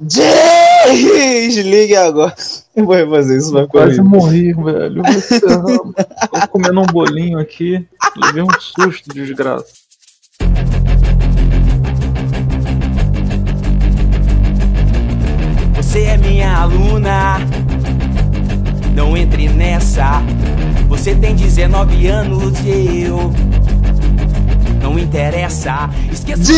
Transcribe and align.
Desligue 0.00 1.96
agora. 1.96 2.32
Eu 2.76 2.84
vou 2.84 2.94
refazer 2.94 3.36
isso, 3.36 3.52
vai 3.52 3.66
Quase 3.66 4.00
morri, 4.00 4.52
velho. 4.52 5.02
Tô 6.30 6.48
comendo 6.48 6.80
um 6.80 6.86
bolinho 6.86 7.38
aqui. 7.38 7.84
Levei 8.16 8.42
um 8.42 8.60
susto, 8.60 9.12
desgraça. 9.12 9.66
Você 15.74 16.02
é 16.02 16.16
minha 16.16 16.58
aluna. 16.58 17.38
Não 18.94 19.16
entre 19.16 19.48
nessa. 19.48 20.22
Você 20.88 21.14
tem 21.16 21.34
19 21.34 22.06
anos 22.06 22.60
e 22.60 23.02
eu 23.02 23.32
não 24.88 24.98
interessa. 24.98 25.90
Esqueça. 26.10 26.52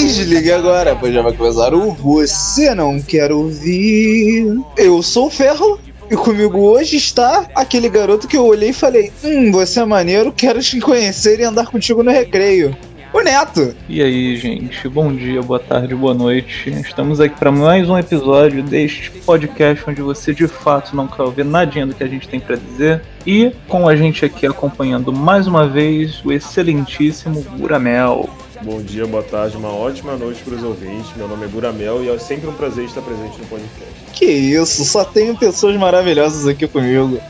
Desligue 0.00 0.50
agora, 0.50 0.96
pois 0.96 1.14
já 1.14 1.22
vai 1.22 1.32
começar 1.32 1.72
o 1.72 1.92
Você 1.92 2.74
Não 2.74 3.00
Quer 3.00 3.30
Ouvir. 3.30 4.60
Eu 4.76 5.02
sou 5.02 5.26
o 5.26 5.30
Ferro. 5.30 5.78
E 6.10 6.16
comigo 6.16 6.58
hoje 6.58 6.96
está 6.96 7.46
aquele 7.54 7.88
garoto 7.88 8.28
que 8.28 8.36
eu 8.36 8.44
olhei 8.44 8.70
e 8.70 8.74
falei: 8.74 9.10
Hum, 9.22 9.50
você 9.50 9.80
é 9.80 9.84
maneiro, 9.84 10.32
quero 10.32 10.60
te 10.60 10.78
conhecer 10.80 11.40
e 11.40 11.44
andar 11.44 11.66
contigo 11.66 12.02
no 12.02 12.10
recreio. 12.10 12.76
O 13.14 13.22
Neto! 13.22 13.76
E 13.88 14.02
aí, 14.02 14.36
gente? 14.36 14.88
Bom 14.88 15.14
dia, 15.14 15.40
boa 15.40 15.60
tarde, 15.60 15.94
boa 15.94 16.12
noite. 16.12 16.68
Estamos 16.68 17.20
aqui 17.20 17.38
para 17.38 17.52
mais 17.52 17.88
um 17.88 17.96
episódio 17.96 18.60
deste 18.60 19.08
podcast 19.08 19.88
onde 19.88 20.02
você 20.02 20.34
de 20.34 20.48
fato 20.48 20.96
não 20.96 21.06
quer 21.06 21.22
ouvir 21.22 21.44
nadinha 21.44 21.86
do 21.86 21.94
que 21.94 22.02
a 22.02 22.08
gente 22.08 22.26
tem 22.26 22.40
para 22.40 22.56
dizer. 22.56 23.02
E 23.24 23.52
com 23.68 23.86
a 23.88 23.94
gente 23.94 24.24
aqui 24.24 24.44
acompanhando 24.44 25.12
mais 25.12 25.46
uma 25.46 25.68
vez 25.68 26.24
o 26.24 26.32
excelentíssimo 26.32 27.40
Buramel. 27.56 28.28
Bom 28.62 28.82
dia, 28.82 29.06
boa 29.06 29.22
tarde, 29.22 29.56
uma 29.56 29.72
ótima 29.72 30.16
noite 30.16 30.42
para 30.42 30.54
os 30.56 30.64
ouvintes. 30.64 31.16
Meu 31.16 31.28
nome 31.28 31.44
é 31.44 31.48
Buramel 31.48 32.02
e 32.02 32.08
é 32.10 32.18
sempre 32.18 32.48
um 32.48 32.54
prazer 32.54 32.84
estar 32.84 33.00
presente 33.00 33.38
no 33.38 33.46
podcast. 33.46 33.94
Que 34.12 34.24
isso, 34.24 34.84
só 34.84 35.04
tenho 35.04 35.36
pessoas 35.36 35.76
maravilhosas 35.76 36.48
aqui 36.48 36.66
comigo. 36.66 37.20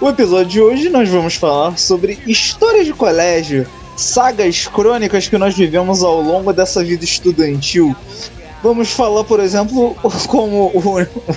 O 0.00 0.08
episódio 0.08 0.46
de 0.46 0.60
hoje 0.60 0.88
nós 0.88 1.08
vamos 1.08 1.34
falar 1.34 1.76
sobre 1.78 2.20
histórias 2.28 2.86
de 2.86 2.92
colégio, 2.92 3.66
sagas 3.96 4.66
crônicas 4.66 5.28
que 5.28 5.38
nós 5.38 5.54
vivemos 5.54 6.02
ao 6.02 6.20
longo 6.20 6.52
dessa 6.52 6.82
vida 6.82 7.04
estudantil. 7.04 7.94
Vamos 8.62 8.90
falar, 8.92 9.24
por 9.24 9.40
exemplo, 9.40 9.96
como 10.28 10.70
o, 10.74 10.82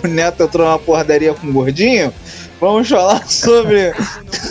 o 0.03 0.08
Neto 0.08 0.44
entrou 0.44 0.67
na 0.67 0.78
porradaria 0.78 1.33
com 1.33 1.48
o 1.48 1.53
gordinho. 1.53 2.14
Vamos 2.59 2.88
falar 2.88 3.26
sobre 3.30 3.94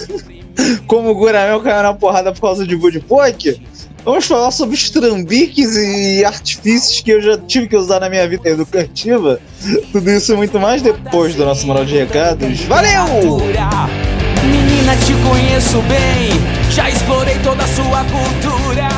como 0.87 1.11
o 1.11 1.15
Guramel 1.15 1.61
caiu 1.61 1.83
na 1.83 1.95
porrada 1.95 2.33
por 2.33 2.41
causa 2.41 2.67
de 2.67 2.77
Budipok. 2.77 3.61
Vamos 4.05 4.27
falar 4.27 4.51
sobre 4.51 4.75
os 4.75 4.91
trambiques 4.91 5.77
e 5.77 6.23
artifícios 6.25 7.01
que 7.01 7.11
eu 7.11 7.23
já 7.23 7.39
tive 7.39 7.69
que 7.69 7.77
usar 7.77 8.01
na 8.01 8.11
minha 8.11 8.29
vida 8.29 8.51
educativa. 8.51 9.41
Tudo 9.93 10.11
isso 10.11 10.35
e 10.35 10.37
muito 10.37 10.61
mais 10.61 10.83
depois 10.83 11.35
do 11.35 11.45
nosso 11.45 11.67
moral 11.67 11.87
de 11.87 11.97
recados. 11.97 12.61
Valeu! 12.65 13.41
Menina, 14.85 14.97
te 15.07 15.15
conheço 15.27 15.81
bem. 15.83 16.31
Já 16.71 16.91
explorei 16.91 17.39
toda 17.39 17.65
a 17.65 17.67
sua 17.67 18.05
cultura. 18.05 18.89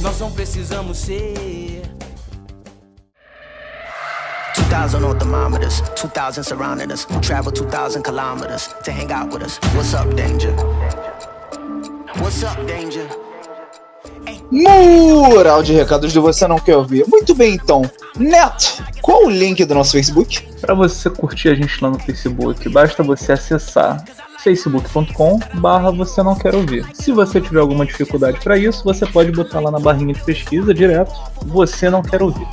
Nós 0.00 0.20
não 0.20 0.30
precisamos 0.30 0.96
ser. 0.96 1.82
2,000 4.54 5.04
on 5.04 5.14
thermometers, 5.16 5.82
2,000 6.00 6.44
surrounding 6.44 6.92
us. 6.92 7.04
Travel 7.20 7.50
2,000 7.50 8.02
kilometers 8.02 8.68
to 8.84 8.92
hang 8.92 9.12
out 9.12 9.34
with 9.34 9.44
us. 9.44 9.58
What's 9.74 9.92
up, 9.92 10.14
danger? 10.14 10.54
What's 12.20 12.44
up, 12.44 12.64
danger? 12.64 13.08
Mural 14.52 15.64
de 15.64 15.72
recados 15.72 16.12
do 16.12 16.22
Você 16.22 16.46
Não 16.46 16.60
Quer 16.60 16.76
Ouvir. 16.76 17.04
Muito 17.08 17.34
bem, 17.34 17.54
então. 17.54 17.82
Neto, 18.16 18.84
qual 19.02 19.24
o 19.24 19.30
link 19.30 19.64
do 19.64 19.74
nosso 19.74 19.92
Facebook? 19.92 20.48
Para 20.60 20.74
você 20.74 21.10
curtir 21.10 21.48
a 21.48 21.54
gente 21.56 21.82
lá 21.82 21.90
no 21.90 21.98
Facebook, 21.98 22.68
basta 22.68 23.02
você 23.02 23.32
acessar 23.32 24.04
facebook.com 24.42 25.38
barra 25.54 25.90
você 25.90 26.22
não 26.22 26.34
quer 26.34 26.54
ouvir. 26.54 26.86
Se 26.94 27.12
você 27.12 27.40
tiver 27.40 27.60
alguma 27.60 27.84
dificuldade 27.84 28.40
para 28.40 28.56
isso, 28.56 28.82
você 28.84 29.06
pode 29.06 29.30
botar 29.32 29.60
lá 29.60 29.70
na 29.70 29.78
barrinha 29.78 30.14
de 30.14 30.22
pesquisa 30.22 30.72
direto, 30.72 31.12
você 31.46 31.90
não 31.90 32.02
quer 32.02 32.22
ouvir. 32.22 32.46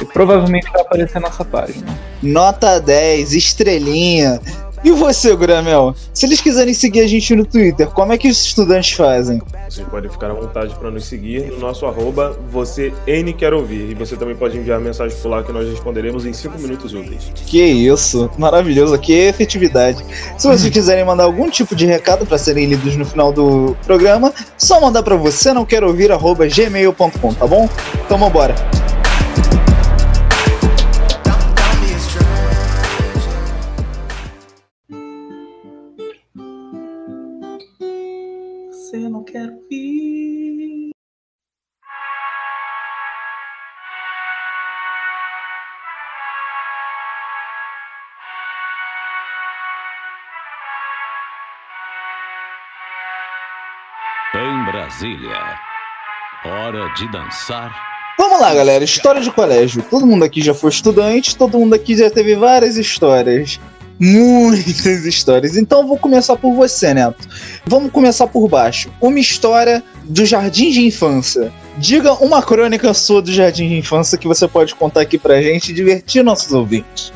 E 0.00 0.04
provavelmente 0.04 0.70
vai 0.72 0.82
aparecer 0.82 1.20
nessa 1.20 1.44
página. 1.44 1.86
Nota 2.22 2.80
10, 2.80 3.34
estrelinha. 3.34 4.40
E 4.82 4.90
você, 4.90 5.36
Gramel? 5.36 5.94
Se 6.14 6.24
eles 6.24 6.40
quiserem 6.40 6.72
seguir 6.72 7.00
a 7.00 7.06
gente 7.06 7.34
no 7.36 7.44
Twitter, 7.44 7.88
como 7.88 8.14
é 8.14 8.18
que 8.18 8.28
os 8.28 8.46
estudantes 8.46 8.92
fazem? 8.92 9.40
Vocês 9.68 9.86
podem 9.86 10.10
ficar 10.10 10.30
à 10.30 10.34
vontade 10.34 10.74
para 10.74 10.90
nos 10.90 11.04
seguir 11.04 11.50
no 11.50 11.58
nosso 11.58 11.84
arroba 11.84 12.38
você 12.50 12.92
N 13.06 13.32
quer 13.34 13.52
ouvir. 13.52 13.90
E 13.90 13.94
você 13.94 14.16
também 14.16 14.34
pode 14.34 14.56
enviar 14.56 14.80
mensagem 14.80 15.16
por 15.18 15.28
lá 15.28 15.42
que 15.42 15.52
nós 15.52 15.68
responderemos 15.68 16.24
em 16.24 16.32
5 16.32 16.58
minutos 16.58 16.94
úteis. 16.94 17.30
Que 17.46 17.62
isso, 17.62 18.30
maravilhoso, 18.38 18.98
que 18.98 19.12
efetividade. 19.12 20.02
Se 20.38 20.48
vocês 20.48 20.72
quiserem 20.72 21.04
mandar 21.04 21.24
algum 21.24 21.50
tipo 21.50 21.76
de 21.76 21.84
recado 21.84 22.24
para 22.24 22.38
serem 22.38 22.64
lidos 22.66 22.96
no 22.96 23.04
final 23.04 23.32
do 23.32 23.76
programa, 23.84 24.32
só 24.56 24.80
mandar 24.80 25.02
para 25.02 25.14
você 25.14 25.52
não 25.52 25.66
quero 25.66 25.86
ouvir 25.88 26.10
arroba 26.10 26.46
gmail.com, 26.46 27.34
tá 27.34 27.46
bom? 27.46 27.68
Então 28.06 28.16
vambora. 28.16 28.54
Brasília, 55.00 55.56
hora 56.44 56.92
de 56.92 57.10
dançar. 57.10 57.74
Vamos 58.18 58.38
lá, 58.38 58.52
galera. 58.52 58.84
História 58.84 59.22
de 59.22 59.30
colégio. 59.30 59.82
Todo 59.82 60.06
mundo 60.06 60.26
aqui 60.26 60.42
já 60.42 60.52
foi 60.52 60.68
estudante, 60.68 61.34
todo 61.34 61.58
mundo 61.58 61.74
aqui 61.74 61.96
já 61.96 62.10
teve 62.10 62.36
várias 62.36 62.76
histórias. 62.76 63.58
Muitas 63.98 65.06
histórias. 65.06 65.56
Então 65.56 65.80
eu 65.80 65.88
vou 65.88 65.96
começar 65.96 66.36
por 66.36 66.54
você, 66.54 66.92
Neto. 66.92 67.26
Vamos 67.64 67.90
começar 67.90 68.26
por 68.26 68.46
baixo. 68.46 68.90
Uma 69.00 69.18
história 69.18 69.82
do 70.04 70.26
jardim 70.26 70.70
de 70.70 70.84
infância. 70.84 71.50
Diga 71.78 72.12
uma 72.22 72.42
crônica 72.42 72.92
sua 72.92 73.22
do 73.22 73.32
jardim 73.32 73.70
de 73.70 73.78
infância 73.78 74.18
que 74.18 74.28
você 74.28 74.46
pode 74.46 74.74
contar 74.74 75.00
aqui 75.00 75.16
pra 75.16 75.40
gente 75.40 75.70
e 75.70 75.74
divertir 75.74 76.22
nossos 76.22 76.52
ouvintes. 76.52 77.10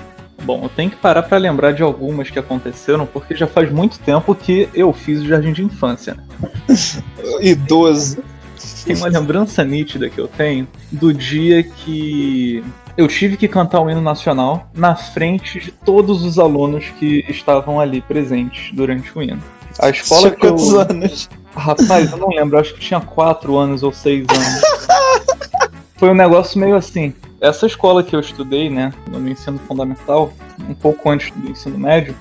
Bom, 0.45 0.61
eu 0.63 0.69
tenho 0.69 0.91
que 0.91 0.97
parar 0.97 1.23
para 1.23 1.39
lembrar 1.39 1.73
de 1.73 1.83
algumas 1.83 2.29
que 2.29 2.39
aconteceram, 2.39 3.07
porque 3.07 3.35
já 3.35 3.47
faz 3.47 3.73
muito 3.73 3.99
tempo 3.99 4.35
que 4.35 4.69
eu 4.75 4.93
fiz 4.93 5.23
o 5.23 5.27
jardim 5.27 5.53
de 5.53 5.65
infância. 5.65 6.15
né? 6.15 6.49
Idoso. 7.41 8.23
Tem 8.85 8.95
uma 8.95 9.09
lembrança 9.09 9.65
nítida 9.65 10.11
que 10.11 10.19
eu 10.19 10.29
tenho 10.29 10.69
do 10.93 11.13
dia 11.13 11.63
que 11.63 12.63
eu 12.97 13.09
tive 13.09 13.37
que 13.37 13.49
cantar 13.49 13.81
o 13.81 13.91
hino 13.91 14.03
nacional 14.03 14.71
na 14.75 14.95
frente 14.95 15.59
de 15.59 15.71
todos 15.71 16.23
os 16.23 16.39
alunos 16.39 16.85
que 16.99 17.25
estavam 17.29 17.81
ali 17.81 18.03
presentes 18.03 18.71
durante 18.75 19.17
o 19.17 19.23
hino. 19.23 19.43
A 19.79 19.89
escola 19.89 20.29
Tinha 20.29 20.31
que 20.33 20.47
eu... 20.47 20.51
quantos 20.51 20.75
anos? 20.75 21.31
Rapaz, 21.57 22.13
eu 22.13 22.19
não 22.19 22.29
lembro, 22.29 22.59
acho 22.59 22.75
que 22.75 22.81
tinha 22.81 23.01
4 23.01 23.57
anos 23.57 23.83
ou 23.83 23.93
6 23.93 24.27
anos. 24.29 24.61
Foi 25.97 26.11
um 26.11 26.15
negócio 26.15 26.61
meio 26.61 26.77
assim. 26.77 27.15
Essa 27.45 27.67
escola 27.67 28.03
que 28.03 28.17
eu 28.17 28.21
estudei, 28.21 28.71
né, 28.71 28.91
no 29.07 29.29
ensino 29.29 29.59
fundamental, 29.59 30.33
um 30.67 30.73
pouco 30.73 31.11
antes 31.11 31.31
do 31.31 31.51
ensino 31.51 31.79
médio, 31.79 32.15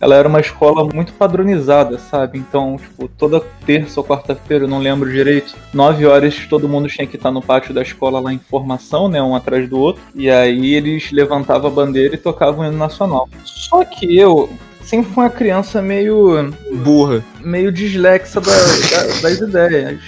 ela 0.00 0.16
era 0.16 0.26
uma 0.28 0.40
escola 0.40 0.84
muito 0.92 1.12
padronizada, 1.12 1.96
sabe? 1.96 2.38
Então, 2.38 2.76
tipo, 2.76 3.06
toda 3.06 3.40
terça 3.64 4.00
ou 4.00 4.04
quarta-feira, 4.04 4.64
eu 4.64 4.68
não 4.68 4.80
lembro 4.80 5.08
direito, 5.10 5.54
9 5.72 6.04
horas 6.06 6.36
todo 6.50 6.68
mundo 6.68 6.88
tinha 6.88 7.06
que 7.06 7.14
estar 7.14 7.30
no 7.30 7.40
pátio 7.40 7.72
da 7.72 7.82
escola 7.82 8.18
lá 8.18 8.32
em 8.32 8.38
formação, 8.38 9.08
né, 9.08 9.22
um 9.22 9.36
atrás 9.36 9.68
do 9.68 9.78
outro, 9.78 10.02
e 10.12 10.28
aí 10.28 10.74
eles 10.74 11.12
levantavam 11.12 11.70
a 11.70 11.72
bandeira 11.72 12.16
e 12.16 12.18
tocavam 12.18 12.64
o 12.64 12.68
hino 12.68 12.76
nacional. 12.76 13.28
Só 13.44 13.84
que 13.84 14.16
eu 14.18 14.50
sempre 14.82 15.12
fui 15.12 15.22
uma 15.22 15.30
criança 15.30 15.80
meio 15.80 16.52
Burra. 16.82 17.24
meio 17.40 17.70
dislexa 17.70 18.40
da- 18.40 18.50
da- 18.50 19.20
das 19.22 19.38
ideias. 19.38 20.00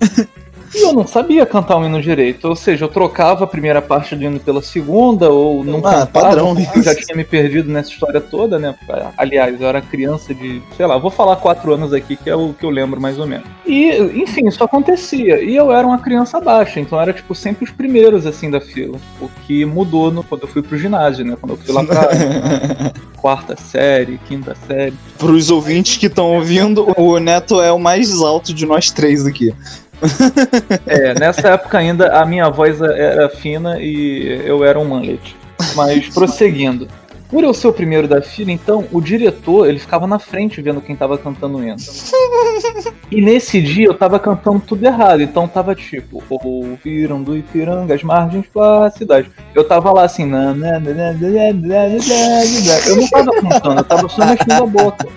E 0.74 0.82
eu 0.82 0.92
não 0.92 1.06
sabia 1.06 1.44
cantar 1.44 1.78
o 1.78 1.84
hino 1.84 2.00
direito. 2.00 2.48
Ou 2.48 2.56
seja, 2.56 2.84
eu 2.84 2.88
trocava 2.88 3.44
a 3.44 3.46
primeira 3.46 3.82
parte 3.82 4.16
do 4.16 4.24
hino 4.24 4.40
pela 4.40 4.62
segunda, 4.62 5.30
ou 5.30 5.64
não 5.64 5.78
Ah, 5.78 6.06
cantava, 6.06 6.06
padrão 6.06 6.56
eu 6.74 6.82
já 6.82 6.94
tinha 6.94 7.16
me 7.16 7.24
perdido 7.24 7.70
nessa 7.70 7.90
história 7.90 8.20
toda, 8.20 8.58
né? 8.58 8.74
Aliás, 9.16 9.60
eu 9.60 9.66
era 9.66 9.80
criança 9.80 10.34
de, 10.34 10.62
sei 10.76 10.86
lá, 10.86 10.96
vou 10.98 11.10
falar 11.10 11.36
quatro 11.36 11.74
anos 11.74 11.92
aqui, 11.92 12.16
que 12.16 12.30
é 12.30 12.34
o 12.34 12.54
que 12.54 12.64
eu 12.64 12.70
lembro 12.70 13.00
mais 13.00 13.18
ou 13.18 13.26
menos. 13.26 13.46
E, 13.66 13.96
enfim, 14.22 14.48
isso 14.48 14.62
acontecia. 14.64 15.42
E 15.42 15.54
eu 15.54 15.72
era 15.72 15.86
uma 15.86 15.98
criança 15.98 16.40
baixa, 16.40 16.80
então 16.80 17.00
era, 17.00 17.12
tipo, 17.12 17.34
sempre 17.34 17.64
os 17.64 17.70
primeiros, 17.70 18.26
assim, 18.26 18.50
da 18.50 18.60
fila. 18.60 18.98
O 19.20 19.28
que 19.46 19.64
mudou 19.64 20.10
no, 20.10 20.24
quando 20.24 20.42
eu 20.42 20.48
fui 20.48 20.62
pro 20.62 20.78
ginásio, 20.78 21.24
né? 21.24 21.36
Quando 21.40 21.52
eu 21.52 21.56
fui 21.58 21.74
lá 21.74 21.84
pra 21.84 22.08
quarta 23.20 23.56
série, 23.56 24.18
quinta 24.26 24.54
série. 24.66 24.94
Para 25.18 25.30
os 25.30 25.50
ouvintes 25.50 25.96
que 25.96 26.06
estão 26.06 26.32
ouvindo, 26.34 26.92
o 26.96 27.18
Neto 27.18 27.60
é 27.60 27.72
o 27.72 27.78
mais 27.78 28.20
alto 28.20 28.52
de 28.52 28.66
nós 28.66 28.90
três 28.90 29.26
aqui. 29.26 29.54
É, 30.86 31.14
nessa 31.18 31.48
época 31.50 31.78
ainda 31.78 32.18
a 32.18 32.24
minha 32.24 32.48
voz 32.50 32.80
era 32.80 33.28
fina 33.28 33.80
e 33.80 34.42
eu 34.44 34.64
era 34.64 34.78
um 34.78 34.84
manlet. 34.84 35.36
Mas 35.74 36.08
prosseguindo. 36.08 36.88
Por 37.32 37.42
eu 37.42 37.54
ser 37.54 37.68
o 37.68 37.72
primeiro 37.72 38.06
da 38.06 38.20
fila, 38.20 38.52
então, 38.52 38.86
o 38.92 39.00
diretor, 39.00 39.66
ele 39.66 39.78
ficava 39.78 40.06
na 40.06 40.18
frente 40.18 40.60
vendo 40.60 40.82
quem 40.82 40.94
tava 40.94 41.16
cantando 41.16 41.56
o 41.56 41.64
hino. 41.64 41.76
E 43.10 43.22
nesse 43.22 43.62
dia 43.62 43.86
eu 43.86 43.94
tava 43.94 44.18
cantando 44.18 44.60
tudo 44.60 44.84
errado, 44.84 45.22
então 45.22 45.48
tava 45.48 45.74
tipo, 45.74 46.22
ouviram 46.28 47.22
do 47.22 47.34
Ipiranga 47.34 47.94
as 47.94 48.02
margens 48.02 48.44
plácidas. 48.52 49.24
Eu 49.54 49.64
tava 49.64 49.90
lá 49.92 50.04
assim, 50.04 50.26
na, 50.26 50.52
na, 50.52 50.78
na, 50.78 50.92
na, 50.94 51.12
na, 51.14 51.14
na, 51.14 51.52
na, 51.54 51.88
na. 51.88 52.88
eu 52.88 52.96
não 52.96 53.08
tava 53.08 53.32
cantando, 53.32 53.80
eu 53.80 53.84
tava 53.84 54.08
só 54.10 54.26
mexendo 54.26 54.52
a 54.52 54.66
boca. 54.66 55.08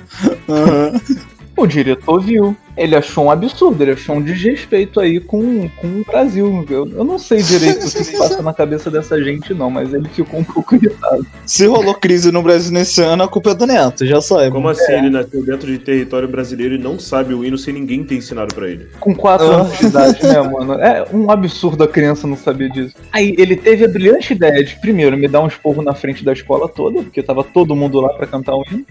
O 1.58 1.66
diretor 1.66 2.22
viu. 2.22 2.56
Ele 2.78 2.94
achou 2.94 3.26
um 3.26 3.32
absurdo, 3.32 3.82
ele 3.82 3.94
achou 3.94 4.18
um 4.18 4.22
desrespeito 4.22 5.00
aí 5.00 5.22
com, 5.22 5.70
com 5.70 5.88
o 5.88 6.04
Brasil. 6.06 6.66
Eu, 6.70 6.86
eu 6.90 7.04
não 7.06 7.18
sei 7.18 7.42
direito 7.42 7.88
o 7.88 7.92
que 7.92 8.04
se 8.04 8.18
passa 8.18 8.42
na 8.42 8.54
cabeça 8.54 8.92
dessa 8.92 9.22
gente, 9.24 9.54
não, 9.54 9.70
mas 9.70 9.94
ele 9.94 10.10
ficou 10.10 10.42
um 10.42 10.44
pouco 10.44 10.76
irritado. 10.76 11.26
Se 11.46 11.66
rolou 11.66 11.94
crise 11.94 12.34
no 12.34 12.42
Brasil 12.42 12.74
nesse 12.74 13.02
ano, 13.02 13.24
a 13.24 13.28
culpa 13.30 13.52
é 13.52 13.56
do 13.56 13.66
Neto, 13.66 14.06
já 14.06 14.20
sabe. 14.20 14.52
Como 14.52 14.68
assim 14.68 14.92
ele 14.92 15.10
nasceu 15.10 15.46
dentro 15.46 15.72
de 15.72 15.80
território 15.80 16.28
brasileiro 16.28 16.76
e 16.76 16.78
não 16.78 17.00
sabe 17.00 17.34
o 17.34 17.46
hino 17.46 17.58
sem 17.58 17.74
ninguém 17.74 18.04
ter 18.04 18.16
ensinado 18.16 18.54
pra 18.54 18.70
ele? 18.70 18.90
Com 19.00 19.16
4 19.16 19.46
anos 19.46 19.78
de 19.78 19.86
idade, 19.86 20.22
né, 20.24 20.42
mano? 20.42 20.74
É 20.74 21.06
um 21.14 21.32
absurdo 21.32 21.82
a 21.86 21.88
criança 21.88 22.28
não 22.28 22.36
saber 22.36 22.70
disso. 22.72 22.94
Aí 23.14 23.34
ele 23.38 23.56
teve 23.56 23.86
a 23.86 23.88
brilhante 23.88 24.34
ideia 24.34 24.62
de, 24.62 24.76
primeiro, 24.82 25.18
me 25.18 25.30
dar 25.30 25.42
um 25.42 25.48
esporro 25.48 25.82
na 25.82 25.94
frente 25.94 26.26
da 26.26 26.34
escola 26.34 26.68
toda, 26.68 27.02
porque 27.04 27.24
tava 27.24 27.42
todo 27.42 27.74
mundo 27.74 28.02
lá 28.02 28.10
pra 28.10 28.28
cantar 28.28 28.56
o 28.56 28.64
hino. 28.70 28.86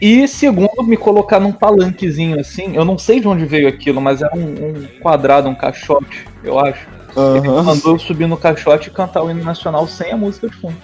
E 0.00 0.26
segundo, 0.28 0.82
me 0.82 0.96
colocar 0.96 1.40
num 1.40 1.52
palanquezinho 1.52 2.38
assim, 2.38 2.76
eu 2.76 2.84
não 2.84 2.98
sei 2.98 3.20
de 3.20 3.28
onde 3.28 3.44
veio 3.44 3.68
aquilo, 3.68 4.00
mas 4.00 4.20
era 4.22 4.36
um, 4.36 4.40
um 4.40 4.86
quadrado, 5.00 5.48
um 5.48 5.54
caixote, 5.54 6.26
eu 6.42 6.58
acho. 6.58 6.86
Uhum. 7.16 7.36
Ele 7.36 7.48
mandou 7.62 7.92
eu 7.92 7.98
subir 7.98 8.26
no 8.26 8.36
caixote 8.36 8.88
e 8.88 8.90
cantar 8.90 9.22
o 9.22 9.30
hino 9.30 9.44
nacional 9.44 9.86
sem 9.86 10.12
a 10.12 10.16
música 10.16 10.48
de 10.48 10.56
fundo. 10.56 10.76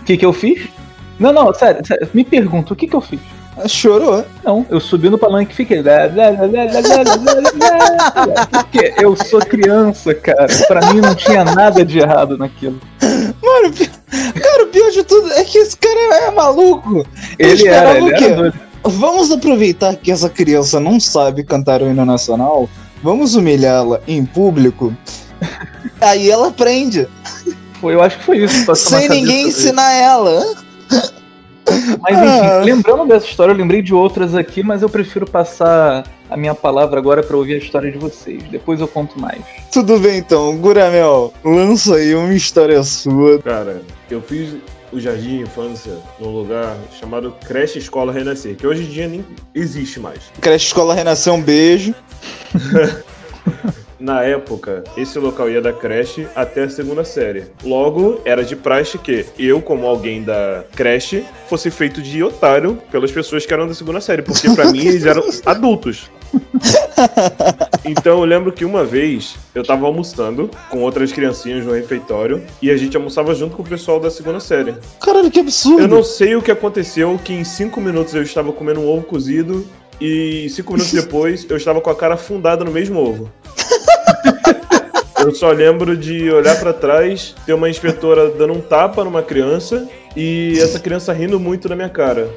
O 0.00 0.04
que, 0.04 0.16
que 0.16 0.24
eu 0.24 0.32
fiz? 0.32 0.68
Não, 1.18 1.32
não, 1.32 1.52
sério, 1.54 1.86
sério 1.86 2.08
me 2.12 2.24
pergunta, 2.24 2.72
o 2.72 2.76
que, 2.76 2.86
que 2.86 2.96
eu 2.96 3.00
fiz? 3.00 3.20
Ah, 3.56 3.68
chorou? 3.68 4.24
Não, 4.42 4.66
eu 4.70 4.80
subi 4.80 5.10
no 5.10 5.18
palanque 5.18 5.52
e 5.52 5.54
fiquei. 5.54 5.82
Porque 8.50 8.94
eu 8.98 9.14
sou 9.14 9.40
criança, 9.40 10.14
cara. 10.14 10.46
Pra 10.66 10.92
mim 10.92 11.00
não 11.00 11.14
tinha 11.14 11.44
nada 11.44 11.84
de 11.84 11.98
errado 11.98 12.38
naquilo. 12.38 12.80
Pi- 13.70 13.90
cara, 14.40 14.64
o 14.64 14.66
pior 14.68 14.90
de 14.90 15.04
tudo 15.04 15.30
é 15.32 15.44
que 15.44 15.58
esse 15.58 15.76
cara 15.76 16.16
é 16.26 16.30
maluco. 16.30 17.06
Ele 17.38 17.68
era, 17.68 17.96
ele 17.98 18.14
era. 18.14 18.52
Vamos 18.84 19.30
aproveitar 19.30 19.94
que 19.96 20.10
essa 20.10 20.28
criança 20.28 20.80
não 20.80 20.98
sabe 20.98 21.44
cantar 21.44 21.82
o 21.82 21.88
hino 21.88 22.04
nacional, 22.04 22.68
vamos 23.02 23.34
humilhá-la 23.36 24.00
em 24.08 24.24
público. 24.24 24.92
Aí 26.00 26.30
ela 26.30 26.48
aprende, 26.48 27.06
Foi, 27.80 27.94
eu 27.94 28.02
acho 28.02 28.18
que 28.18 28.24
foi 28.24 28.38
isso. 28.38 28.74
sem 28.74 29.08
ninguém 29.08 29.48
ensinar 29.48 29.92
ela. 29.92 30.44
Mas 32.00 32.16
enfim, 32.18 32.46
Ah. 32.46 32.62
lembrando 32.64 33.06
dessa 33.06 33.26
história, 33.26 33.52
eu 33.52 33.56
lembrei 33.56 33.82
de 33.82 33.94
outras 33.94 34.34
aqui, 34.34 34.62
mas 34.62 34.82
eu 34.82 34.88
prefiro 34.88 35.26
passar 35.26 36.04
a 36.30 36.36
minha 36.36 36.54
palavra 36.54 36.98
agora 36.98 37.22
pra 37.22 37.36
ouvir 37.36 37.54
a 37.54 37.58
história 37.58 37.90
de 37.90 37.98
vocês. 37.98 38.42
Depois 38.50 38.80
eu 38.80 38.88
conto 38.88 39.18
mais. 39.20 39.40
Tudo 39.72 39.98
bem 39.98 40.18
então, 40.18 40.56
Guramel, 40.56 41.32
lança 41.44 41.96
aí 41.96 42.14
uma 42.14 42.32
história 42.34 42.82
sua. 42.82 43.38
Cara, 43.42 43.82
eu 44.10 44.20
fiz 44.22 44.54
o 44.92 45.00
jardim 45.00 45.38
de 45.38 45.42
infância 45.44 45.92
num 46.20 46.28
lugar 46.30 46.76
chamado 47.00 47.34
Creche 47.46 47.78
Escola 47.78 48.12
Renascer, 48.12 48.54
que 48.56 48.66
hoje 48.66 48.82
em 48.82 48.86
dia 48.90 49.08
nem 49.08 49.24
existe 49.54 49.98
mais. 49.98 50.18
Creche 50.40 50.66
Escola 50.66 50.94
Renascer, 50.94 51.32
um 51.32 51.40
beijo. 51.40 51.94
Na 54.02 54.24
época, 54.24 54.82
esse 54.96 55.16
local 55.16 55.48
ia 55.48 55.62
da 55.62 55.72
creche 55.72 56.26
até 56.34 56.64
a 56.64 56.68
segunda 56.68 57.04
série. 57.04 57.44
Logo, 57.62 58.20
era 58.24 58.42
de 58.42 58.56
praxe 58.56 58.98
que 58.98 59.24
eu, 59.38 59.62
como 59.62 59.86
alguém 59.86 60.24
da 60.24 60.64
creche, 60.74 61.24
fosse 61.48 61.70
feito 61.70 62.02
de 62.02 62.20
otário 62.20 62.76
pelas 62.90 63.12
pessoas 63.12 63.46
que 63.46 63.54
eram 63.54 63.68
da 63.68 63.74
segunda 63.74 64.00
série, 64.00 64.20
porque 64.20 64.50
pra 64.50 64.72
mim 64.72 64.84
eles 64.88 65.06
eram 65.06 65.22
adultos. 65.46 66.10
Então 67.84 68.18
eu 68.18 68.24
lembro 68.24 68.50
que 68.50 68.64
uma 68.64 68.84
vez 68.84 69.36
eu 69.54 69.62
tava 69.62 69.86
almoçando 69.86 70.50
com 70.68 70.80
outras 70.80 71.12
criancinhas 71.12 71.64
no 71.64 71.72
refeitório 71.72 72.42
e 72.60 72.72
a 72.72 72.76
gente 72.76 72.96
almoçava 72.96 73.32
junto 73.36 73.54
com 73.54 73.62
o 73.62 73.66
pessoal 73.66 74.00
da 74.00 74.10
segunda 74.10 74.40
série. 74.40 74.74
Caralho, 75.00 75.30
que 75.30 75.38
absurdo. 75.38 75.80
Eu 75.80 75.86
não 75.86 76.02
sei 76.02 76.34
o 76.34 76.42
que 76.42 76.50
aconteceu, 76.50 77.20
que 77.24 77.32
em 77.32 77.44
cinco 77.44 77.80
minutos 77.80 78.16
eu 78.16 78.22
estava 78.24 78.52
comendo 78.52 78.80
um 78.80 78.88
ovo 78.88 79.04
cozido 79.04 79.64
e 80.00 80.48
cinco 80.50 80.72
minutos 80.72 80.90
depois 81.00 81.46
eu 81.48 81.56
estava 81.56 81.80
com 81.80 81.90
a 81.90 81.94
cara 81.94 82.14
afundada 82.14 82.64
no 82.64 82.72
mesmo 82.72 82.98
ovo. 82.98 83.30
Eu 85.24 85.34
só 85.34 85.50
lembro 85.50 85.96
de 85.96 86.30
olhar 86.30 86.58
pra 86.58 86.72
trás, 86.72 87.34
ter 87.46 87.52
uma 87.54 87.70
inspetora 87.70 88.30
dando 88.30 88.52
um 88.54 88.60
tapa 88.60 89.04
numa 89.04 89.22
criança 89.22 89.88
e 90.16 90.58
essa 90.60 90.78
criança 90.78 91.12
rindo 91.12 91.38
muito 91.38 91.68
na 91.68 91.76
minha 91.76 91.88
cara. 91.88 92.28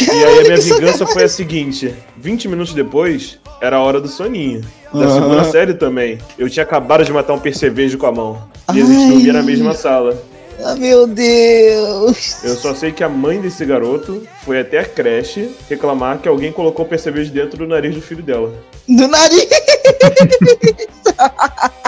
E 0.00 0.24
aí 0.24 0.38
a 0.40 0.42
minha 0.42 0.58
vingança 0.58 1.06
foi 1.06 1.24
a 1.24 1.28
seguinte: 1.28 1.94
20 2.16 2.48
minutos 2.48 2.74
depois, 2.74 3.38
era 3.60 3.76
a 3.76 3.80
hora 3.80 4.00
do 4.00 4.08
soninho. 4.08 4.62
Da 4.92 5.04
Aham. 5.04 5.14
segunda 5.14 5.44
série 5.44 5.74
também. 5.74 6.18
Eu 6.38 6.48
tinha 6.48 6.64
acabado 6.64 7.04
de 7.04 7.12
matar 7.12 7.34
um 7.34 7.38
percevejo 7.38 7.98
com 7.98 8.06
a 8.06 8.12
mão. 8.12 8.42
E 8.74 8.80
a 8.80 8.84
gente 8.84 9.08
dormia 9.12 9.32
na 9.32 9.42
mesma 9.42 9.74
sala. 9.74 10.16
Ah, 10.62 10.74
meu 10.74 11.06
Deus. 11.06 12.44
Eu 12.44 12.54
só 12.56 12.74
sei 12.74 12.92
que 12.92 13.02
a 13.02 13.08
mãe 13.08 13.40
desse 13.40 13.64
garoto 13.64 14.22
foi 14.44 14.60
até 14.60 14.80
a 14.80 14.84
creche 14.84 15.50
reclamar 15.68 16.18
que 16.18 16.28
alguém 16.28 16.52
colocou 16.52 16.84
percevejo 16.84 17.32
dentro 17.32 17.58
do 17.58 17.66
nariz 17.66 17.94
do 17.94 18.02
filho 18.02 18.22
dela. 18.22 18.52
Do 18.86 19.08
nariz. 19.08 19.48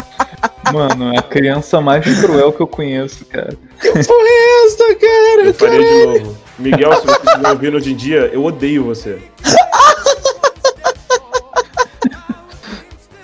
Mano, 0.72 1.12
é 1.14 1.18
a 1.18 1.22
criança 1.22 1.80
mais 1.80 2.04
cruel 2.20 2.52
que 2.52 2.60
eu 2.60 2.66
conheço, 2.66 3.24
cara. 3.26 3.56
Que 3.80 3.90
porra 3.90 4.28
é 4.28 4.66
essa, 4.66 4.94
cara? 4.94 5.42
Eu 5.44 5.54
faria 5.54 5.78
de 5.78 6.20
novo. 6.20 6.36
Miguel, 6.58 6.94
se 6.94 7.06
você 7.06 7.20
estiver 7.26 7.50
ouvindo 7.50 7.76
hoje 7.76 7.92
em 7.92 7.96
dia, 7.96 8.30
eu 8.32 8.44
odeio 8.44 8.84
você. 8.84 9.18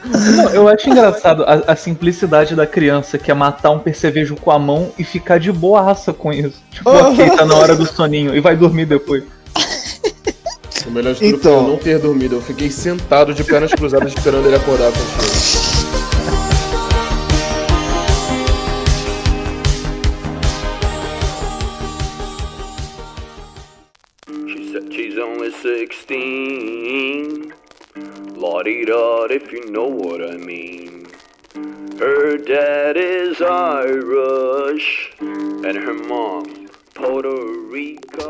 Não, 0.04 0.50
eu 0.50 0.68
acho 0.68 0.88
engraçado 0.88 1.44
a, 1.44 1.72
a 1.72 1.76
simplicidade 1.76 2.54
da 2.54 2.66
criança 2.66 3.18
que 3.18 3.30
é 3.30 3.34
matar 3.34 3.70
um 3.70 3.78
percevejo 3.78 4.36
com 4.36 4.50
a 4.50 4.58
mão 4.58 4.90
e 4.98 5.04
ficar 5.04 5.38
de 5.38 5.52
boaça 5.52 6.12
com 6.12 6.32
isso. 6.32 6.62
Tipo, 6.70 6.90
ok, 6.90 7.30
tá 7.30 7.44
na 7.44 7.54
hora 7.54 7.76
do 7.76 7.86
soninho 7.86 8.34
e 8.34 8.40
vai 8.40 8.56
dormir 8.56 8.86
depois. 8.86 9.22
O 10.86 10.90
melhor 10.90 11.12
de 11.12 11.20
tudo 11.20 11.34
Então. 11.36 11.52
foi 11.52 11.62
eu 11.64 11.68
não 11.68 11.76
ter 11.76 11.98
dormido. 11.98 12.36
Eu 12.36 12.42
fiquei 12.42 12.70
sentado 12.70 13.34
de 13.34 13.44
pernas 13.44 13.72
cruzadas 13.72 14.12
esperando 14.12 14.46
ele 14.46 14.56
acordar 14.56 14.90
pra 14.90 15.00
assistir. 15.02 15.67
If 28.66 29.52
you 29.52 29.70
know 29.70 29.86
what 29.86 30.20
I 30.20 30.36
mean. 30.36 31.06
Her 31.98 32.36
dad 32.38 32.96
is 32.96 33.40
Irish, 33.40 35.12
and 35.20 35.76
her 35.76 35.94
mom, 36.08 36.44
Puerto. 36.94 37.58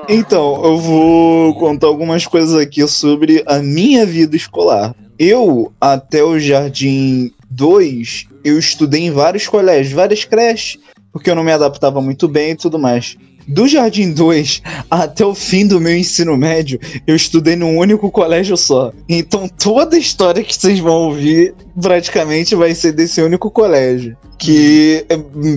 Então, 0.08 0.64
eu 0.64 0.76
vou 0.78 1.54
contar 1.54 1.86
algumas 1.86 2.26
coisas 2.26 2.54
aqui 2.54 2.86
sobre 2.86 3.42
a 3.46 3.58
minha 3.58 4.04
vida 4.04 4.36
escolar. 4.36 4.94
Eu, 5.18 5.72
até 5.80 6.22
o 6.22 6.38
Jardim 6.38 7.32
2, 7.50 8.26
eu 8.44 8.58
estudei 8.58 9.02
em 9.02 9.10
vários 9.10 9.46
colégios, 9.46 9.92
várias 9.92 10.24
creches, 10.24 10.78
porque 11.12 11.30
eu 11.30 11.34
não 11.34 11.44
me 11.44 11.52
adaptava 11.52 12.00
muito 12.00 12.28
bem 12.28 12.50
e 12.50 12.56
tudo 12.56 12.78
mais. 12.78 13.16
Do 13.48 13.66
Jardim 13.66 14.12
2 14.12 14.62
até 14.90 15.24
o 15.24 15.34
fim 15.34 15.66
do 15.66 15.80
meu 15.80 15.96
ensino 15.96 16.36
médio, 16.36 16.78
eu 17.06 17.16
estudei 17.16 17.56
num 17.56 17.78
único 17.78 18.10
colégio 18.10 18.56
só. 18.58 18.92
Então 19.08 19.48
toda 19.48 19.96
a 19.96 19.98
história 19.98 20.44
que 20.44 20.54
vocês 20.54 20.78
vão 20.78 21.08
ouvir 21.08 21.54
praticamente 21.80 22.54
vai 22.54 22.74
ser 22.74 22.92
desse 22.92 23.22
único 23.22 23.50
colégio. 23.50 24.16
Que 24.38 25.06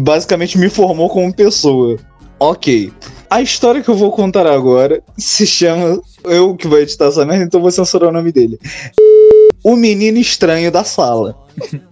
basicamente 0.01 0.57
me 0.57 0.69
formou 0.69 1.09
como 1.09 1.33
pessoa. 1.33 1.97
Ok. 2.39 2.91
A 3.29 3.41
história 3.41 3.81
que 3.81 3.89
eu 3.89 3.95
vou 3.95 4.11
contar 4.11 4.47
agora 4.47 5.03
se 5.17 5.45
chama. 5.45 6.01
Eu 6.23 6.55
que 6.55 6.67
vou 6.67 6.79
editar 6.79 7.05
essa 7.05 7.25
merda, 7.25 7.43
então 7.43 7.61
vou 7.61 7.71
censurar 7.71 8.09
o 8.09 8.13
nome 8.13 8.31
dele. 8.31 8.57
O 9.63 9.75
menino 9.75 10.17
estranho 10.17 10.71
da 10.71 10.83
sala. 10.83 11.37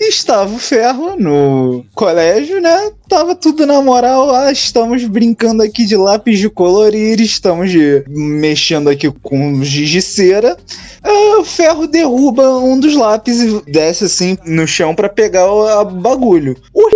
Estava 0.00 0.54
o 0.54 0.58
ferro 0.58 1.16
no 1.16 1.84
colégio, 1.94 2.60
né? 2.60 2.90
Tava 3.08 3.34
tudo 3.34 3.66
na 3.66 3.80
moral. 3.80 4.34
Ah, 4.34 4.52
estamos 4.52 5.04
brincando 5.04 5.62
aqui 5.62 5.84
de 5.84 5.96
lápis 5.96 6.38
de 6.38 6.48
colorir, 6.48 7.20
estamos 7.20 7.70
de- 7.70 8.04
mexendo 8.08 8.88
aqui 8.88 9.10
com 9.22 9.62
giz 9.64 9.88
de 9.90 10.02
cera. 10.02 10.56
Ah, 11.02 11.38
o 11.40 11.44
ferro 11.44 11.86
derruba 11.86 12.58
um 12.58 12.78
dos 12.78 12.94
lápis 12.94 13.40
e 13.40 13.62
desce 13.70 14.04
assim 14.04 14.36
no 14.44 14.66
chão 14.66 14.94
pra 14.94 15.08
pegar 15.08 15.50
o 15.50 15.84
bagulho. 15.86 16.56
O 16.72 16.88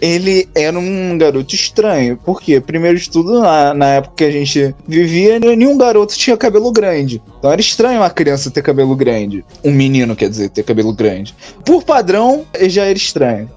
ele 0.00 0.48
era 0.54 0.78
um 0.78 1.18
garoto 1.18 1.54
estranho. 1.54 2.16
Por 2.16 2.40
quê? 2.40 2.60
Primeiro 2.60 2.98
de 2.98 3.10
tudo, 3.10 3.40
na, 3.40 3.74
na 3.74 3.86
época 3.86 4.14
que 4.16 4.24
a 4.24 4.30
gente 4.30 4.74
vivia, 4.86 5.38
nenhum 5.38 5.76
garoto 5.76 6.16
tinha 6.16 6.36
cabelo 6.36 6.72
grande. 6.72 7.22
Então 7.38 7.52
era 7.52 7.60
estranho 7.60 8.00
uma 8.00 8.10
criança 8.10 8.50
ter 8.50 8.62
cabelo 8.62 8.96
grande. 8.96 9.44
Um 9.62 9.72
menino, 9.72 10.16
quer 10.16 10.30
dizer, 10.30 10.48
ter 10.48 10.62
cabelo 10.62 10.92
grande. 10.92 11.34
Por 11.64 11.82
padrão, 11.82 12.46
já 12.62 12.84
era 12.84 12.96
estranho. 12.96 13.50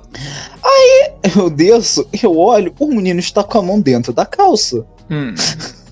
Aí 0.63 1.12
eu 1.35 1.50
desço, 1.50 2.07
eu 2.21 2.38
olho, 2.38 2.73
o 2.79 2.88
menino 2.88 3.19
está 3.19 3.43
com 3.43 3.59
a 3.59 3.62
mão 3.62 3.79
dentro 3.79 4.12
da 4.12 4.25
calça. 4.25 4.85
Hum. 5.09 5.33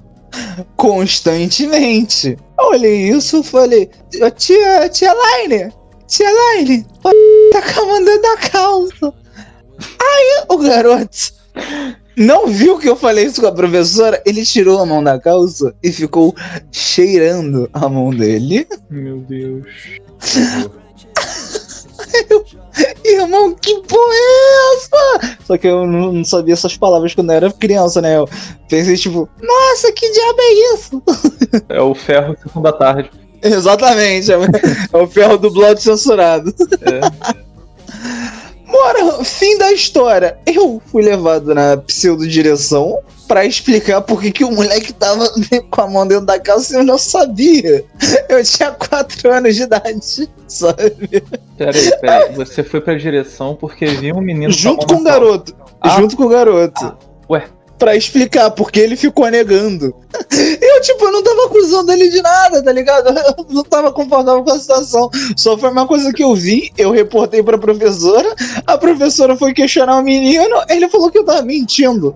Constantemente. 0.75 2.37
Eu 2.59 2.65
olhei 2.67 3.09
isso 3.09 3.39
e 3.39 3.43
falei, 3.43 3.89
tia, 4.37 4.89
tia 4.89 5.13
Laine, 5.13 5.73
tia 6.07 6.29
Laine, 6.29 6.85
tá 7.51 7.61
com 7.73 7.81
a 7.81 7.85
mão 7.85 8.03
dentro 8.03 8.21
da 8.21 8.37
calça. 8.37 9.20
Aí 9.99 10.45
o 10.49 10.57
garoto 10.57 11.33
não 12.15 12.47
viu 12.47 12.77
que 12.77 12.89
eu 12.89 12.95
falei 12.95 13.25
isso 13.25 13.41
com 13.41 13.47
a 13.47 13.51
professora, 13.51 14.21
ele 14.25 14.45
tirou 14.45 14.79
a 14.79 14.85
mão 14.85 15.03
da 15.03 15.19
calça 15.19 15.73
e 15.81 15.91
ficou 15.91 16.35
cheirando 16.71 17.69
a 17.73 17.89
mão 17.89 18.11
dele. 18.11 18.67
Meu 18.89 19.17
Deus. 19.19 19.65
Irmão, 23.03 23.53
que 23.53 23.81
porra 23.81 24.13
é 24.13 24.75
essa? 24.75 25.37
Só 25.45 25.57
que 25.57 25.67
eu 25.67 25.85
não, 25.85 26.13
não 26.13 26.23
sabia 26.23 26.53
essas 26.53 26.77
palavras 26.77 27.13
quando 27.13 27.31
eu 27.31 27.35
era 27.35 27.51
criança, 27.51 28.01
né? 28.01 28.17
Eu 28.17 28.27
pensei, 28.69 28.95
tipo, 28.95 29.29
nossa, 29.41 29.91
que 29.91 30.11
diabo 30.11 30.39
é 30.39 30.53
isso? 30.73 31.03
É 31.69 31.81
o 31.81 31.93
ferro 31.93 32.35
da 32.61 32.71
tarde. 32.71 33.11
Exatamente, 33.43 34.31
é, 34.31 34.35
é 34.93 34.97
o 34.97 35.07
ferro 35.07 35.37
do 35.37 35.51
blog 35.51 35.81
censurado. 35.81 36.53
É. 36.81 37.01
Bora, 38.71 39.23
fim 39.23 39.57
da 39.57 39.71
história. 39.71 40.37
Eu 40.45 40.81
fui 40.85 41.03
levado 41.03 41.53
na 41.53 41.77
pseudo-direção 41.77 42.99
pra 43.27 43.45
explicar 43.45 44.01
por 44.01 44.21
que, 44.21 44.43
o 44.43 44.51
moleque 44.51 44.93
tava 44.93 45.25
com 45.69 45.81
a 45.81 45.87
mão 45.87 46.07
dentro 46.07 46.25
da 46.25 46.39
calça 46.39 46.73
e 46.73 46.79
eu 46.79 46.83
não 46.83 46.97
sabia. 46.97 47.83
Eu 48.27 48.43
tinha 48.43 48.71
4 48.71 49.31
anos 49.31 49.55
de 49.55 49.63
idade, 49.63 50.29
sabe? 50.47 51.23
Peraí, 51.57 51.99
peraí. 51.99 52.33
Você 52.33 52.63
foi 52.63 52.81
pra 52.81 52.97
direção 52.97 53.55
porque 53.55 53.85
viu 53.85 54.15
um 54.15 54.21
menino. 54.21 54.51
Junto 54.51 54.85
com 54.85 54.95
o 54.95 55.03
garoto. 55.03 55.55
Ah. 55.79 55.97
Junto 55.99 56.17
com 56.17 56.23
o 56.23 56.29
garoto. 56.29 56.97
Ué, 57.29 57.45
Pra 57.81 57.95
explicar, 57.95 58.51
porque 58.51 58.79
ele 58.79 58.95
ficou 58.95 59.27
negando. 59.27 59.91
Eu, 60.61 60.81
tipo, 60.81 61.03
eu 61.03 61.11
não 61.11 61.23
tava 61.23 61.45
acusando 61.45 61.91
ele 61.91 62.09
de 62.09 62.21
nada, 62.21 62.61
tá 62.61 62.71
ligado? 62.71 63.09
Eu 63.39 63.45
não 63.49 63.63
tava 63.63 63.91
confortável 63.91 64.43
com 64.43 64.51
a 64.51 64.59
situação. 64.59 65.09
Só 65.35 65.57
foi 65.57 65.71
uma 65.71 65.87
coisa 65.87 66.13
que 66.13 66.23
eu 66.23 66.35
vi, 66.35 66.71
eu 66.77 66.91
reportei 66.91 67.41
pra 67.41 67.57
professora, 67.57 68.35
a 68.67 68.77
professora 68.77 69.35
foi 69.35 69.51
questionar 69.53 69.97
o 69.97 70.03
menino, 70.03 70.63
ele 70.69 70.87
falou 70.89 71.09
que 71.09 71.17
eu 71.17 71.25
tava 71.25 71.41
mentindo. 71.41 72.15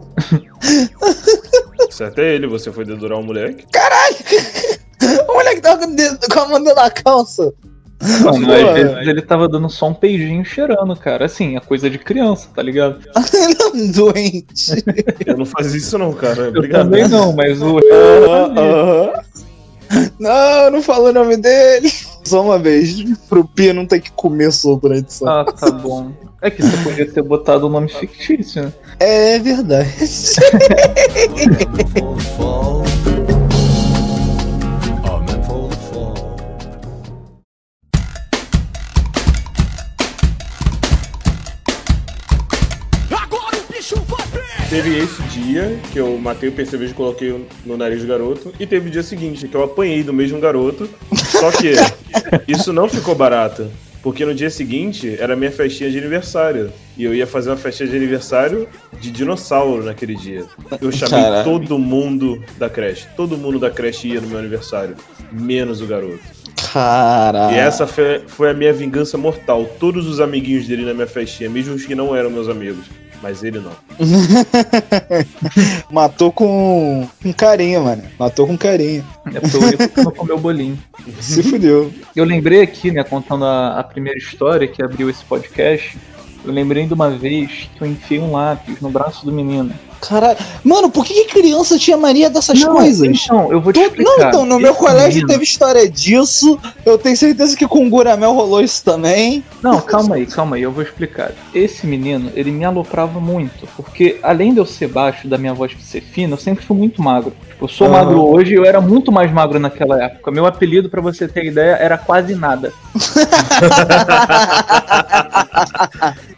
Certo 1.90 2.20
é 2.20 2.36
ele, 2.36 2.46
você 2.46 2.72
foi 2.72 2.86
dedurar 2.86 3.18
um 3.18 3.24
moleque. 3.24 3.66
O 5.28 5.34
moleque 5.34 5.62
tava 5.62 5.86
com 5.86 6.40
o 6.40 6.42
a 6.42 6.48
mão 6.48 6.64
da 6.64 6.90
calça. 6.90 7.54
Mano, 8.02 8.52
às 8.54 8.74
vezes 8.74 9.08
ele 9.08 9.22
tava 9.22 9.48
dando 9.48 9.70
só 9.70 9.88
um 9.88 9.94
peidinho 9.94 10.44
cheirando, 10.44 10.96
cara. 10.96 11.26
Assim, 11.26 11.56
é 11.56 11.60
coisa 11.60 11.90
de 11.90 11.98
criança, 11.98 12.50
tá 12.54 12.62
ligado? 12.62 13.00
Ele 13.34 13.58
é 13.60 13.66
um 13.68 13.92
doente. 13.92 14.84
Eu 15.26 15.38
não 15.38 15.46
fazia 15.46 15.78
isso 15.78 15.98
não, 15.98 16.14
cara. 16.14 16.44
Eu 16.44 16.50
Obrigado. 16.50 16.84
também 16.84 17.08
não, 17.08 17.34
mas 17.34 17.62
o. 17.62 17.80
Aham, 17.92 18.54
aham. 18.58 19.14
Não, 20.20 20.72
não 20.72 20.82
fala 20.82 21.10
o 21.10 21.14
nome 21.14 21.38
dele. 21.38 21.92
Só 22.24 22.44
uma 22.44 22.58
vez, 22.58 23.04
pro 23.30 23.46
Pia 23.46 23.74
não 23.74 23.86
ter 23.86 24.00
que 24.00 24.12
comer 24.12 24.52
sopa 24.52 24.90
na 24.90 24.98
edição. 24.98 25.28
Ah, 25.28 25.46
tá 25.46 25.70
bom. 25.70 26.12
É 26.42 26.50
que 26.50 26.62
você 26.62 26.78
podia 26.84 27.12
ter 27.12 27.22
botado 27.22 27.68
o 27.68 27.70
nome 27.70 27.88
fictício, 27.88 28.64
né? 28.64 28.74
É 29.00 29.40
verdade. 29.40 29.90
Teve 44.76 44.98
esse 44.98 45.22
dia 45.30 45.80
que 45.94 45.98
eu 45.98 46.18
matei 46.18 46.50
o 46.50 46.52
percevejo 46.52 46.92
e 46.92 46.94
coloquei 46.94 47.48
no 47.66 47.78
nariz 47.78 48.02
do 48.02 48.08
garoto. 48.10 48.54
E 48.60 48.68
teve 48.68 48.90
o 48.90 48.92
dia 48.92 49.04
seguinte 49.04 49.48
que 49.48 49.56
eu 49.56 49.64
apanhei 49.64 50.04
do 50.04 50.12
mesmo 50.12 50.38
garoto. 50.38 50.90
Só 51.16 51.50
que 51.50 51.76
isso 52.46 52.74
não 52.74 52.90
ficou 52.90 53.16
barato. 53.16 53.72
Porque 54.04 54.26
no 54.26 54.36
dia 54.36 54.50
seguinte 54.50 55.16
era 55.18 55.34
minha 55.34 55.50
festinha 55.50 55.90
de 55.90 55.98
aniversário. 55.98 56.74
E 56.98 57.06
eu 57.06 57.16
ia 57.16 57.26
fazer 57.26 57.52
uma 57.52 57.56
festinha 57.56 57.88
de 57.88 57.96
aniversário 57.96 58.68
de 59.00 59.12
dinossauro 59.12 59.86
naquele 59.86 60.14
dia. 60.14 60.44
Eu 60.82 60.92
chamei 60.92 61.24
todo 61.46 61.80
mundo 61.80 62.44
da 62.58 62.70
creche. 62.70 63.08
Todo 63.16 63.38
mundo 63.38 63.58
da 63.58 63.72
creche 63.72 64.10
ia 64.10 64.20
no 64.20 64.28
meu 64.28 64.40
aniversário. 64.40 64.98
Menos 65.32 65.80
o 65.80 65.86
garoto. 65.86 66.20
Caralho. 66.74 67.56
E 67.56 67.58
essa 67.58 67.88
foi, 67.88 68.24
foi 68.28 68.50
a 68.50 68.54
minha 68.54 68.74
vingança 68.74 69.18
mortal. 69.18 69.70
Todos 69.80 70.06
os 70.06 70.20
amiguinhos 70.20 70.68
dele 70.68 70.84
na 70.84 70.94
minha 70.94 71.08
festinha, 71.08 71.50
mesmo 71.50 71.76
os 71.76 71.86
que 71.86 71.96
não 71.96 72.14
eram 72.14 72.30
meus 72.30 72.50
amigos. 72.50 72.84
Mas 73.22 73.44
ele 73.44 73.60
não. 73.60 73.72
Matou 75.90 76.32
com, 76.32 77.08
com 77.22 77.34
carinho, 77.34 77.84
mano. 77.84 78.04
Matou 78.20 78.48
com 78.48 78.58
carinho. 78.58 79.06
É 79.34 79.40
porque 79.40 80.02
o 80.02 80.04
não 80.04 80.12
comeu 80.12 80.38
bolinho. 80.38 80.78
Se 81.20 81.42
fudeu. 81.44 81.92
Eu 82.16 82.26
lembrei 82.26 82.62
aqui, 82.62 82.92
né, 82.92 83.04
contando 83.04 83.46
a, 83.46 83.80
a 83.80 83.84
primeira 83.84 84.18
história 84.18 84.68
que 84.68 84.84
abriu 84.84 85.10
esse 85.10 85.24
podcast. 85.24 85.98
Eu 86.44 86.52
lembrei 86.52 86.86
de 86.86 86.94
uma 86.94 87.10
vez 87.10 87.70
que 87.76 87.82
eu 87.82 87.88
enfiei 87.88 88.20
um 88.20 88.32
lápis 88.32 88.80
no 88.80 88.90
braço 88.90 89.26
do 89.26 89.32
menino. 89.32 89.74
Caralho. 90.02 90.38
Mano, 90.64 90.90
por 90.90 91.06
que, 91.06 91.14
que 91.26 91.42
criança 91.42 91.78
tinha 91.80 91.98
mania 91.98 92.30
dessas 92.30 92.60
Não, 92.62 92.76
coisas? 92.76 93.24
Então, 93.26 93.52
eu 93.52 93.60
vou 93.60 93.74
te 93.74 93.80
explicar. 93.80 94.04
Não, 94.18 94.28
então, 94.28 94.46
no 94.46 94.60
meu 94.60 94.72
Esse 94.72 94.80
colégio 94.80 95.10
menino- 95.14 95.28
teve 95.28 95.44
história 95.44 95.90
disso. 95.90 96.60
Eu 96.86 96.98
tenho 96.98 97.18
certeza 97.18 97.56
que 97.56 97.68
com 97.68 97.88
o 97.88 97.90
Guramel 97.90 98.34
rolou 98.34 98.62
isso 98.62 98.84
também. 98.84 99.44
Não, 99.64 99.82
calma 99.82 100.16
aí, 100.16 100.26
calma 100.26 100.58
aí, 100.58 100.62
eu 100.62 100.72
vou 100.72 100.84
explicar. 100.84 101.32
Esse 101.54 101.88
menino, 101.88 102.32
ele 102.36 102.52
me 102.52 102.66
aloprava 102.66 103.20
muito, 103.20 103.68
porque 103.76 104.20
além 104.22 104.54
de 104.54 104.60
eu 104.60 104.66
ser 104.66 104.88
baixo, 104.90 105.28
da 105.28 105.38
minha 105.38 105.54
voz 105.54 105.72
ser 105.82 106.02
fina, 106.02 106.34
eu 106.34 106.38
sempre 106.40 106.64
fui 106.66 106.78
muito 106.78 107.02
magro. 107.02 107.34
Tipo, 107.50 107.66
eu 107.66 107.70
sou 107.70 107.88
Aham. 107.88 107.96
magro 107.98 108.22
hoje 108.26 108.52
e 108.54 108.56
eu 108.56 108.66
era 108.66 108.82
muito 108.82 109.12
mais 109.12 109.32
magro 109.32 109.58
naquela 109.60 110.04
época. 110.04 110.30
Meu 110.30 110.46
apelido, 110.46 110.90
pra 110.90 111.02
você 111.02 111.28
ter 111.28 111.46
ideia, 111.46 111.78
era 111.80 111.98
quase 111.98 112.36
nada. 112.36 112.72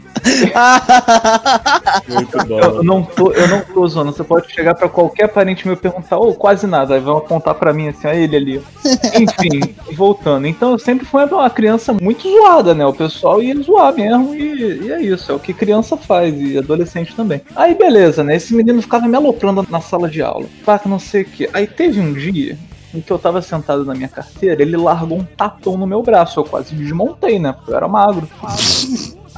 Muito 2.07 2.45
bom. 2.45 2.59
Eu 2.59 2.83
não 2.83 3.03
tô, 3.03 3.31
eu 3.31 3.47
não 3.47 3.61
tô 3.61 3.87
zoando. 3.87 4.11
Você 4.11 4.23
pode 4.23 4.51
chegar 4.51 4.75
pra 4.75 4.89
qualquer 4.89 5.27
parente 5.27 5.65
meu 5.65 5.75
e 5.75 5.79
perguntar, 5.79 6.17
ô, 6.17 6.33
quase 6.33 6.67
nada. 6.67 6.95
Aí 6.95 6.99
vão 6.99 7.17
apontar 7.17 7.55
pra 7.55 7.73
mim 7.73 7.87
assim, 7.87 8.07
ó, 8.07 8.11
ele 8.11 8.35
ali. 8.35 8.61
Enfim, 9.15 9.75
voltando. 9.93 10.47
Então 10.47 10.71
eu 10.71 10.79
sempre 10.79 11.05
fui 11.05 11.23
uma 11.25 11.49
criança 11.49 11.93
muito 11.93 12.29
zoada, 12.29 12.73
né? 12.73 12.85
O 12.85 12.93
pessoal 12.93 13.41
ia 13.41 13.55
zoar 13.61 13.93
mesmo 13.93 14.35
e, 14.35 14.85
e 14.85 14.91
é 14.91 15.01
isso. 15.01 15.31
É 15.31 15.35
o 15.35 15.39
que 15.39 15.53
criança 15.53 15.97
faz 15.97 16.39
e 16.39 16.57
adolescente 16.57 17.15
também. 17.15 17.41
Aí 17.55 17.75
beleza, 17.75 18.23
né? 18.23 18.35
Esse 18.35 18.53
menino 18.53 18.81
ficava 18.81 19.07
me 19.07 19.15
aloprando 19.15 19.65
na 19.69 19.81
sala 19.81 20.09
de 20.09 20.21
aula. 20.21 20.45
Pá, 20.65 20.79
que 20.79 20.89
não 20.89 20.99
sei 20.99 21.21
o 21.23 21.25
que. 21.25 21.49
Aí 21.53 21.67
teve 21.67 21.99
um 21.99 22.13
dia 22.13 22.57
em 22.93 23.01
que 23.01 23.11
eu 23.11 23.19
tava 23.19 23.41
sentado 23.41 23.83
na 23.85 23.93
minha 23.93 24.07
carteira, 24.07 24.61
ele 24.61 24.77
largou 24.77 25.19
um 25.19 25.23
tapão 25.23 25.77
no 25.77 25.85
meu 25.85 26.01
braço. 26.01 26.39
Eu 26.39 26.45
quase 26.45 26.75
desmontei, 26.75 27.39
né? 27.39 27.53
Porque 27.53 27.71
eu 27.71 27.75
era 27.75 27.87
magro. 27.87 28.27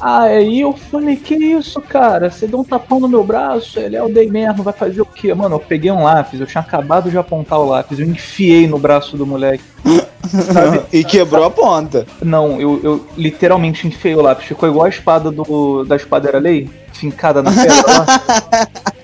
Aí 0.00 0.60
eu 0.60 0.72
falei, 0.72 1.16
que 1.16 1.34
isso, 1.34 1.80
cara? 1.80 2.30
Você 2.30 2.46
deu 2.46 2.60
um 2.60 2.64
tapão 2.64 2.98
no 2.98 3.08
meu 3.08 3.22
braço? 3.22 3.78
Ele 3.78 3.96
é 3.96 4.02
o 4.02 4.08
dei 4.08 4.30
mesmo, 4.30 4.62
vai 4.62 4.72
fazer 4.72 5.02
o 5.02 5.06
quê? 5.06 5.34
Mano, 5.34 5.56
eu 5.56 5.60
peguei 5.60 5.90
um 5.90 6.04
lápis, 6.04 6.40
eu 6.40 6.46
tinha 6.46 6.62
acabado 6.62 7.10
de 7.10 7.18
apontar 7.18 7.58
o 7.58 7.66
lápis, 7.66 7.98
eu 7.98 8.06
enfiei 8.06 8.66
no 8.66 8.78
braço 8.78 9.16
do 9.16 9.26
moleque. 9.26 9.62
Sabe? 10.52 10.82
e 10.92 11.04
quebrou 11.04 11.44
a 11.44 11.50
ponta. 11.50 12.06
Não, 12.22 12.58
eu, 12.58 12.80
eu 12.82 13.06
literalmente 13.16 13.86
enfiei 13.86 14.14
o 14.14 14.22
lápis. 14.22 14.46
Ficou 14.46 14.68
igual 14.68 14.86
a 14.86 14.88
espada 14.88 15.30
do, 15.30 15.84
da 15.84 15.96
espada 15.96 16.28
era 16.28 16.38
lei, 16.38 16.70
fincada 16.94 17.42
na 17.42 17.52
pedra 17.52 17.84
lá. 17.86 18.06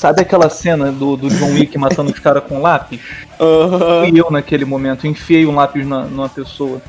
Sabe 0.00 0.22
aquela 0.22 0.48
cena 0.48 0.90
do, 0.90 1.14
do 1.14 1.28
John 1.28 1.52
Wick 1.52 1.76
matando 1.76 2.10
os 2.10 2.18
caras 2.18 2.44
com 2.44 2.62
lápis? 2.62 3.00
Aham. 3.38 4.06
Fui 4.06 4.18
eu 4.18 4.30
naquele 4.30 4.64
momento, 4.64 5.06
enfiei 5.06 5.44
um 5.44 5.54
lápis 5.54 5.86
na, 5.86 6.04
numa 6.04 6.26
pessoa. 6.26 6.80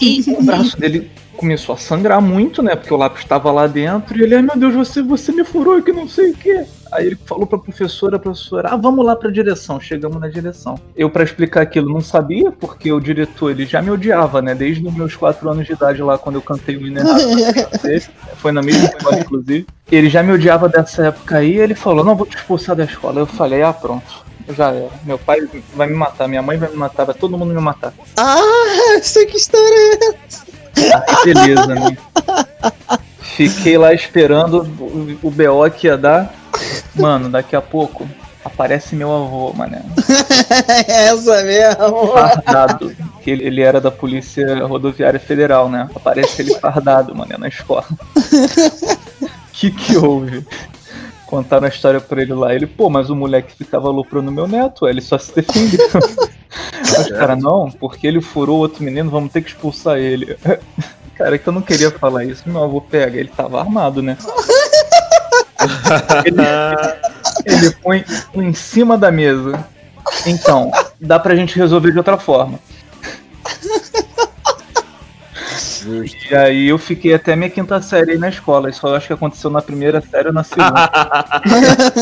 E 0.00 0.24
o 0.26 0.42
braço 0.42 0.76
dele 0.76 1.08
começou 1.42 1.74
a 1.74 1.78
sangrar 1.78 2.22
muito, 2.22 2.62
né? 2.62 2.76
Porque 2.76 2.94
o 2.94 2.96
lápis 2.96 3.22
estava 3.22 3.50
lá 3.50 3.66
dentro. 3.66 4.16
E 4.16 4.22
ele, 4.22 4.36
ai 4.36 4.42
meu 4.42 4.56
Deus, 4.56 4.74
você, 4.74 5.02
você 5.02 5.32
me 5.32 5.42
furou 5.42 5.82
que 5.82 5.92
não 5.92 6.06
sei 6.08 6.30
o 6.30 6.34
quê. 6.36 6.64
Aí 6.92 7.06
ele 7.06 7.18
falou 7.26 7.48
pra 7.48 7.58
professora, 7.58 8.14
a 8.14 8.18
professora, 8.18 8.68
ah, 8.68 8.76
vamos 8.76 9.04
lá 9.04 9.16
pra 9.16 9.28
direção. 9.28 9.80
Chegamos 9.80 10.20
na 10.20 10.28
direção. 10.28 10.78
Eu, 10.94 11.10
pra 11.10 11.24
explicar 11.24 11.62
aquilo, 11.62 11.92
não 11.92 12.00
sabia, 12.00 12.52
porque 12.52 12.92
o 12.92 13.00
diretor, 13.00 13.50
ele 13.50 13.66
já 13.66 13.82
me 13.82 13.90
odiava, 13.90 14.40
né? 14.40 14.54
Desde 14.54 14.86
os 14.86 14.94
meus 14.94 15.16
4 15.16 15.50
anos 15.50 15.66
de 15.66 15.72
idade 15.72 16.00
lá, 16.00 16.16
quando 16.16 16.36
eu 16.36 16.42
cantei 16.42 16.76
o 16.76 16.80
dele. 16.80 17.00
Foi 18.36 18.52
na 18.52 18.62
mesma 18.62 18.84
escola, 18.84 19.18
inclusive. 19.18 19.66
Ele 19.90 20.08
já 20.08 20.22
me 20.22 20.32
odiava 20.32 20.68
dessa 20.68 21.06
época 21.06 21.38
aí. 21.38 21.58
Ele 21.58 21.74
falou, 21.74 22.04
não, 22.04 22.14
vou 22.14 22.26
te 22.26 22.36
expulsar 22.36 22.76
da 22.76 22.84
escola. 22.84 23.18
Eu 23.18 23.26
falei, 23.26 23.62
ah, 23.62 23.72
pronto. 23.72 24.24
Já 24.50 24.70
era. 24.70 24.90
Meu 25.04 25.18
pai 25.18 25.40
vai 25.74 25.88
me 25.88 25.94
matar, 25.94 26.28
minha 26.28 26.42
mãe 26.42 26.56
vai 26.56 26.70
me 26.70 26.76
matar, 26.76 27.04
vai 27.04 27.14
todo 27.16 27.36
mundo 27.36 27.52
me 27.52 27.60
matar. 27.60 27.92
Ah, 28.16 28.38
sei 29.02 29.26
que 29.26 29.36
história 29.36 29.64
é 29.64 30.14
essa. 30.28 30.51
Aí 30.82 31.34
beleza, 31.34 31.66
né? 31.66 31.96
Fiquei 33.20 33.78
lá 33.78 33.92
esperando 33.92 34.62
o, 34.78 35.18
o 35.22 35.30
BO 35.30 35.70
que 35.70 35.86
ia 35.86 35.96
dar. 35.96 36.34
Mano, 36.94 37.28
daqui 37.30 37.56
a 37.56 37.62
pouco 37.62 38.06
aparece 38.44 38.94
meu 38.94 39.10
avô, 39.12 39.52
mané. 39.54 39.82
Essa 40.86 41.42
mesmo. 41.42 42.12
Fardado. 42.12 42.94
Que 43.22 43.30
ele, 43.30 43.44
ele 43.44 43.62
era 43.62 43.80
da 43.80 43.90
Polícia 43.90 44.64
Rodoviária 44.66 45.18
Federal, 45.18 45.68
né? 45.68 45.88
Aparece 45.94 46.42
ele 46.42 46.54
fardado, 46.58 47.14
mané, 47.14 47.36
na 47.38 47.48
escola. 47.48 47.86
que 49.52 49.70
que 49.70 49.96
houve? 49.96 50.46
Contaram 51.32 51.64
a 51.64 51.70
história 51.70 51.98
pra 51.98 52.20
ele 52.20 52.34
lá. 52.34 52.54
Ele, 52.54 52.66
pô, 52.66 52.90
mas 52.90 53.08
o 53.08 53.16
moleque 53.16 53.56
ficava 53.56 53.88
aloprando 53.88 54.30
meu 54.30 54.46
neto, 54.46 54.86
ele 54.86 55.00
só 55.00 55.16
se 55.16 55.34
defendeu. 55.34 55.88
Mas, 56.94 57.08
cara, 57.08 57.34
não, 57.34 57.70
porque 57.70 58.06
ele 58.06 58.20
furou 58.20 58.58
outro 58.58 58.84
menino, 58.84 59.08
vamos 59.08 59.32
ter 59.32 59.40
que 59.40 59.48
expulsar 59.48 59.96
ele. 59.96 60.36
Cara, 61.16 61.36
é 61.36 61.38
que 61.38 61.48
eu 61.48 61.52
não 61.54 61.62
queria 61.62 61.90
falar 61.90 62.26
isso. 62.26 62.42
Meu 62.44 62.62
avô 62.62 62.82
pega, 62.82 63.18
ele 63.18 63.30
tava 63.30 63.60
armado, 63.60 64.02
né? 64.02 64.18
ele, 66.26 66.36
ele 67.46 67.70
põe 67.82 68.04
em 68.34 68.52
cima 68.52 68.98
da 68.98 69.10
mesa. 69.10 69.66
Então, 70.26 70.70
dá 71.00 71.18
pra 71.18 71.34
gente 71.34 71.56
resolver 71.56 71.92
de 71.92 71.98
outra 71.98 72.18
forma. 72.18 72.60
E 76.30 76.34
aí 76.34 76.68
eu 76.68 76.78
fiquei 76.78 77.14
até 77.14 77.34
minha 77.36 77.50
quinta 77.50 77.80
série 77.82 78.12
aí 78.12 78.18
na 78.18 78.28
escola. 78.28 78.70
Isso 78.70 78.86
eu 78.86 78.94
acho 78.94 79.06
que 79.08 79.12
aconteceu 79.12 79.50
na 79.50 79.60
primeira 79.62 80.00
série 80.00 80.28
ou 80.28 80.34
na 80.34 80.44
segunda. 80.44 80.90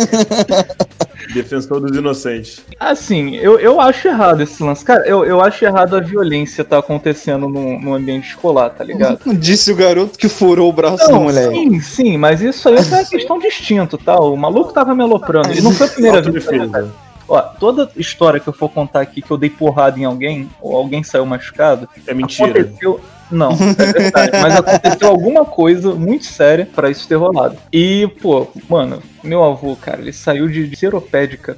Defensor 1.34 1.80
dos 1.80 1.96
inocentes. 1.96 2.62
Assim, 2.78 3.36
eu, 3.36 3.58
eu 3.58 3.80
acho 3.80 4.08
errado 4.08 4.42
esse 4.42 4.62
lance. 4.62 4.84
Cara, 4.84 5.06
eu, 5.06 5.24
eu 5.24 5.40
acho 5.40 5.64
errado 5.64 5.96
a 5.96 6.00
violência 6.00 6.64
tá 6.64 6.78
acontecendo 6.78 7.48
no, 7.48 7.78
no 7.78 7.94
ambiente 7.94 8.30
escolar, 8.30 8.70
tá 8.70 8.82
ligado? 8.82 9.18
Disse 9.34 9.70
o 9.70 9.76
garoto 9.76 10.18
que 10.18 10.28
furou 10.28 10.68
o 10.68 10.72
braço 10.72 11.04
do 11.06 11.12
Não, 11.12 11.22
moleque. 11.24 11.54
sim, 11.54 11.80
sim, 11.80 12.16
mas 12.16 12.40
isso 12.40 12.68
aí 12.68 12.76
é 12.76 12.80
uma 12.80 13.04
questão 13.08 13.38
distinta, 13.38 13.96
tá? 13.98 14.16
O 14.18 14.36
maluco 14.36 14.72
tava 14.72 14.94
me 14.94 15.02
aloprando. 15.02 15.52
E 15.52 15.60
não 15.60 15.72
foi 15.72 15.86
a 15.86 15.90
primeira 15.90 16.22
vez. 16.22 16.46
que 16.46 16.54
eu- 16.56 16.62
Autodefesa. 16.62 16.94
Ó, 17.28 17.40
toda 17.42 17.88
história 17.96 18.40
que 18.40 18.48
eu 18.48 18.52
for 18.52 18.68
contar 18.68 19.02
aqui 19.02 19.22
que 19.22 19.30
eu 19.30 19.36
dei 19.36 19.50
porrada 19.50 20.00
em 20.00 20.04
alguém, 20.04 20.50
ou 20.60 20.74
alguém 20.74 21.04
saiu 21.04 21.24
machucado, 21.24 21.88
É 22.04 22.12
mentira. 22.12 22.60
aconteceu. 22.62 23.00
Não, 23.30 23.52
é 23.52 23.92
verdade. 23.92 24.32
mas 24.42 24.56
aconteceu 24.56 25.08
alguma 25.08 25.44
coisa 25.44 25.94
muito 25.94 26.24
séria 26.24 26.68
pra 26.74 26.90
isso 26.90 27.06
ter 27.06 27.14
rolado. 27.16 27.56
E, 27.72 28.08
pô, 28.20 28.48
mano, 28.68 29.02
meu 29.22 29.44
avô, 29.44 29.76
cara, 29.76 30.00
ele 30.00 30.12
saiu 30.12 30.48
de 30.48 30.74
seropédica 30.76 31.56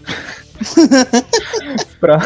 pra, 2.00 2.18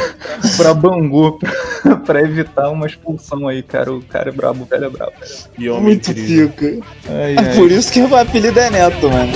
pra 0.56 0.74
Bangu 0.74 1.38
pra, 1.38 1.96
pra 1.96 2.20
evitar 2.22 2.70
uma 2.70 2.86
expulsão 2.86 3.46
aí, 3.48 3.62
cara. 3.62 3.92
O 3.92 4.02
cara 4.02 4.28
é 4.30 4.32
brabo, 4.32 4.64
o 4.64 4.66
velho 4.66 4.86
é 4.86 4.90
brabo. 4.90 5.12
E 5.58 5.68
homem 5.68 5.82
Muito 5.84 6.10
incrível. 6.10 6.48
pica. 6.50 6.86
Ai, 7.08 7.34
É 7.36 7.38
ai. 7.50 7.54
por 7.56 7.70
isso 7.70 7.92
que 7.92 8.00
o 8.00 8.16
apelido 8.16 8.58
é 8.58 8.70
Neto, 8.70 9.08
mano. 9.08 9.32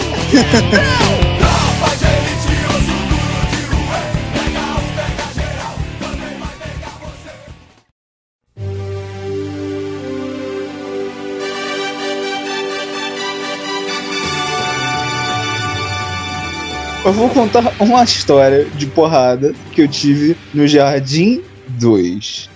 Eu 17.03 17.15
vou 17.15 17.31
contar 17.31 17.73
uma 17.81 18.05
história 18.05 18.67
de 18.67 18.85
porrada 18.85 19.55
que 19.73 19.81
eu 19.81 19.89
tive 19.89 20.37
no 20.53 20.69
Jardim 20.69 21.43
2. 21.67 22.51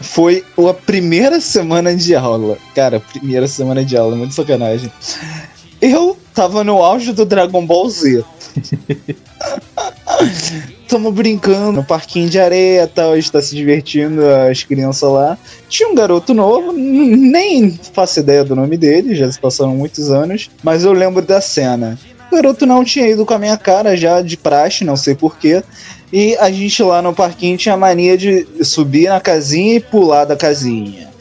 Foi 0.00 0.44
a 0.68 0.74
primeira 0.74 1.40
semana 1.40 1.94
de 1.94 2.14
aula. 2.16 2.58
Cara, 2.74 2.98
primeira 2.98 3.46
semana 3.46 3.84
de 3.84 3.96
aula, 3.96 4.16
muito 4.16 4.34
sacanagem. 4.34 4.90
Eu 5.80 6.18
tava 6.34 6.64
no 6.64 6.82
auge 6.82 7.12
do 7.12 7.24
Dragon 7.24 7.64
Ball 7.64 7.88
Z. 7.88 8.24
Tamo 10.88 11.12
brincando 11.12 11.72
no 11.72 11.84
parquinho 11.84 12.28
de 12.28 12.38
areia 12.38 12.86
tal, 12.86 13.12
a 13.12 13.16
gente 13.16 13.32
tá 13.32 13.40
se 13.40 13.54
divertindo, 13.54 14.26
as 14.28 14.62
crianças 14.64 15.08
lá. 15.10 15.38
Tinha 15.68 15.88
um 15.88 15.94
garoto 15.94 16.34
novo, 16.34 16.72
nem 16.72 17.78
faço 17.94 18.20
ideia 18.20 18.44
do 18.44 18.56
nome 18.56 18.76
dele, 18.76 19.14
já 19.14 19.30
se 19.30 19.40
passaram 19.40 19.74
muitos 19.74 20.10
anos, 20.10 20.50
mas 20.62 20.84
eu 20.84 20.92
lembro 20.92 21.22
da 21.22 21.40
cena. 21.40 21.98
O 22.32 22.34
garoto 22.34 22.64
não 22.64 22.82
tinha 22.82 23.10
ido 23.10 23.26
com 23.26 23.34
a 23.34 23.38
minha 23.38 23.58
cara 23.58 23.94
já 23.94 24.22
de 24.22 24.38
praxe, 24.38 24.86
não 24.86 24.96
sei 24.96 25.14
porquê. 25.14 25.62
E 26.10 26.34
a 26.38 26.50
gente 26.50 26.82
lá 26.82 27.02
no 27.02 27.14
parquinho 27.14 27.58
tinha 27.58 27.76
mania 27.76 28.16
de 28.16 28.46
subir 28.64 29.10
na 29.10 29.20
casinha 29.20 29.74
e 29.74 29.80
pular 29.80 30.24
da 30.24 30.34
casinha. 30.34 31.11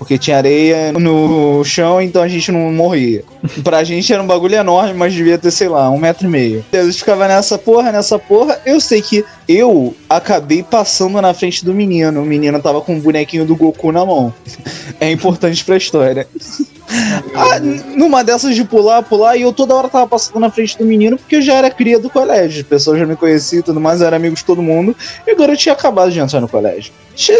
Porque 0.00 0.16
tinha 0.16 0.38
areia 0.38 0.92
no 0.92 1.62
chão, 1.62 2.00
então 2.00 2.22
a 2.22 2.26
gente 2.26 2.50
não 2.50 2.72
morria. 2.72 3.22
Pra 3.62 3.84
gente 3.84 4.10
era 4.10 4.22
um 4.22 4.26
bagulho 4.26 4.54
enorme, 4.54 4.94
mas 4.94 5.12
devia 5.12 5.36
ter, 5.36 5.50
sei 5.50 5.68
lá, 5.68 5.90
um 5.90 5.98
metro 5.98 6.26
e 6.26 6.30
meio. 6.30 6.64
Gente 6.72 6.94
ficava 6.94 7.28
nessa 7.28 7.58
porra, 7.58 7.92
nessa 7.92 8.18
porra. 8.18 8.58
Eu 8.64 8.80
sei 8.80 9.02
que 9.02 9.22
eu 9.46 9.94
acabei 10.08 10.62
passando 10.62 11.20
na 11.20 11.34
frente 11.34 11.62
do 11.62 11.74
menino. 11.74 12.22
O 12.22 12.24
menino 12.24 12.58
tava 12.62 12.80
com 12.80 12.94
um 12.94 12.98
bonequinho 12.98 13.44
do 13.44 13.54
Goku 13.54 13.92
na 13.92 14.06
mão. 14.06 14.32
É 14.98 15.10
importante 15.10 15.62
pra 15.66 15.76
história. 15.76 16.26
Ah, 17.34 17.60
numa 17.94 18.24
dessas 18.24 18.54
de 18.54 18.64
pular, 18.64 19.02
pular, 19.02 19.36
e 19.36 19.42
eu 19.42 19.52
toda 19.52 19.74
hora 19.74 19.88
tava 19.88 20.06
passando 20.06 20.40
na 20.40 20.50
frente 20.50 20.78
do 20.78 20.84
menino, 20.84 21.18
porque 21.18 21.36
eu 21.36 21.42
já 21.42 21.56
era 21.56 21.70
cria 21.70 21.98
do 21.98 22.08
colégio. 22.08 22.62
As 22.62 22.66
pessoas 22.66 22.98
já 22.98 23.04
me 23.04 23.16
conheciam 23.16 23.60
e 23.60 23.62
tudo 23.62 23.78
mais, 23.78 24.00
eu 24.00 24.06
era 24.06 24.16
amigo 24.16 24.34
de 24.34 24.44
todo 24.46 24.62
mundo. 24.62 24.96
E 25.26 25.30
agora 25.30 25.52
eu 25.52 25.58
tinha 25.58 25.74
acabado 25.74 26.10
de 26.10 26.18
entrar 26.18 26.40
no 26.40 26.48
colégio. 26.48 26.90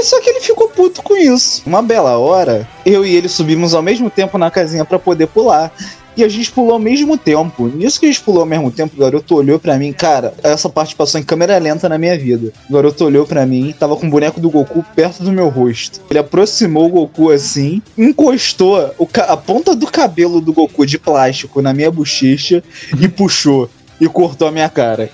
Só 0.03 0.21
que 0.21 0.31
ele 0.31 0.40
ficou 0.40 0.69
puto 0.69 1.03
com 1.03 1.16
isso. 1.16 1.62
Uma 1.66 1.83
bela 1.83 2.19
hora, 2.19 2.69
eu 2.85 3.05
e 3.05 3.14
ele 3.14 3.29
subimos 3.29 3.75
ao 3.75 3.83
mesmo 3.83 4.11
tempo 4.11 4.37
na 4.37 4.51
casinha 4.51 4.85
pra 4.85 4.99
poder 4.99 5.27
pular. 5.27 5.73
E 6.16 6.25
a 6.25 6.29
gente 6.29 6.51
pulou 6.51 6.73
ao 6.73 6.79
mesmo 6.79 7.16
tempo. 7.16 7.69
Nisso 7.69 7.99
que 7.99 8.07
a 8.07 8.09
gente 8.09 8.21
pulou 8.21 8.40
ao 8.40 8.47
mesmo 8.47 8.71
tempo, 8.71 8.95
o 8.95 9.01
garoto 9.01 9.37
olhou 9.37 9.59
pra 9.59 9.79
mim, 9.79 9.93
cara, 9.93 10.35
essa 10.43 10.69
parte 10.69 10.95
passou 10.95 11.21
em 11.21 11.25
câmera 11.25 11.57
lenta 11.57 11.88
na 11.88 11.97
minha 11.97 12.19
vida. 12.19 12.53
O 12.69 12.73
garoto 12.75 13.05
olhou 13.05 13.27
pra 13.27 13.47
mim, 13.47 13.75
tava 13.79 13.97
com 13.97 14.07
o 14.07 14.11
boneco 14.11 14.40
do 14.40 14.51
Goku 14.51 14.85
perto 14.95 15.23
do 15.23 15.33
meu 15.33 15.49
rosto. 15.49 16.01
Ele 16.11 16.19
aproximou 16.19 16.87
o 16.87 16.90
Goku 16.90 17.31
assim, 17.31 17.81
encostou 17.97 18.93
a 19.16 19.37
ponta 19.37 19.75
do 19.75 19.87
cabelo 19.87 20.40
do 20.40 20.53
Goku 20.53 20.85
de 20.85 20.99
plástico 20.99 21.62
na 21.62 21.73
minha 21.73 21.90
bochecha 21.90 22.62
e 23.01 23.09
puxou. 23.09 23.71
E 24.01 24.09
cortou 24.09 24.49
a 24.49 24.53
minha 24.53 24.69
cara. 24.69 25.11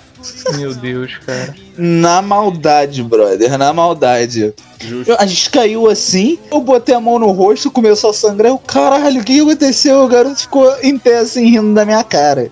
Meu 0.56 0.74
Deus, 0.74 1.18
cara. 1.18 1.54
Na 1.78 2.22
maldade, 2.22 3.02
brother, 3.02 3.58
na 3.58 3.72
maldade. 3.72 4.54
Justo. 4.80 5.10
Eu- 5.10 5.16
a 5.18 5.26
gente 5.26 5.50
caiu 5.50 5.88
assim, 5.88 6.38
eu 6.50 6.60
botei 6.60 6.94
a 6.94 7.00
mão 7.00 7.18
no 7.18 7.30
rosto, 7.32 7.70
começou 7.70 8.10
a 8.10 8.14
sangrar. 8.14 8.50
Eu, 8.50 8.58
caralho, 8.58 9.20
o 9.20 9.24
que 9.24 9.34
que 9.34 9.40
aconteceu? 9.40 10.04
O 10.04 10.08
garoto 10.08 10.40
ficou 10.40 10.74
em 10.82 10.98
pé 10.98 11.18
assim, 11.18 11.50
rindo 11.50 11.74
da 11.74 11.84
minha 11.84 12.02
cara. 12.02 12.50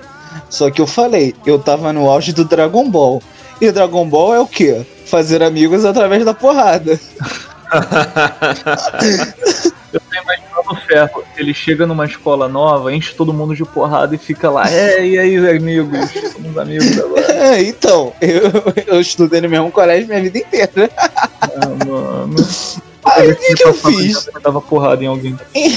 Só 0.51 0.71
que 0.71 0.81
eu 0.81 0.87
falei, 0.87 1.35
eu 1.47 1.59
tava 1.59 1.93
no 1.93 2.09
auge 2.09 2.33
do 2.33 2.45
Dragon 2.45 2.89
Ball. 2.91 3.23
E 3.61 3.71
Dragon 3.71 4.07
Ball 4.07 4.35
é 4.35 4.41
o 4.41 4.47
quê? 4.47 4.83
Fazer 5.07 5.43
amigos 5.43 5.85
através 5.85 6.25
da 6.25 6.35
porrada. 6.35 6.99
Ferro. 10.87 11.25
Ele 11.37 11.53
chega 11.53 11.87
numa 11.87 12.07
escola 12.07 12.49
nova, 12.49 12.95
enche 12.95 13.15
todo 13.15 13.33
mundo 13.33 13.55
de 13.55 13.65
porrada 13.65 14.15
e 14.15 14.19
fica 14.19 14.51
lá. 14.51 14.71
É, 14.71 15.07
e 15.07 15.19
aí, 15.19 15.57
amigos? 15.57 16.11
Somos 16.33 16.57
amigos 16.57 16.99
agora. 16.99 17.25
É, 17.35 17.61
então, 17.63 18.13
eu, 18.23 18.51
eu 18.87 19.01
estudei 19.01 19.41
no 19.41 19.49
mesmo 19.51 19.71
colégio 19.71 20.09
minha 20.09 20.23
vida 20.23 20.39
inteira. 20.39 20.91
Ah, 20.97 21.85
mano. 21.85 22.37
Ah, 23.05 23.21
Aí 23.21 23.33
o 23.33 23.37
que, 23.37 23.55
que 23.55 23.65
eu 23.65 23.75
fiz? 23.75 24.29
Eu 24.43 24.63
porrada 24.63 25.05
em 25.05 25.07
alguém. 25.07 25.39
Em, 25.55 25.77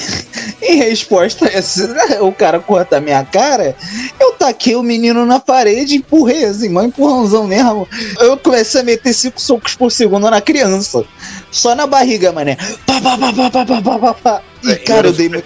em 0.62 0.76
resposta 0.78 1.46
a 1.46 1.88
né? 1.88 2.22
o 2.22 2.32
cara 2.32 2.60
cortar 2.60 3.00
minha 3.00 3.24
cara, 3.24 3.76
eu 4.20 4.32
taquei 4.34 4.76
o 4.76 4.82
menino 4.82 5.26
na 5.26 5.40
parede 5.40 5.94
e 5.94 5.98
empurrei 5.98 6.46
assim, 6.46 6.70
mãe 6.70 6.88
empurrãozão 6.88 7.46
mesmo. 7.46 7.88
Eu 8.20 8.38
comecei 8.38 8.82
a 8.82 8.84
meter 8.84 9.14
cinco 9.14 9.40
socos 9.40 9.76
por 9.76 9.92
segundo 9.92 10.30
na 10.30 10.42
criança. 10.42 11.06
Só 11.52 11.76
na 11.76 11.86
barriga, 11.86 12.32
mané. 12.32 12.58
Pá, 12.86 13.00
pá, 13.02 13.18
pá, 13.18 13.34
pá, 13.34 13.50
pá, 13.50 13.82
pá, 13.82 14.00
pá, 14.00 14.14
pá. 14.14 14.42
E, 14.64 14.72
é, 14.72 14.76
cara, 14.76 15.08
eu, 15.08 15.12
eu 15.12 15.18
dei 15.18 15.30
meu. 15.30 15.44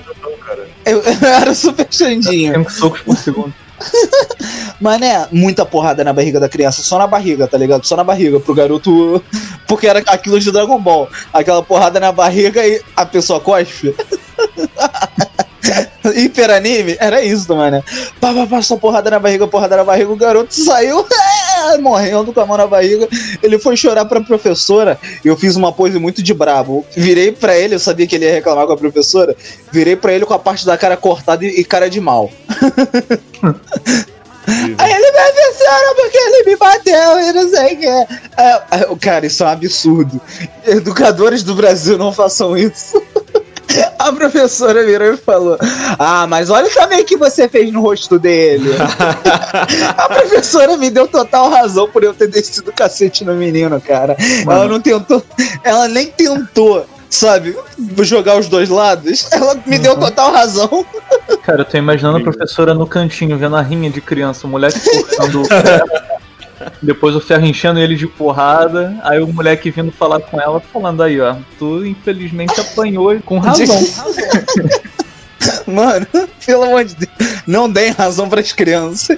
Eu, 0.86 1.02
eu 1.02 1.28
era 1.28 1.54
super 1.54 1.88
xandinho. 1.90 2.54
Cinco 2.54 2.72
socos 2.72 3.02
por 3.02 3.18
segundo. 3.18 3.54
Mané, 4.80 5.28
muita 5.32 5.66
porrada 5.66 6.04
na 6.04 6.14
barriga 6.14 6.40
da 6.40 6.50
criança, 6.50 6.82
só 6.82 6.98
na 6.98 7.08
barriga, 7.08 7.48
tá 7.48 7.58
ligado? 7.58 7.86
Só 7.86 7.96
na 7.96 8.04
barriga, 8.04 8.40
pro 8.40 8.54
garoto 8.54 9.24
porque 9.72 9.88
era 9.88 10.00
aquilo 10.00 10.38
de 10.38 10.52
Dragon 10.52 10.78
Ball. 10.78 11.08
Aquela 11.32 11.64
porrada 11.64 11.98
na 11.98 12.12
barriga 12.12 12.68
e 12.68 12.82
a 12.94 13.06
pessoa 13.06 13.40
cospe. 13.40 13.96
Hiper 16.14 16.50
anime? 16.50 16.98
Era 17.00 17.24
isso, 17.24 17.56
mano. 17.56 17.82
Pá, 18.20 18.34
pá, 18.34 18.46
pá, 18.46 18.62
só 18.62 18.76
porrada 18.76 19.10
na 19.10 19.18
barriga, 19.18 19.48
porrada 19.48 19.78
na 19.78 19.86
barriga. 19.86 20.12
O 20.12 20.18
garoto 20.18 20.54
saiu 20.54 21.08
é, 21.10 21.78
morrendo 21.80 22.34
com 22.34 22.42
a 22.42 22.46
mão 22.46 22.58
na 22.58 22.68
barriga. 22.68 23.08
Ele 23.42 23.58
foi 23.58 23.78
chorar 23.78 24.04
pra 24.04 24.20
professora. 24.20 25.00
Eu 25.24 25.38
fiz 25.38 25.56
uma 25.56 25.72
pose 25.72 25.98
muito 25.98 26.22
de 26.22 26.34
brabo. 26.34 26.86
Virei 26.94 27.32
pra 27.32 27.58
ele, 27.58 27.76
eu 27.76 27.80
sabia 27.80 28.06
que 28.06 28.16
ele 28.16 28.26
ia 28.26 28.34
reclamar 28.34 28.68
com 28.68 28.74
a 28.74 28.78
professora. 28.78 29.34
Virei 29.72 29.96
pra 29.96 30.12
ele 30.12 30.26
com 30.26 30.34
a 30.34 30.40
parte 30.40 30.66
da 30.66 30.78
cara 30.78 30.98
cortada 30.98 31.46
e 31.46 31.62
e 31.62 31.64
cara 31.64 31.90
de 31.90 32.02
mal. 32.02 32.30
Aí 34.78 34.92
ele, 34.92 35.12
professora, 35.12 35.96
porque 35.96 36.18
ele 36.18 36.44
me 36.44 36.56
bateu 36.56 37.20
e 37.20 37.34
não 37.34 37.50
sei 37.50 37.74
o 37.74 37.80
que. 37.80 37.88
É, 37.88 38.62
é, 38.72 38.96
Cara, 39.00 39.26
isso 39.26 39.44
é 39.44 39.48
um 39.48 39.50
absurdo. 39.50 40.22
Educadores 40.66 41.44
do 41.44 41.56
Brasil 41.56 41.98
não 41.98 42.12
façam 42.12 42.58
isso. 42.58 43.02
A 43.98 44.12
professora 44.12 44.84
virou 44.86 45.14
e 45.14 45.18
falou: 45.18 45.58
Ah, 45.98 46.28
mas 46.28 46.50
olha 46.50 46.70
também 46.72 47.02
o 47.02 47.06
que 47.06 47.16
você 47.16 47.48
fez 47.48 47.72
no 47.72 47.82
rosto 47.82 48.20
dele. 48.20 48.70
a 49.98 50.10
professora 50.10 50.76
me 50.76 50.90
deu 50.90 51.08
total 51.08 51.50
razão 51.50 51.90
por 51.90 52.04
eu 52.04 52.14
ter 52.14 52.28
descido 52.28 52.72
o 52.72 52.74
cacete 52.74 53.24
no 53.24 53.34
menino, 53.34 53.80
cara. 53.80 54.18
Ela 54.44 54.68
não 54.68 54.82
tentou, 54.82 55.24
ela 55.64 55.88
nem 55.88 56.08
tentou, 56.08 56.86
sabe, 57.12 57.56
jogar 58.00 58.40
os 58.40 58.48
dois 58.48 58.70
lados. 58.70 59.28
Ela 59.32 59.56
me 59.66 59.78
deu 59.78 59.96
total 60.00 60.32
razão. 60.32 60.86
Cara, 61.44 61.62
eu 61.62 61.66
tô 61.66 61.78
imaginando 61.78 62.18
a 62.18 62.22
professora 62.22 62.74
no 62.74 62.88
cantinho, 62.88 63.38
vendo 63.38 63.56
a 63.56 63.62
rinha 63.62 63.90
de 63.90 64.02
criança, 64.02 64.48
o 64.48 64.50
moleque 64.50 64.80
cortando 64.80 65.42
o 65.42 65.46
ferro, 65.46 65.90
depois 66.82 67.16
o 67.16 67.20
ferro 67.20 67.46
enchendo 67.46 67.80
ele 67.80 67.96
de 67.96 68.08
porrada, 68.08 68.96
aí 69.04 69.22
o 69.22 69.28
moleque 69.28 69.70
vindo 69.70 69.92
falar 69.92 70.22
com 70.22 70.40
ela, 70.40 70.60
falando 70.60 71.04
aí, 71.04 71.20
ó, 71.20 71.36
tu 71.60 71.86
infelizmente 71.86 72.60
apanhou 72.60 73.20
com 73.22 73.38
razão. 73.40 73.66
Mano, 75.66 76.08
pelo 76.46 76.64
amor 76.64 76.86
de 76.86 76.96
Deus, 76.96 77.12
não 77.48 77.70
deem 77.70 77.92
razão 77.92 78.30
pras 78.30 78.52
crianças. 78.52 79.18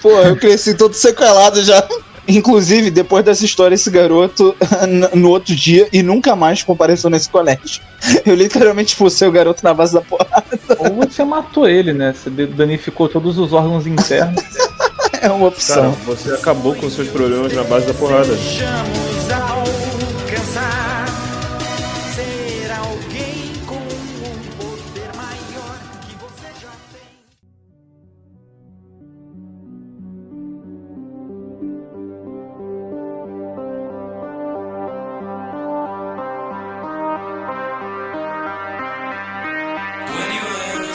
Pô, 0.00 0.10
eu 0.20 0.36
cresci 0.36 0.74
todo 0.74 0.94
sequelado 0.94 1.62
já. 1.64 1.86
Inclusive, 2.28 2.90
depois 2.90 3.24
dessa 3.24 3.44
história, 3.44 3.74
esse 3.74 3.90
garoto, 3.90 4.54
no 5.14 5.30
outro 5.30 5.54
dia, 5.54 5.88
e 5.92 6.02
nunca 6.02 6.34
mais 6.34 6.62
compareceu 6.62 7.08
nesse 7.08 7.28
colégio. 7.28 7.82
Eu 8.24 8.34
literalmente 8.34 8.92
expulsei 8.92 9.26
o 9.26 9.32
garoto 9.32 9.62
na 9.62 9.72
base 9.72 9.94
da 9.94 10.00
porrada. 10.00 10.44
Ou 10.78 10.94
você 11.06 11.24
matou 11.24 11.68
ele, 11.68 11.92
né? 11.92 12.12
Você 12.14 12.30
danificou 12.30 13.08
todos 13.08 13.38
os 13.38 13.52
órgãos 13.52 13.86
internos. 13.86 14.42
É 15.18 15.30
uma 15.30 15.50
Cara, 15.50 15.88
opção. 15.88 15.92
você 16.04 16.30
acabou 16.32 16.74
com 16.74 16.90
seus 16.90 17.08
problemas 17.08 17.50
na 17.52 17.64
base 17.64 17.86
da 17.86 17.94
porrada. 17.94 18.26
Desejamos 18.26 19.06
alcançar 19.26 19.65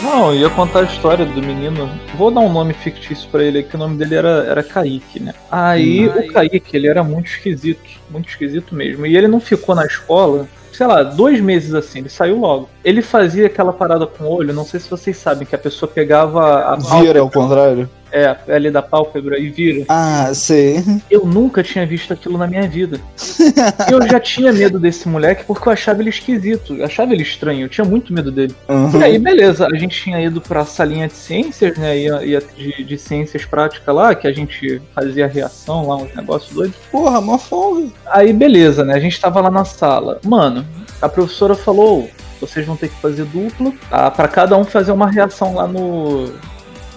Não, 0.04 0.34
eu 0.34 0.42
ia 0.42 0.50
contar 0.50 0.80
a 0.80 0.84
história 0.84 1.26
do 1.26 1.42
menino. 1.42 1.90
Vou 2.16 2.32
dar 2.32 2.42
um 2.42 2.52
nome 2.52 2.74
fictício 2.74 3.30
pra 3.30 3.44
ele, 3.44 3.62
que 3.62 3.76
o 3.76 3.80
nome 3.80 3.98
dele 3.98 4.16
era, 4.16 4.46
era 4.48 4.64
Kaique, 4.64 5.20
né? 5.20 5.34
Aí 5.50 6.08
o 6.08 6.34
Kaique, 6.34 6.76
ele 6.76 6.88
era 6.88 7.04
muito 7.04 7.28
esquisito, 7.28 7.88
muito 8.10 8.28
esquisito 8.28 8.74
mesmo. 8.74 9.06
E 9.06 9.16
ele 9.16 9.28
não 9.28 9.40
ficou 9.40 9.76
na 9.76 9.86
escola, 9.86 10.48
sei 10.74 10.88
lá, 10.88 11.04
dois 11.04 11.40
meses 11.40 11.76
assim, 11.76 12.00
ele 12.00 12.10
saiu 12.10 12.40
logo. 12.40 12.68
Ele 12.84 13.02
fazia 13.04 13.46
aquela 13.46 13.72
parada 13.72 14.08
com 14.08 14.24
o 14.24 14.30
olho, 14.32 14.54
não 14.54 14.66
sei 14.66 14.80
se 14.80 14.90
vocês 14.90 15.18
sabem, 15.18 15.46
que 15.46 15.56
a 15.56 15.60
pessoa 15.60 15.90
pegava 15.90 16.64
a 16.64 16.76
Vira 16.76 17.20
ao 17.20 17.30
contrário. 17.30 17.88
É, 18.12 18.26
a 18.26 18.36
pele 18.36 18.70
da 18.70 18.82
pálpebra 18.82 19.40
e 19.40 19.50
vira. 19.50 19.86
Ah, 19.88 20.32
sei. 20.34 20.84
Eu 21.10 21.26
nunca 21.26 21.64
tinha 21.64 21.86
visto 21.86 22.14
aquilo 22.14 22.38
na 22.38 22.48
minha 22.48 22.68
vida. 22.68 23.00
Eu 23.90 24.08
já 24.08 24.20
tinha 24.20 24.52
medo 24.52 24.80
desse 24.80 25.08
moleque 25.08 25.44
porque 25.46 25.68
eu 25.68 25.74
achava 25.74 26.02
ele 26.02 26.10
esquisito, 26.10 26.76
eu 26.76 26.86
achava 26.86 27.14
ele 27.14 27.24
estranho, 27.24 27.66
eu 27.66 27.70
tinha 27.70 27.86
muito 27.86 28.14
medo 28.14 28.32
dele. 28.32 28.56
Uhum. 28.68 29.00
E 29.00 29.04
aí, 29.04 29.20
beleza, 29.20 29.68
a 29.68 29.78
gente 29.78 30.02
tinha 30.02 30.22
ido 30.22 30.42
pra 30.42 30.66
salinha 30.66 31.08
de 31.08 31.14
ciências, 31.14 31.78
né? 31.78 31.98
Ia, 31.98 32.24
ia 32.24 32.42
de, 32.56 32.84
de 32.84 32.98
ciências 32.98 33.46
práticas 33.46 33.94
lá, 33.94 34.14
que 34.16 34.28
a 34.28 34.34
gente 34.34 34.82
fazia 34.94 35.28
reação 35.28 35.88
lá, 35.88 35.98
uns 35.98 36.14
negócios 36.16 36.54
doidos. 36.54 36.78
Porra, 36.92 37.22
mó 37.22 37.38
folga. 37.38 37.90
Aí, 38.08 38.34
beleza, 38.34 38.84
né? 38.84 38.96
A 38.96 39.00
gente 39.00 39.20
tava 39.20 39.42
lá 39.42 39.50
na 39.50 39.66
sala. 39.66 40.20
Mano, 40.24 40.66
a 41.02 41.10
professora 41.10 41.56
falou: 41.56 42.10
vocês 42.40 42.66
vão 42.66 42.76
ter 42.76 42.90
que 42.90 42.96
fazer 43.02 43.26
dupla, 43.26 43.72
tá? 43.90 44.10
Pra 44.12 44.28
cada 44.28 44.58
um 44.58 44.64
fazer 44.64 44.92
uma 44.92 45.10
reação 45.10 45.56
lá 45.56 45.68
no. 45.68 46.32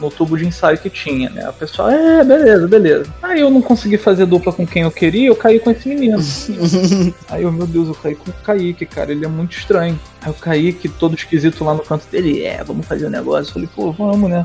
No 0.00 0.10
tubo 0.10 0.36
de 0.36 0.46
ensaio 0.46 0.78
que 0.78 0.90
tinha, 0.90 1.30
né? 1.30 1.46
A 1.46 1.52
pessoa, 1.52 1.92
é, 1.92 2.24
beleza, 2.24 2.66
beleza. 2.66 3.14
Aí 3.22 3.40
eu 3.40 3.50
não 3.50 3.62
consegui 3.62 3.96
fazer 3.96 4.26
dupla 4.26 4.52
com 4.52 4.66
quem 4.66 4.82
eu 4.82 4.90
queria, 4.90 5.28
eu 5.28 5.36
caí 5.36 5.60
com 5.60 5.70
esse 5.70 5.88
menino. 5.88 6.18
Aí 7.30 7.42
eu, 7.42 7.52
meu 7.52 7.66
Deus, 7.66 7.88
eu 7.88 7.94
caí 7.94 8.14
com 8.14 8.30
o 8.30 8.34
Kaique, 8.34 8.86
cara, 8.86 9.12
ele 9.12 9.24
é 9.24 9.28
muito 9.28 9.56
estranho. 9.56 9.98
Aí 10.20 10.30
o 10.30 10.34
Kaique, 10.34 10.88
todo 10.88 11.14
esquisito 11.14 11.64
lá 11.64 11.74
no 11.74 11.82
canto 11.82 12.06
dele, 12.10 12.42
é, 12.42 12.62
vamos 12.64 12.86
fazer 12.86 13.06
um 13.06 13.10
negócio. 13.10 13.50
Eu 13.50 13.54
falei, 13.54 13.68
pô, 13.74 13.92
vamos, 13.92 14.28
né? 14.28 14.44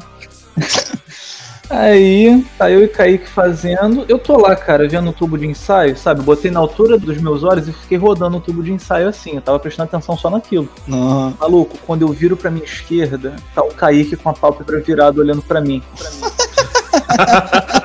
Aí, 1.69 2.43
tá 2.57 2.71
eu 2.71 2.83
e 2.83 2.87
Kaique 2.87 3.29
fazendo. 3.29 4.03
Eu 4.09 4.17
tô 4.17 4.37
lá, 4.37 4.55
cara, 4.55 4.87
vendo 4.87 5.09
o 5.09 5.13
tubo 5.13 5.37
de 5.37 5.45
ensaio, 5.45 5.95
sabe? 5.95 6.21
Botei 6.21 6.49
na 6.49 6.59
altura 6.59 6.97
dos 6.97 7.17
meus 7.19 7.43
olhos 7.43 7.67
e 7.67 7.73
fiquei 7.73 7.97
rodando 7.97 8.37
o 8.37 8.41
tubo 8.41 8.63
de 8.63 8.71
ensaio 8.71 9.07
assim. 9.07 9.35
Eu 9.35 9.41
tava 9.41 9.59
prestando 9.59 9.87
atenção 9.87 10.17
só 10.17 10.29
naquilo. 10.29 10.67
Não. 10.87 11.33
Maluco, 11.39 11.77
quando 11.85 12.01
eu 12.01 12.07
viro 12.09 12.35
pra 12.35 12.49
minha 12.49 12.65
esquerda, 12.65 13.35
tá 13.53 13.61
o 13.61 13.73
Kaique 13.73 14.15
com 14.15 14.29
a 14.29 14.33
pálpebra 14.33 14.79
virada 14.81 15.21
olhando 15.21 15.43
pra 15.43 15.61
mim. 15.61 15.83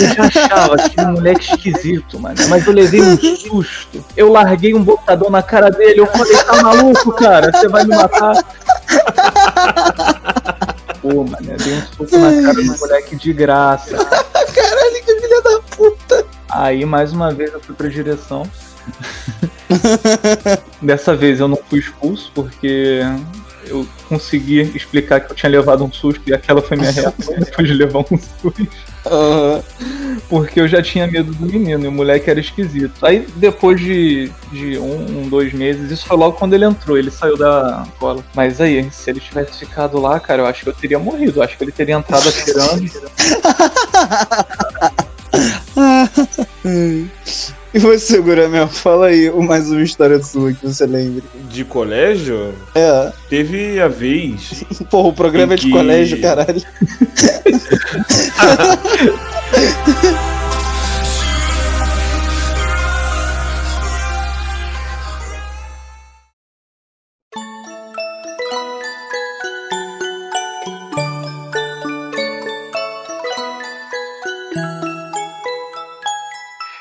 Eu 0.00 0.14
já 0.14 0.24
achava 0.26 0.76
aquele 0.76 1.06
moleque 1.06 1.44
esquisito, 1.44 2.20
mano. 2.20 2.36
Mas 2.48 2.64
eu 2.66 2.72
levei 2.72 3.00
um 3.02 3.16
susto. 3.16 4.04
Eu 4.16 4.30
larguei 4.30 4.74
um 4.74 4.84
botadão 4.84 5.28
na 5.28 5.42
cara 5.42 5.70
dele. 5.70 6.00
Eu 6.00 6.06
falei, 6.06 6.36
tá 6.36 6.62
maluco, 6.62 7.12
cara? 7.12 7.50
Você 7.50 7.66
vai 7.68 7.84
me 7.84 7.96
matar? 7.96 8.34
Pô, 11.08 11.24
mano, 11.24 11.50
eu 11.50 11.56
dei 11.56 11.74
um 11.74 11.86
soco 11.86 12.18
na 12.18 12.42
cara 12.42 12.62
do 12.62 12.78
moleque 12.78 13.16
de 13.16 13.32
graça. 13.32 13.96
Caralho, 14.54 15.04
que 15.04 15.20
filha 15.20 15.42
da 15.42 15.60
puta. 15.74 16.26
Aí, 16.50 16.84
mais 16.84 17.12
uma 17.12 17.32
vez, 17.32 17.50
eu 17.52 17.60
fui 17.60 17.74
pra 17.74 17.88
direção. 17.88 18.42
Dessa 20.82 21.16
vez 21.16 21.40
eu 21.40 21.48
não 21.48 21.58
fui 21.68 21.78
expulso, 21.78 22.30
porque 22.34 23.00
eu 23.68 23.86
consegui 24.08 24.60
explicar 24.74 25.20
que 25.20 25.32
eu 25.32 25.36
tinha 25.36 25.50
levado 25.50 25.84
um 25.84 25.92
susto 25.92 26.22
e 26.26 26.34
aquela 26.34 26.60
foi 26.62 26.76
minha 26.76 26.90
reação 26.90 27.34
depois 27.38 27.68
de 27.68 27.74
levar 27.74 28.00
um 28.00 28.18
susto. 28.18 28.68
Aham. 29.06 29.62
Porque 30.28 30.60
eu 30.60 30.68
já 30.68 30.82
tinha 30.82 31.06
medo 31.06 31.32
do 31.32 31.46
menino 31.46 31.84
e 31.84 31.88
o 31.88 31.92
moleque 31.92 32.28
era 32.28 32.40
esquisito. 32.40 33.04
Aí 33.04 33.26
depois 33.36 33.80
de, 33.80 34.30
de 34.52 34.78
um, 34.78 35.22
um, 35.22 35.28
dois 35.28 35.52
meses, 35.52 35.90
isso 35.90 36.06
foi 36.06 36.16
logo 36.16 36.36
quando 36.36 36.54
ele 36.54 36.64
entrou, 36.64 36.98
ele 36.98 37.10
saiu 37.10 37.36
da 37.36 37.86
escola. 37.86 38.24
Mas 38.34 38.60
aí, 38.60 38.90
se 38.90 39.10
ele 39.10 39.20
tivesse 39.20 39.58
ficado 39.58 39.98
lá, 39.98 40.20
cara, 40.20 40.42
eu 40.42 40.46
acho 40.46 40.62
que 40.62 40.68
eu 40.68 40.74
teria 40.74 40.98
morrido. 40.98 41.38
Eu 41.38 41.42
acho 41.42 41.56
que 41.56 41.64
ele 41.64 41.72
teria 41.72 41.94
entrado 41.94 42.28
atirando. 42.28 42.90
E 47.74 47.78
você, 47.78 48.18
Guramel, 48.18 48.66
fala 48.66 49.08
aí 49.08 49.30
mais 49.30 49.70
uma 49.70 49.82
história 49.82 50.20
sua 50.22 50.54
que 50.54 50.66
você 50.66 50.86
lembre. 50.86 51.22
De 51.50 51.64
colégio, 51.64 52.54
É, 52.74 53.12
teve 53.28 53.78
a 53.78 53.88
vez. 53.88 54.64
porra, 54.90 55.08
o 55.08 55.12
programa 55.12 55.52
é 55.52 55.56
de 55.56 55.66
Que- 55.66 55.70
colégio, 55.70 56.18
caralho. 56.20 56.62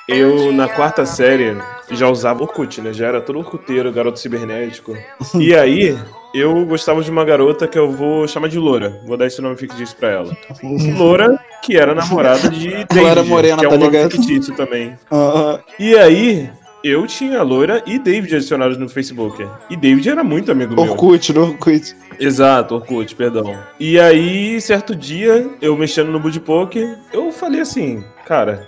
Eu, 0.08 0.54
na 0.54 0.70
quarta 0.70 1.06
série, 1.06 1.58
já 1.92 2.08
usava 2.08 2.42
Orkut, 2.42 2.82
né? 2.82 2.94
Já 2.94 3.08
era 3.08 3.22
todo 3.22 3.40
orcuteiro, 3.40 3.92
garoto 3.92 4.20
cibernético. 4.20 4.96
E 5.36 5.54
aí, 5.54 5.98
eu 6.34 6.66
gostava 6.66 7.02
de 7.02 7.12
uma 7.12 7.26
garota 7.26 7.68
que 7.68 7.78
eu 7.78 7.92
vou 7.92 8.28
chamar 8.28 8.48
de 8.48 8.58
Loura. 8.58 9.02
Vou 9.06 9.18
dar 9.18 9.28
esse 9.28 9.42
nome 9.42 9.58
fictício 9.58 9.96
pra 9.98 10.10
ela. 10.10 10.38
Loura, 10.98 11.38
que 11.62 11.76
era 11.76 11.94
namorada 11.94 12.50
de 12.50 12.70
David, 12.70 13.00
Loura 13.00 13.24
Morena, 13.24 13.58
que 13.58 13.66
é 13.66 13.68
um 13.68 13.72
tá 13.72 13.78
nome 13.78 13.92
ligado? 13.92 14.12
fictício 14.12 14.56
também. 14.56 14.98
Aham. 15.12 15.60
E 15.78 15.96
aí, 15.98 16.50
eu 16.84 17.06
tinha 17.06 17.40
a 17.40 17.44
Loura 17.44 17.84
e 17.86 18.00
David 18.00 18.36
adicionados 18.36 18.78
no 18.78 18.88
Facebook. 18.88 19.46
E 19.70 19.76
David 19.76 20.10
era 20.10 20.24
muito 20.24 20.52
amigo 20.52 20.74
meu. 20.74 20.92
Orkut, 20.92 21.34
no 21.34 21.42
Orkut. 21.42 21.96
Exato, 22.18 22.76
Orkut, 22.76 23.14
perdão. 23.14 23.58
E 23.78 24.00
aí, 24.00 24.60
certo 24.62 24.96
dia, 24.96 25.50
eu 25.62 25.76
mexendo 25.76 26.12
no 26.12 26.20
Budipoke, 26.20 26.96
eu 27.12 27.32
falei 27.32 27.60
assim, 27.62 28.04
cara, 28.26 28.68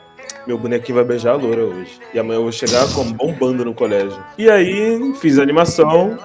meu 0.49 0.57
bonequinho 0.57 0.95
vai 0.95 1.05
beijar 1.05 1.33
a 1.33 1.35
loura 1.35 1.63
hoje. 1.63 1.99
E 2.11 2.17
amanhã 2.17 2.37
eu 2.37 2.43
vou 2.43 2.51
chegar 2.51 2.91
como 2.93 3.13
bombando 3.13 3.63
no 3.63 3.73
colégio. 3.73 4.17
E 4.35 4.49
aí, 4.49 5.13
fiz 5.21 5.37
a 5.37 5.43
animação 5.43 6.17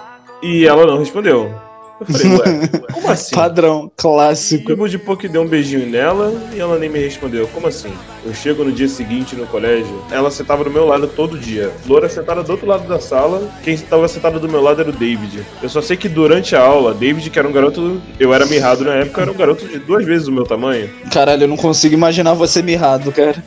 e 0.42 0.66
ela 0.66 0.86
não 0.86 0.98
respondeu. 0.98 1.52
Eu 2.00 2.06
falei, 2.06 2.38
ué, 2.38 2.68
como 2.92 3.10
assim? 3.10 3.34
Padrão, 3.36 3.92
clássico. 3.96 4.72
o 4.72 4.76
Budipoke 4.76 5.28
deu 5.28 5.42
um 5.42 5.46
beijinho 5.46 5.86
nela 5.86 6.32
e 6.54 6.58
ela 6.58 6.78
nem 6.78 6.88
me 6.88 6.98
respondeu. 6.98 7.46
Como 7.48 7.66
assim? 7.66 7.92
Eu 8.24 8.34
chego 8.34 8.64
no 8.64 8.72
dia 8.72 8.88
seguinte 8.88 9.36
no 9.36 9.46
colégio, 9.46 10.02
ela 10.10 10.30
sentava 10.30 10.64
do 10.64 10.70
meu 10.70 10.86
lado 10.86 11.06
todo 11.06 11.38
dia. 11.38 11.70
Loura 11.86 12.08
sentada 12.08 12.42
do 12.42 12.50
outro 12.50 12.66
lado 12.66 12.88
da 12.88 12.98
sala, 12.98 13.48
quem 13.62 13.74
estava 13.74 14.08
sentado 14.08 14.40
do 14.40 14.48
meu 14.48 14.62
lado 14.62 14.80
era 14.80 14.88
o 14.90 14.92
David. 14.92 15.44
Eu 15.62 15.68
só 15.68 15.82
sei 15.82 15.98
que 15.98 16.08
durante 16.08 16.56
a 16.56 16.62
aula, 16.62 16.94
David, 16.94 17.28
que 17.28 17.38
era 17.38 17.46
um 17.46 17.52
garoto, 17.52 18.00
eu 18.18 18.32
era 18.32 18.46
mirrado 18.46 18.84
na 18.84 18.94
época, 18.94 19.20
era 19.20 19.30
um 19.30 19.36
garoto 19.36 19.68
de 19.68 19.78
duas 19.78 20.04
vezes 20.04 20.26
o 20.26 20.32
meu 20.32 20.44
tamanho. 20.44 20.90
Caralho, 21.12 21.44
eu 21.44 21.48
não 21.48 21.58
consigo 21.58 21.94
imaginar 21.94 22.32
você 22.32 22.62
mirrado, 22.62 23.12
cara. 23.12 23.44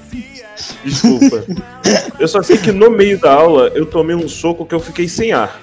Desculpa. 0.83 1.43
eu 2.19 2.27
só 2.27 2.41
sei 2.41 2.57
que 2.57 2.71
no 2.71 2.89
meio 2.89 3.19
da 3.19 3.31
aula 3.31 3.71
eu 3.75 3.85
tomei 3.85 4.15
um 4.15 4.27
soco 4.27 4.65
que 4.65 4.75
eu 4.75 4.79
fiquei 4.79 5.07
sem 5.07 5.31
ar. 5.31 5.61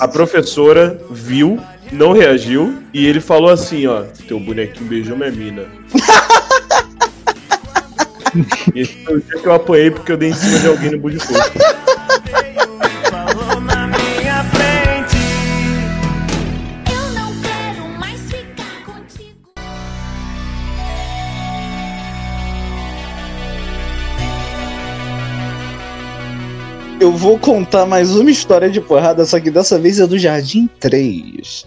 A 0.00 0.08
professora 0.08 1.00
viu, 1.10 1.58
não 1.90 2.12
reagiu, 2.12 2.82
e 2.92 3.06
ele 3.06 3.20
falou 3.20 3.50
assim, 3.50 3.86
ó, 3.86 4.02
teu 4.26 4.38
bonequinho 4.38 4.88
beijou 4.88 5.16
minha 5.16 5.30
mina. 5.30 5.64
Esse 8.74 9.04
foi 9.04 9.18
o 9.18 9.20
dia 9.20 9.38
que 9.40 9.46
eu 9.46 9.52
apanhei 9.52 9.90
porque 9.90 10.12
eu 10.12 10.16
dei 10.16 10.30
em 10.30 10.34
cima 10.34 10.58
de 10.58 10.66
alguém 10.66 10.90
no 10.90 10.98
Budifogo. 10.98 11.38
Eu 27.02 27.10
vou 27.10 27.36
contar 27.36 27.84
mais 27.84 28.14
uma 28.14 28.30
história 28.30 28.70
de 28.70 28.80
porrada, 28.80 29.26
só 29.26 29.40
que 29.40 29.50
dessa 29.50 29.76
vez 29.76 29.98
é 29.98 30.06
do 30.06 30.16
Jardim 30.16 30.70
3. 30.78 31.66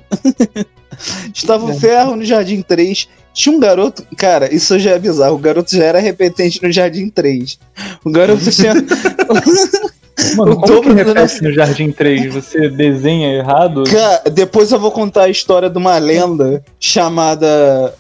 Estava 1.36 1.66
o 1.66 1.78
ferro 1.78 2.16
no 2.16 2.24
Jardim 2.24 2.62
3. 2.62 3.10
Tinha 3.34 3.54
um 3.54 3.60
garoto. 3.60 4.08
Cara, 4.16 4.56
isso 4.56 4.80
já 4.80 4.92
é 4.92 4.98
bizarro. 5.00 5.36
O 5.36 5.38
garoto 5.38 5.76
já 5.76 5.84
era 5.84 6.00
repetente 6.00 6.64
no 6.64 6.72
Jardim 6.72 7.10
3. 7.10 7.60
O 8.06 8.12
garoto 8.12 8.50
tinha. 8.50 8.76
Mano, 10.38 10.54
O 10.54 10.56
como 10.56 10.68
dobro 10.68 10.96
que 10.96 11.04
repete 11.04 11.44
no 11.44 11.52
Jardim 11.52 11.92
3? 11.92 12.34
Você 12.34 12.70
desenha 12.70 13.34
errado? 13.34 13.84
Cara, 13.84 14.30
depois 14.32 14.72
eu 14.72 14.80
vou 14.80 14.90
contar 14.90 15.24
a 15.24 15.30
história 15.30 15.70
de 15.70 15.78
uma 15.78 15.98
lenda 15.98 16.64
chamada. 16.80 17.94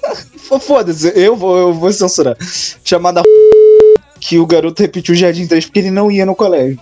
Foda-se, 0.60 1.12
eu 1.14 1.36
vou, 1.36 1.58
eu 1.58 1.74
vou 1.74 1.92
censurar. 1.92 2.38
Chamada. 2.82 3.22
Que 4.20 4.38
o 4.38 4.46
garoto 4.46 4.82
repetiu 4.82 5.14
o 5.14 5.16
Jardim 5.16 5.46
3 5.46 5.64
porque 5.64 5.78
ele 5.78 5.90
não 5.90 6.10
ia 6.10 6.26
no 6.26 6.36
colégio. 6.36 6.78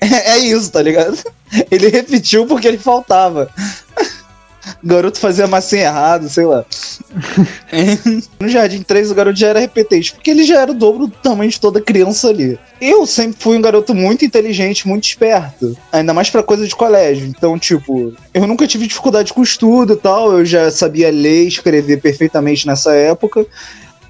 é, 0.00 0.30
é 0.36 0.38
isso, 0.38 0.70
tá 0.70 0.80
ligado? 0.80 1.18
Ele 1.70 1.88
repetiu 1.88 2.46
porque 2.46 2.68
ele 2.68 2.78
faltava. 2.78 3.50
O 4.82 4.86
garoto 4.86 5.18
fazia 5.18 5.46
massinha 5.46 5.82
errado, 5.82 6.28
sei 6.28 6.44
lá. 6.44 6.64
no 8.40 8.48
Jardim 8.48 8.82
3, 8.82 9.10
o 9.10 9.14
garoto 9.14 9.38
já 9.38 9.48
era 9.48 9.60
repetente, 9.60 10.12
porque 10.12 10.30
ele 10.30 10.44
já 10.44 10.60
era 10.60 10.72
o 10.72 10.74
dobro 10.74 11.06
do 11.06 11.12
tamanho 11.12 11.50
de 11.50 11.60
toda 11.60 11.80
criança 11.80 12.28
ali. 12.28 12.58
Eu 12.80 13.06
sempre 13.06 13.36
fui 13.38 13.56
um 13.56 13.62
garoto 13.62 13.94
muito 13.94 14.24
inteligente, 14.24 14.88
muito 14.88 15.04
esperto. 15.04 15.76
Ainda 15.92 16.12
mais 16.12 16.30
pra 16.30 16.42
coisa 16.42 16.66
de 16.66 16.74
colégio. 16.74 17.26
Então, 17.26 17.58
tipo, 17.58 18.12
eu 18.34 18.46
nunca 18.46 18.66
tive 18.66 18.86
dificuldade 18.86 19.32
com 19.32 19.42
estudo 19.42 19.94
e 19.94 19.96
tal. 19.96 20.32
Eu 20.32 20.44
já 20.44 20.70
sabia 20.70 21.10
ler 21.10 21.44
e 21.44 21.48
escrever 21.48 22.00
perfeitamente 22.00 22.66
nessa 22.66 22.92
época. 22.94 23.46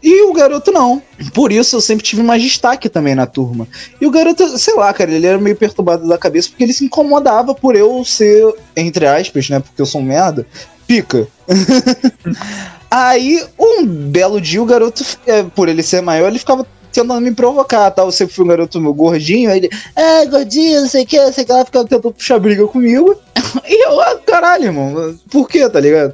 E 0.07 0.23
o 0.23 0.33
garoto 0.33 0.71
não. 0.71 1.03
Por 1.35 1.51
isso 1.51 1.75
eu 1.75 1.81
sempre 1.81 2.07
tive 2.07 2.23
mais 2.23 2.41
destaque 2.41 2.89
também 2.89 3.17
na 3.17 3.27
turma. 3.27 3.67
E 4.01 4.07
o 4.07 4.11
garoto, 4.13 4.57
sei 4.57 4.77
lá, 4.77 4.95
cara, 4.95 5.11
ele 5.11 5.27
era 5.27 5.37
meio 5.37 5.57
perturbado 5.57 6.07
da 6.07 6.17
cabeça 6.17 6.49
porque 6.49 6.63
ele 6.63 6.73
se 6.73 6.85
incomodava 6.85 7.57
por 7.57 7.75
eu 7.75 8.05
ser, 8.05 8.55
entre 8.77 9.05
aspas, 9.05 9.51
né? 9.51 9.59
Porque 9.59 9.83
eu 9.83 9.85
sou 9.85 10.01
um 10.01 10.05
merda, 10.05 10.47
pica. 10.87 11.27
Aí, 12.89 13.45
um 13.59 13.85
belo 13.85 14.41
dia, 14.41 14.63
o 14.63 14.65
garoto, 14.65 15.05
é, 15.27 15.43
por 15.43 15.69
ele 15.69 15.83
ser 15.83 16.03
maior, 16.03 16.29
ele 16.29 16.39
ficava 16.39 16.65
tentando 16.93 17.21
me 17.21 17.33
provocar, 17.33 17.91
tá? 17.91 18.03
Eu 18.03 18.13
sempre 18.13 18.33
fui 18.33 18.45
um 18.45 18.49
garoto 18.49 18.81
meu 18.81 18.95
gordinho, 18.95 19.51
aí 19.51 19.59
ele, 19.59 19.71
é, 19.97 20.25
gordinho, 20.27 20.83
não 20.83 20.89
sei 20.89 21.03
o 21.03 21.07
que, 21.07 21.19
não 21.19 21.33
sei 21.33 21.43
o 21.43 21.47
que, 21.47 21.53
ela 21.53 21.65
ficava 21.65 21.85
tentando 21.85 22.13
puxar 22.13 22.39
briga 22.39 22.65
comigo. 22.69 23.17
E 23.67 23.87
eu, 23.87 24.01
ah, 24.01 24.19
caralho, 24.27 24.65
irmão, 24.65 25.19
por 25.31 25.49
que, 25.49 25.67
tá 25.69 25.81
ligado? 25.81 26.13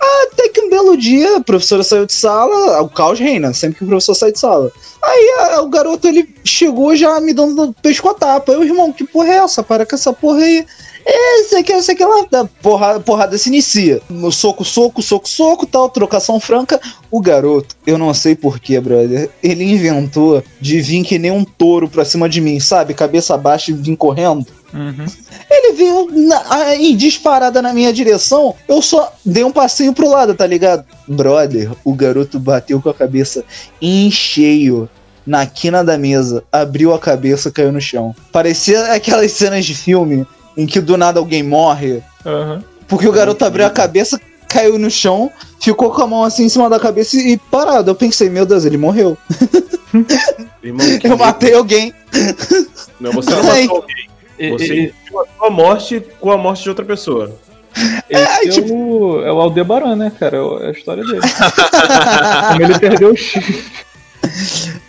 Até 0.00 0.48
que 0.48 0.60
um 0.60 0.70
belo 0.70 0.96
dia, 0.96 1.36
a 1.36 1.40
professora 1.40 1.82
saiu 1.82 2.06
de 2.06 2.12
sala, 2.12 2.80
o 2.82 2.88
caos 2.88 3.18
reina, 3.18 3.52
sempre 3.52 3.78
que 3.78 3.84
o 3.84 3.88
professor 3.88 4.14
sai 4.14 4.32
de 4.32 4.38
sala. 4.38 4.70
Aí 5.02 5.34
a- 5.40 5.60
o 5.62 5.68
garoto, 5.68 6.06
ele 6.06 6.28
chegou 6.44 6.94
já 6.94 7.20
me 7.20 7.32
dando 7.34 7.74
pescotapa. 7.82 8.52
Eu, 8.52 8.62
irmão, 8.62 8.92
que 8.92 9.04
porra 9.04 9.28
é 9.28 9.36
essa? 9.38 9.62
Para 9.62 9.84
com 9.84 9.94
essa 9.94 10.12
porra 10.12 10.40
aí. 10.40 10.64
É, 11.10 11.40
isso 11.40 11.56
aqui, 11.56 11.72
isso 11.72 11.90
aqui 11.90 12.04
lá. 12.04 12.26
Da 12.30 12.44
porrada, 12.44 13.00
porrada 13.00 13.38
se 13.38 13.48
inicia. 13.48 14.02
No 14.10 14.30
soco, 14.30 14.62
soco, 14.62 15.00
soco, 15.00 15.26
soco, 15.26 15.66
tal, 15.66 15.88
trocação 15.88 16.38
franca. 16.38 16.78
O 17.10 17.18
garoto, 17.18 17.74
eu 17.86 17.96
não 17.96 18.12
sei 18.12 18.36
porquê, 18.36 18.78
brother. 18.78 19.30
Ele 19.42 19.64
inventou 19.64 20.44
de 20.60 20.82
vir 20.82 21.02
que 21.04 21.18
nem 21.18 21.30
um 21.30 21.44
touro 21.44 21.88
pra 21.88 22.04
cima 22.04 22.28
de 22.28 22.42
mim, 22.42 22.60
sabe? 22.60 22.92
Cabeça 22.92 23.38
baixa 23.38 23.70
e 23.70 23.74
vir 23.74 23.96
correndo. 23.96 24.46
Uhum. 24.74 25.06
Ele 25.50 25.72
veio 25.72 26.10
na, 26.28 26.44
aí, 26.54 26.94
disparada 26.94 27.62
na 27.62 27.72
minha 27.72 27.90
direção, 27.90 28.54
eu 28.68 28.82
só 28.82 29.10
dei 29.24 29.42
um 29.42 29.50
passinho 29.50 29.94
pro 29.94 30.10
lado, 30.10 30.34
tá 30.34 30.46
ligado? 30.46 30.84
Brother, 31.06 31.70
o 31.82 31.94
garoto 31.94 32.38
bateu 32.38 32.82
com 32.82 32.90
a 32.90 32.94
cabeça 32.94 33.42
em 33.80 34.10
cheio 34.10 34.90
na 35.26 35.46
quina 35.46 35.82
da 35.82 35.96
mesa, 35.96 36.44
abriu 36.52 36.92
a 36.92 36.98
cabeça, 36.98 37.50
caiu 37.50 37.72
no 37.72 37.80
chão. 37.80 38.14
Parecia 38.30 38.92
aquelas 38.92 39.32
cenas 39.32 39.64
de 39.64 39.74
filme 39.74 40.26
em 40.58 40.66
que 40.66 40.80
do 40.80 40.96
nada 40.96 41.20
alguém 41.20 41.42
morre, 41.42 42.02
Aham. 42.26 42.62
porque 42.88 43.06
o 43.08 43.12
garoto 43.12 43.44
abriu 43.44 43.64
a 43.64 43.70
cabeça, 43.70 44.20
caiu 44.48 44.76
no 44.78 44.90
chão, 44.90 45.30
ficou 45.60 45.90
com 45.92 46.02
a 46.02 46.06
mão 46.06 46.24
assim 46.24 46.44
em 46.44 46.48
cima 46.48 46.68
da 46.68 46.80
cabeça 46.80 47.16
e 47.16 47.36
parado. 47.38 47.90
Eu 47.90 47.94
pensei, 47.94 48.28
meu 48.28 48.44
Deus, 48.44 48.64
ele 48.64 48.76
morreu. 48.76 49.16
Irmão, 50.62 50.84
Eu 51.02 51.16
matei 51.16 51.54
alguém. 51.54 51.94
Não, 53.00 53.12
você 53.12 53.30
não 53.30 53.38
Ai. 53.50 53.62
matou 53.62 53.76
alguém. 53.76 54.50
Você 54.50 54.92
enviou 55.06 55.20
a 55.22 55.26
sua 55.38 55.50
morte 55.50 56.02
com 56.20 56.30
a 56.32 56.36
morte 56.36 56.64
de 56.64 56.68
outra 56.68 56.84
pessoa. 56.84 57.34
Esse 58.10 58.48
é, 58.48 58.50
tipo- 58.50 58.74
o, 58.74 59.22
é 59.22 59.32
o 59.32 59.40
Aldebaran, 59.40 59.94
né, 59.94 60.10
cara? 60.18 60.38
É 60.62 60.68
a 60.68 60.70
história 60.72 61.04
dele. 61.04 61.20
Como 62.48 62.62
ele 62.62 62.78
perdeu 62.78 63.12
o 63.12 63.16
chifre. 63.16 63.64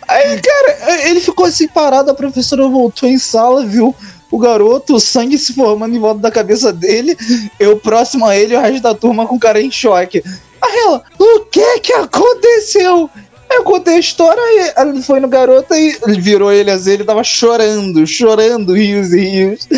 Aí, 0.08 0.40
cara, 0.40 1.08
ele 1.08 1.20
ficou 1.20 1.46
assim 1.46 1.68
parado, 1.68 2.10
a 2.10 2.14
professora 2.14 2.66
voltou 2.68 3.08
em 3.08 3.18
sala, 3.18 3.64
viu 3.64 3.94
o 4.30 4.38
garoto, 4.38 4.94
o 4.94 5.00
sangue 5.00 5.36
se 5.38 5.52
formando 5.52 5.94
em 5.94 5.98
volta 5.98 6.20
da 6.20 6.30
cabeça 6.30 6.72
dele, 6.72 7.16
eu 7.58 7.76
próximo 7.76 8.26
a 8.26 8.36
ele 8.36 8.54
o 8.54 8.60
resto 8.60 8.82
da 8.82 8.94
turma 8.94 9.26
com 9.26 9.36
o 9.36 9.40
cara 9.40 9.60
em 9.60 9.70
choque. 9.70 10.22
Aí 10.62 10.78
ela, 10.78 11.02
o 11.18 11.40
que 11.40 11.80
que 11.80 11.92
aconteceu? 11.92 13.10
Eu 13.50 13.64
contei 13.64 13.94
a 13.94 13.98
história 13.98 14.40
e 14.40 14.72
ela 14.76 15.02
foi 15.02 15.18
no 15.18 15.26
garoto 15.26 15.74
e 15.74 15.98
ele 16.06 16.20
virou 16.20 16.52
ele 16.52 16.70
assim, 16.70 16.92
ele 16.92 17.04
tava 17.04 17.24
chorando, 17.24 18.06
chorando, 18.06 18.74
rios 18.74 19.12
e 19.12 19.18
rios. 19.18 19.68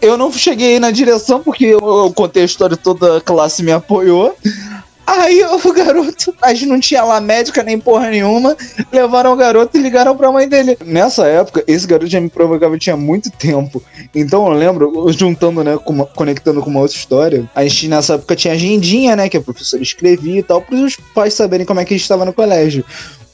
Eu 0.00 0.16
não 0.18 0.32
cheguei 0.32 0.80
na 0.80 0.90
direção 0.90 1.40
porque 1.40 1.66
eu 1.66 2.12
contei 2.16 2.42
a 2.42 2.46
história 2.46 2.76
toda, 2.76 3.18
a 3.18 3.20
classe 3.20 3.62
me 3.62 3.70
apoiou. 3.70 4.36
Aí 5.14 5.44
o 5.44 5.72
garoto, 5.74 6.34
a 6.40 6.54
gente 6.54 6.66
não 6.66 6.80
tinha 6.80 7.04
lá 7.04 7.20
médica 7.20 7.62
nem 7.62 7.78
porra 7.78 8.08
nenhuma, 8.08 8.56
levaram 8.90 9.34
o 9.34 9.36
garoto 9.36 9.76
e 9.76 9.80
ligaram 9.82 10.16
pra 10.16 10.32
mãe 10.32 10.48
dele. 10.48 10.78
Nessa 10.86 11.26
época, 11.26 11.62
esse 11.66 11.86
garoto 11.86 12.10
já 12.10 12.18
me 12.18 12.30
provocava 12.30 12.78
tinha 12.78 12.96
muito 12.96 13.30
tempo. 13.30 13.82
Então 14.14 14.46
eu 14.46 14.52
lembro, 14.54 15.12
juntando, 15.12 15.62
né, 15.62 15.78
com 15.84 15.92
uma- 15.92 16.06
conectando 16.06 16.62
com 16.62 16.70
uma 16.70 16.80
outra 16.80 16.96
história, 16.96 17.48
a 17.54 17.62
gente 17.62 17.88
nessa 17.88 18.14
época 18.14 18.34
tinha 18.34 18.54
agendinha, 18.54 19.14
né, 19.14 19.28
que 19.28 19.36
a 19.36 19.40
professora 19.42 19.82
escrevia 19.82 20.40
e 20.40 20.42
tal, 20.42 20.62
para 20.62 20.76
os 20.76 20.96
pais 21.14 21.34
saberem 21.34 21.66
como 21.66 21.78
é 21.80 21.84
que 21.84 21.92
a 21.92 21.96
gente 21.96 22.04
estava 22.04 22.24
no 22.24 22.32
colégio. 22.32 22.82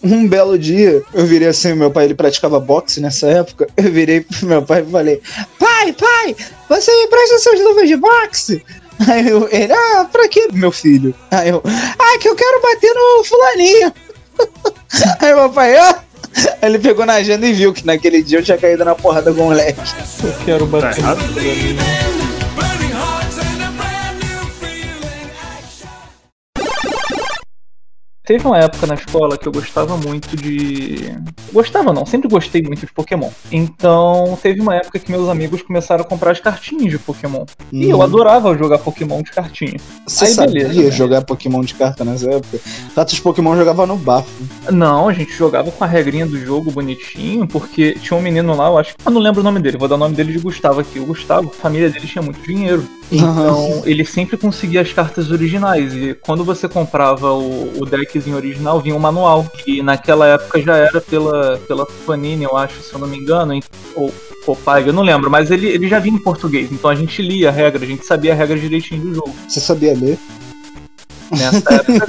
Um 0.02 0.26
belo 0.28 0.58
dia, 0.58 1.02
eu 1.14 1.26
virei 1.26 1.48
assim, 1.48 1.74
meu 1.74 1.90
pai 1.92 2.06
ele 2.06 2.14
praticava 2.14 2.58
boxe 2.58 3.00
nessa 3.00 3.28
época, 3.28 3.68
eu 3.76 3.90
virei 3.90 4.20
pro 4.20 4.46
meu 4.46 4.62
pai 4.62 4.84
e 4.86 4.90
falei, 4.90 5.20
pai, 5.58 5.92
pai, 5.92 6.36
você 6.68 6.90
me 6.90 7.08
presta 7.08 7.38
suas 7.38 7.60
luvas 7.60 7.88
de 7.88 7.96
boxe? 7.96 8.62
Aí 9.06 9.28
eu, 9.28 9.48
ele, 9.50 9.72
ah, 9.72 10.06
pra 10.10 10.28
que, 10.28 10.48
meu 10.52 10.72
filho? 10.72 11.14
Aí 11.30 11.50
eu, 11.50 11.62
ah, 11.64 12.18
que 12.18 12.28
eu 12.28 12.34
quero 12.34 12.62
bater 12.62 12.92
no 12.94 13.24
fulaninho. 13.24 13.92
Aí 15.20 15.34
meu 15.34 15.50
pai, 15.50 15.76
ah. 15.76 16.00
Aí 16.60 16.68
ele 16.68 16.78
pegou 16.78 17.06
na 17.06 17.14
agenda 17.14 17.46
e 17.46 17.52
viu 17.52 17.72
que 17.72 17.86
naquele 17.86 18.22
dia 18.22 18.38
eu 18.38 18.42
tinha 18.42 18.58
caído 18.58 18.84
na 18.84 18.94
porrada 18.94 19.32
com 19.32 19.42
o 19.42 19.44
moleque. 19.46 19.80
Eu 20.22 20.34
quero 20.44 20.66
bater. 20.66 20.94
Tá 20.96 21.00
errado? 21.00 22.17
Teve 28.28 28.46
uma 28.46 28.58
época 28.58 28.86
na 28.86 28.92
escola 28.92 29.38
que 29.38 29.48
eu 29.48 29.52
gostava 29.52 29.96
muito 29.96 30.36
de. 30.36 31.16
Gostava 31.50 31.94
não, 31.94 32.04
sempre 32.04 32.28
gostei 32.28 32.60
muito 32.60 32.84
de 32.84 32.92
Pokémon. 32.92 33.30
Então 33.50 34.38
teve 34.42 34.60
uma 34.60 34.76
época 34.76 34.98
que 34.98 35.10
meus 35.10 35.30
amigos 35.30 35.62
começaram 35.62 36.04
a 36.04 36.06
comprar 36.06 36.32
as 36.32 36.38
cartinhas 36.38 36.90
de 36.90 36.98
Pokémon. 36.98 37.46
E 37.72 37.88
eu 37.88 38.00
Hum. 38.00 38.02
adorava 38.02 38.54
jogar 38.54 38.80
Pokémon 38.80 39.22
de 39.22 39.30
cartinha. 39.30 39.80
Você 40.06 40.26
Aí, 40.26 40.34
sabia 40.34 40.68
beleza, 40.68 40.90
né? 40.90 40.90
jogar 40.90 41.22
Pokémon 41.22 41.62
de 41.62 41.72
carta 41.72 42.04
nessa 42.04 42.30
época? 42.30 42.60
Tantos 42.94 43.18
Pokémon 43.18 43.56
jogava 43.56 43.86
no 43.86 43.96
bafo. 43.96 44.28
Não, 44.70 45.08
a 45.08 45.12
gente 45.14 45.32
jogava 45.32 45.70
com 45.70 45.82
a 45.82 45.86
regrinha 45.86 46.26
do 46.26 46.38
jogo 46.38 46.70
bonitinho, 46.70 47.48
porque 47.48 47.94
tinha 47.94 48.14
um 48.14 48.20
menino 48.20 48.54
lá, 48.54 48.66
eu 48.66 48.76
acho 48.76 48.94
que 48.94 49.08
eu 49.08 49.10
não 49.10 49.22
lembro 49.22 49.40
o 49.40 49.44
nome 49.44 49.58
dele, 49.58 49.78
vou 49.78 49.88
dar 49.88 49.94
o 49.94 49.98
nome 49.98 50.14
dele 50.14 50.32
de 50.32 50.38
Gustavo 50.38 50.80
aqui. 50.80 50.98
O 51.00 51.06
Gustavo, 51.06 51.48
a 51.48 51.62
família 51.62 51.88
dele 51.88 52.06
tinha 52.06 52.20
muito 52.20 52.42
dinheiro. 52.42 52.86
Então 53.10 53.82
ele 53.84 54.04
sempre 54.04 54.36
conseguia 54.36 54.82
as 54.82 54.92
cartas 54.92 55.30
originais. 55.30 55.94
E 55.94 56.14
quando 56.14 56.44
você 56.44 56.68
comprava 56.68 57.32
o, 57.32 57.80
o 57.80 57.86
deckzinho 57.86 58.36
original, 58.36 58.80
vinha 58.80 58.94
um 58.94 58.98
manual. 59.00 59.50
E 59.66 59.82
naquela 59.82 60.26
época 60.26 60.60
já 60.60 60.76
era 60.76 61.00
pela, 61.00 61.58
pela 61.66 61.86
Panini, 62.06 62.44
eu 62.44 62.56
acho, 62.56 62.82
se 62.82 62.92
eu 62.92 62.98
não 62.98 63.08
me 63.08 63.16
engano, 63.16 63.58
ou 63.94 64.12
Copag, 64.44 64.86
eu 64.86 64.94
não 64.94 65.02
lembro, 65.02 65.30
mas 65.30 65.50
ele, 65.50 65.66
ele 65.66 65.88
já 65.88 65.98
vinha 65.98 66.16
em 66.16 66.22
português. 66.22 66.72
Então 66.72 66.90
a 66.90 66.94
gente 66.94 67.20
lia 67.20 67.48
a 67.48 67.52
regra, 67.52 67.84
a 67.84 67.86
gente 67.86 68.04
sabia 68.04 68.32
a 68.32 68.36
regra 68.36 68.58
direitinho 68.58 69.02
do 69.02 69.14
jogo. 69.14 69.34
Você 69.46 69.60
sabia 69.60 69.92
ler? 69.92 70.18
Nessa 71.30 71.74
época 71.74 72.06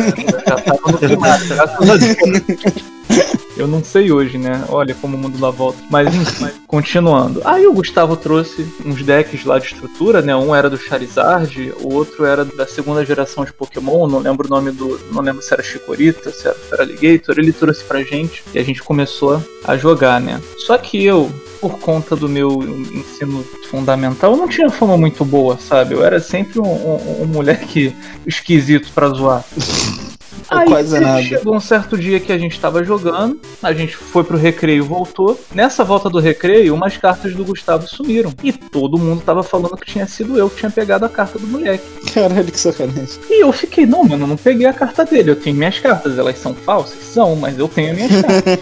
já 0.48 0.56
tava 0.56 0.92
no 0.92 0.98
primário, 0.98 1.48
graças 1.48 1.90
a 1.90 1.98
Deus. 1.98 3.34
Eu 3.60 3.68
não 3.68 3.84
sei 3.84 4.12
hoje, 4.12 4.38
né? 4.38 4.64
Olha 4.70 4.96
como 4.96 5.16
o 5.16 5.20
mundo 5.20 5.38
dá 5.38 5.50
volta. 5.50 5.78
Mas 5.92 6.14
enfim, 6.16 6.48
continuando. 6.68 7.42
Aí 7.46 7.68
o 7.68 7.74
Gustavo 7.74 8.16
trouxe 8.16 8.66
uns 8.86 9.04
decks 9.04 9.44
lá 9.46 9.60
de 9.60 9.66
estrutura, 9.66 10.22
né? 10.22 10.36
Um 10.36 10.56
era 10.56 10.70
do 10.70 10.78
Charizard, 10.78 11.74
o 11.82 11.94
outro 11.94 12.26
era 12.26 12.46
da 12.46 12.66
segunda 12.66 13.06
geração 13.06 13.44
de 13.46 13.52
Pokémon, 13.54 14.08
não 14.08 14.20
lembro 14.20 14.48
o 14.48 14.50
nome 14.50 14.72
do. 14.72 15.00
Não 15.12 15.22
lembro 15.22 15.42
se 15.42 15.54
era 15.54 15.62
Chikorita, 15.62 16.32
se 16.32 16.48
era 16.48 16.56
Feraligator. 16.56 17.36
Ele 17.38 17.52
trouxe 17.52 17.84
pra 17.84 18.02
gente 18.02 18.44
e 18.54 18.60
a 18.60 18.64
gente 18.64 18.82
começou 18.82 19.44
a 19.66 19.76
jogar, 19.78 20.20
né? 20.22 20.40
Só 20.66 20.78
que 20.78 21.04
eu, 21.04 21.30
por 21.60 21.78
conta 21.80 22.16
do 22.16 22.30
meu 22.30 22.64
ensino 22.94 23.44
fundamental, 23.70 24.36
não 24.38 24.48
tinha 24.48 24.70
fama 24.70 24.98
muito 24.98 25.24
boa, 25.26 25.58
sabe? 25.60 25.94
Eu 25.96 26.04
era 26.04 26.20
sempre 26.20 26.60
um, 26.60 26.64
um- 26.68 27.24
um 27.24 27.26
moleque 27.28 27.94
esquisito 28.26 28.90
pra 28.96 29.10
zoar. 29.10 29.44
Ou 30.52 30.66
quase 30.66 31.00
nada. 31.00 31.22
Chegou 31.22 31.56
um 31.56 31.60
certo 31.60 31.98
dia 31.98 32.20
que 32.20 32.32
a 32.32 32.38
gente 32.38 32.60
tava 32.60 32.84
jogando, 32.84 33.40
a 33.62 33.74
gente 33.74 33.96
foi 33.96 34.24
pro 34.24 34.38
recreio 34.38 34.84
e 34.84 34.88
voltou. 34.88 35.40
Nessa 35.54 35.84
volta 35.84 36.10
do 36.10 36.20
recreio, 36.20 36.74
umas 36.74 36.98
cartas 36.98 37.34
do 37.36 37.44
Gustavo 37.44 37.88
sumiram. 37.88 38.34
E 38.44 38.52
todo 38.52 38.98
mundo 38.98 39.22
tava 39.22 39.44
falando 39.44 39.76
que 39.78 39.92
tinha 39.92 40.08
sido 40.08 40.38
eu 40.38 40.50
que 40.50 40.58
tinha 40.58 40.72
pegado 40.72 41.06
a 41.06 41.10
carta 41.10 41.38
do 41.40 41.48
moleque. 41.48 41.84
Caralho, 42.14 42.46
que 42.46 42.60
sacanagem. 42.60 43.20
E 43.30 43.44
eu 43.44 43.52
fiquei, 43.52 43.86
não, 43.86 44.04
mano, 44.04 44.24
eu 44.24 44.28
não 44.28 44.38
peguei 44.38 44.66
a 44.66 44.74
carta 44.74 45.06
dele. 45.06 45.32
Eu 45.32 45.36
tenho 45.36 45.56
minhas 45.56 45.80
cartas, 45.80 46.18
elas 46.18 46.38
são 46.38 46.54
falsas? 46.54 47.00
São, 47.04 47.36
mas 47.36 47.58
eu 47.58 47.68
tenho 47.68 47.96
minhas 47.96 48.12
cartas. 48.22 48.60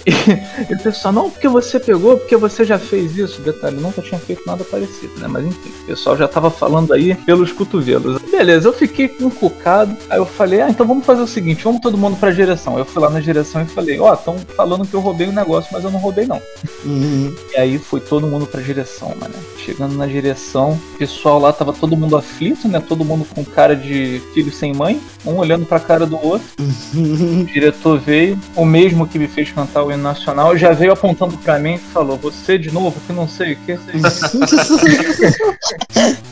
E, 0.06 0.72
e 0.72 0.74
o 0.74 0.78
pessoal, 0.78 1.12
não, 1.12 1.30
porque 1.30 1.48
você 1.48 1.78
pegou, 1.78 2.16
porque 2.16 2.36
você 2.36 2.64
já 2.64 2.78
fez 2.78 3.16
isso. 3.16 3.40
Detalhe, 3.42 3.76
nunca 3.76 4.02
tinha 4.02 4.20
feito 4.20 4.42
nada 4.46 4.64
parecido, 4.64 5.12
né? 5.18 5.28
Mas 5.28 5.44
enfim, 5.44 5.70
o 5.82 5.86
pessoal 5.86 6.16
já 6.16 6.28
tava 6.28 6.50
falando 6.50 6.92
aí 6.92 7.14
pelos 7.14 7.52
cotovelos. 7.52 8.20
Beleza, 8.30 8.68
eu 8.68 8.72
fiquei 8.72 9.14
encucado. 9.20 9.96
Aí 10.08 10.18
eu 10.18 10.26
falei, 10.26 10.60
ah, 10.60 10.70
então 10.70 10.86
vamos 10.86 11.04
fazer 11.04 11.22
o 11.22 11.26
seguinte, 11.26 11.64
vamos 11.64 11.80
todo 11.80 11.98
mundo 11.98 12.16
pra 12.16 12.30
direção. 12.30 12.78
Eu 12.78 12.84
fui 12.84 13.02
lá 13.02 13.10
na 13.10 13.20
direção 13.20 13.62
e 13.62 13.66
falei, 13.66 13.98
ó, 13.98 14.14
estão 14.14 14.38
falando 14.56 14.86
que 14.86 14.94
eu 14.94 15.00
roubei 15.00 15.28
o 15.28 15.32
negócio, 15.32 15.70
mas 15.72 15.84
eu 15.84 15.90
não 15.90 15.98
roubei 15.98 16.26
não. 16.26 16.40
Uhum. 16.84 17.34
E 17.52 17.56
aí 17.56 17.78
foi 17.78 18.00
todo 18.00 18.26
mundo 18.26 18.46
pra 18.46 18.60
direção, 18.60 19.14
mano. 19.20 19.34
Chegando 19.58 19.94
na 19.94 20.06
direção, 20.06 20.78
o 20.94 20.98
pessoal 20.98 21.38
lá 21.38 21.52
tava 21.52 21.72
todo 21.72 21.96
mundo 21.96 22.16
aflito, 22.16 22.68
né? 22.68 22.80
Todo 22.80 23.04
mundo 23.04 23.26
com 23.34 23.44
cara 23.44 23.76
de 23.76 24.20
filho 24.32 24.52
sem 24.52 24.72
mãe, 24.72 25.00
um 25.24 25.36
olhando 25.36 25.66
pra 25.66 25.78
cara 25.78 26.06
do 26.06 26.16
outro. 26.16 26.48
O 26.94 27.44
diretor 27.44 27.98
veio, 27.98 28.38
o 28.56 28.64
mesmo 28.64 29.06
que 29.06 29.18
me 29.18 29.28
fez 29.28 29.50
cantar 29.50 29.82
o 29.82 29.90
hino 30.00 30.08
nacional, 30.08 30.56
já 30.56 30.72
veio 30.72 30.92
apontando 30.92 31.36
pra 31.38 31.58
mim 31.58 31.74
e 31.74 31.78
falou: 31.78 32.16
Você 32.18 32.58
de 32.58 32.72
novo, 32.72 33.00
que 33.06 33.12
não 33.12 33.28
sei 33.28 33.52
o 33.52 33.56
que. 33.56 33.78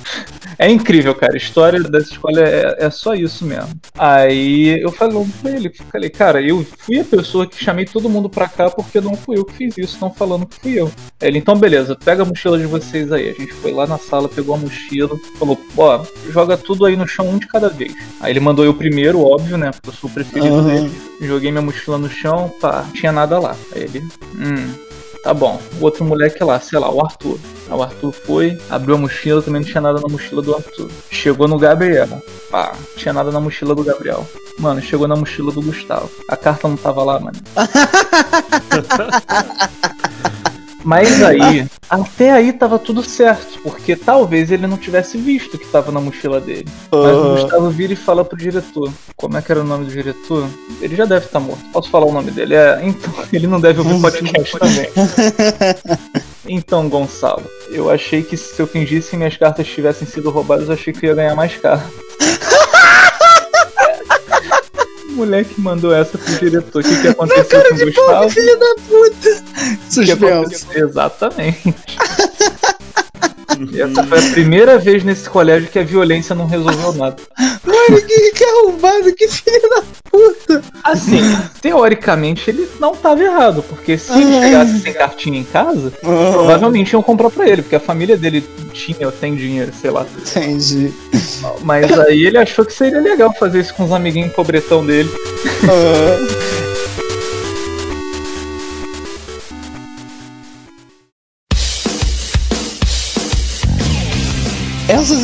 É 0.59 0.69
incrível, 0.69 1.15
cara. 1.15 1.35
A 1.35 1.37
história 1.37 1.81
dessa 1.81 2.11
escola 2.11 2.41
é, 2.41 2.87
é 2.87 2.91
só 2.91 3.15
isso 3.15 3.45
mesmo. 3.45 3.71
Aí 3.97 4.83
eu 4.83 4.91
falei 4.91 5.25
pra 5.41 5.51
ele, 5.53 5.73
falei, 5.93 6.11
cara, 6.11 6.43
eu 6.43 6.67
fui 6.79 6.99
a 6.99 7.05
pessoa 7.05 7.47
que 7.47 7.63
chamei 7.63 7.85
todo 7.85 8.11
mundo 8.11 8.29
pra 8.29 8.49
cá 8.49 8.69
porque 8.69 9.01
não 9.01 9.15
fui 9.15 9.39
eu 9.39 9.45
que 9.45 9.55
fiz 9.55 9.79
isso, 9.79 9.95
estão 9.95 10.13
falando 10.13 10.47
que 10.47 10.61
fui 10.61 10.81
eu. 10.81 10.91
Ele, 11.21 11.39
então 11.39 11.57
beleza, 11.57 11.95
pega 11.95 12.25
a 12.25 12.27
mochila 12.27 12.59
de 12.59 12.67
vocês 12.67 13.13
aí. 13.13 13.31
A 13.31 13.35
gente 13.35 13.53
foi 13.53 13.73
lá 13.73 13.87
na 13.87 13.99
sala, 13.99 14.29
pegou 14.29 14.57
a 14.57 14.59
mochila, 14.59 15.17
falou, 15.39 15.61
ó, 15.77 16.03
joga 16.29 16.57
tudo 16.57 16.85
aí 16.85 16.97
no 16.97 17.07
chão, 17.07 17.29
um 17.29 17.39
de 17.39 17.47
cada 17.47 17.69
vez. 17.69 17.95
Aí 18.21 18.33
ele 18.33 18.41
mandou 18.41 18.65
eu 18.65 18.75
primeiro, 18.75 19.25
óbvio, 19.25 19.57
né? 19.57 19.71
Porque 19.71 19.91
eu 19.91 19.93
sou 19.93 20.11
o 20.11 20.13
preferido 20.13 20.57
Aham. 20.57 20.67
dele. 20.67 20.91
Joguei 21.21 21.53
minha 21.53 21.63
mochila 21.63 21.99
no 21.99 22.11
chão, 22.11 22.53
pá, 22.61 22.83
não 22.85 22.93
tinha 22.93 23.13
nada 23.13 23.39
lá. 23.39 23.48
Aí 23.73 23.83
ele, 23.83 24.07
hum, 24.35 24.75
tá 25.23 25.35
bom. 25.35 25.61
O 25.81 25.85
outro 25.85 26.05
moleque 26.05 26.43
lá, 26.43 26.59
sei 26.61 26.79
lá, 26.79 26.91
o 26.91 27.01
Arthur. 27.01 27.39
O 27.71 27.83
Arthur 27.83 28.13
foi, 28.13 28.59
abriu 28.71 28.95
a 28.95 28.99
mochila, 28.99 29.43
também 29.43 29.61
não 29.61 29.69
tinha 29.69 29.81
nada 29.81 30.01
na 30.01 30.09
mochila 30.09 30.41
do 30.41 30.55
Arthur. 30.55 30.91
Chegou 31.11 31.47
no 31.47 31.59
Gabriel, 31.59 32.09
pá, 32.51 32.73
não 32.75 32.97
tinha 32.97 33.13
nada 33.13 33.31
na 33.31 33.41
mochila 33.41 33.75
do 33.75 33.85
Gabriel. 33.85 34.27
Mano, 34.59 34.81
chegou 34.81 35.07
na 35.07 35.15
mochila 35.15 35.53
do 35.53 35.63
Gustavo. 35.63 36.11
A 36.29 36.37
carta 36.37 36.67
não 36.67 36.77
tava 36.77 37.05
lá, 37.05 37.21
mano. 37.21 37.39
Mas 40.89 41.21
aí, 41.23 41.67
até 41.91 42.31
aí 42.33 42.51
tava 42.51 42.79
tudo 42.79 43.03
certo, 43.03 43.59
porque 43.63 43.95
talvez 43.95 44.51
ele 44.51 44.67
não 44.67 44.79
tivesse 44.79 45.19
visto 45.19 45.59
que 45.59 45.67
tava 45.67 45.93
na 45.93 46.01
mochila 46.01 46.41
dele. 46.41 46.67
Mas 46.91 47.15
o 47.15 47.27
Ah. 47.35 47.41
Gustavo 47.43 47.69
vira 47.69 47.93
e 47.93 47.97
fala 47.97 48.25
pro 48.25 48.39
diretor. 48.39 48.91
Como 49.15 49.37
é 49.37 49.43
que 49.43 49.53
era 49.53 49.61
o 49.61 49.65
nome 49.65 49.85
do 49.85 49.91
diretor? 49.91 50.49
Ele 50.81 50.97
já 50.97 51.05
deve 51.05 51.27
estar 51.27 51.41
morto. 51.41 51.63
Posso 51.75 51.91
falar 51.91 52.07
o 52.07 52.13
nome 52.13 52.31
dele? 52.31 52.55
É, 52.55 52.81
então, 52.83 53.13
ele 53.31 53.47
não 53.47 53.61
deve 53.61 53.81
ouvir 53.81 54.01
podcast 54.01 54.59
também. 54.59 54.89
Então, 56.49 56.89
Gonçalo, 56.89 57.45
eu 57.71 57.91
achei 57.91 58.23
que 58.23 58.35
se 58.39 58.59
eu 58.59 58.67
fingisse 58.67 59.11
que 59.11 59.17
minhas 59.19 59.37
cartas 59.37 59.67
tivessem 59.67 60.09
sido 60.09 60.31
roubadas, 60.31 60.69
eu 60.69 60.75
achei 60.75 60.91
que 60.95 61.05
eu 61.05 61.11
ia 61.11 61.15
ganhar 61.17 61.35
mais 61.37 61.55
cartas. 61.57 61.93
Moleque 65.19 65.61
mandou 65.61 65.93
essa 65.93 66.17
pro 66.17 66.35
diretor. 66.37 66.81
O 66.81 66.85
que, 66.85 67.03
que 67.03 67.09
aconteceu 67.09 67.63
com 67.69 67.75
o 67.75 67.79
Gustavo? 67.79 68.31
Filho 68.31 68.59
da 68.59 68.75
puta! 68.89 69.45
Que 69.89 69.93
Suspenso. 69.93 70.27
aconteceu? 70.27 70.89
Exatamente. 70.89 71.75
Essa 73.75 74.05
foi 74.05 74.19
a 74.19 74.31
primeira 74.31 74.79
vez 74.79 75.05
nesse 75.05 75.29
colégio 75.29 75.69
que 75.69 75.79
a 75.79 75.85
violência 75.85 76.35
não 76.35 76.47
resolveu 76.47 76.93
nada. 76.95 77.17
Mano, 77.65 78.01
que, 78.07 78.33
que 78.33 78.45
arrombado, 78.45 79.15
que 79.15 79.29
filho 79.29 79.71
da 79.71 79.83
puta! 80.11 80.63
Assim, 80.85 81.21
teoricamente 81.61 82.51
ele 82.51 82.69
não 82.81 82.95
tava 82.95 83.23
errado, 83.23 83.63
porque 83.69 83.99
se 83.99 84.13
ele 84.13 84.41
chegasse 84.41 84.81
sem 84.81 84.93
cartinha 84.93 85.41
em 85.41 85.45
casa, 85.45 85.93
provavelmente 86.01 86.93
iam 86.93 87.03
comprar 87.03 87.31
pra 87.31 87.49
ele, 87.49 87.63
porque 87.63 87.77
a 87.77 87.81
família 87.81 88.17
dele 88.17 88.45
tinha 88.73 89.07
ou 89.07 89.13
tem 89.13 89.35
dinheiro, 89.35 89.73
sei 89.79 89.91
lá. 89.91 90.07
Entendi. 90.19 90.93
Mas 91.63 91.99
aí 91.99 92.27
ele 92.27 92.39
achou 92.39 92.65
que 92.65 92.73
seria 92.73 93.01
legal 93.01 93.33
fazer 93.39 93.61
isso 93.61 93.75
com 93.75 93.85
os 93.85 93.93
amiguinhos 93.93 94.33
pobretão 94.33 94.85
dele. 94.85 95.11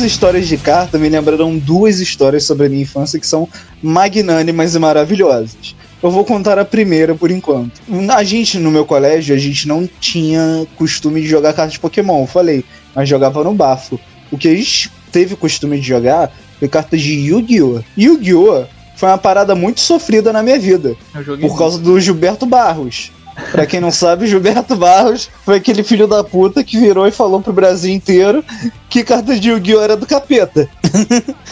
Histórias 0.05 0.47
de 0.47 0.57
carta 0.57 0.97
me 0.97 1.09
lembraram 1.09 1.57
duas 1.57 1.99
histórias 1.99 2.43
sobre 2.43 2.67
a 2.67 2.69
minha 2.69 2.83
infância 2.83 3.19
que 3.19 3.27
são 3.27 3.49
magnânimas 3.81 4.75
e 4.75 4.79
maravilhosas. 4.79 5.75
Eu 6.01 6.11
vou 6.11 6.23
contar 6.23 6.59
a 6.59 6.65
primeira 6.65 7.15
por 7.15 7.31
enquanto. 7.31 7.81
A 8.09 8.23
gente, 8.23 8.59
no 8.59 8.69
meu 8.69 8.85
colégio, 8.85 9.35
a 9.35 9.39
gente 9.39 9.67
não 9.67 9.89
tinha 9.99 10.67
costume 10.77 11.21
de 11.21 11.27
jogar 11.27 11.53
cartas 11.53 11.73
de 11.73 11.79
Pokémon, 11.79 12.21
eu 12.21 12.27
falei, 12.27 12.63
mas 12.93 13.09
jogava 13.09 13.43
no 13.43 13.53
bafo. 13.53 13.99
O 14.31 14.37
que 14.37 14.47
a 14.47 14.55
gente 14.55 14.91
teve 15.11 15.35
costume 15.35 15.79
de 15.79 15.87
jogar 15.87 16.31
foi 16.59 16.67
cartas 16.67 17.01
de 17.01 17.13
Yu-Gi-Oh! 17.13 17.81
Yu-Gi-Oh! 17.97 18.65
foi 18.95 19.09
uma 19.09 19.17
parada 19.17 19.53
muito 19.55 19.81
sofrida 19.81 20.31
na 20.31 20.41
minha 20.41 20.57
vida. 20.57 20.95
Por 21.41 21.57
causa 21.57 21.77
do 21.77 21.99
Gilberto 21.99 22.45
Barros. 22.45 23.11
Pra 23.51 23.65
quem 23.65 23.79
não 23.79 23.91
sabe, 23.91 24.27
Gilberto 24.27 24.75
Barros 24.75 25.29
foi 25.43 25.57
aquele 25.57 25.83
filho 25.83 26.07
da 26.07 26.23
puta 26.23 26.63
que 26.63 26.79
virou 26.79 27.05
e 27.07 27.11
falou 27.11 27.41
pro 27.41 27.51
Brasil 27.51 27.93
inteiro 27.93 28.43
que 28.89 29.03
carta 29.03 29.37
de 29.37 29.49
Yu-Gi-Oh! 29.49 29.81
era 29.81 29.97
do 29.97 30.05
capeta. 30.05 30.69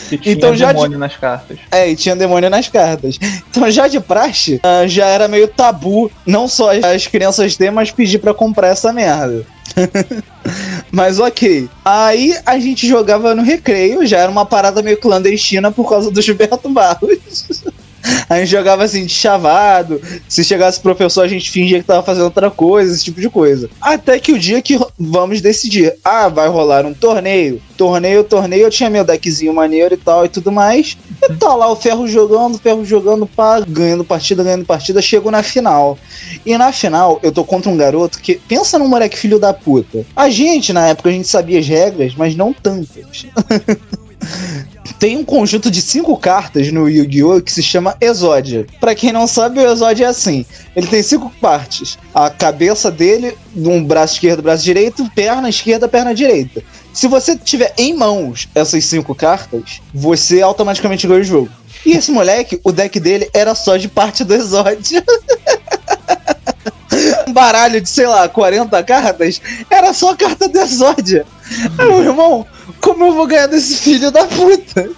que 0.10 0.18
tinha 0.18 0.34
então 0.36 0.56
já 0.56 0.68
de- 0.68 0.76
demônio 0.76 0.98
nas 0.98 1.18
cartas. 1.18 1.58
É, 1.70 1.90
e 1.90 1.96
tinha 1.96 2.16
demônio 2.16 2.50
nas 2.50 2.70
cartas. 2.70 3.20
Então 3.50 3.70
já 3.70 3.88
de 3.88 4.00
praxe, 4.00 4.60
ah, 4.64 4.88
já 4.88 5.08
era 5.08 5.28
meio 5.28 5.48
tabu, 5.48 6.10
não 6.26 6.48
só 6.48 6.72
as 6.72 7.06
crianças 7.08 7.58
ter, 7.58 7.72
mas 7.72 7.92
pedir 7.92 8.20
pra 8.20 8.34
comprar 8.34 8.70
essa 8.70 8.94
merda. 8.94 9.46
mas 10.92 11.20
ok. 11.20 11.68
Aí 11.84 12.36
a 12.46 12.58
gente 12.60 12.88
jogava 12.88 13.36
no 13.36 13.44
recreio, 13.44 14.06
já 14.06 14.20
era 14.20 14.32
uma 14.32 14.46
parada 14.46 14.82
meio 14.82 14.98
clandestina 14.98 15.72
por 15.72 15.90
causa 15.90 16.10
do 16.12 16.22
Gilberto 16.22 16.70
Barros. 16.70 17.64
A 18.30 18.40
gente 18.40 18.50
jogava 18.50 18.84
assim, 18.84 19.06
de 19.06 19.14
chavado. 19.14 20.02
Se 20.28 20.44
chegasse 20.44 20.80
o 20.80 20.82
professor, 20.82 21.24
a 21.24 21.28
gente 21.28 21.50
fingia 21.50 21.80
que 21.80 21.86
tava 21.86 22.04
fazendo 22.04 22.26
outra 22.26 22.52
coisa, 22.52 22.94
esse 22.94 23.04
tipo 23.04 23.22
de 23.22 23.30
coisa. 23.30 23.70
Até 23.82 24.20
que 24.20 24.34
o 24.34 24.40
dia 24.40 24.62
que 24.62 24.80
vamos 24.98 25.42
decidir. 25.42 25.96
Ah, 26.04 26.28
vai 26.28 26.48
rolar 26.48 26.86
um 26.86 26.94
torneio. 26.94 27.62
Torneio, 27.78 28.24
torneio, 28.24 28.64
eu 28.64 28.70
tinha 28.70 28.90
meu 28.90 29.04
deckzinho 29.04 29.54
maneiro 29.54 29.94
e 29.94 29.98
tal 29.98 30.26
e 30.26 30.30
tudo 30.30 30.52
mais. 30.52 30.98
E 31.22 31.34
tá 31.34 31.54
lá 31.56 31.72
o 31.72 31.76
ferro 31.76 32.08
jogando, 32.08 32.58
ferro 32.58 32.86
jogando, 32.86 33.26
pá, 33.26 33.60
ganhando 33.62 34.04
partida, 34.04 34.44
ganhando 34.44 34.66
partida, 34.66 35.02
chego 35.02 35.32
na 35.32 35.42
final. 35.42 35.98
E 36.46 36.58
na 36.58 36.72
final, 36.72 37.20
eu 37.24 37.32
tô 37.32 37.44
contra 37.44 37.72
um 37.72 37.78
garoto 37.78 38.20
que. 38.20 38.36
Pensa 38.36 38.78
num 38.78 38.88
moleque 38.88 39.18
filho 39.18 39.40
da 39.40 39.54
puta. 39.54 40.06
A 40.16 40.30
gente, 40.30 40.74
na 40.74 40.88
época, 40.88 41.10
a 41.10 41.12
gente 41.12 41.28
sabia 41.28 41.60
as 41.60 41.68
regras, 41.68 42.14
mas 42.16 42.36
não 42.36 42.54
tantas. 42.54 43.26
Tem 45.00 45.18
um 45.18 45.26
conjunto 45.26 45.70
de 45.70 45.82
cinco 45.82 46.18
cartas 46.18 46.72
no 46.72 46.88
Yu-Gi-Oh! 46.88 47.42
que 47.42 47.52
se 47.52 47.62
chama 47.62 47.96
Exódia. 48.00 48.66
Pra 48.80 48.96
quem 48.96 49.12
não 49.12 49.28
sabe, 49.28 49.60
o 49.60 49.72
Exódia 49.72 50.06
é 50.06 50.08
assim: 50.08 50.46
ele 50.76 50.88
tem 50.88 51.04
cinco 51.04 51.32
partes. 51.42 51.98
A 52.14 52.30
cabeça 52.30 52.90
dele, 52.90 53.38
um 53.56 53.84
braço 53.84 54.14
esquerdo, 54.14 54.42
braço 54.42 54.64
direito, 54.64 55.10
perna 55.14 55.50
esquerda, 55.50 55.88
perna 55.88 56.14
direita. 56.14 56.64
Se 56.94 57.08
você 57.08 57.36
tiver 57.36 57.74
em 57.78 57.94
mãos 57.94 58.48
essas 58.54 58.86
cinco 58.86 59.16
cartas, 59.16 59.82
você 59.94 60.42
automaticamente 60.42 61.08
ganha 61.08 61.22
o 61.22 61.24
jogo. 61.24 61.50
E 61.86 61.92
esse 61.92 62.12
moleque, 62.12 62.60
o 62.64 62.72
deck 62.72 63.00
dele 63.00 63.30
era 63.34 63.56
só 63.56 63.78
de 63.78 63.90
parte 63.90 64.24
do 64.24 64.34
Exódia. 64.34 65.04
um 67.28 67.34
baralho 67.34 67.82
de, 67.82 67.90
sei 67.90 68.08
lá, 68.08 68.30
40 68.30 68.82
cartas, 68.84 69.42
era 69.70 69.94
só 69.94 70.16
carta 70.16 70.48
do 70.48 70.60
Exódia. 70.60 71.26
Aí, 71.78 71.88
meu 71.88 72.04
irmão, 72.04 72.46
como 72.84 73.06
eu 73.06 73.14
vou 73.14 73.26
ganhar 73.26 73.48
desse 73.48 73.78
filho 73.78 74.12
da 74.12 74.26
puta? 74.26 74.90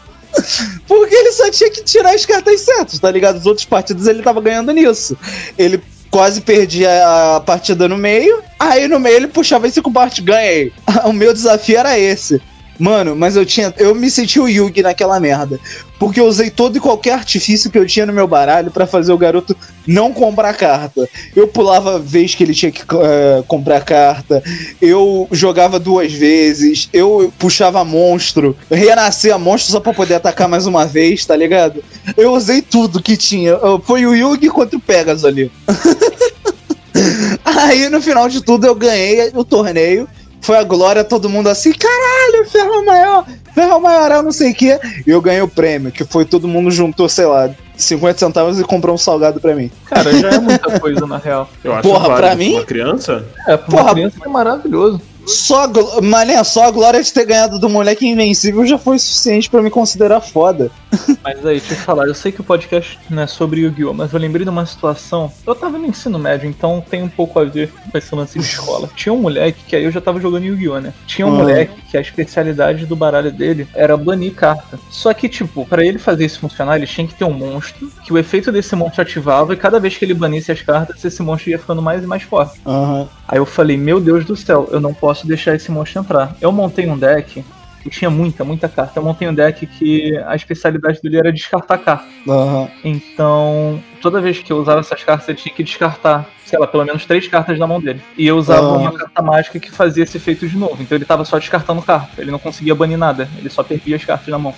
Porque 0.88 1.16
ele 1.16 1.32
só 1.32 1.50
tinha 1.52 1.70
que 1.70 1.84
tirar 1.84 2.16
as 2.16 2.26
cartas 2.26 2.62
certas, 2.62 3.00
tá 3.00 3.12
ligado? 3.12 3.38
Os 3.38 3.46
outros 3.46 3.66
partidos 3.66 4.08
ele 4.08 4.24
tava 4.24 4.42
ganhando 4.42 4.72
nisso. 4.72 5.16
Ele 5.56 5.80
quase 6.10 6.42
perdia 6.42 6.90
a 7.36 7.40
partida 7.40 7.88
no 7.88 7.98
meio, 7.98 8.42
aí 8.60 8.88
no 8.88 9.00
meio 9.00 9.18
ele 9.18 9.28
puxava 9.28 9.68
esse 9.68 9.82
combate, 9.82 10.22
ganhei. 10.22 10.74
O 11.06 11.14
meu 11.14 11.32
desafio 11.32 11.78
era 11.78 11.98
esse. 11.98 12.42
Mano, 12.78 13.16
mas 13.16 13.36
eu 13.36 13.46
tinha. 13.46 13.74
Eu 13.78 13.96
me 13.96 14.10
senti 14.10 14.40
o 14.40 14.48
Yugi 14.50 14.82
naquela 14.82 15.20
merda. 15.20 15.60
Porque 15.98 16.20
eu 16.20 16.26
usei 16.26 16.50
todo 16.50 16.76
e 16.76 16.80
qualquer 16.82 17.14
artifício 17.14 17.72
que 17.72 17.78
eu 17.78 17.86
tinha 17.86 18.06
no 18.06 18.12
meu 18.12 18.28
baralho 18.28 18.70
pra 18.70 18.86
fazer 18.86 19.14
o 19.14 19.18
garoto 19.18 19.56
não 19.88 20.12
comprar 20.12 20.54
carta. 20.54 21.08
Eu 21.34 21.48
pulava 21.48 21.96
a 21.96 22.00
vez 22.00 22.36
que 22.36 22.44
ele 22.44 22.54
tinha 22.54 22.70
que 22.70 22.82
eh, 22.82 23.44
comprar 23.48 23.82
carta. 23.86 24.44
Eu 24.82 25.26
jogava 25.32 25.80
duas 25.80 26.12
vezes. 26.12 26.90
Eu 26.92 27.32
puxava 27.40 27.86
monstro. 27.86 28.58
Renascia 28.70 29.38
monstro 29.38 29.72
só 29.72 29.80
pra 29.80 29.94
poder 29.94 30.16
atacar 30.16 30.50
mais 30.50 30.66
uma 30.68 30.86
vez, 30.86 31.26
tá 31.26 31.36
ligado? 31.36 31.82
Eu 32.18 32.34
usei 32.34 32.62
tudo 32.62 33.02
que 33.02 33.16
tinha. 33.16 33.52
Eu- 33.52 33.80
Foi 33.86 34.06
o 34.06 34.14
Yugi 34.14 34.50
contra 34.50 34.78
o 34.78 34.82
Pegasus 34.82 35.24
ali. 35.24 35.50
Aí 37.44 37.90
no 37.90 38.02
final 38.02 38.28
de 38.30 38.42
tudo 38.42 38.66
eu 38.68 38.76
ganhei 38.76 39.32
o 39.34 39.44
torneio. 39.44 40.08
Foi 40.46 40.60
a 40.60 40.64
glória, 40.64 41.04
todo 41.04 41.28
mundo 41.28 41.50
assim, 41.50 41.74
caralho, 41.74 42.48
ferro 42.48 42.86
maior, 42.86 43.26
ferro 43.56 43.80
maior, 43.80 44.22
não 44.22 44.32
sei 44.32 44.52
o 44.52 44.54
quê. 44.56 44.80
E 45.06 45.10
eu 45.10 45.20
ganhei 45.20 45.42
o 45.42 45.48
prêmio, 45.48 45.92
que 45.92 46.06
foi 46.06 46.24
todo 46.24 46.48
mundo 46.48 46.70
juntou, 46.70 47.10
sei 47.10 47.26
lá, 47.26 47.50
50 47.76 48.20
centavos 48.20 48.60
e 48.60 48.64
comprou 48.64 48.94
um 48.94 48.98
salgado 48.98 49.42
pra 49.42 49.56
mim. 49.56 49.72
Cara, 49.86 50.14
já 50.14 50.30
é 50.30 50.38
muita 50.40 50.80
coisa 50.80 51.08
na 51.08 51.18
real. 51.18 51.50
Eu 51.64 51.74
acho 51.74 51.82
Porra, 51.90 52.16
pra 52.16 52.36
mim? 52.36 52.54
Uma 52.58 52.64
criança? 52.64 53.26
É, 53.48 53.58
pra 53.58 53.66
Porra. 53.66 53.84
uma 53.86 53.94
criança 53.94 54.18
é 54.24 54.30
maravilhoso. 54.30 55.02
Só, 55.26 55.68
mané, 56.02 56.44
só 56.44 56.66
a 56.66 56.72
glória 56.72 57.02
de 57.02 57.12
ter 57.12 57.26
ganhado 57.26 57.58
do 57.60 57.68
moleque 57.70 58.06
invencível 58.06 58.66
já 58.66 58.78
foi 58.78 59.00
suficiente 59.00 59.50
pra 59.50 59.62
me 59.62 59.70
considerar 59.70 60.22
foda. 60.22 60.70
Mas 61.24 61.38
aí, 61.46 61.60
deixa 61.60 61.74
eu 61.74 61.78
te 61.78 61.84
falar, 61.84 62.06
eu 62.08 62.14
sei 62.14 62.32
que 62.32 62.42
o 62.42 62.44
podcast 62.44 63.00
não 63.10 63.24
é 63.24 63.28
sobre 63.28 63.62
Yu-Gi-Oh!, 63.62 63.94
mas 63.94 64.14
eu 64.14 64.20
lembrei 64.20 64.44
de 64.44 64.50
uma 64.50 64.66
situação. 64.66 65.32
Eu 65.46 65.56
tava 65.56 65.78
no 65.78 65.88
ensino 65.88 66.18
médio, 66.20 66.48
então 66.48 66.84
tem 66.88 67.02
um 67.04 67.10
pouco 67.10 67.40
a 67.40 67.44
ver 67.44 67.72
com 67.92 67.98
esse 67.98 68.14
lance 68.14 68.38
de 68.40 68.46
escola. 68.46 68.90
Tinha 68.96 69.12
um 69.12 69.18
moleque 69.22 69.64
que 69.68 69.76
aí 69.76 69.84
eu 69.84 69.92
já 69.92 70.00
tava 70.00 70.20
jogando 70.22 70.46
Yu-Gi-Oh!, 70.46 70.80
né? 70.80 70.94
Tinha 71.08 71.26
um 71.26 71.32
Uhum. 71.32 71.38
moleque 71.38 71.82
que 71.90 71.98
a 71.98 72.02
especialidade 72.02 72.86
do 72.86 72.96
baralho 72.96 73.32
dele 73.32 73.68
era 73.74 73.98
banir 73.98 74.34
carta. 74.36 74.80
Só 74.92 75.14
que, 75.14 75.28
tipo, 75.28 75.66
pra 75.66 75.84
ele 75.84 75.98
fazer 75.98 76.26
isso 76.26 76.40
funcionar, 76.40 76.76
ele 76.78 76.86
tinha 76.88 77.08
que 77.08 77.16
ter 77.16 77.26
um 77.26 77.34
monstro, 77.34 77.92
que 78.06 78.14
o 78.14 78.18
efeito 78.18 78.52
desse 78.52 78.76
monstro 78.76 79.02
ativava, 79.02 79.54
e 79.54 79.58
cada 79.58 79.80
vez 79.80 79.98
que 79.98 80.06
ele 80.06 80.14
banisse 80.14 80.52
as 80.52 80.62
cartas, 80.62 81.04
esse 81.04 81.22
monstro 81.24 81.50
ia 81.50 81.60
ficando 81.60 81.82
mais 81.82 82.04
e 82.04 82.08
mais 82.08 82.22
forte. 82.24 82.62
Aham. 82.66 83.08
Aí 83.28 83.40
eu 83.40 83.46
falei, 83.46 83.76
meu 83.76 84.00
Deus 84.00 84.24
do 84.24 84.36
céu, 84.36 84.70
eu 84.72 84.80
não 84.80 84.94
posso 84.94 85.15
deixar 85.24 85.56
esse 85.56 85.72
monstro 85.72 86.02
entrar. 86.02 86.36
Eu 86.42 86.52
montei 86.52 86.88
um 86.88 86.98
deck 86.98 87.44
que 87.84 87.90
tinha 87.92 88.10
muita, 88.10 88.44
muita 88.44 88.68
carta. 88.68 88.98
Eu 89.00 89.04
montei 89.04 89.28
um 89.28 89.34
deck 89.34 89.64
que 89.68 90.18
a 90.26 90.36
especialidade 90.36 91.00
dele 91.04 91.18
era 91.18 91.32
descartar 91.32 91.78
carta. 91.78 92.06
Aham. 92.28 92.68
Então, 92.84 93.80
toda 94.02 94.20
vez 94.20 94.40
que 94.40 94.52
eu 94.52 94.58
usava 94.58 94.80
essas 94.80 95.04
cartas, 95.04 95.30
eu 95.30 95.36
tinha 95.36 95.54
que 95.54 95.64
descartar, 95.64 96.28
sei 96.44 96.58
lá, 96.58 96.66
pelo 96.66 96.84
menos 96.84 97.06
três 97.06 97.28
cartas 97.28 97.60
da 97.60 97.68
mão 97.68 97.80
dele. 97.80 98.02
E 98.18 98.26
eu 98.26 98.38
usava 98.38 98.66
Ah. 98.66 98.78
uma 98.80 98.92
carta 98.92 99.22
mágica 99.22 99.60
que 99.60 99.70
fazia 99.70 100.04
esse 100.04 100.18
efeito 100.18 100.48
de 100.48 100.58
novo. 100.58 100.82
Então 100.82 100.98
ele 100.98 101.06
tava 101.06 101.24
só 101.26 101.38
descartando 101.38 101.80
carta. 101.84 102.20
Ele 102.20 102.32
não 102.32 102.40
conseguia 102.40 102.74
banir 102.74 102.98
nada. 102.98 103.30
Ele 103.38 103.52
só 103.52 103.62
perdia 103.62 103.98
as 103.98 104.04
cartas 104.04 104.30
na 104.30 104.40
mão. 104.40 104.56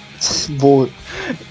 Boa. 0.51 0.87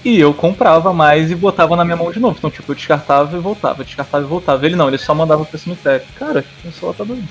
E 0.03 0.19
eu 0.19 0.33
comprava 0.33 0.91
mais 0.93 1.29
e 1.29 1.35
botava 1.35 1.75
na 1.75 1.85
minha 1.85 1.95
mão 1.97 2.11
de 2.11 2.19
novo. 2.19 2.37
Então, 2.39 2.49
tipo, 2.49 2.71
eu 2.71 2.75
descartava 2.75 3.37
e 3.37 3.39
voltava, 3.39 3.83
descartava 3.83 4.23
e 4.25 4.27
voltava. 4.27 4.65
Ele 4.65 4.75
não, 4.75 4.87
ele 4.87 4.97
só 4.97 5.13
mandava 5.13 5.45
pro 5.45 5.59
cemitério. 5.59 6.07
Cara, 6.15 6.43
o 6.65 6.71
celular 6.71 6.95
tá 6.97 7.03
doido. 7.03 7.23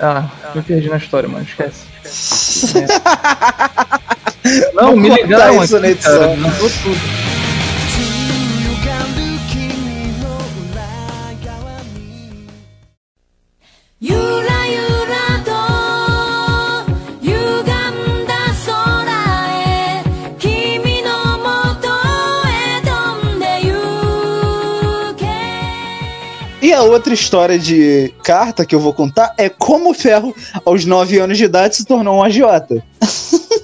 Ah, 0.00 0.28
me 0.54 0.62
perdi 0.62 0.88
na 0.88 0.96
história, 0.96 1.28
mano, 1.28 1.44
esquece. 1.44 1.86
É. 2.78 2.86
Não, 4.74 4.88
Vou 4.92 4.96
me 4.96 5.08
ligaram 5.10 5.62
isso 5.62 5.76
aqui, 5.76 5.88
na 5.88 5.94
cara. 5.96 6.16
edição. 6.24 6.36
Mandou 6.36 6.70
tudo." 6.70 7.27
a 26.78 26.82
outra 26.82 27.12
história 27.12 27.58
de 27.58 28.14
carta 28.22 28.64
que 28.64 28.72
eu 28.74 28.78
vou 28.78 28.94
contar 28.94 29.34
é 29.36 29.48
como 29.48 29.90
o 29.90 29.94
Ferro, 29.94 30.34
aos 30.64 30.84
9 30.84 31.18
anos 31.18 31.36
de 31.36 31.44
idade, 31.44 31.74
se 31.74 31.84
tornou 31.84 32.18
um 32.18 32.22
agiota. 32.22 32.82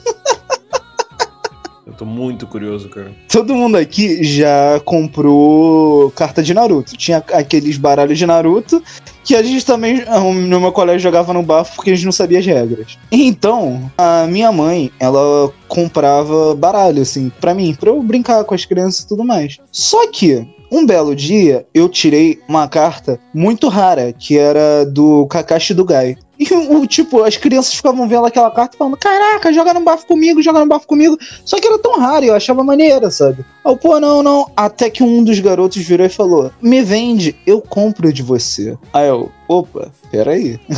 Eu 1.86 1.92
tô 1.98 2.04
muito 2.04 2.44
curioso, 2.48 2.88
cara. 2.88 3.12
Todo 3.30 3.54
mundo 3.54 3.76
aqui 3.76 4.24
já 4.24 4.80
comprou 4.84 6.10
carta 6.10 6.42
de 6.42 6.52
Naruto. 6.52 6.96
Tinha 6.96 7.18
aqueles 7.32 7.76
baralhos 7.76 8.18
de 8.18 8.26
Naruto 8.26 8.82
que 9.22 9.36
a 9.36 9.42
gente 9.44 9.64
também, 9.64 10.04
no 10.48 10.60
meu 10.60 10.72
colégio, 10.72 11.00
jogava 11.00 11.32
no 11.32 11.42
bafo 11.42 11.76
porque 11.76 11.92
a 11.92 11.94
gente 11.94 12.04
não 12.04 12.10
sabia 12.10 12.40
as 12.40 12.46
regras. 12.46 12.98
Então, 13.12 13.88
a 13.96 14.26
minha 14.26 14.50
mãe, 14.50 14.90
ela 14.98 15.52
comprava 15.68 16.54
baralho, 16.56 17.00
assim, 17.00 17.30
pra 17.40 17.54
mim, 17.54 17.76
pra 17.78 17.90
eu 17.90 18.02
brincar 18.02 18.42
com 18.42 18.54
as 18.54 18.64
crianças 18.64 19.04
e 19.04 19.08
tudo 19.08 19.22
mais. 19.22 19.58
Só 19.70 20.10
que, 20.10 20.44
um 20.74 20.84
belo 20.84 21.14
dia, 21.14 21.64
eu 21.72 21.88
tirei 21.88 22.40
uma 22.48 22.66
carta 22.66 23.20
muito 23.32 23.68
rara, 23.68 24.12
que 24.12 24.36
era 24.36 24.84
do 24.84 25.24
Kakashi 25.26 25.72
do 25.72 25.84
Gai. 25.84 26.16
E, 26.36 26.52
o 26.52 26.84
tipo, 26.84 27.22
as 27.22 27.36
crianças 27.36 27.74
ficavam 27.74 28.08
vendo 28.08 28.26
aquela 28.26 28.50
carta 28.50 28.76
falando: 28.76 28.96
Caraca, 28.96 29.52
joga 29.52 29.72
no 29.72 29.84
bafo 29.84 30.04
comigo, 30.04 30.42
joga 30.42 30.58
no 30.58 30.66
bafo 30.66 30.86
comigo. 30.86 31.16
Só 31.44 31.60
que 31.60 31.68
era 31.68 31.78
tão 31.78 31.96
raro, 31.96 32.24
e 32.24 32.28
eu 32.28 32.34
achava 32.34 32.64
maneira, 32.64 33.08
sabe? 33.08 33.44
Eu, 33.64 33.76
pô, 33.76 34.00
não, 34.00 34.20
não. 34.20 34.50
Até 34.56 34.90
que 34.90 35.04
um 35.04 35.22
dos 35.22 35.38
garotos 35.38 35.76
virou 35.76 36.06
e 36.06 36.10
falou: 36.10 36.50
Me 36.60 36.82
vende, 36.82 37.36
eu 37.46 37.60
compro 37.60 38.12
de 38.12 38.22
você. 38.22 38.76
Aí 38.92 39.06
eu, 39.06 39.30
opa, 39.46 39.92
peraí. 40.10 40.58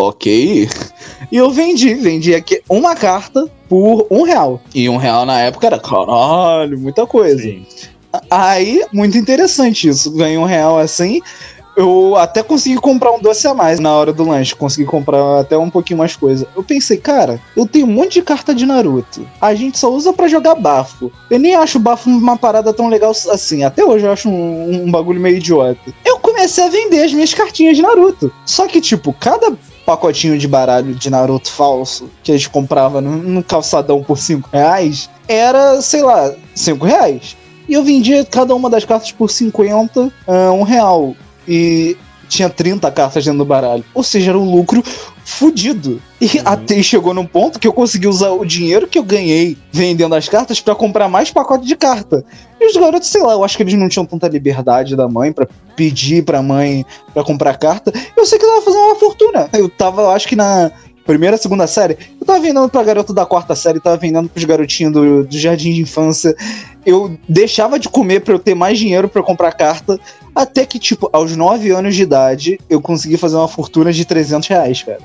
ok. 0.00 0.68
E 1.30 1.36
eu 1.36 1.50
vendi, 1.50 1.94
vendi 1.94 2.34
aqui 2.34 2.62
uma 2.68 2.94
carta 2.96 3.48
por 3.68 4.06
um 4.10 4.22
real. 4.22 4.60
E 4.74 4.88
um 4.88 4.96
real 4.96 5.24
na 5.24 5.40
época 5.40 5.66
era 5.66 5.78
caralho, 5.78 6.78
muita 6.78 7.06
coisa. 7.06 7.42
Sim. 7.42 7.64
Aí, 8.30 8.84
muito 8.92 9.16
interessante 9.16 9.88
isso. 9.88 10.10
Ganhei 10.12 10.36
um 10.36 10.44
real 10.44 10.78
assim. 10.78 11.20
Eu 11.76 12.16
até 12.16 12.42
consegui 12.42 12.76
comprar 12.76 13.12
um 13.12 13.20
doce 13.20 13.46
a 13.46 13.54
mais 13.54 13.78
na 13.78 13.92
hora 13.94 14.12
do 14.12 14.24
lanche. 14.24 14.54
Consegui 14.54 14.84
comprar 14.84 15.40
até 15.40 15.56
um 15.56 15.70
pouquinho 15.70 15.98
mais 15.98 16.16
coisa. 16.16 16.46
Eu 16.54 16.62
pensei, 16.62 16.96
cara, 16.96 17.40
eu 17.56 17.64
tenho 17.64 17.86
um 17.86 17.90
monte 17.90 18.14
de 18.14 18.22
carta 18.22 18.54
de 18.54 18.66
Naruto. 18.66 19.26
A 19.40 19.54
gente 19.54 19.78
só 19.78 19.90
usa 19.90 20.12
pra 20.12 20.28
jogar 20.28 20.56
bafo. 20.56 21.12
Eu 21.30 21.38
nem 21.38 21.54
acho 21.54 21.78
bafo 21.78 22.10
uma 22.10 22.36
parada 22.36 22.72
tão 22.72 22.88
legal 22.88 23.12
assim. 23.12 23.62
Até 23.62 23.84
hoje 23.84 24.04
eu 24.04 24.12
acho 24.12 24.28
um, 24.28 24.84
um 24.84 24.90
bagulho 24.90 25.20
meio 25.20 25.36
idiota. 25.36 25.94
Eu 26.04 26.18
comecei 26.18 26.64
a 26.64 26.68
vender 26.68 27.04
as 27.04 27.12
minhas 27.12 27.32
cartinhas 27.32 27.76
de 27.76 27.82
Naruto. 27.82 28.32
Só 28.44 28.66
que, 28.66 28.80
tipo, 28.80 29.12
cada 29.12 29.56
pacotinho 29.90 30.38
de 30.38 30.46
baralho 30.46 30.94
de 30.94 31.10
Naruto 31.10 31.50
falso 31.50 32.08
que 32.22 32.30
a 32.30 32.36
gente 32.36 32.48
comprava 32.48 33.00
no, 33.00 33.16
no 33.16 33.42
calçadão 33.42 34.04
por 34.04 34.16
5 34.16 34.48
reais 34.52 35.10
era, 35.26 35.82
sei 35.82 36.02
lá, 36.02 36.32
5 36.54 36.86
reais. 36.86 37.36
E 37.68 37.74
eu 37.74 37.82
vendia 37.82 38.24
cada 38.24 38.54
uma 38.54 38.70
das 38.70 38.84
cartas 38.84 39.10
por 39.10 39.28
50, 39.28 40.12
ah, 40.28 40.52
um 40.52 40.62
real. 40.62 41.16
E 41.46 41.96
tinha 42.30 42.48
30 42.48 42.90
cartas 42.92 43.24
dentro 43.24 43.40
do 43.40 43.44
baralho. 43.44 43.84
Ou 43.92 44.02
seja, 44.02 44.30
era 44.30 44.38
um 44.38 44.50
lucro 44.50 44.82
fudido. 45.24 46.00
E 46.20 46.40
até 46.44 46.82
chegou 46.82 47.12
num 47.12 47.26
ponto 47.26 47.58
que 47.58 47.66
eu 47.66 47.72
consegui 47.72 48.06
usar 48.06 48.30
o 48.30 48.44
dinheiro 48.44 48.86
que 48.86 48.98
eu 48.98 49.02
ganhei 49.02 49.58
vendendo 49.72 50.14
as 50.14 50.28
cartas 50.28 50.60
pra 50.60 50.74
comprar 50.74 51.08
mais 51.08 51.30
pacote 51.30 51.66
de 51.66 51.76
carta. 51.76 52.24
E 52.60 52.66
os 52.66 52.76
garotos, 52.76 53.08
sei 53.08 53.22
lá, 53.22 53.32
eu 53.32 53.44
acho 53.44 53.56
que 53.56 53.62
eles 53.62 53.74
não 53.74 53.88
tinham 53.88 54.06
tanta 54.06 54.28
liberdade 54.28 54.96
da 54.96 55.08
mãe 55.08 55.32
pra 55.32 55.46
pedir 55.76 56.24
pra 56.24 56.42
mãe 56.42 56.86
pra 57.12 57.24
comprar 57.24 57.56
carta. 57.56 57.92
Eu 58.16 58.24
sei 58.24 58.38
que 58.38 58.44
eu 58.44 58.48
tava 58.48 58.62
fazendo 58.62 58.82
uma 58.82 58.96
fortuna. 58.96 59.48
Eu 59.52 59.68
tava, 59.68 60.02
eu 60.02 60.10
acho 60.10 60.28
que 60.28 60.36
na 60.36 60.70
primeira, 61.10 61.36
segunda 61.36 61.66
série, 61.66 61.98
eu 62.20 62.24
tava 62.24 62.38
vendendo 62.38 62.68
pra 62.68 62.84
garoto 62.84 63.12
da 63.12 63.26
quarta 63.26 63.56
série, 63.56 63.80
tava 63.80 63.96
vendendo 63.96 64.28
pros 64.28 64.44
garotinhos 64.44 64.92
do, 64.92 65.24
do 65.24 65.38
jardim 65.38 65.72
de 65.72 65.80
infância. 65.80 66.36
Eu 66.86 67.18
deixava 67.28 67.80
de 67.80 67.88
comer 67.88 68.20
pra 68.20 68.34
eu 68.34 68.38
ter 68.38 68.54
mais 68.54 68.78
dinheiro 68.78 69.08
pra 69.08 69.20
comprar 69.20 69.52
carta. 69.52 69.98
Até 70.32 70.64
que, 70.64 70.78
tipo, 70.78 71.10
aos 71.12 71.36
9 71.36 71.70
anos 71.72 71.96
de 71.96 72.04
idade, 72.04 72.60
eu 72.70 72.80
consegui 72.80 73.16
fazer 73.16 73.36
uma 73.36 73.48
fortuna 73.48 73.92
de 73.92 74.04
300 74.04 74.48
reais, 74.48 74.84
cara. 74.84 75.00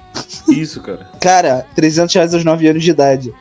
Isso, 0.48 0.80
cara. 0.80 1.10
Cara, 1.20 1.66
300 1.76 2.14
reais 2.14 2.34
aos 2.36 2.46
9 2.46 2.68
anos 2.68 2.84
de 2.84 2.92
idade. 2.92 3.34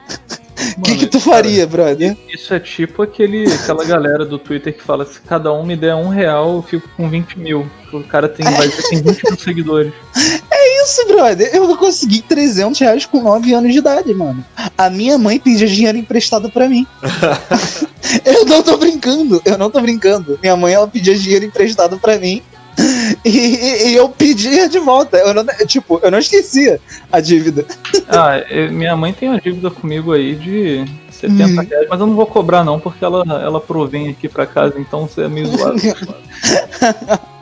O 0.78 0.80
que, 0.82 0.96
que 0.96 1.06
tu 1.06 1.20
cara, 1.20 1.36
faria, 1.36 1.66
brother? 1.66 2.16
Isso 2.32 2.54
é 2.54 2.58
tipo 2.58 3.02
aquele, 3.02 3.44
aquela 3.52 3.84
galera 3.84 4.24
do 4.24 4.38
Twitter 4.38 4.74
que 4.74 4.82
fala: 4.82 5.04
se 5.04 5.20
cada 5.20 5.52
um 5.52 5.66
me 5.66 5.76
der 5.76 5.94
um 5.94 6.08
real, 6.08 6.54
eu 6.54 6.62
fico 6.62 6.88
com 6.96 7.10
20 7.10 7.38
mil. 7.38 7.70
O 7.92 8.02
cara 8.04 8.26
tem, 8.26 8.44
vai 8.46 8.68
ter 8.68 8.82
tem 8.88 9.02
20 9.02 9.22
mil 9.24 9.38
seguidores. 9.38 9.92
Isso, 10.84 11.06
brother. 11.06 11.50
Eu 11.54 11.76
consegui 11.76 12.20
300 12.22 12.78
reais 12.78 13.06
com 13.06 13.22
9 13.22 13.52
anos 13.54 13.72
de 13.72 13.78
idade, 13.78 14.12
mano. 14.14 14.44
A 14.76 14.90
minha 14.90 15.16
mãe 15.18 15.38
pedia 15.38 15.66
dinheiro 15.66 15.96
emprestado 15.98 16.50
pra 16.50 16.68
mim. 16.68 16.86
eu 18.24 18.44
não 18.44 18.62
tô 18.62 18.76
brincando, 18.76 19.40
eu 19.44 19.56
não 19.58 19.70
tô 19.70 19.80
brincando. 19.80 20.38
Minha 20.42 20.56
mãe, 20.56 20.74
ela 20.74 20.86
pedia 20.86 21.16
dinheiro 21.16 21.44
emprestado 21.44 21.98
pra 21.98 22.18
mim. 22.18 22.42
E, 23.24 23.28
e- 23.30 23.86
e 23.90 23.94
eu 23.94 24.08
pedia 24.08 24.68
de 24.68 24.78
volta. 24.80 25.16
Eu 25.16 25.32
não, 25.32 25.44
tipo, 25.66 26.00
eu 26.02 26.10
não 26.10 26.18
esquecia 26.18 26.80
a 27.10 27.20
dívida. 27.20 27.64
Ah, 28.08 28.42
minha 28.70 28.96
mãe 28.96 29.12
tem 29.12 29.28
uma 29.28 29.40
dívida 29.40 29.70
comigo 29.70 30.12
aí 30.12 30.34
de 30.34 30.84
70 31.10 31.44
Hum. 31.62 31.66
reais, 31.70 31.86
mas 31.88 32.00
eu 32.00 32.06
não 32.06 32.14
vou 32.16 32.26
cobrar 32.26 32.64
não, 32.64 32.80
porque 32.80 33.04
ela, 33.04 33.22
ela 33.42 33.60
provém 33.60 34.08
aqui 34.10 34.28
pra 34.28 34.44
casa, 34.44 34.74
então 34.78 35.06
você 35.06 35.22
é 35.22 35.28
meio 35.28 35.46
zoado. 35.46 35.80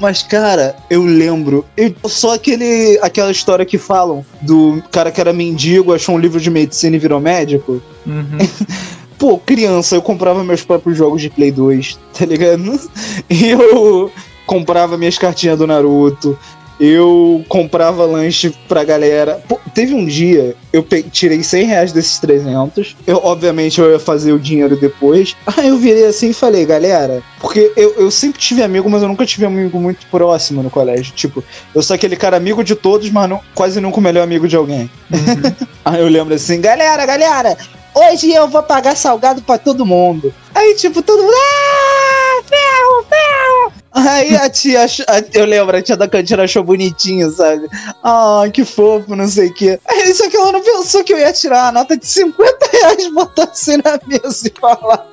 Mas, 0.00 0.22
cara, 0.22 0.76
eu 0.88 1.02
lembro. 1.04 1.64
Eu, 1.76 1.94
só 2.06 2.34
aquele, 2.34 2.98
aquela 3.02 3.30
história 3.30 3.64
que 3.64 3.78
falam 3.78 4.24
do 4.40 4.82
cara 4.90 5.10
que 5.10 5.20
era 5.20 5.32
mendigo, 5.32 5.94
achou 5.94 6.14
um 6.14 6.18
livro 6.18 6.40
de 6.40 6.50
medicina 6.50 6.96
e 6.96 6.98
virou 6.98 7.20
médico. 7.20 7.82
Uhum. 8.06 8.38
Pô, 9.18 9.36
criança, 9.36 9.96
eu 9.96 10.02
comprava 10.02 10.44
meus 10.44 10.62
próprios 10.62 10.96
jogos 10.96 11.20
de 11.20 11.28
Play 11.28 11.50
2, 11.50 11.98
tá 12.16 12.24
ligado? 12.24 12.80
Eu 13.28 14.12
comprava 14.46 14.96
minhas 14.96 15.18
cartinhas 15.18 15.58
do 15.58 15.66
Naruto. 15.66 16.38
Eu 16.80 17.44
comprava 17.48 18.04
lanche 18.04 18.54
pra 18.68 18.84
galera. 18.84 19.40
Pô, 19.48 19.58
teve 19.74 19.94
um 19.94 20.06
dia, 20.06 20.54
eu 20.72 20.86
tirei 21.10 21.42
100 21.42 21.64
reais 21.64 21.92
desses 21.92 22.18
300. 22.18 22.96
Eu, 23.06 23.20
obviamente, 23.24 23.80
eu 23.80 23.90
ia 23.90 23.98
fazer 23.98 24.32
o 24.32 24.38
dinheiro 24.38 24.76
depois. 24.76 25.34
Aí 25.56 25.68
eu 25.68 25.76
virei 25.76 26.06
assim 26.06 26.30
e 26.30 26.34
falei, 26.34 26.64
galera. 26.64 27.22
Porque 27.40 27.72
eu, 27.76 27.94
eu 27.96 28.10
sempre 28.10 28.40
tive 28.40 28.62
amigo, 28.62 28.88
mas 28.88 29.02
eu 29.02 29.08
nunca 29.08 29.26
tive 29.26 29.44
amigo 29.44 29.78
muito 29.80 30.06
próximo 30.10 30.62
no 30.62 30.70
colégio. 30.70 31.12
Tipo, 31.14 31.42
eu 31.74 31.82
sou 31.82 31.94
aquele 31.94 32.16
cara 32.16 32.36
amigo 32.36 32.62
de 32.62 32.74
todos, 32.74 33.10
mas 33.10 33.28
não- 33.28 33.40
quase 33.54 33.80
nunca 33.80 33.98
o 33.98 34.02
melhor 34.02 34.22
amigo 34.22 34.46
de 34.46 34.56
alguém. 34.56 34.88
Aí 35.84 36.00
eu 36.00 36.08
lembro 36.08 36.34
assim, 36.34 36.60
galera, 36.60 37.04
galera, 37.06 37.56
hoje 37.98 38.32
eu 38.32 38.48
vou 38.48 38.62
pagar 38.62 38.96
salgado 38.96 39.42
pra 39.42 39.58
todo 39.58 39.84
mundo. 39.86 40.32
Aí, 40.54 40.74
tipo, 40.74 41.02
todo 41.02 41.22
mundo. 41.22 41.32
Ah, 41.34 42.42
ferro, 42.44 43.04
ferro! 43.08 43.72
Aí 43.92 44.36
a 44.36 44.48
tia, 44.48 44.84
a- 44.84 45.24
eu 45.34 45.44
lembro, 45.44 45.76
a 45.76 45.82
tia 45.82 45.96
da 45.96 46.06
cantina 46.08 46.44
achou 46.44 46.62
bonitinho, 46.62 47.30
sabe? 47.32 47.68
Ah, 48.04 48.44
que 48.52 48.64
fofo, 48.64 49.16
não 49.16 49.26
sei 49.26 49.48
o 49.48 49.54
quê. 49.54 49.78
Aí, 49.88 50.14
só 50.14 50.28
que 50.30 50.36
ela 50.36 50.52
não 50.52 50.62
pensou 50.62 51.02
que 51.02 51.12
eu 51.12 51.18
ia 51.18 51.32
tirar 51.32 51.64
uma 51.64 51.72
nota 51.72 51.96
de 51.96 52.06
50 52.06 52.68
reais, 52.72 53.08
botar 53.12 53.44
assim 53.44 53.76
na 53.78 53.98
mesa 54.06 54.46
e 54.48 54.60
falar: 54.60 55.06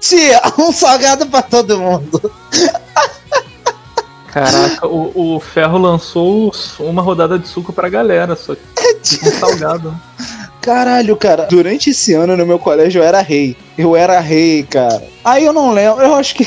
Tia, 0.00 0.40
um 0.58 0.72
salgado 0.72 1.26
pra 1.26 1.42
todo 1.42 1.78
mundo. 1.78 2.32
Caraca, 4.32 4.86
o, 4.86 5.36
o 5.36 5.40
Ferro 5.40 5.78
lançou 5.78 6.52
uma 6.80 7.00
rodada 7.00 7.38
de 7.38 7.48
suco 7.48 7.72
pra 7.72 7.88
galera, 7.88 8.36
só 8.36 8.54
que 8.54 8.60
um 9.26 9.38
salgado. 9.38 9.94
Caralho, 10.66 11.14
cara. 11.16 11.44
Durante 11.44 11.90
esse 11.90 12.12
ano 12.12 12.36
no 12.36 12.44
meu 12.44 12.58
colégio 12.58 13.00
eu 13.00 13.04
era 13.04 13.22
rei. 13.22 13.56
Eu 13.78 13.94
era 13.94 14.18
rei, 14.18 14.64
cara. 14.64 15.04
Aí 15.24 15.44
eu 15.44 15.52
não 15.52 15.70
lembro, 15.70 16.02
eu 16.02 16.16
acho 16.16 16.34
que. 16.34 16.44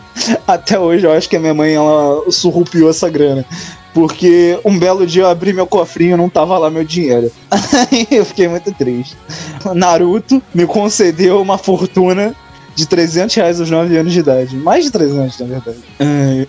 Até 0.48 0.78
hoje 0.78 1.06
eu 1.06 1.12
acho 1.12 1.28
que 1.28 1.36
a 1.36 1.38
minha 1.38 1.52
mãe 1.52 1.74
ela 1.74 2.22
surrupiou 2.30 2.88
essa 2.88 3.10
grana. 3.10 3.44
Porque 3.92 4.58
um 4.64 4.78
belo 4.78 5.06
dia 5.06 5.24
eu 5.24 5.28
abri 5.28 5.52
meu 5.52 5.66
cofrinho 5.66 6.14
e 6.14 6.16
não 6.16 6.30
tava 6.30 6.56
lá 6.56 6.70
meu 6.70 6.82
dinheiro. 6.82 7.30
Aí 7.50 8.08
eu 8.10 8.24
fiquei 8.24 8.48
muito 8.48 8.72
triste. 8.72 9.14
Naruto 9.74 10.42
me 10.54 10.66
concedeu 10.66 11.38
uma 11.42 11.58
fortuna 11.58 12.34
de 12.74 12.86
300 12.86 13.34
reais 13.34 13.60
aos 13.60 13.70
9 13.70 13.98
anos 13.98 14.12
de 14.14 14.20
idade. 14.20 14.56
Mais 14.56 14.84
de 14.84 14.90
300, 14.92 15.40
na 15.40 15.46
verdade. 15.46 15.78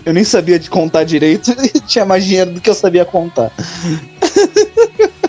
Eu 0.05 0.13
nem 0.13 0.23
sabia 0.23 0.57
de 0.57 0.69
contar 0.69 1.03
direito 1.03 1.51
e 1.51 1.81
tinha 1.85 2.05
mais 2.05 2.23
dinheiro 2.23 2.51
do 2.51 2.61
que 2.61 2.69
eu 2.69 2.75
sabia 2.75 3.03
contar. 3.03 3.51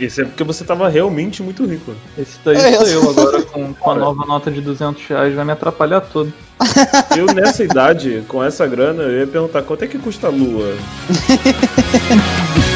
Isso 0.01 0.22
é 0.22 0.24
porque 0.24 0.42
você 0.42 0.64
tava 0.64 0.88
realmente 0.88 1.42
muito 1.42 1.64
rico. 1.66 1.92
Esse 2.18 2.38
daí 2.44 2.57
É, 2.57 2.72
sou 2.78 2.86
eu- 2.86 3.11
agora 3.11 3.42
com, 3.42 3.74
com 3.74 3.90
a 3.90 3.94
nova 3.94 4.24
nota 4.26 4.51
de 4.51 4.61
200 4.61 5.05
reais, 5.07 5.34
vai 5.34 5.44
me 5.44 5.53
atrapalhar 5.53 6.01
todo. 6.01 6.32
Eu, 7.16 7.26
nessa 7.26 7.62
idade, 7.64 8.22
com 8.28 8.42
essa 8.44 8.66
grana, 8.66 9.03
eu 9.03 9.20
ia 9.20 9.26
perguntar 9.26 9.62
quanto 9.62 9.82
é 9.82 9.86
que 9.86 9.98
custa 9.98 10.26
a 10.26 10.30
lua? 10.30 10.74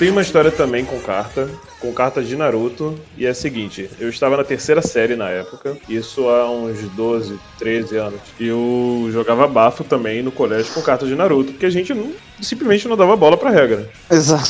tenho 0.00 0.12
uma 0.12 0.22
história 0.22 0.50
também 0.50 0.82
com 0.82 0.98
carta, 0.98 1.46
com 1.78 1.92
cartas 1.92 2.26
de 2.26 2.34
Naruto, 2.34 2.98
e 3.18 3.26
é 3.26 3.28
a 3.28 3.34
seguinte, 3.34 3.88
eu 4.00 4.08
estava 4.08 4.34
na 4.34 4.42
terceira 4.44 4.80
série 4.80 5.14
na 5.14 5.28
época, 5.28 5.76
isso 5.88 6.26
há 6.28 6.50
uns 6.50 6.80
12, 6.96 7.38
13 7.58 7.96
anos. 7.98 8.18
E 8.38 8.46
eu 8.48 9.10
jogava 9.12 9.46
bafo 9.46 9.84
também 9.84 10.22
no 10.22 10.32
colégio 10.32 10.72
com 10.72 10.80
cartas 10.80 11.06
de 11.06 11.14
Naruto, 11.14 11.52
porque 11.52 11.66
a 11.66 11.70
gente 11.70 11.92
não- 11.92 12.12
simplesmente 12.40 12.88
não 12.88 12.96
dava 12.96 13.14
bola 13.14 13.36
pra 13.36 13.50
regra. 13.50 13.90
Exato. 14.10 14.48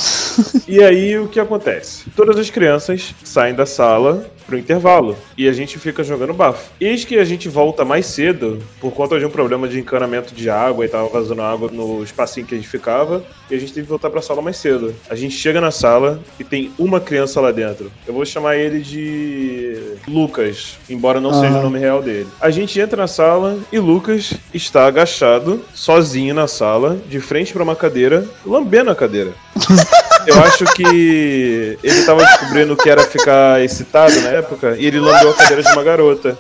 E 0.69 0.81
aí 0.83 1.19
o 1.19 1.27
que 1.27 1.41
acontece? 1.41 2.05
Todas 2.15 2.39
as 2.39 2.49
crianças 2.49 3.13
saem 3.25 3.53
da 3.55 3.67
sala 3.67 4.25
pro 4.51 4.59
intervalo 4.59 5.17
e 5.39 5.49
a 5.49 5.53
gente 5.53 5.79
fica 5.79 6.03
jogando 6.03 6.35
bafo. 6.35 6.73
Eis 6.81 7.05
que 7.05 7.17
a 7.17 7.25
gente 7.25 7.49
volta 7.49 7.85
mais 7.85 8.07
cedo 8.07 8.61
por 8.81 8.91
conta 8.93 9.17
de 9.17 9.25
um 9.25 9.31
problema 9.31 9.69
de 9.69 9.79
encanamento 9.79 10.35
de 10.35 10.51
água 10.51 10.85
e 10.85 10.89
tava 10.89 11.09
vazando 11.09 11.41
água 11.41 11.71
no 11.73 12.03
espacinho 12.03 12.45
que 12.45 12.55
a 12.55 12.59
gente 12.59 12.69
ficava 12.69 13.25
e 13.49 13.55
a 13.55 13.59
gente 13.59 13.73
teve 13.73 13.87
que 13.87 13.91
voltar 13.91 14.11
pra 14.11 14.21
sala 14.21 14.43
mais 14.43 14.57
cedo. 14.57 14.93
A 15.09 15.15
gente 15.15 15.37
chega 15.37 15.61
na 15.61 15.71
sala 15.71 16.21
e 16.39 16.43
tem 16.43 16.73
uma 16.77 17.01
criança 17.01 17.41
lá 17.41 17.53
dentro. 17.53 17.93
Eu 18.05 18.13
vou 18.13 18.27
chamar 18.27 18.57
ele 18.57 18.81
de 18.81 19.97
Lucas, 20.09 20.79
embora 20.89 21.21
não 21.21 21.33
seja 21.33 21.59
o 21.59 21.63
nome 21.63 21.79
real 21.79 22.03
dele. 22.03 22.27
A 22.41 22.51
gente 22.51 22.81
entra 22.81 22.97
na 22.97 23.07
sala 23.07 23.57
e 23.71 23.79
Lucas 23.79 24.35
está 24.53 24.87
agachado, 24.87 25.65
sozinho 25.73 26.35
na 26.35 26.49
sala, 26.49 27.01
de 27.09 27.21
frente 27.21 27.53
pra 27.53 27.63
uma 27.63 27.77
cadeira, 27.77 28.27
lambendo 28.45 28.91
a 28.91 28.97
cadeira. 28.97 29.33
Eu 30.27 30.39
acho 30.43 30.65
que 30.75 31.79
ele 31.83 32.03
tava 32.05 32.23
descobrindo 32.25 32.75
o 32.75 32.77
que 32.77 32.91
era 32.91 33.03
ficar 33.05 33.63
excitado 33.63 34.21
na 34.21 34.31
época 34.41 34.77
e 34.79 34.87
ele 34.87 34.99
lambeu 34.99 35.31
a 35.31 35.35
cadeira 35.35 35.63
de 35.63 35.73
uma 35.73 35.83
garota. 35.83 36.37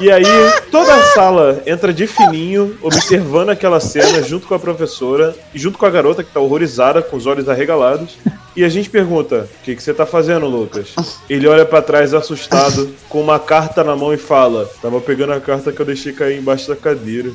E 0.00 0.12
aí 0.12 0.24
toda 0.70 0.94
a 0.94 1.02
sala 1.12 1.60
entra 1.66 1.92
de 1.92 2.06
fininho, 2.06 2.78
observando 2.82 3.50
aquela 3.50 3.80
cena 3.80 4.22
junto 4.22 4.46
com 4.46 4.54
a 4.54 4.58
professora 4.58 5.34
e 5.52 5.58
junto 5.58 5.76
com 5.76 5.84
a 5.84 5.90
garota 5.90 6.22
que 6.22 6.32
tá 6.32 6.38
horrorizada, 6.38 7.02
com 7.02 7.16
os 7.16 7.26
olhos 7.26 7.48
arregalados. 7.48 8.16
E 8.54 8.62
a 8.62 8.68
gente 8.68 8.88
pergunta: 8.88 9.48
O 9.60 9.64
que, 9.64 9.74
você 9.74 9.92
tá 9.92 10.06
fazendo, 10.06 10.46
Lucas? 10.46 10.94
Ele 11.28 11.48
olha 11.48 11.64
pra 11.64 11.82
trás 11.82 12.14
assustado, 12.14 12.94
com 13.08 13.20
uma 13.20 13.40
carta 13.40 13.82
na 13.82 13.96
mão 13.96 14.14
e 14.14 14.16
fala: 14.16 14.70
Tava 14.80 15.00
pegando 15.00 15.32
a 15.32 15.40
carta 15.40 15.72
que 15.72 15.80
eu 15.80 15.86
deixei 15.86 16.12
cair 16.12 16.38
embaixo 16.38 16.68
da 16.68 16.76
cadeira. 16.76 17.30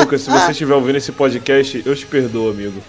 Lucas, 0.00 0.22
se 0.22 0.30
você 0.30 0.52
estiver 0.52 0.74
ouvindo 0.74 0.96
esse 0.96 1.10
podcast, 1.10 1.82
eu 1.84 1.96
te 1.96 2.06
perdoo, 2.06 2.50
amigo. 2.50 2.80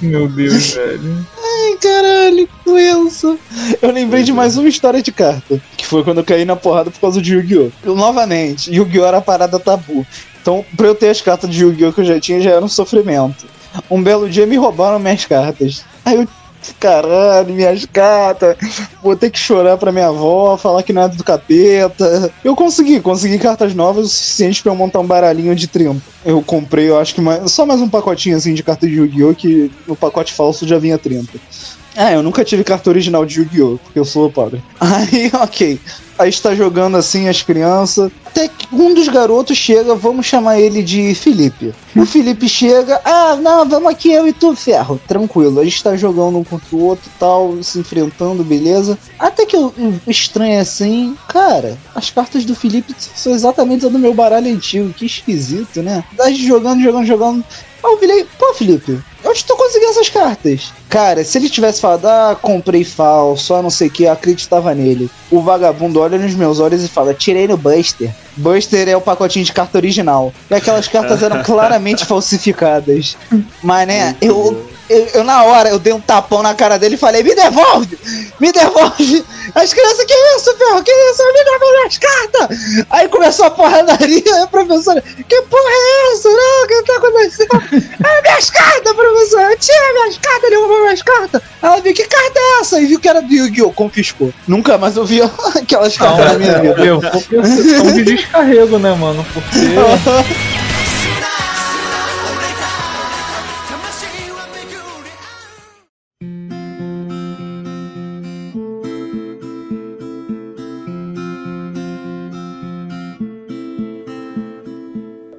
Meu 0.00 0.28
Deus, 0.28 0.72
velho. 0.74 1.26
Ai, 1.38 1.76
caralho, 1.80 2.46
que 2.46 2.64
doença. 2.64 3.36
Eu 3.80 3.90
lembrei 3.90 4.22
de 4.22 4.32
mais 4.32 4.56
uma 4.56 4.68
história 4.68 5.02
de 5.02 5.10
carta. 5.12 5.60
Que 5.76 5.86
foi 5.86 6.04
quando 6.04 6.18
eu 6.18 6.24
caí 6.24 6.44
na 6.44 6.56
porrada 6.56 6.90
por 6.90 7.00
causa 7.00 7.20
de 7.20 7.34
Yu-Gi-Oh! 7.34 7.94
Novamente, 7.94 8.72
Yu-Gi-Oh! 8.72 9.06
era 9.06 9.18
a 9.18 9.22
parada 9.22 9.58
tabu. 9.58 10.06
Então, 10.40 10.64
pra 10.76 10.86
eu 10.86 10.94
ter 10.94 11.08
as 11.08 11.20
cartas 11.20 11.50
de 11.50 11.62
Yu-Gi-Oh! 11.62 11.92
que 11.92 12.00
eu 12.00 12.04
já 12.04 12.20
tinha, 12.20 12.40
já 12.40 12.50
era 12.50 12.64
um 12.64 12.68
sofrimento. 12.68 13.46
Um 13.90 14.02
belo 14.02 14.28
dia 14.28 14.46
me 14.46 14.56
roubaram 14.56 14.98
minhas 14.98 15.24
cartas. 15.24 15.84
Aí 16.04 16.16
eu, 16.16 16.28
caralho, 16.78 17.54
minhas 17.54 17.84
cartas. 17.86 18.56
Vou 19.02 19.16
ter 19.16 19.30
que 19.30 19.38
chorar 19.38 19.76
pra 19.76 19.92
minha 19.92 20.08
avó, 20.08 20.56
falar 20.56 20.82
que 20.82 20.92
não 20.92 21.02
é 21.02 21.08
do 21.08 21.24
capeta. 21.24 22.32
Eu 22.44 22.54
consegui, 22.56 23.00
consegui 23.00 23.38
cartas 23.38 23.74
novas 23.74 24.06
o 24.06 24.08
suficiente 24.08 24.62
pra 24.62 24.72
eu 24.72 24.76
montar 24.76 25.00
um 25.00 25.06
baralhinho 25.06 25.54
de 25.54 25.66
30. 25.66 25.96
Eu 26.24 26.42
comprei, 26.42 26.88
eu 26.88 26.98
acho 26.98 27.14
que 27.14 27.20
mais, 27.20 27.50
só 27.52 27.64
mais 27.64 27.80
um 27.80 27.88
pacotinho 27.88 28.36
assim 28.36 28.54
de 28.54 28.62
carta 28.62 28.86
de 28.86 28.94
Yu-Gi-Oh! 28.94 29.34
que 29.34 29.70
no 29.86 29.96
pacote 29.96 30.32
falso 30.32 30.66
já 30.66 30.78
vinha 30.78 30.98
30. 30.98 31.38
É, 31.96 32.14
eu 32.14 32.22
nunca 32.22 32.44
tive 32.44 32.62
carta 32.62 32.90
original 32.90 33.24
de 33.24 33.40
Yu-Gi-Oh! 33.40 33.78
porque 33.78 33.98
eu 33.98 34.04
sou 34.04 34.30
pobre. 34.30 34.62
Aí, 34.78 35.30
ok. 35.32 35.80
Aí 36.18 36.30
está 36.30 36.54
jogando 36.54 36.96
assim 36.96 37.28
as 37.28 37.42
crianças. 37.42 38.10
Até 38.24 38.48
que 38.48 38.66
um 38.72 38.94
dos 38.94 39.08
garotos 39.08 39.56
chega, 39.56 39.94
vamos 39.94 40.24
chamar 40.24 40.58
ele 40.58 40.82
de 40.82 41.14
Felipe. 41.14 41.74
O 41.94 42.06
Felipe 42.06 42.48
chega, 42.48 43.00
ah, 43.04 43.36
não, 43.36 43.68
vamos 43.68 43.90
aqui, 43.90 44.12
eu 44.12 44.26
e 44.26 44.32
tu, 44.32 44.54
ferro. 44.54 45.00
Tranquilo, 45.06 45.60
a 45.60 45.64
gente 45.64 45.82
tá 45.82 45.94
jogando 45.96 46.38
um 46.38 46.44
contra 46.44 46.74
o 46.74 46.82
outro 46.82 47.10
tal, 47.18 47.62
se 47.62 47.78
enfrentando, 47.78 48.42
beleza. 48.42 48.98
Até 49.18 49.44
que 49.44 49.56
o 49.56 49.74
estranho 50.06 50.60
assim, 50.60 51.16
cara, 51.28 51.76
as 51.94 52.10
cartas 52.10 52.44
do 52.44 52.54
Felipe 52.54 52.94
são 52.98 53.32
exatamente 53.32 53.88
do 53.88 53.98
meu 53.98 54.14
baralho 54.14 54.52
antigo, 54.52 54.92
que 54.92 55.04
esquisito, 55.04 55.82
né? 55.82 56.02
A 56.18 56.30
gente 56.30 56.46
jogando, 56.46 56.82
jogando, 56.82 57.06
jogando. 57.06 57.44
Aí 57.86 57.92
eu 57.92 57.98
virei, 57.98 58.26
pô, 58.36 58.52
Felipe, 58.52 58.98
onde 59.24 59.44
tu 59.44 59.56
conseguiu 59.56 59.90
essas 59.90 60.08
cartas? 60.08 60.72
Cara, 60.88 61.22
se 61.22 61.38
ele 61.38 61.48
tivesse 61.48 61.80
falado, 61.80 62.06
ah, 62.06 62.36
comprei 62.40 62.82
falso, 62.82 63.54
ah, 63.54 63.62
não 63.62 63.70
sei 63.70 63.86
o 63.86 63.90
que, 63.90 64.02
eu 64.02 64.12
acreditava 64.12 64.74
nele. 64.74 65.08
O 65.30 65.40
vagabundo 65.40 66.00
olha 66.00 66.18
nos 66.18 66.34
meus 66.34 66.58
olhos 66.58 66.82
e 66.82 66.88
fala, 66.88 67.14
tirei 67.14 67.46
no 67.46 67.56
Buster. 67.56 68.12
Buster 68.36 68.88
é 68.88 68.96
o 68.96 69.00
pacotinho 69.00 69.44
de 69.44 69.52
carta 69.52 69.78
original. 69.78 70.34
E 70.50 70.54
aquelas 70.54 70.88
cartas 70.88 71.22
eram 71.22 71.42
claramente 71.44 72.04
falsificadas. 72.04 73.16
Mas, 73.62 73.86
né, 73.86 74.16
eu, 74.20 74.68
eu, 74.88 75.06
eu, 75.14 75.24
na 75.24 75.44
hora, 75.44 75.68
eu 75.68 75.78
dei 75.78 75.92
um 75.92 76.00
tapão 76.00 76.42
na 76.42 76.54
cara 76.54 76.78
dele 76.78 76.94
e 76.94 76.98
falei, 76.98 77.22
me 77.22 77.34
devolve! 77.34 77.98
Me 78.38 78.52
devolve! 78.52 79.24
As 79.54 79.72
crianças, 79.72 80.04
que 80.04 80.14
isso, 80.36 80.56
ferro? 80.56 80.82
Que 80.82 80.90
isso? 80.90 81.22
Liga 81.22 81.58
pra 81.58 81.72
minhas 81.72 81.98
cartas! 81.98 82.86
Aí 82.90 83.08
começou 83.08 83.46
a 83.46 83.50
porradaria, 83.50 84.22
aí 84.34 84.42
a 84.42 84.46
professora, 84.46 85.00
que 85.00 85.42
porra 85.42 85.70
é 85.70 86.12
essa? 86.12 86.28
Não, 86.28 86.64
o 86.64 86.66
que 86.66 86.82
tá 86.82 86.96
acontecendo? 86.96 87.62
É 88.04 88.22
minhas 88.22 88.50
cartas, 88.50 88.92
professora! 88.92 89.56
Tira 89.56 89.92
minhas 89.94 90.18
cartas, 90.18 90.50
derrubou 90.50 90.80
minhas 90.82 91.02
cartas! 91.02 91.42
Ela 91.62 91.80
viu, 91.80 91.94
que 91.94 92.04
carta 92.04 92.38
é 92.38 92.60
essa? 92.60 92.80
E 92.80 92.86
viu 92.86 93.00
que 93.00 93.08
era 93.08 93.22
do 93.22 93.32
Yu-Gi-Oh! 93.32 93.72
Confiscou. 93.72 94.32
Nunca 94.46 94.78
mais 94.78 94.96
eu 94.96 95.04
vi 95.04 95.20
aquelas 95.56 95.96
cartas 95.96 96.32
na 96.32 96.38
minha 96.38 96.60
vida. 96.60 96.84
Eu 96.84 97.00
vou 97.00 97.22
por 97.22 97.46
sessão 97.46 97.92
de 97.92 98.04
descarrego, 98.04 98.78
né, 98.78 98.94
mano? 98.94 99.26
Porque. 99.32 100.46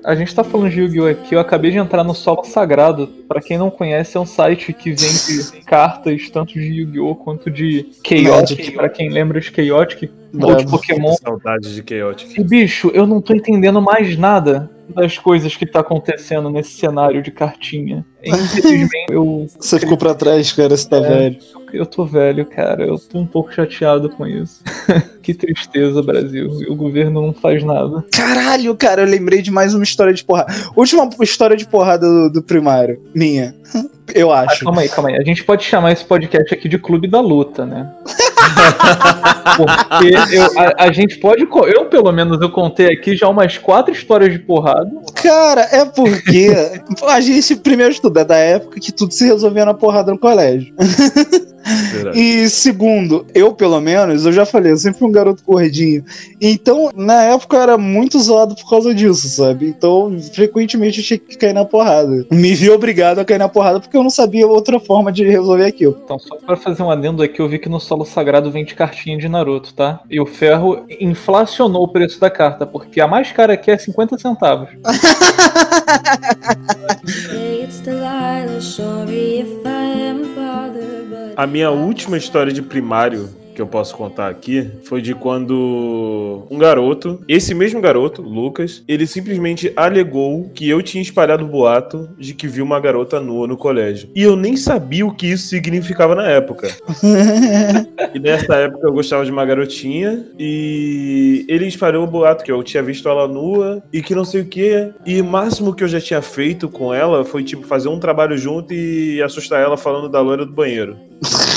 A 0.07 0.15
gente 0.15 0.33
tá 0.33 0.41
falando 0.41 0.71
de 0.71 0.79
Yu-Gi-Oh! 0.79 1.05
aqui, 1.05 1.35
eu 1.35 1.39
acabei 1.41 1.69
de 1.69 1.77
entrar 1.77 2.01
no 2.01 2.15
Solo 2.15 2.45
Sagrado. 2.45 3.07
Pra 3.27 3.41
quem 3.41 3.57
não 3.57 3.69
conhece, 3.69 4.15
é 4.15 4.19
um 4.21 4.25
site 4.25 4.71
que 4.71 4.91
vende 4.91 5.51
cartas 5.67 6.29
tanto 6.29 6.53
de 6.53 6.61
Yu-Gi-Oh! 6.61 7.13
quanto 7.13 7.51
de 7.51 7.89
Chaotic. 8.07 8.73
Pra 8.73 8.87
quem 8.87 9.09
lembra 9.09 9.41
de 9.41 9.51
Chaotic, 9.53 10.09
ou 10.33 10.55
de 10.55 10.65
Pokémon. 10.67 11.13
Saudade 11.15 11.73
de 11.75 11.83
Chaotic. 11.87 12.37
E 12.39 12.43
bicho, 12.43 12.89
eu 12.93 13.05
não 13.07 13.21
tô 13.21 13.33
entendendo 13.33 13.81
mais 13.81 14.17
nada 14.17 14.69
das 14.89 15.17
coisas 15.17 15.53
que 15.55 15.65
tá 15.65 15.81
acontecendo 15.81 16.49
nesse 16.49 16.71
cenário 16.71 17.21
de 17.21 17.29
cartinha. 17.29 18.05
Infelizmente, 18.23 19.07
eu, 19.09 19.45
Você 19.59 19.79
ficou 19.79 19.97
pra 19.97 20.13
trás, 20.15 20.51
cara, 20.53 20.75
você 20.77 20.87
tá 20.87 20.97
É. 20.97 21.01
velho. 21.01 21.37
eu 21.73 21.85
tô 21.85 22.05
velho, 22.05 22.45
cara. 22.45 22.85
Eu 22.85 22.97
tô 22.97 23.19
um 23.19 23.25
pouco 23.27 23.53
chateado 23.53 24.09
com 24.09 24.25
isso. 24.25 24.63
que 25.21 25.33
tristeza, 25.33 26.01
Brasil. 26.01 26.47
O 26.69 26.75
governo 26.75 27.21
não 27.21 27.33
faz 27.33 27.61
nada. 27.63 28.05
Caralho, 28.13 28.73
cara, 28.75 29.01
eu 29.01 29.07
lembrei 29.07 29.41
de 29.41 29.51
mais 29.51 29.73
uma 29.73 29.83
história 29.83 30.13
de 30.13 30.23
porrada. 30.23 30.53
Última 30.75 31.09
história 31.21 31.57
de 31.57 31.67
porrada 31.67 32.07
do, 32.07 32.29
do 32.31 32.41
primário, 32.41 33.01
minha. 33.13 33.53
Eu 34.15 34.31
Ah, 34.31 34.45
acho. 34.47 34.63
calma 34.63 34.81
aí, 34.83 34.87
calma 34.87 35.09
aí. 35.09 35.17
A 35.17 35.23
gente 35.23 35.43
pode 35.43 35.65
chamar 35.65 35.91
esse 35.91 36.05
podcast 36.05 36.53
aqui 36.53 36.69
de 36.69 36.77
Clube 36.79 37.09
da 37.09 37.19
Luta, 37.19 37.65
né? 37.65 37.91
Porque 39.57 40.35
eu- 40.35 40.59
a, 40.59 40.85
a 40.85 40.91
gente 40.91 41.17
pode. 41.17 41.41
Eu, 41.41 41.85
pelo 41.85 42.11
menos, 42.11 42.39
eu 42.41 42.49
contei 42.51 42.87
aqui 42.87 43.15
já 43.15 43.27
umas 43.27 43.57
quatro 43.57 43.91
histórias 43.93 44.31
de 44.31 44.39
porrada. 44.39 44.89
Cara, 45.15 45.61
é 45.71 45.85
porque 45.85 46.49
a 47.07 47.19
gente 47.19 47.55
primeiro 47.55 47.91
estuda 47.91 48.21
é 48.21 48.25
da 48.25 48.37
época 48.37 48.79
que 48.79 48.91
tudo 48.91 49.13
se 49.13 49.25
resolvia 49.25 49.65
na 49.65 49.73
porrada 49.73 50.11
no 50.11 50.19
colégio. 50.19 50.73
Verdade. 50.77 51.47
E 52.17 52.49
segundo, 52.49 53.25
eu 53.35 53.53
pelo 53.53 53.81
menos, 53.81 54.25
eu 54.25 54.31
já 54.31 54.45
falei, 54.45 54.71
eu 54.71 54.77
sempre 54.77 54.99
fui 54.99 55.07
um 55.09 55.11
garoto 55.11 55.43
gordinho. 55.45 56.03
Então, 56.39 56.89
na 56.95 57.23
época 57.23 57.57
eu 57.57 57.61
era 57.61 57.77
muito 57.77 58.17
zoado 58.19 58.55
por 58.55 58.69
causa 58.69 58.93
disso, 58.93 59.27
sabe? 59.27 59.67
Então, 59.67 60.17
frequentemente 60.33 60.99
eu 60.99 61.05
tinha 61.05 61.19
que 61.19 61.37
cair 61.37 61.53
na 61.53 61.65
porrada. 61.65 62.25
Me 62.31 62.53
vi 62.55 62.69
obrigado 62.69 63.19
a 63.19 63.25
cair 63.25 63.37
na 63.37 63.49
porrada 63.49 63.79
porque 63.81 63.97
eu 63.97 64.03
não 64.03 64.09
sabia 64.09 64.47
outra 64.47 64.79
forma 64.79 65.11
de 65.11 65.25
resolver 65.25 65.65
aquilo. 65.65 65.99
Então, 66.05 66.17
só 66.17 66.35
pra 66.37 66.55
fazer 66.55 66.83
um 66.83 66.89
adendo 66.89 67.21
aqui, 67.21 67.41
eu 67.41 67.49
vi 67.49 67.59
que 67.59 67.67
no 67.67 67.79
solo 67.81 68.05
sagrado 68.05 68.36
vende 68.51 68.75
cartinha 68.75 69.17
de 69.17 69.27
Naruto, 69.27 69.73
tá? 69.73 70.01
E 70.09 70.19
o 70.19 70.25
ferro 70.25 70.85
inflacionou 70.99 71.83
o 71.83 71.87
preço 71.87 72.19
da 72.19 72.29
carta, 72.29 72.65
porque 72.65 73.01
a 73.01 73.07
mais 73.07 73.31
cara 73.31 73.53
aqui 73.53 73.71
é 73.71 73.77
50 73.77 74.17
centavos. 74.17 74.69
A 81.35 81.45
minha 81.45 81.69
última 81.69 82.17
história 82.17 82.51
de 82.51 82.61
primário 82.61 83.29
que 83.57 83.61
eu 83.61 83.67
posso 83.67 83.95
contar 83.95 84.29
aqui 84.29 84.69
foi 84.83 85.01
de 85.01 85.15
quando 85.15 86.45
um 86.47 86.59
garoto, 86.59 87.23
esse 87.27 87.55
mesmo 87.55 87.81
garoto, 87.81 88.21
Lucas, 88.21 88.83
ele 88.87 89.07
simplesmente 89.07 89.73
alegou 89.75 90.51
que 90.53 90.69
eu 90.69 90.79
tinha 90.83 91.01
espalhado 91.01 91.43
o 91.43 91.47
boato 91.47 92.07
de 92.19 92.35
que 92.35 92.47
viu 92.47 92.63
uma 92.63 92.79
garota 92.79 93.19
nua 93.19 93.47
no 93.47 93.57
colégio. 93.57 94.09
E 94.15 94.21
eu 94.21 94.35
nem 94.35 94.55
sabia 94.55 95.03
o 95.03 95.11
que 95.11 95.25
isso 95.25 95.47
significava 95.47 96.13
na 96.13 96.27
época. 96.27 96.69
E 98.13 98.19
nessa 98.19 98.55
época 98.55 98.87
eu 98.87 98.93
gostava 98.93 99.25
de 99.25 99.31
uma 99.31 99.45
garotinha 99.45 100.25
e 100.39 101.45
ele 101.47 101.65
espalhou 101.67 102.03
o 102.03 102.07
boato 102.07 102.43
que 102.43 102.51
eu 102.51 102.63
tinha 102.63 102.81
visto 102.81 103.07
ela 103.07 103.27
nua 103.27 103.83
e 103.91 104.01
que 104.01 104.15
não 104.15 104.23
sei 104.23 104.41
o 104.41 104.45
que. 104.45 104.91
E 105.05 105.21
o 105.21 105.25
máximo 105.25 105.73
que 105.73 105.83
eu 105.83 105.87
já 105.87 105.99
tinha 105.99 106.21
feito 106.21 106.69
com 106.69 106.93
ela 106.93 107.25
foi 107.25 107.43
tipo 107.43 107.65
fazer 107.67 107.89
um 107.89 107.99
trabalho 107.99 108.37
junto 108.37 108.73
e 108.73 109.21
assustar 109.21 109.61
ela 109.61 109.77
falando 109.77 110.09
da 110.09 110.21
loira 110.21 110.45
do 110.45 110.53
banheiro. 110.53 110.97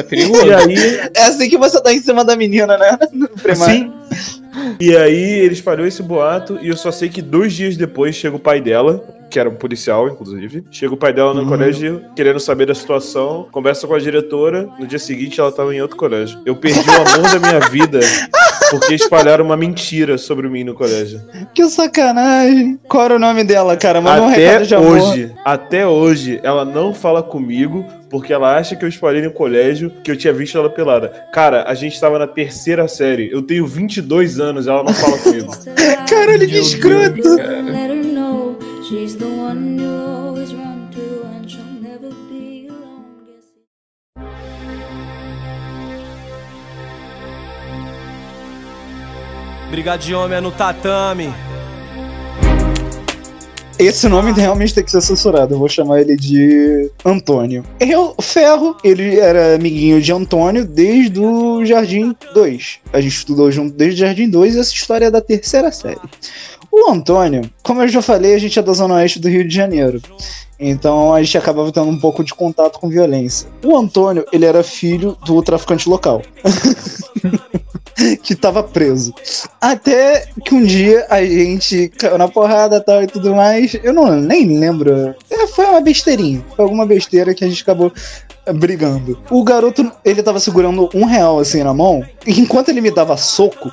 É 0.00 0.02
perigoso. 0.04 0.46
E 0.46 0.52
aí, 0.54 1.10
É 1.14 1.22
assim 1.24 1.48
que 1.48 1.56
você 1.58 1.80
tá 1.82 1.92
em 1.92 2.00
cima 2.00 2.24
da 2.24 2.36
menina, 2.36 2.76
né? 2.76 2.98
No 3.12 3.28
primário. 3.28 3.74
sim. 3.74 3.92
E 4.80 4.96
aí 4.96 5.40
ele 5.40 5.52
espalhou 5.54 5.86
esse 5.86 6.02
boato 6.02 6.58
e 6.62 6.68
eu 6.68 6.76
só 6.76 6.90
sei 6.90 7.08
que 7.10 7.20
dois 7.20 7.52
dias 7.52 7.76
depois 7.76 8.14
chega 8.16 8.34
o 8.36 8.38
pai 8.38 8.60
dela, 8.60 9.04
que 9.30 9.38
era 9.38 9.50
um 9.50 9.54
policial, 9.54 10.08
inclusive. 10.08 10.64
Chega 10.70 10.94
o 10.94 10.96
pai 10.96 11.12
dela 11.12 11.34
no 11.34 11.42
Uhum. 11.42 11.48
colégio 11.48 12.02
querendo 12.16 12.40
saber 12.40 12.64
da 12.66 12.74
situação, 12.74 13.46
conversa 13.52 13.86
com 13.86 13.94
a 13.94 13.98
diretora. 13.98 14.66
No 14.78 14.86
dia 14.86 14.98
seguinte 14.98 15.38
ela 15.40 15.52
tava 15.52 15.74
em 15.74 15.80
outro 15.82 15.96
colégio. 15.96 16.40
Eu 16.46 16.56
perdi 16.56 16.88
o 16.88 16.92
amor 16.94 17.30
da 17.30 17.38
minha 17.38 17.60
vida 17.68 18.00
porque 18.70 18.94
espalharam 18.94 19.44
uma 19.44 19.56
mentira 19.56 20.18
sobre 20.18 20.48
mim 20.48 20.64
no 20.64 20.74
colégio. 20.74 21.20
Que 21.54 21.68
sacanagem. 21.68 22.78
Qual 22.88 23.04
era 23.04 23.16
o 23.16 23.18
nome 23.18 23.44
dela, 23.44 23.76
cara? 23.76 24.00
Manda 24.00 24.22
um 24.22 24.28
até 24.28 24.46
recado 24.46 24.66
de 24.66 24.74
amor. 24.74 24.98
hoje, 24.98 25.32
até 25.44 25.86
hoje, 25.86 26.40
ela 26.42 26.64
não 26.64 26.94
fala 26.94 27.22
comigo 27.22 27.84
porque 28.08 28.32
ela 28.32 28.56
acha 28.56 28.76
que 28.76 28.84
eu 28.84 28.88
espalhei 28.88 29.22
no 29.22 29.30
colégio 29.30 29.90
que 30.02 30.10
eu 30.10 30.16
tinha 30.16 30.32
visto 30.32 30.56
ela 30.56 30.70
pelada. 30.70 31.08
Cara, 31.32 31.64
a 31.66 31.74
gente 31.74 32.00
tava 32.00 32.18
na 32.18 32.26
terceira 32.26 32.86
série. 32.86 33.30
Eu 33.30 33.42
tenho 33.42 33.66
22 33.66 34.38
anos, 34.38 34.66
ela 34.66 34.82
não 34.82 34.94
fala 34.94 35.18
comigo. 35.18 35.52
Caralho, 36.08 36.48
que 36.48 36.58
escroto. 36.58 37.36
Let 37.36 37.90
her 37.90 37.95
Briga 49.76 49.98
de 49.98 50.14
homem 50.14 50.38
é 50.38 50.40
no 50.40 50.50
tatame. 50.50 51.28
Esse 53.78 54.08
nome 54.08 54.32
realmente 54.32 54.72
tem 54.72 54.82
que 54.82 54.90
ser 54.90 55.02
censurado. 55.02 55.52
Eu 55.52 55.58
vou 55.58 55.68
chamar 55.68 56.00
ele 56.00 56.16
de 56.16 56.90
Antônio. 57.04 57.62
Eu, 57.78 58.14
Ferro, 58.18 58.74
ele 58.82 59.20
era 59.20 59.54
amiguinho 59.54 60.00
de 60.00 60.10
Antônio 60.10 60.64
desde 60.64 61.20
o 61.20 61.62
Jardim 61.66 62.16
2. 62.32 62.78
A 62.90 63.02
gente 63.02 63.16
estudou 63.16 63.52
junto 63.52 63.76
desde 63.76 64.02
o 64.02 64.06
Jardim 64.06 64.30
2 64.30 64.54
e 64.54 64.60
essa 64.60 64.72
história 64.72 65.04
é 65.04 65.10
da 65.10 65.20
terceira 65.20 65.70
série. 65.70 66.00
O 66.72 66.90
Antônio, 66.90 67.42
como 67.62 67.82
eu 67.82 67.88
já 67.88 68.00
falei, 68.00 68.34
a 68.34 68.38
gente 68.38 68.58
é 68.58 68.62
da 68.62 68.72
Zona 68.72 68.94
Oeste 68.94 69.20
do 69.20 69.28
Rio 69.28 69.46
de 69.46 69.54
Janeiro. 69.54 70.00
Então 70.58 71.12
a 71.12 71.22
gente 71.22 71.36
acabava 71.36 71.70
tendo 71.70 71.88
um 71.88 71.98
pouco 71.98 72.24
de 72.24 72.34
contato 72.34 72.78
com 72.78 72.88
violência. 72.88 73.48
O 73.64 73.76
Antônio, 73.76 74.24
ele 74.32 74.44
era 74.44 74.62
filho 74.62 75.16
do 75.24 75.42
traficante 75.42 75.88
local. 75.88 76.22
que 78.22 78.34
tava 78.34 78.62
preso. 78.62 79.14
Até 79.60 80.26
que 80.44 80.54
um 80.54 80.64
dia 80.64 81.06
a 81.08 81.24
gente 81.24 81.88
caiu 81.88 82.18
na 82.18 82.28
porrada 82.28 82.80
tal 82.80 83.02
e 83.02 83.06
tudo 83.06 83.34
mais. 83.34 83.74
Eu 83.82 83.92
não 83.92 84.12
nem 84.12 84.58
lembro. 84.58 85.14
É, 85.36 85.46
foi 85.46 85.66
uma 85.66 85.80
besteirinha. 85.80 86.42
Foi 86.56 86.64
alguma 86.64 86.86
besteira 86.86 87.34
que 87.34 87.44
a 87.44 87.48
gente 87.48 87.62
acabou 87.62 87.92
brigando. 88.54 89.18
O 89.30 89.44
garoto, 89.44 89.90
ele 90.04 90.22
tava 90.22 90.40
segurando 90.40 90.88
um 90.94 91.04
real 91.04 91.38
assim 91.38 91.62
na 91.62 91.74
mão. 91.74 92.02
E 92.26 92.40
enquanto 92.40 92.70
ele 92.70 92.80
me 92.80 92.90
dava 92.90 93.16
soco, 93.16 93.70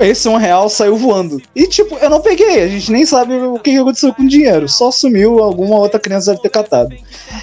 esse 0.00 0.28
um 0.28 0.36
real 0.36 0.68
saiu 0.68 0.96
voando. 0.96 1.40
E 1.54 1.66
tipo, 1.66 1.96
eu 1.96 2.10
não 2.10 2.20
peguei. 2.20 2.62
A 2.62 2.68
gente 2.68 2.92
nem 2.92 3.06
sabe 3.06 3.34
o 3.34 3.58
que 3.58 3.76
aconteceu 3.76 4.12
com 4.12 4.24
o 4.24 4.28
dinheiro. 4.28 4.68
Só 4.68 4.90
sumiu, 4.90 5.38
alguma 5.38 5.76
outra 5.76 5.98
criança 5.98 6.32
deve 6.32 6.42
ter 6.42 6.50
catado. 6.50 6.94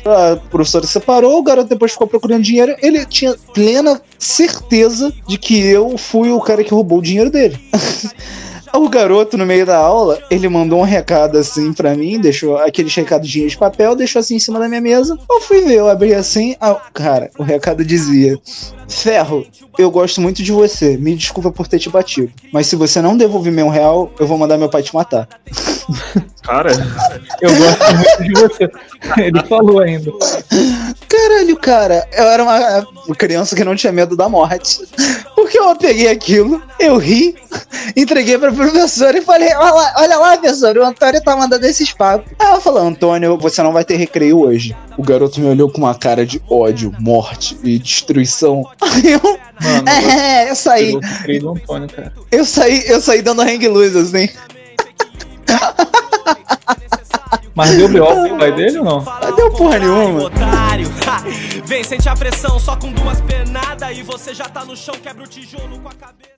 A 0.06 0.36
professora 0.50 0.86
separou, 0.86 1.40
o 1.40 1.44
garoto 1.44 1.70
depois 1.70 1.94
ficou 1.94 2.08
procurando 2.08 2.44
dinheiro. 2.44 2.76
Ele 2.82 3.06
tinha 3.06 3.36
plena 3.54 4.00
certeza 4.20 5.12
de 5.28 5.38
que 5.38 5.60
eu 5.60 5.98
fui 5.98 6.32
o 6.32 6.42
cara 6.42 6.64
que 6.64 6.74
roubou 6.74 7.00
o 7.00 7.04
dinheiro 7.04 7.32
dele. 7.32 7.60
O 8.76 8.90
garoto, 8.90 9.38
no 9.38 9.46
meio 9.46 9.68
da 9.68 9.78
aula, 9.78 10.20
ele 10.32 10.50
mandou 10.50 10.80
um 10.80 10.84
recado 10.84 11.38
assim 11.38 11.72
pra 11.72 11.94
mim, 11.94 12.20
deixou 12.20 12.58
aqueles 12.58 12.94
recadinhos 12.96 13.52
de 13.52 13.58
papel, 13.58 13.96
deixou 13.96 14.20
assim 14.20 14.36
em 14.36 14.40
cima 14.40 14.60
da 14.60 14.68
minha 14.68 14.82
mesa. 14.82 15.16
Eu 15.30 15.42
fui 15.42 15.62
ver, 15.62 15.76
eu 15.76 15.88
abri 15.88 16.14
assim, 16.14 16.56
ah, 16.60 16.82
cara, 16.92 17.30
o 17.38 17.44
recado 17.44 17.86
dizia: 17.86 18.36
Ferro, 18.88 19.46
eu 19.78 19.92
gosto 19.92 20.20
muito 20.20 20.42
de 20.42 20.52
você, 20.52 20.98
me 20.98 21.16
desculpa 21.16 21.52
por 21.52 21.68
ter 21.68 21.78
te 21.78 21.90
batido, 21.90 22.32
mas 22.52 22.66
se 22.66 22.76
você 22.76 23.00
não 23.00 23.16
devolver 23.16 23.54
meu 23.54 23.70
real, 23.70 24.12
eu 24.20 24.26
vou 24.26 24.40
mandar 24.40 24.58
meu 24.58 24.70
pai 24.70 24.82
te 24.82 24.94
matar. 24.94 25.28
Cara, 26.44 26.72
Eu 27.40 27.50
gosto 27.56 27.96
muito 27.96 28.24
de 28.24 28.34
você. 28.34 28.72
Ele 29.18 29.48
falou 29.48 29.80
ainda. 29.80 30.12
Caralho, 31.08 31.58
cara, 31.58 32.06
eu 32.12 32.26
era 32.26 32.44
uma 32.44 33.16
criança 33.16 33.56
que 33.56 33.64
não 33.64 33.76
tinha 33.76 33.94
medo 33.94 34.16
da 34.18 34.28
morte. 34.28 34.82
Porque 35.54 35.70
eu 35.70 35.76
peguei 35.76 36.08
aquilo, 36.08 36.64
eu 36.80 36.98
ri, 36.98 37.36
entreguei 37.96 38.40
pra 38.40 38.52
professora 38.52 39.20
e 39.20 39.22
falei: 39.22 39.54
olha 39.54 39.72
lá, 39.72 39.94
olha 39.98 40.18
lá, 40.18 40.38
professor, 40.38 40.76
o 40.76 40.84
Antônio 40.84 41.22
tá 41.22 41.36
mandando 41.36 41.64
esses 41.68 41.94
papos. 41.94 42.34
Aí 42.40 42.48
ela 42.48 42.60
falou: 42.60 42.82
Antônio, 42.82 43.38
você 43.38 43.62
não 43.62 43.72
vai 43.72 43.86
ter 43.86 43.96
recreio 43.96 44.40
hoje. 44.40 44.76
O 44.98 45.04
garoto 45.04 45.40
me 45.40 45.46
olhou 45.46 45.70
com 45.70 45.78
uma 45.78 45.94
cara 45.94 46.26
de 46.26 46.42
ódio, 46.50 46.92
morte 47.00 47.56
e 47.64 47.78
destruição. 47.78 48.68
Aí 48.82 49.12
eu 49.12 49.22
Mano, 49.62 49.90
É, 49.90 50.50
eu 50.50 50.56
saí. 50.56 51.00
eu 51.28 51.52
Antônio, 51.52 51.88
cara. 51.88 52.12
Eu 52.32 52.46
saí, 52.46 52.84
eu 52.88 53.00
saí 53.00 53.22
dando 53.22 53.44
hang 53.44 53.68
loose, 53.68 53.96
assim. 53.96 54.30
Mas 57.56 57.78
deu 57.78 57.88
B.O. 57.88 58.06
com 58.08 58.34
o 58.34 58.38
pai 58.40 58.52
dele 58.52 58.80
ou 58.80 58.86
não? 58.86 59.02
Não 59.04 59.36
deu 59.36 59.52
porra 59.52 59.78
nenhuma. 59.78 60.24
Otário, 60.24 60.88
ha. 61.06 61.24
Vem, 61.66 61.84
sente 61.84 62.10
a 62.10 62.16
pressão 62.16 62.60
só 62.60 62.76
com 62.76 62.92
duas 62.92 63.22
penadas 63.22 63.53
e 63.92 64.02
você 64.04 64.34
já 64.34 64.46
tá 64.46 64.64
no 64.64 64.78
chão, 64.78 64.96
quebra 64.96 65.24
o 65.24 65.28
tijolo 65.28 65.80
com 65.80 65.90
a 65.90 65.94
cabeça. 65.94 66.34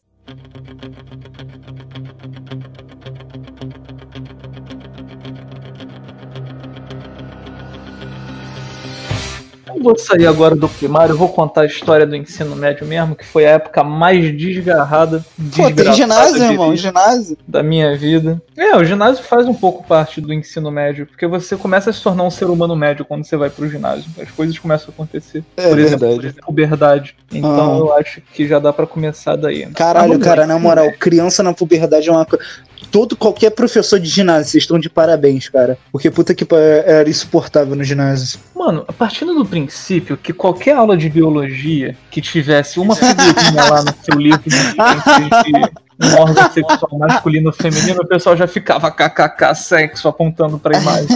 Vou 9.85 9.97
sair 9.97 10.27
agora 10.27 10.55
do 10.55 10.67
primário, 10.67 11.15
vou 11.15 11.29
contar 11.29 11.61
a 11.61 11.65
história 11.65 12.05
do 12.05 12.15
ensino 12.15 12.55
médio 12.55 12.85
mesmo, 12.85 13.15
que 13.15 13.25
foi 13.25 13.45
a 13.45 13.51
época 13.51 13.83
mais 13.83 14.35
desgarrada, 14.35 15.23
Pô, 15.55 15.71
tem 15.71 15.93
ginásio, 15.93 16.43
irmão, 16.43 16.75
ginásio. 16.75 17.37
da 17.47 17.63
minha 17.63 17.95
vida. 17.97 18.41
É, 18.57 18.75
o 18.75 18.83
ginásio 18.83 19.23
faz 19.23 19.47
um 19.47 19.53
pouco 19.53 19.85
parte 19.87 20.19
do 20.19 20.33
ensino 20.33 20.69
médio, 20.71 21.05
porque 21.05 21.27
você 21.27 21.55
começa 21.55 21.89
a 21.89 21.93
se 21.93 22.01
tornar 22.01 22.23
um 22.23 22.31
ser 22.31 22.45
humano 22.45 22.75
médio 22.75 23.05
quando 23.05 23.23
você 23.25 23.37
vai 23.37 23.49
pro 23.49 23.69
ginásio. 23.69 24.05
As 24.21 24.31
coisas 24.31 24.57
começam 24.59 24.87
a 24.89 24.91
acontecer. 24.91 25.43
É 25.57 25.69
por 25.69 25.79
exemplo, 25.79 25.99
verdade. 25.99 26.15
por 26.15 26.25
exemplo, 26.25 26.45
puberdade. 26.45 27.15
Então 27.31 27.75
Ah. 27.75 27.77
eu 27.79 27.93
acho 27.93 28.21
que 28.33 28.47
já 28.47 28.59
dá 28.59 28.73
pra 28.73 28.87
começar 28.87 29.35
daí. 29.35 29.65
né? 29.65 29.71
Caralho, 29.75 30.09
vamos 30.13 30.23
cara, 30.25 30.45
na 30.47 30.57
moral, 30.59 30.91
criança 30.99 31.43
na 31.43 31.53
puberdade 31.53 32.07
é 32.09 32.11
uma 32.11 32.25
coisa. 32.25 32.43
Todo, 32.91 33.15
qualquer 33.17 33.49
professor 33.49 33.99
de 33.99 34.07
ginásio, 34.07 34.51
vocês 34.51 34.63
estão 34.63 34.79
de 34.79 34.89
parabéns, 34.89 35.49
cara. 35.49 35.77
Porque 35.91 36.09
puta 36.09 36.33
que 36.33 36.47
era 36.85 37.09
insuportável 37.09 37.75
no 37.75 37.83
ginásio. 37.83 38.39
Mano, 38.55 38.85
partindo 38.97 39.33
do 39.33 39.45
princípio 39.45 39.74
que 40.17 40.33
qualquer 40.33 40.75
aula 40.75 40.95
de 40.97 41.09
biologia 41.09 41.95
que 42.09 42.21
tivesse 42.21 42.79
uma 42.79 42.95
figurinha 42.95 43.63
lá 43.69 43.83
no 43.83 43.93
seu 44.03 44.17
livro 44.17 44.49
de 44.49 45.84
um 46.01 46.21
órgão 46.21 46.51
sexual 46.51 46.97
masculino 46.97 47.47
ou 47.47 47.53
feminino, 47.53 48.01
o 48.01 48.07
pessoal 48.07 48.35
já 48.35 48.47
ficava 48.47 48.91
kkk 48.91 49.55
sexo 49.55 50.07
apontando 50.07 50.59
pra 50.59 50.77
imagem. 50.77 51.07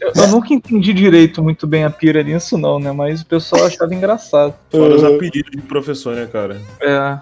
Eu, 0.00 0.12
eu 0.14 0.28
nunca 0.28 0.54
entendi 0.54 0.92
direito 0.92 1.42
muito 1.42 1.66
bem 1.66 1.84
a 1.84 1.90
pira 1.90 2.22
nisso, 2.22 2.56
não, 2.56 2.78
né? 2.78 2.92
Mas 2.92 3.22
o 3.22 3.26
pessoal 3.26 3.66
achava 3.66 3.94
engraçado. 3.94 4.54
Fora 4.70 4.94
os 4.94 5.04
apelidos 5.04 5.50
de 5.50 5.62
professor, 5.62 6.14
né, 6.14 6.26
cara? 6.26 6.60
É, 6.80 7.18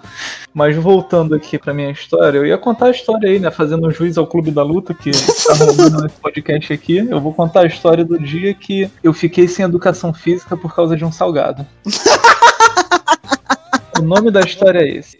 mas 0.53 0.75
voltando 0.75 1.35
aqui 1.35 1.57
pra 1.57 1.73
minha 1.73 1.91
história, 1.91 2.37
eu 2.37 2.45
ia 2.45 2.57
contar 2.57 2.87
a 2.87 2.91
história 2.91 3.29
aí, 3.29 3.39
né? 3.39 3.51
Fazendo 3.51 3.87
um 3.87 3.91
juiz 3.91 4.17
ao 4.17 4.27
Clube 4.27 4.51
da 4.51 4.63
Luta, 4.63 4.93
que 4.93 5.11
tá 5.11 5.53
rolando 5.55 6.03
nesse 6.03 6.15
podcast 6.15 6.73
aqui. 6.73 6.97
Eu 6.97 7.19
vou 7.19 7.33
contar 7.33 7.61
a 7.61 7.67
história 7.67 8.05
do 8.05 8.19
dia 8.19 8.53
que 8.53 8.89
eu 9.03 9.13
fiquei 9.13 9.47
sem 9.47 9.65
educação 9.65 10.13
física 10.13 10.55
por 10.55 10.75
causa 10.75 10.95
de 10.95 11.03
um 11.03 11.11
salgado. 11.11 11.65
o 13.99 14.01
nome 14.01 14.31
da 14.31 14.41
história 14.41 14.79
é 14.79 14.87
esse. 14.87 15.17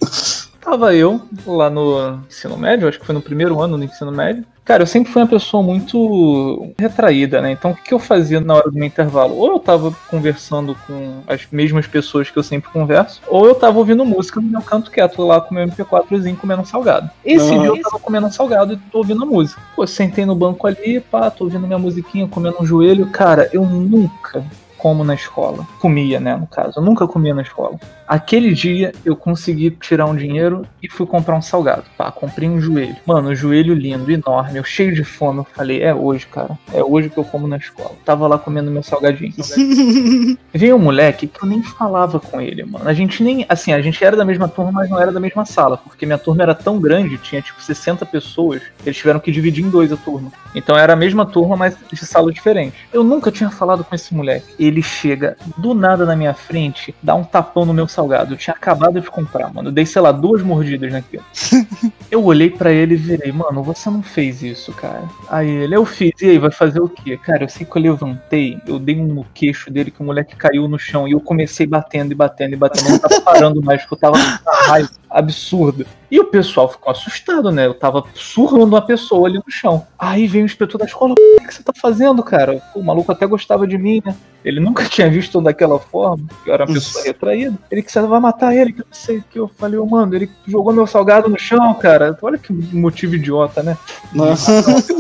Tava 0.62 0.94
eu 0.94 1.22
lá 1.46 1.70
no 1.70 2.20
ensino 2.28 2.58
médio, 2.58 2.88
acho 2.88 3.00
que 3.00 3.06
foi 3.06 3.16
no 3.16 3.22
primeiro 3.22 3.62
ano 3.62 3.78
do 3.78 3.84
ensino 3.84 4.12
médio. 4.12 4.46
Cara, 4.70 4.84
eu 4.84 4.88
sempre 4.88 5.12
fui 5.12 5.20
uma 5.20 5.28
pessoa 5.28 5.64
muito 5.64 6.74
retraída, 6.78 7.42
né? 7.42 7.52
Então 7.52 7.72
o 7.72 7.76
que 7.76 7.92
eu 7.92 7.98
fazia 7.98 8.40
na 8.40 8.54
hora 8.54 8.70
do 8.70 8.78
meu 8.78 8.86
intervalo? 8.86 9.36
Ou 9.36 9.54
eu 9.54 9.60
tava 9.60 9.92
conversando 10.10 10.78
com 10.86 11.22
as 11.28 11.48
mesmas 11.52 11.88
pessoas 11.88 12.30
que 12.30 12.38
eu 12.38 12.44
sempre 12.44 12.70
converso, 12.70 13.20
ou 13.28 13.48
eu 13.48 13.56
tava 13.56 13.80
ouvindo 13.80 14.06
música 14.06 14.40
no 14.40 14.48
meu 14.48 14.62
canto 14.62 14.92
quieto 14.92 15.24
lá 15.24 15.42
com 15.42 15.52
o 15.52 15.54
meu 15.56 15.68
MP4zinho 15.68 16.38
comendo 16.38 16.62
um 16.62 16.66
salgado. 16.66 17.10
Esse 17.26 17.50
dia 17.50 17.68
eu 17.68 17.82
tava 17.82 17.98
comendo 17.98 18.28
um 18.28 18.32
salgado 18.32 18.74
e 18.74 18.78
tô 18.78 19.00
ouvindo 19.00 19.24
a 19.24 19.26
música. 19.26 19.60
Pô, 19.76 19.88
sentei 19.88 20.24
no 20.24 20.36
banco 20.36 20.68
ali, 20.68 21.00
pá, 21.00 21.32
tô 21.32 21.46
ouvindo 21.46 21.66
minha 21.66 21.80
musiquinha, 21.80 22.28
comendo 22.28 22.58
um 22.62 22.66
joelho. 22.66 23.08
Cara, 23.08 23.50
eu 23.52 23.66
nunca 23.66 24.44
como 24.80 25.04
na 25.04 25.14
escola. 25.14 25.68
Comia, 25.80 26.20
né, 26.20 26.36
no 26.36 26.48
caso. 26.48 26.80
Eu 26.80 26.84
nunca 26.84 27.08
comia 27.08 27.36
na 27.36 27.44
escola. 27.44 27.78
Aquele 28.08 28.54
dia 28.54 28.92
eu 29.06 29.16
consegui 29.16 29.70
tirar 29.70 30.08
um 30.08 30.16
dinheiro 30.16 30.66
e 30.82 30.90
fui 30.90 31.06
comprar 31.06 31.36
um 31.36 31.42
salgado. 31.42 31.84
Pá, 31.96 32.12
comprei 32.12 32.50
um 32.50 32.60
joelho. 32.60 32.96
Mano, 33.06 33.30
um 33.30 33.36
joelho 33.36 33.76
lindo, 33.76 34.10
enorme, 34.10 34.58
eu 34.58 34.64
cheio 34.64 34.96
de 34.96 35.04
fome. 35.04 35.40
Eu 35.40 35.44
falei, 35.44 35.84
é 35.84 35.94
hoje, 35.94 36.26
cara. 36.26 36.58
É 36.74 36.84
hoje 36.84 37.10
que 37.10 37.18
eu 37.20 37.24
como 37.24 37.48
na 37.48 37.58
escola. 37.58 37.92
Tava 38.04 38.26
lá 38.26 38.40
comendo 38.40 38.72
meu 38.72 38.82
salgadinho. 38.82 39.34
Veio 40.52 40.76
um 40.76 40.80
moleque 40.80 41.28
que 41.28 41.44
eu 41.44 41.48
nem 41.48 41.62
falava 41.62 42.20
com 42.20 42.42
ele, 42.42 42.64
mano. 42.64 42.88
A 42.88 42.94
gente 42.94 43.22
nem. 43.22 43.46
Assim, 43.48 43.74
a 43.74 43.82
gente 43.82 44.04
era 44.04 44.16
da 44.16 44.26
mesma 44.26 44.48
turma, 44.48 44.72
mas 44.72 44.90
não 44.90 45.00
era 45.00 45.12
da 45.12 45.20
mesma 45.20 45.46
sala. 45.46 45.78
Porque 45.78 46.06
minha 46.06 46.18
turma 46.18 46.42
era 46.42 46.56
tão 46.56 46.80
grande, 46.80 47.18
tinha 47.18 47.42
tipo 47.42 47.62
60 47.62 48.06
pessoas, 48.08 48.62
eles 48.84 48.98
tiveram 48.98 49.20
que 49.20 49.32
dividir 49.32 49.64
em 49.64 49.70
dois 49.70 49.92
a 49.92 49.98
turma. 49.98 50.32
Então 50.56 50.76
era 50.76 50.94
a 50.94 50.96
mesma 50.96 51.26
turma, 51.26 51.56
mas 51.56 51.78
de 51.92 52.06
sala 52.06 52.32
diferente. 52.32 52.76
Eu 52.92 53.04
nunca 53.04 53.32
tinha 53.32 53.50
falado 53.52 53.84
com 53.84 53.94
esse 53.94 54.16
moleque. 54.16 54.48
Ele 54.70 54.82
chega 54.82 55.36
do 55.58 55.74
nada 55.74 56.06
na 56.06 56.16
minha 56.16 56.34
frente, 56.34 56.94
dá 57.02 57.16
um 57.16 57.24
tapão 57.24 57.66
no 57.66 57.74
meu 57.74 57.88
salgado. 57.88 58.34
Eu 58.34 58.38
tinha 58.38 58.54
acabado 58.54 59.00
de 59.02 59.10
comprar, 59.10 59.54
mano. 59.54 59.70
Eu 59.70 59.74
dei, 59.74 59.86
sei 59.86 60.02
lá, 60.02 60.12
duas 60.12 60.42
mordidas 60.42 60.92
naquilo. 60.92 61.24
Eu 62.10 62.24
olhei 62.24 62.50
pra 62.50 62.72
ele 62.72 62.96
e 62.96 62.98
virei, 62.98 63.32
mano, 63.32 63.62
você 63.62 63.88
não 63.88 64.02
fez 64.02 64.42
isso, 64.42 64.74
cara. 64.74 65.04
Aí 65.30 65.48
ele, 65.48 65.76
eu 65.76 65.86
fiz. 65.86 66.12
E 66.20 66.26
aí, 66.32 66.40
vai 66.40 66.50
fazer 66.50 66.80
o 66.80 66.90
quê? 66.90 67.16
Cara, 67.16 67.44
eu 67.44 67.50
sei 67.50 67.68
que 67.68 67.78
eu 67.78 67.82
levantei, 67.82 68.60
eu 68.66 68.80
dei 68.80 69.00
um 69.00 69.06
no 69.06 69.24
queixo 69.32 69.70
dele 69.72 69.92
que 69.92 70.02
o 70.02 70.04
moleque 70.04 70.36
caiu 70.36 70.68
no 70.68 70.80
chão 70.80 71.08
e 71.08 71.12
eu 71.12 71.20
comecei 71.20 71.68
batendo 71.68 72.12
e 72.12 72.16
batendo 72.16 72.54
e 72.54 72.58
batendo. 72.58 72.88
Eu 72.88 72.92
não 72.94 73.00
tava 73.00 73.22
parando 73.22 73.62
mais, 73.62 73.86
porque 73.86 73.94
eu 73.94 74.12
tava 74.12 74.40
com 74.44 74.72
raiva 74.72 74.90
absurda. 75.10 75.86
E 76.12 76.20
o 76.20 76.26
pessoal 76.26 76.68
ficou 76.68 76.92
assustado, 76.92 77.52
né? 77.52 77.68
Eu 77.68 77.74
tava 77.74 78.04
surrando 78.16 78.66
uma 78.66 78.82
pessoa 78.82 79.28
ali 79.28 79.38
no 79.38 79.52
chão. 79.52 79.86
Aí 79.98 80.28
veio 80.28 80.44
o 80.44 80.46
inspetor 80.46 80.80
da 80.80 80.86
escola, 80.86 81.14
o 81.14 81.16
que 81.16 81.54
você 81.54 81.62
tá 81.62 81.72
fazendo, 81.80 82.24
cara? 82.24 82.62
Pô, 82.74 82.80
o 82.80 82.84
maluco 82.84 83.12
até 83.12 83.28
gostava 83.28 83.68
de 83.68 83.78
mim, 83.78 84.02
né? 84.04 84.16
Ele 84.44 84.60
nunca 84.60 84.86
tinha 84.90 85.10
visto 85.10 85.38
eu 85.38 85.42
daquela 85.42 85.80
forma, 85.80 86.26
que 86.44 86.50
eu 86.50 86.54
era 86.54 86.66
uma 86.66 86.74
pessoa 86.74 87.04
retraída. 87.04 87.58
Ele 87.70 87.84
que 87.84 87.92
você 87.92 88.02
vai 88.02 88.20
matar 88.20 88.56
ele, 88.56 88.74
que 88.74 88.82
eu 88.82 88.86
não 88.86 88.94
sei 88.94 89.18
o 89.18 89.24
que. 89.30 89.40
Eu 89.40 89.52
falei, 89.58 89.78
ô, 89.78 89.86
mano, 89.86 90.16
ele 90.16 90.30
jogou 90.48 90.74
meu 90.74 90.88
salgado 90.88 91.30
no 91.30 91.40
chão, 91.40 91.74
cara. 91.76 92.18
Olha 92.22 92.38
que 92.38 92.52
motivo 92.52 93.16
idiota, 93.16 93.62
né? 93.62 93.78
Nossa. 94.14 94.52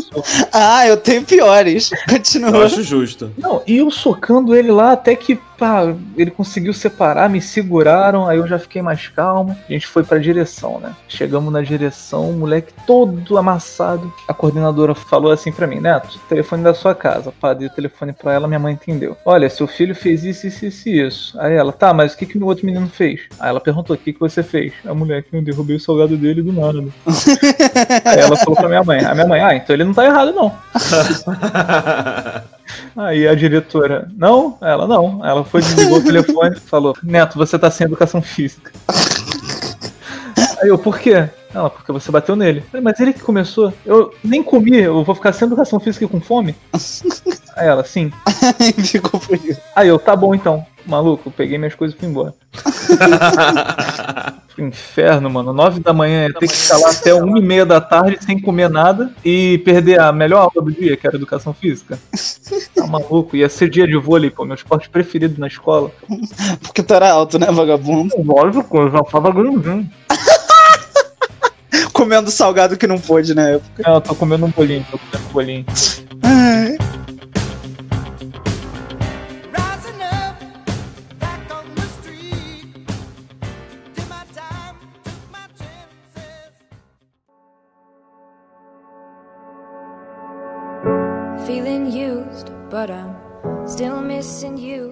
Ah, 0.52 0.88
eu 0.88 0.98
tenho 0.98 1.24
piores. 1.24 1.92
Eu 2.10 2.16
Continua. 2.16 2.66
acho 2.66 2.82
justo. 2.82 3.32
Não, 3.38 3.62
e 3.68 3.78
eu 3.78 3.92
socando 3.92 4.56
ele 4.56 4.72
lá 4.72 4.94
até 4.94 5.16
que, 5.16 5.36
pá, 5.36 5.94
ele 6.18 6.32
conseguiu 6.32 6.74
separar, 6.74 7.30
me 7.30 7.40
seguraram, 7.40 8.28
aí 8.28 8.38
eu 8.40 8.48
já 8.48 8.58
fiquei 8.58 8.82
mais 8.82 9.08
calmo. 9.08 9.56
A 9.70 9.72
gente 9.72 9.86
foi 9.86 9.99
pra 10.04 10.18
direção, 10.18 10.80
né? 10.80 10.96
Chegamos 11.08 11.52
na 11.52 11.62
direção, 11.62 12.30
o 12.30 12.34
moleque 12.34 12.74
todo 12.86 13.38
amassado. 13.38 14.12
A 14.28 14.34
coordenadora 14.34 14.94
falou 14.96 15.32
assim 15.32 15.52
pra 15.52 15.68
mim, 15.68 15.80
Neto, 15.80 16.20
telefone 16.28 16.64
da 16.64 16.74
sua 16.74 16.96
casa. 16.96 17.32
Pá, 17.40 17.54
dei 17.54 17.68
o 17.68 17.72
telefone 17.72 18.14
pra 18.14 18.34
ela, 18.34 18.48
minha 18.48 18.60
mãe 18.60 18.74
entendeu. 18.74 19.18
Olha, 19.26 19.50
seu 19.50 19.68
filho 19.68 19.96
fez 19.96 20.24
isso, 20.24 20.48
isso, 20.48 20.66
isso 20.66 20.90
e 20.90 21.08
isso. 21.08 21.40
Aí 21.40 21.54
ela, 21.54 21.72
tá, 21.72 21.94
mas 21.94 22.14
o 22.14 22.18
que, 22.18 22.26
que 22.26 22.38
o 22.38 22.46
outro 22.46 22.66
menino 22.66 22.88
fez? 22.88 23.22
Aí 23.40 23.50
ela 23.50 23.60
perguntou, 23.60 23.96
o 23.96 24.00
que, 24.00 24.14
que 24.14 24.20
você 24.20 24.44
fez? 24.44 24.74
A 24.86 24.94
mulher, 24.94 25.24
que 25.24 25.36
eu 25.36 25.42
derrubei 25.42 25.76
o 25.76 25.80
salgado 25.80 26.18
dele 26.18 26.42
do 26.42 26.54
nada. 26.54 26.80
Aí 28.06 28.20
ela 28.20 28.38
falou 28.38 28.56
pra 28.56 28.68
minha 28.68 28.84
mãe, 28.84 29.04
a 29.04 29.14
minha 29.14 29.28
mãe, 29.28 29.42
ah, 29.42 29.56
então 29.56 29.76
ele 29.76 29.84
não 29.84 29.94
tá 29.94 30.06
errado 30.06 30.32
não. 30.34 30.56
Aí 32.96 33.28
a 33.28 33.36
diretora, 33.36 34.08
não? 34.16 34.58
Ela, 34.62 34.88
não. 34.88 35.26
Ela 35.26 35.44
foi, 35.44 35.62
desligou 35.62 35.98
o 36.00 36.04
telefone 36.04 36.56
e 36.56 36.60
falou, 36.60 36.96
Neto, 37.02 37.38
você 37.38 37.58
tá 37.58 37.70
sem 37.72 37.86
educação 37.86 38.22
física. 38.22 38.72
Aí 40.62 40.68
eu, 40.68 40.78
por 40.78 41.00
quê? 41.00 41.30
Ela, 41.54 41.70
porque 41.70 41.92
você 41.92 42.12
bateu 42.12 42.36
nele. 42.36 42.62
Falei, 42.62 42.84
mas 42.84 43.00
ele 43.00 43.14
que 43.14 43.22
começou. 43.22 43.74
Eu 43.86 44.14
nem 44.24 44.44
comi, 44.44 44.78
eu 44.78 45.04
vou 45.04 45.16
ficar 45.16 45.34
sem 45.34 45.48
educação 45.48 45.80
física 45.80 46.06
e 46.06 46.08
com 46.08 46.22
fome? 46.22 46.56
Aí 47.56 47.68
ela, 47.68 47.84
sim. 47.84 48.12
Ficou 48.86 49.20
por 49.20 49.36
isso. 49.36 49.60
Aí 49.76 49.88
eu, 49.88 49.98
tá 49.98 50.16
bom 50.16 50.36
então. 50.36 50.66
Maluco, 50.86 51.30
peguei 51.30 51.58
minhas 51.58 51.76
coisas 51.76 51.96
e 51.96 52.00
fui 52.00 52.08
embora. 52.08 52.34
Inferno, 54.58 55.30
mano. 55.30 55.54
Nove 55.54 55.80
da 55.80 55.94
manhã, 55.94 56.28
ia 56.28 56.34
ter 56.34 56.48
que 56.48 56.56
ficar 56.56 56.78
lá 56.78 56.90
até 56.90 57.14
uma 57.14 57.38
e 57.38 57.42
meia 57.42 57.66
da 57.66 57.80
tarde 57.80 58.18
sem 58.24 58.40
comer 58.40 58.70
nada 58.70 59.12
e 59.24 59.58
perder 59.60 60.00
a 60.00 60.12
melhor 60.12 60.42
aula 60.42 60.66
do 60.66 60.72
dia, 60.72 60.98
que 60.98 61.06
era 61.06 61.16
educação 61.16 61.54
física. 61.54 61.98
Tá 62.76 62.88
maluco? 62.88 63.36
Ia 63.36 63.50
ser 63.50 63.70
dia 63.70 63.88
de 63.88 63.98
vôlei, 63.98 64.30
pô, 64.30 64.46
meu 64.46 64.56
esporte 64.56 64.90
preferido 64.90 65.40
na 65.40 65.48
escola. 65.48 65.92
Porque 66.62 66.84
tu 66.84 66.94
era 66.94 67.12
alto, 67.12 67.38
né, 67.40 67.48
vagabundo? 67.52 68.16
Lógico, 68.22 68.78
eu 68.78 68.92
já 68.92 69.04
tava 69.04 69.32
grandinho. 69.32 69.90
Comendo 72.00 72.32
salgado 72.32 72.78
que 72.78 72.88
não 72.88 72.98
pôde 72.98 73.36
na 73.36 73.50
época. 73.50 73.84
Não, 73.86 73.96
eu 73.96 74.02
tô 74.02 74.16
comendo 74.16 74.46
um 74.46 74.52
bolinho, 74.52 74.88
tô 74.90 74.98
comendo 74.98 75.28
um 75.28 75.34
bolinho. 75.34 75.66
Ai. 76.24 76.78
Feeling 91.46 91.88
used, 91.88 92.50
but 92.72 92.90
I'm. 92.90 93.19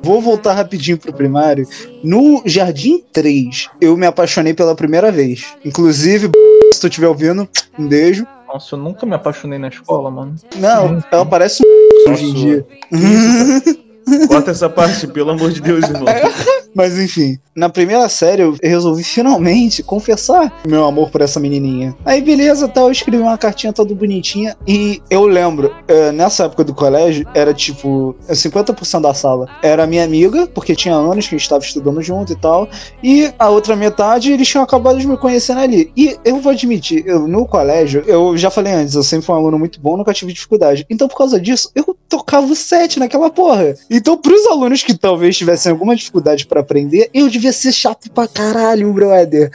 Vou 0.02 0.22
voltar 0.22 0.54
rapidinho 0.54 0.98
pro 0.98 1.14
primário. 1.14 1.68
No 2.04 2.42
Jardim 2.46 3.04
3, 3.12 3.70
eu 3.82 3.98
me 3.98 4.06
apaixonei 4.06 4.54
pela 4.54 4.76
primeira 4.76 5.12
vez. 5.12 5.56
Inclusive, 5.66 6.32
se 6.74 6.80
tu 6.82 6.88
estiver 6.88 7.08
ouvindo, 7.08 7.48
um 7.78 7.88
beijo. 7.88 8.26
Nossa, 8.48 8.76
eu 8.76 8.80
nunca 8.80 9.06
me 9.06 9.14
apaixonei 9.14 9.60
na 9.60 9.68
escola, 9.68 10.10
mano. 10.10 10.36
Não, 10.58 11.04
ela 11.12 11.26
parece 11.26 11.64
um 11.64 12.12
hoje 12.12 12.26
em 12.26 12.34
dia. 12.34 12.68
Corta 14.28 14.52
essa 14.52 14.70
parte, 14.70 15.08
pelo 15.08 15.32
amor 15.32 15.52
de 15.52 15.62
Deus, 15.62 15.84
irmão. 15.84 16.06
Mas 16.76 16.98
enfim, 17.00 17.40
na 17.56 17.70
primeira 17.70 18.08
série 18.08 18.44
eu 18.44 18.56
resolvi 18.62 19.04
finalmente 19.04 19.82
confessar 19.82 20.62
meu 20.68 20.86
amor 20.86 21.10
por 21.10 21.22
essa 21.22 21.40
menininha. 21.40 21.96
Aí 22.06 22.22
beleza, 22.22 22.68
tal, 22.68 22.86
eu 22.86 22.92
escrevi 22.92 23.18
uma 23.18 23.38
cartinha 23.38 23.74
toda 23.74 23.96
bonitinha 23.96 24.56
e 24.68 25.02
eu 25.10 25.26
lembro, 25.26 25.74
eh, 25.88 26.12
nessa 26.12 26.46
época 26.46 26.64
do 26.64 26.76
colégio, 26.76 27.28
era 27.34 27.52
tipo 27.54 28.16
50% 28.30 29.02
da 29.02 29.14
sala 29.14 29.48
era 29.62 29.88
minha 29.88 30.04
amiga, 30.04 30.48
porque 30.48 30.76
tinha 30.76 30.94
anos 30.94 31.28
que 31.28 31.36
a 31.36 31.38
gente 31.38 31.46
estava 31.46 31.64
estudando 31.64 32.02
junto 32.02 32.32
e 32.32 32.36
tal, 32.36 32.70
e 33.02 33.32
a 33.40 33.50
outra 33.50 33.76
metade 33.76 34.32
eles 34.32 34.48
tinham 34.48 34.64
acabado 34.64 35.00
de 35.00 35.08
me 35.08 35.18
conhecendo 35.18 35.60
ali. 35.62 35.92
E 35.96 36.16
eu 36.24 36.40
vou 36.40 36.52
admitir, 36.52 37.04
eu, 37.08 37.28
no 37.28 37.46
colégio, 37.46 38.04
eu 38.06 38.38
já 38.38 38.50
falei 38.50 38.74
antes, 38.74 38.94
eu 38.94 39.04
sempre 39.04 39.26
fui 39.26 39.36
um 39.36 39.40
aluno 39.40 39.58
muito 39.58 39.80
bom, 39.80 39.98
nunca 39.98 40.14
tive 40.14 40.32
dificuldade. 40.34 40.86
Então 40.90 41.08
por 41.08 41.18
causa 41.18 41.40
disso, 41.40 41.72
eu 41.74 41.98
tocava 42.08 42.46
o 42.46 42.56
set 42.56 43.00
naquela 43.00 43.30
porra. 43.30 43.76
Então 43.98 44.16
pros 44.16 44.46
alunos 44.46 44.84
que 44.84 44.96
talvez 44.96 45.36
tivessem 45.36 45.72
alguma 45.72 45.96
dificuldade 45.96 46.46
pra 46.46 46.62
aprender, 46.62 47.10
eu 47.14 47.28
devia 47.28 47.52
ser 47.52 47.72
chato 47.72 48.12
pra 48.12 48.28
caralho, 48.28 48.94
brother. 48.94 49.50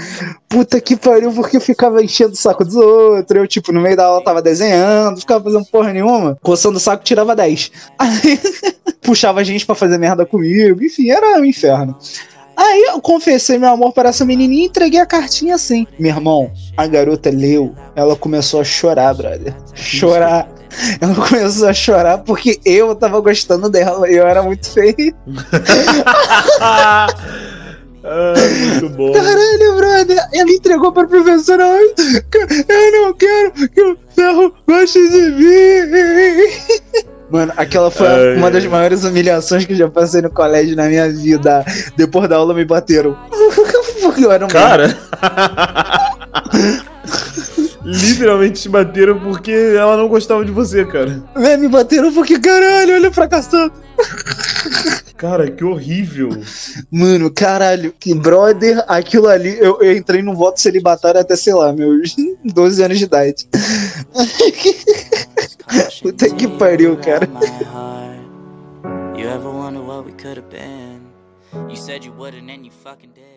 Puta 0.49 0.81
que 0.81 0.97
pariu, 0.97 1.33
porque 1.33 1.57
eu 1.57 1.61
ficava 1.61 2.03
enchendo 2.03 2.33
o 2.33 2.37
saco 2.37 2.65
dos 2.65 2.75
outros. 2.75 3.41
Eu, 3.41 3.47
tipo, 3.47 3.73
no 3.73 3.81
meio 3.81 3.97
da 3.97 4.07
aula 4.07 4.25
tava 4.25 4.43
desenhando, 4.43 5.21
ficava 5.21 5.45
fazendo 5.45 5.65
porra 5.67 5.93
nenhuma. 5.93 6.37
Coçando 6.43 6.77
o 6.77 6.81
saco, 6.81 7.05
tirava 7.05 7.37
10. 7.37 7.71
Aí 7.99 8.41
puxava 9.01 9.41
a 9.41 9.45
gente 9.45 9.65
pra 9.65 9.77
fazer 9.77 9.97
merda 9.97 10.27
comigo. 10.27 10.83
Enfim, 10.85 11.11
era 11.11 11.41
um 11.41 11.45
inferno. 11.45 11.97
Aí 12.57 12.83
eu 12.89 13.01
confessei 13.01 13.59
meu 13.59 13.71
amor 13.71 13.93
para 13.93 14.09
essa 14.09 14.25
menininha 14.25 14.65
e 14.65 14.67
entreguei 14.67 15.01
a 15.01 15.07
cartinha 15.07 15.55
assim. 15.55 15.87
Meu 15.99 16.15
irmão, 16.15 16.51
a 16.77 16.87
garota 16.87 17.31
leu, 17.31 17.75
ela 17.95 18.15
começou 18.15 18.61
a 18.61 18.65
chorar, 18.65 19.15
brother. 19.15 19.55
Chorar. 19.75 20.49
Ela 21.01 21.15
começou 21.15 21.69
a 21.69 21.73
chorar 21.75 22.19
porque 22.19 22.61
eu 22.65 22.95
tava 22.95 23.21
gostando 23.21 23.69
dela 23.69 24.11
e 24.11 24.17
eu 24.17 24.27
era 24.27 24.43
muito 24.43 24.71
feio. 24.71 25.15
ah, 26.61 27.07
muito 28.81 28.89
bom. 28.91 29.13
Caralho, 29.13 29.77
brother, 29.77 30.29
ela 30.33 30.51
entregou 30.51 30.93
pra 30.93 31.07
professora. 31.07 31.65
"Ai, 31.65 31.95
Eu 32.69 32.93
não 33.03 33.13
quero 33.15 33.53
que 33.53 33.81
o 33.83 33.97
ferro 34.15 34.53
goste 34.69 34.99
de 35.09 35.31
mim. 35.31 37.03
Mano, 37.31 37.53
aquela 37.57 37.91
foi 37.91 38.07
Ai, 38.09 38.37
uma 38.37 38.51
das 38.51 38.65
ai. 38.65 38.69
maiores 38.69 39.05
humilhações 39.05 39.65
que 39.65 39.73
eu 39.73 39.77
já 39.77 39.89
passei 39.89 40.21
no 40.21 40.29
colégio 40.31 40.77
na 40.77 40.85
minha 40.87 41.11
vida. 41.11 41.65
Depois 41.97 42.29
da 42.29 42.37
aula 42.37 42.53
me 42.53 42.65
bateram. 42.65 43.17
Porque 44.03 44.21
eu 44.27 44.31
era 44.33 44.45
um 44.45 44.49
Cara. 44.49 44.95
Literalmente 47.85 48.63
te 48.63 48.69
bateram 48.69 49.19
porque 49.19 49.51
ela 49.51 49.97
não 49.97 50.09
gostava 50.09 50.45
de 50.45 50.53
você, 50.53 50.85
cara. 50.85 51.23
Véi, 51.37 51.57
me 51.57 51.69
bateram 51.69 52.13
porque, 52.13 52.39
caralho, 52.39 52.95
olha 52.95 53.13
fracassado. 53.13 53.73
Cara, 55.17 55.51
que 55.51 55.65
horrível. 55.65 56.31
Mano, 56.91 57.31
caralho, 57.31 57.93
que 57.99 58.15
brother, 58.15 58.85
aquilo 58.89 59.29
ali, 59.29 59.57
eu, 59.59 59.81
eu 59.81 59.97
entrei 59.97 60.23
num 60.23 60.35
voto 60.35 60.61
celibatário 60.61 61.21
até, 61.21 61.37
sei 61.37 61.55
lá, 61.55 61.73
meus 61.73 62.15
12 62.45 62.83
anos 62.83 62.99
de 62.99 63.05
idade. 63.05 63.49
Puta 66.03 66.29
que 66.31 66.49
pariu, 66.49 66.97
cara. 66.97 67.29
You 69.17 69.29
ever 69.29 69.49
wonder 69.49 69.81
what 69.81 70.05
we 70.05 70.13
could 70.13 70.39
have 70.39 70.49
been? 70.51 71.03
You 71.69 71.77
said 71.77 72.05
you 72.05 72.13
wouldn't 72.13 72.51
and 72.51 72.65
you 72.65 72.73
fucking 72.73 73.11
did. 73.15 73.32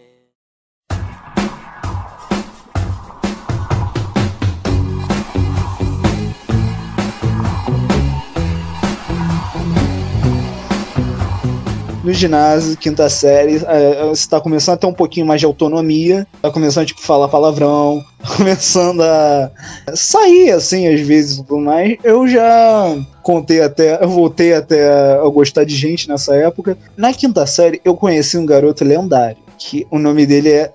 No 12.06 12.14
ginásio, 12.14 12.78
quinta 12.78 13.10
série, 13.10 13.56
é, 13.66 14.06
você 14.06 14.30
tá 14.30 14.40
começando 14.40 14.76
a 14.76 14.78
ter 14.78 14.86
um 14.86 14.94
pouquinho 14.94 15.26
mais 15.26 15.40
de 15.40 15.48
autonomia, 15.48 16.28
tá 16.40 16.52
começando 16.52 16.86
tipo, 16.86 17.02
falar 17.02 17.28
palavrão, 17.28 18.06
começando 18.38 19.02
a 19.02 19.50
sair 19.96 20.52
assim, 20.52 20.88
às 20.88 21.02
vezes 21.02 21.40
e 21.40 21.44
tudo 21.44 21.62
mais. 21.62 21.98
Eu 22.04 22.28
já 22.28 22.96
contei 23.24 23.60
até, 23.60 24.04
eu 24.04 24.08
voltei 24.08 24.54
até 24.54 25.16
a 25.16 25.28
gostar 25.30 25.64
de 25.64 25.76
gente 25.76 26.08
nessa 26.08 26.36
época. 26.36 26.78
Na 26.96 27.12
quinta 27.12 27.44
série, 27.48 27.82
eu 27.84 27.96
conheci 27.96 28.38
um 28.38 28.46
garoto 28.46 28.86
lendário, 28.86 29.38
que 29.58 29.88
o 29.90 29.98
nome 29.98 30.28
dele 30.28 30.52
é 30.52 30.72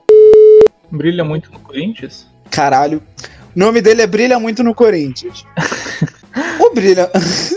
Brilha 0.90 1.22
muito 1.22 1.52
no 1.52 1.60
Corinthians? 1.60 2.26
Caralho. 2.50 3.00
O 3.54 3.58
nome 3.58 3.80
dele 3.80 4.02
é 4.02 4.06
Brilha 4.08 4.40
Muito 4.40 4.64
no 4.64 4.74
Corinthians. 4.74 5.44
o 6.58 6.74
Brilha. 6.74 7.08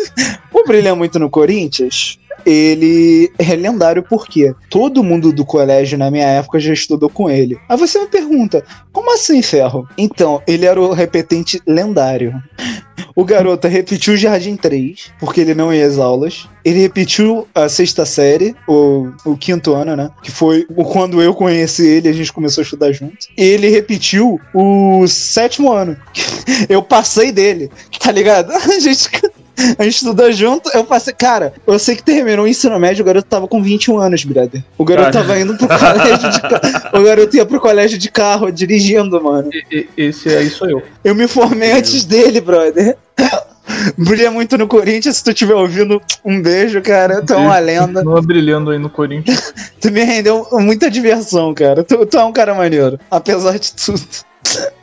o 0.53 0.63
Brilha 0.63 0.93
Muito 0.93 1.17
no 1.17 1.27
Corinthians. 1.27 2.19
Ele 2.45 3.31
é 3.37 3.55
lendário 3.55 4.03
porque 4.03 4.53
todo 4.69 5.03
mundo 5.03 5.31
do 5.31 5.45
colégio 5.45 5.97
na 5.97 6.11
minha 6.11 6.27
época 6.27 6.59
já 6.59 6.73
estudou 6.73 7.09
com 7.09 7.29
ele. 7.29 7.57
Aí 7.69 7.77
você 7.77 7.99
me 7.99 8.07
pergunta, 8.07 8.63
como 8.91 9.13
assim, 9.13 9.41
Ferro? 9.41 9.87
Então, 9.97 10.41
ele 10.47 10.65
era 10.65 10.79
o 10.79 10.93
repetente 10.93 11.61
lendário. 11.65 12.33
O 13.15 13.23
garoto 13.23 13.67
repetiu 13.67 14.13
o 14.13 14.17
Jardim 14.17 14.55
3, 14.55 15.11
porque 15.19 15.41
ele 15.41 15.53
não 15.53 15.73
ia 15.73 15.85
às 15.85 15.99
aulas. 15.99 16.47
Ele 16.65 16.79
repetiu 16.79 17.47
a 17.53 17.69
sexta 17.69 18.05
série, 18.05 18.55
o, 18.67 19.11
o 19.23 19.37
quinto 19.37 19.73
ano, 19.73 19.95
né? 19.95 20.09
Que 20.23 20.31
foi 20.31 20.65
quando 20.91 21.21
eu 21.21 21.33
conheci 21.33 21.85
ele, 21.85 22.09
a 22.09 22.13
gente 22.13 22.33
começou 22.33 22.61
a 22.61 22.65
estudar 22.65 22.91
junto. 22.91 23.27
Ele 23.37 23.69
repetiu 23.69 24.39
o 24.53 25.05
sétimo 25.07 25.71
ano. 25.71 25.95
Eu 26.69 26.81
passei 26.81 27.31
dele, 27.31 27.69
tá 27.99 28.11
ligado? 28.11 28.51
A 28.53 28.79
gente, 28.79 29.09
a 29.77 29.83
gente 29.83 29.95
estudou 29.95 30.31
junto, 30.31 30.69
eu 30.73 30.83
passei. 30.83 31.13
Cara, 31.13 31.53
eu 31.65 31.77
sei 31.79 31.95
que 31.95 32.03
terminou 32.03 32.45
o 32.45 32.47
ensino 32.47 32.79
médio, 32.79 33.03
o 33.03 33.05
garoto 33.05 33.27
tava 33.27 33.47
com 33.47 33.61
21 33.61 33.97
anos, 33.99 34.23
brother. 34.23 34.63
O 34.77 34.83
garoto 34.85 35.11
Cara. 35.11 35.25
tava 35.25 35.39
indo 35.39 35.55
pro 35.57 35.67
colégio 35.67 36.29
de 36.31 36.41
carro. 36.41 36.83
O 36.99 37.03
garoto 37.03 37.35
ia 37.35 37.45
pro 37.45 37.59
colégio 37.59 37.97
de 37.97 38.09
carro, 38.11 38.51
dirigindo, 38.51 39.21
mano. 39.21 39.49
E- 39.53 39.63
e- 39.71 39.87
esse 39.97 40.29
aí 40.29 40.49
sou 40.49 40.69
eu. 40.69 40.81
Eu 41.03 41.13
me 41.15 41.27
formei 41.27 41.71
antes 41.71 42.05
dele, 42.05 42.39
brother. 42.41 42.95
Brilha 43.97 44.29
muito 44.29 44.57
no 44.57 44.67
Corinthians, 44.67 45.17
se 45.17 45.23
tu 45.23 45.31
estiver 45.31 45.55
ouvindo, 45.55 46.01
um 46.23 46.41
beijo, 46.41 46.81
cara. 46.81 47.21
Tu 47.21 47.33
é 47.33 47.37
uma 47.37 47.57
lenda. 47.59 48.01
Continua 48.01 48.21
brilhando 48.21 48.71
aí 48.71 48.77
no 48.77 48.89
Corinthians. 48.89 49.53
Tu 49.79 49.91
me 49.91 50.03
rendeu 50.03 50.45
muita 50.53 50.89
diversão, 50.91 51.53
cara. 51.53 51.83
Tu, 51.83 52.05
tu 52.05 52.17
é 52.17 52.23
um 52.23 52.33
cara 52.33 52.53
maneiro, 52.53 52.99
apesar 53.09 53.57
de 53.57 53.71
tudo. 53.73 54.01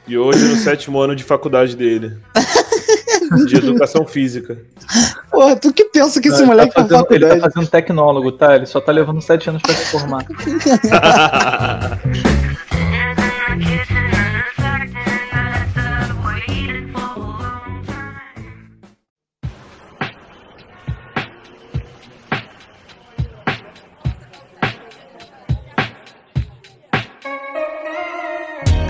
E 0.08 0.16
hoje 0.18 0.44
no 0.46 0.56
sétimo 0.56 0.98
ano 1.00 1.14
de 1.14 1.22
faculdade 1.22 1.76
dele. 1.76 2.16
De 3.46 3.56
educação 3.56 4.06
física. 4.06 4.58
Porra, 5.30 5.56
tu 5.56 5.72
que 5.72 5.84
pensa 5.84 6.20
que 6.20 6.28
esse 6.28 6.42
moleque 6.42 6.74
tá 6.74 6.84
fazendo, 6.84 7.06
ele 7.10 7.26
tá 7.26 7.50
fazendo 7.50 7.68
tecnólogo, 7.68 8.32
tá? 8.32 8.56
Ele 8.56 8.66
só 8.66 8.80
tá 8.80 8.90
levando 8.90 9.20
sete 9.20 9.48
anos 9.48 9.62
pra 9.62 9.74
se 9.74 9.86
formar. 9.86 10.26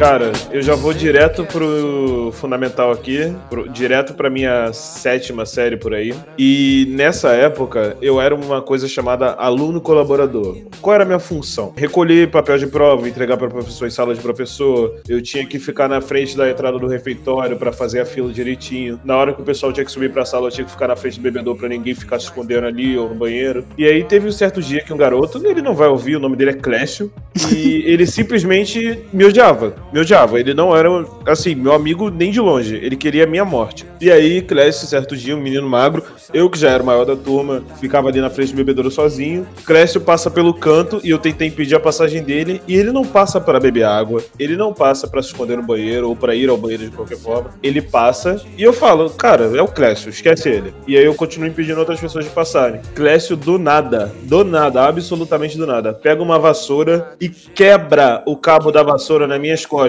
Cara, 0.00 0.32
eu 0.50 0.62
já 0.62 0.74
vou 0.74 0.94
direto 0.94 1.44
pro 1.44 2.32
fundamental 2.32 2.90
aqui, 2.90 3.36
pro- 3.50 3.68
direto 3.68 4.14
pra 4.14 4.30
minha 4.30 4.72
sétima 4.72 5.44
série 5.44 5.76
por 5.76 5.92
aí. 5.92 6.14
E 6.38 6.86
nessa 6.88 7.32
época 7.32 7.98
eu 8.00 8.18
era 8.18 8.34
uma 8.34 8.62
coisa 8.62 8.88
chamada 8.88 9.32
aluno 9.34 9.78
colaborador. 9.78 10.56
Qual 10.80 10.94
era 10.94 11.04
a 11.04 11.06
minha 11.06 11.18
função? 11.18 11.74
Recolher 11.76 12.30
papel 12.30 12.56
de 12.56 12.66
prova, 12.66 13.06
entregar 13.06 13.36
para 13.36 13.48
professor 13.48 13.86
em 13.86 13.90
sala 13.90 14.14
de 14.14 14.22
professor. 14.22 15.02
Eu 15.06 15.20
tinha 15.20 15.44
que 15.44 15.58
ficar 15.58 15.86
na 15.86 16.00
frente 16.00 16.34
da 16.34 16.48
entrada 16.48 16.78
do 16.78 16.86
refeitório 16.86 17.58
pra 17.58 17.70
fazer 17.70 18.00
a 18.00 18.06
fila 18.06 18.32
direitinho. 18.32 18.98
Na 19.04 19.18
hora 19.18 19.34
que 19.34 19.42
o 19.42 19.44
pessoal 19.44 19.70
tinha 19.70 19.84
que 19.84 19.92
subir 19.92 20.10
pra 20.10 20.24
sala, 20.24 20.46
eu 20.46 20.50
tinha 20.50 20.64
que 20.64 20.70
ficar 20.70 20.88
na 20.88 20.96
frente 20.96 21.18
do 21.18 21.22
bebedor 21.22 21.56
pra 21.56 21.68
ninguém 21.68 21.94
ficar 21.94 22.18
se 22.18 22.24
escondendo 22.24 22.66
ali 22.66 22.96
ou 22.96 23.10
no 23.10 23.14
banheiro. 23.14 23.66
E 23.76 23.84
aí 23.84 24.02
teve 24.02 24.26
um 24.26 24.32
certo 24.32 24.62
dia 24.62 24.82
que 24.82 24.94
um 24.94 24.96
garoto, 24.96 25.46
ele 25.46 25.60
não 25.60 25.74
vai 25.74 25.88
ouvir, 25.88 26.16
o 26.16 26.20
nome 26.20 26.36
dele 26.36 26.52
é 26.52 26.54
Clécio, 26.54 27.12
e 27.52 27.82
ele 27.86 28.06
simplesmente 28.06 28.98
me 29.12 29.26
odiava. 29.26 29.74
Me 29.92 30.00
odiava. 30.00 30.38
Ele 30.38 30.54
não 30.54 30.76
era, 30.76 30.88
assim, 31.26 31.54
meu 31.54 31.72
amigo 31.72 32.10
nem 32.10 32.30
de 32.30 32.40
longe. 32.40 32.76
Ele 32.76 32.96
queria 32.96 33.24
a 33.24 33.26
minha 33.26 33.44
morte. 33.44 33.86
E 34.00 34.10
aí, 34.10 34.40
Clécio, 34.40 34.86
certo 34.86 35.16
dia, 35.16 35.36
um 35.36 35.40
menino 35.40 35.68
magro, 35.68 36.02
eu 36.32 36.48
que 36.48 36.58
já 36.58 36.70
era 36.70 36.82
o 36.82 36.86
maior 36.86 37.04
da 37.04 37.16
turma, 37.16 37.62
ficava 37.80 38.08
ali 38.08 38.20
na 38.20 38.30
frente 38.30 38.52
do 38.52 38.56
bebedouro 38.56 38.90
sozinho. 38.90 39.46
Clécio 39.64 40.00
passa 40.00 40.30
pelo 40.30 40.54
canto 40.54 41.00
e 41.02 41.10
eu 41.10 41.18
tentei 41.18 41.48
impedir 41.48 41.74
a 41.74 41.80
passagem 41.80 42.22
dele. 42.22 42.62
E 42.66 42.74
ele 42.76 42.92
não 42.92 43.04
passa 43.04 43.40
para 43.40 43.60
beber 43.60 43.84
água, 43.84 44.22
ele 44.38 44.56
não 44.56 44.72
passa 44.72 45.08
para 45.08 45.22
se 45.22 45.28
esconder 45.28 45.56
no 45.56 45.62
banheiro 45.62 46.08
ou 46.08 46.16
para 46.16 46.34
ir 46.34 46.48
ao 46.48 46.56
banheiro 46.56 46.84
de 46.84 46.90
qualquer 46.90 47.18
forma. 47.18 47.50
Ele 47.62 47.82
passa 47.82 48.40
e 48.56 48.62
eu 48.62 48.72
falo, 48.72 49.10
cara, 49.10 49.44
é 49.56 49.62
o 49.62 49.68
Clécio, 49.68 50.10
esquece 50.10 50.48
ele. 50.48 50.72
E 50.86 50.96
aí 50.96 51.04
eu 51.04 51.14
continuo 51.14 51.48
impedindo 51.48 51.80
outras 51.80 52.00
pessoas 52.00 52.24
de 52.24 52.30
passarem. 52.30 52.80
Clécio, 52.94 53.36
do 53.36 53.58
nada, 53.58 54.12
do 54.22 54.44
nada, 54.44 54.86
absolutamente 54.86 55.58
do 55.58 55.66
nada, 55.66 55.92
pega 55.92 56.22
uma 56.22 56.38
vassoura 56.38 57.14
e 57.20 57.28
quebra 57.28 58.22
o 58.26 58.36
cabo 58.36 58.70
da 58.70 58.82
vassoura 58.82 59.26
nas 59.26 59.40
minhas 59.40 59.66
costas. 59.66 59.79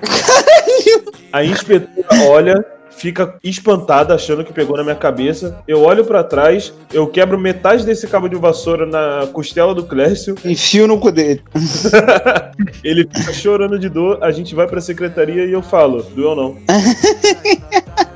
A 1.32 1.44
inspetora 1.44 1.96
olha, 2.28 2.64
fica 2.90 3.36
espantada, 3.42 4.14
achando 4.14 4.44
que 4.44 4.52
pegou 4.52 4.76
na 4.76 4.84
minha 4.84 4.94
cabeça. 4.94 5.58
Eu 5.66 5.82
olho 5.82 6.04
pra 6.04 6.22
trás, 6.22 6.72
eu 6.92 7.06
quebro 7.06 7.38
metade 7.38 7.84
desse 7.84 8.06
cabo 8.06 8.28
de 8.28 8.36
vassoura 8.36 8.86
na 8.86 9.26
costela 9.32 9.74
do 9.74 9.84
Clécio. 9.84 10.36
Enfio 10.44 10.86
no 10.86 10.98
cu 10.98 11.10
dele. 11.10 11.42
Ele 12.84 13.08
fica 13.12 13.32
chorando 13.32 13.78
de 13.78 13.88
dor, 13.88 14.22
a 14.22 14.30
gente 14.30 14.54
vai 14.54 14.66
pra 14.66 14.80
secretaria 14.80 15.44
e 15.44 15.52
eu 15.52 15.62
falo, 15.62 16.02
doeu 16.02 16.36
não. 16.36 16.56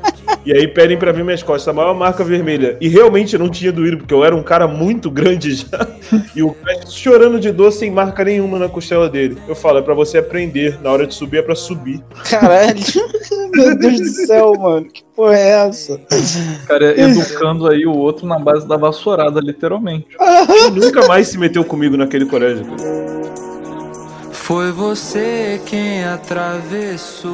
E 0.49 0.53
aí 0.57 0.67
pedem 0.67 0.97
pra 0.97 1.13
ver 1.13 1.23
minhas 1.23 1.43
costas, 1.43 1.69
a 1.69 1.75
maior 1.75 1.93
marca 1.95 2.25
vermelha. 2.25 2.79
E 2.81 2.89
realmente 2.89 3.37
não 3.37 3.51
tinha 3.51 3.71
doído, 3.71 3.99
porque 3.99 4.15
eu 4.15 4.25
era 4.25 4.35
um 4.35 4.43
cara 4.43 4.67
muito 4.67 5.11
grande 5.11 5.53
já. 5.55 5.87
E 6.35 6.43
o 6.43 6.53
Clécio 6.55 6.91
chorando 6.91 7.39
de 7.39 7.53
dor 7.53 7.71
sem 7.71 7.91
marca 7.91 8.25
nenhuma 8.25 8.59
na 8.59 8.67
costela 8.67 9.11
dele. 9.11 9.37
Eu 9.47 9.55
falo, 9.55 9.79
é 9.79 9.83
pra 9.83 9.93
você 9.93 10.17
aprender. 10.17 10.81
Na 10.83 10.91
hora 10.91 11.07
de 11.07 11.15
subir 11.15 11.39
é 11.41 11.43
pra 11.43 11.55
subir. 11.55 12.03
Caralho. 12.31 12.81
Meu 13.53 13.77
Deus 13.77 14.01
do 14.01 14.09
céu, 14.27 14.55
mano. 14.59 14.87
Que 14.87 15.05
porra 15.15 15.37
é 15.37 15.69
essa? 15.69 16.01
Cara, 16.67 16.99
educando 16.99 17.69
aí 17.69 17.85
o 17.85 17.95
outro 17.95 18.27
na 18.27 18.39
base 18.39 18.67
da 18.67 18.79
vassourada, 18.79 19.39
literalmente. 19.41 20.07
Ele 20.67 20.81
nunca 20.81 21.07
mais 21.07 21.29
se 21.29 21.37
meteu 21.37 21.63
comigo 21.63 21.95
naquele 21.95 22.25
colégio. 22.25 22.65
cara. 22.65 23.19
Foi 24.33 24.73
você 24.73 25.61
quem 25.67 26.05
atravessou. 26.05 27.29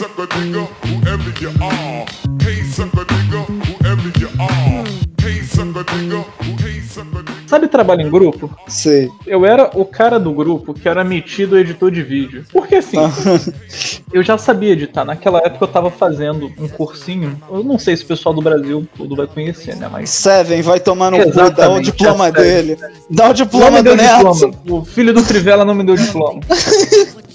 Sucker 0.00 0.26
nigga, 0.38 0.66
whoever 0.86 1.42
you 1.42 1.50
are. 1.60 2.06
Hey, 2.42 2.62
sucker 2.64 3.04
nigga, 3.04 3.44
whoever 3.44 4.10
you 4.18 4.30
are. 4.38 4.84
Hey, 5.20 5.42
sucker 5.42 5.84
nigga, 5.84 6.24
hey, 6.64 6.80
sucker 6.80 7.22
nigga. 7.22 7.40
Sabe 7.46 7.68
trabalho 7.68 8.00
em 8.00 8.10
grupo? 8.10 8.50
Sei. 8.66 9.10
Eu 9.26 9.44
era 9.44 9.70
o 9.74 9.84
cara 9.84 10.18
do 10.18 10.32
grupo 10.32 10.72
que 10.72 10.88
era 10.88 11.04
metido 11.04 11.58
editor 11.58 11.90
de 11.90 12.02
vídeo. 12.02 12.46
Porque 12.50 12.76
assim, 12.76 12.96
eu 14.10 14.22
já 14.22 14.38
sabia 14.38 14.72
editar. 14.72 15.04
Naquela 15.04 15.40
época 15.40 15.64
eu 15.64 15.68
tava 15.68 15.90
fazendo 15.90 16.50
um 16.58 16.66
cursinho. 16.66 17.38
Eu 17.50 17.62
não 17.62 17.78
sei 17.78 17.94
se 17.94 18.04
o 18.04 18.06
pessoal 18.06 18.34
do 18.34 18.40
Brasil 18.40 18.88
todo 18.96 19.14
vai 19.14 19.26
conhecer, 19.26 19.76
né? 19.76 19.86
Mas. 19.92 20.08
Seven, 20.08 20.62
vai 20.62 20.80
tomar 20.80 21.10
no 21.10 21.18
cu, 21.18 21.30
dá 21.30 21.42
o 21.42 21.46
Exatamente, 21.46 21.84
diploma 21.92 22.32
dele. 22.32 22.78
Dá 23.10 23.24
o 23.24 23.26
Não 23.26 23.34
diploma 23.34 23.70
me 23.70 23.82
deu 23.82 23.96
do 23.96 24.02
Neto. 24.02 24.32
diploma. 24.32 24.80
O 24.80 24.84
filho 24.86 25.12
do 25.12 25.22
Trivela 25.22 25.62
não 25.62 25.74
me 25.74 25.84
deu 25.84 25.94
diploma. 25.96 26.40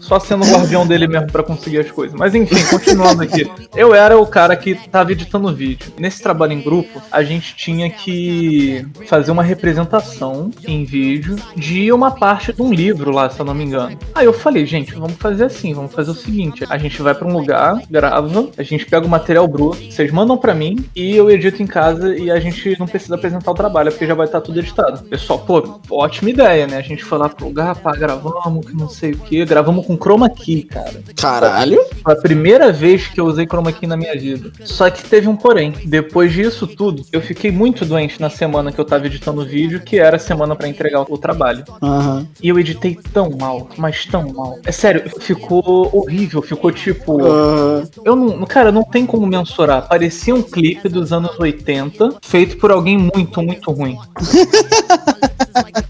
Só 0.00 0.18
sendo 0.18 0.44
o 0.44 0.50
guardião 0.50 0.86
dele 0.86 1.06
mesmo 1.06 1.30
pra 1.30 1.42
conseguir 1.42 1.80
as 1.80 1.90
coisas. 1.90 2.18
Mas 2.18 2.34
enfim, 2.34 2.64
continuando 2.70 3.22
aqui. 3.22 3.50
Eu 3.74 3.94
era 3.94 4.18
o 4.18 4.26
cara 4.26 4.56
que 4.56 4.74
tava 4.88 5.12
editando 5.12 5.54
vídeo. 5.54 5.92
Nesse 5.98 6.22
trabalho 6.22 6.52
em 6.52 6.60
grupo, 6.60 7.02
a 7.10 7.22
gente 7.22 7.54
tinha 7.56 7.90
que 7.90 8.86
fazer 9.06 9.30
uma 9.30 9.42
representação 9.42 10.50
em 10.66 10.84
vídeo 10.84 11.36
de 11.56 11.92
uma 11.92 12.10
parte 12.10 12.52
de 12.52 12.62
um 12.62 12.72
livro 12.72 13.10
lá, 13.10 13.28
se 13.28 13.40
eu 13.40 13.44
não 13.44 13.54
me 13.54 13.64
engano. 13.64 13.98
Aí 14.14 14.24
eu 14.24 14.32
falei, 14.32 14.64
gente, 14.64 14.94
vamos 14.94 15.16
fazer 15.16 15.44
assim, 15.44 15.74
vamos 15.74 15.92
fazer 15.92 16.10
o 16.10 16.14
seguinte: 16.14 16.64
a 16.68 16.78
gente 16.78 17.00
vai 17.02 17.14
pra 17.14 17.26
um 17.26 17.32
lugar, 17.32 17.82
grava, 17.90 18.48
a 18.56 18.62
gente 18.62 18.86
pega 18.86 19.06
o 19.06 19.08
material 19.08 19.46
bruto, 19.46 19.78
vocês 19.90 20.10
mandam 20.10 20.36
pra 20.36 20.54
mim 20.54 20.84
e 20.94 21.14
eu 21.14 21.30
edito 21.30 21.62
em 21.62 21.66
casa 21.66 22.16
e 22.16 22.30
a 22.30 22.40
gente 22.40 22.78
não 22.78 22.86
precisa 22.86 23.14
apresentar 23.14 23.50
o 23.50 23.54
trabalho, 23.54 23.90
porque 23.90 24.06
já 24.06 24.14
vai 24.14 24.26
estar 24.26 24.40
tudo 24.40 24.58
editado. 24.58 25.02
Pessoal, 25.04 25.38
pô, 25.38 25.80
ótima 25.90 26.30
ideia, 26.30 26.66
né? 26.66 26.78
A 26.78 26.82
gente 26.82 27.04
foi 27.04 27.18
lá 27.18 27.28
pro 27.28 27.46
lugar, 27.46 27.76
pá, 27.76 27.92
gravamos, 27.92 28.66
que 28.66 28.76
não 28.76 28.88
sei 28.88 29.12
o 29.12 29.18
que, 29.18 29.37
gravamos 29.46 29.86
com 29.86 29.96
chroma 29.96 30.28
key, 30.28 30.62
cara. 30.62 31.02
Caralho. 31.16 31.80
Foi 32.02 32.12
a 32.12 32.16
primeira 32.16 32.72
vez 32.72 33.06
que 33.06 33.20
eu 33.20 33.26
usei 33.26 33.46
chroma 33.46 33.72
key 33.72 33.86
na 33.86 33.96
minha 33.96 34.14
vida. 34.14 34.50
Só 34.64 34.88
que 34.90 35.02
teve 35.04 35.28
um 35.28 35.36
porém. 35.36 35.74
Depois 35.84 36.32
disso 36.32 36.66
tudo, 36.66 37.04
eu 37.12 37.20
fiquei 37.20 37.50
muito 37.50 37.84
doente 37.84 38.20
na 38.20 38.30
semana 38.30 38.72
que 38.72 38.78
eu 38.78 38.84
tava 38.84 39.06
editando 39.06 39.42
o 39.42 39.44
vídeo, 39.44 39.80
que 39.80 39.98
era 39.98 40.16
a 40.16 40.20
semana 40.20 40.54
pra 40.54 40.68
entregar 40.68 41.02
o 41.02 41.18
trabalho. 41.18 41.64
Aham. 41.82 42.26
E 42.42 42.48
eu 42.48 42.58
editei 42.58 42.98
tão 43.12 43.30
mal, 43.30 43.68
mas 43.76 44.04
tão 44.06 44.32
mal. 44.32 44.58
É 44.64 44.72
sério, 44.72 45.10
ficou 45.20 45.90
horrível, 45.92 46.42
ficou 46.42 46.70
tipo. 46.72 47.22
Aham. 47.24 47.88
Eu 48.04 48.16
não. 48.16 48.46
Cara, 48.46 48.72
não 48.72 48.82
tem 48.82 49.06
como 49.06 49.26
mensurar. 49.26 49.88
Parecia 49.88 50.34
um 50.34 50.42
clipe 50.42 50.88
dos 50.88 51.12
anos 51.12 51.38
80, 51.38 52.16
feito 52.22 52.56
por 52.58 52.70
alguém 52.70 52.96
muito, 52.98 53.42
muito 53.42 53.70
ruim. 53.70 53.98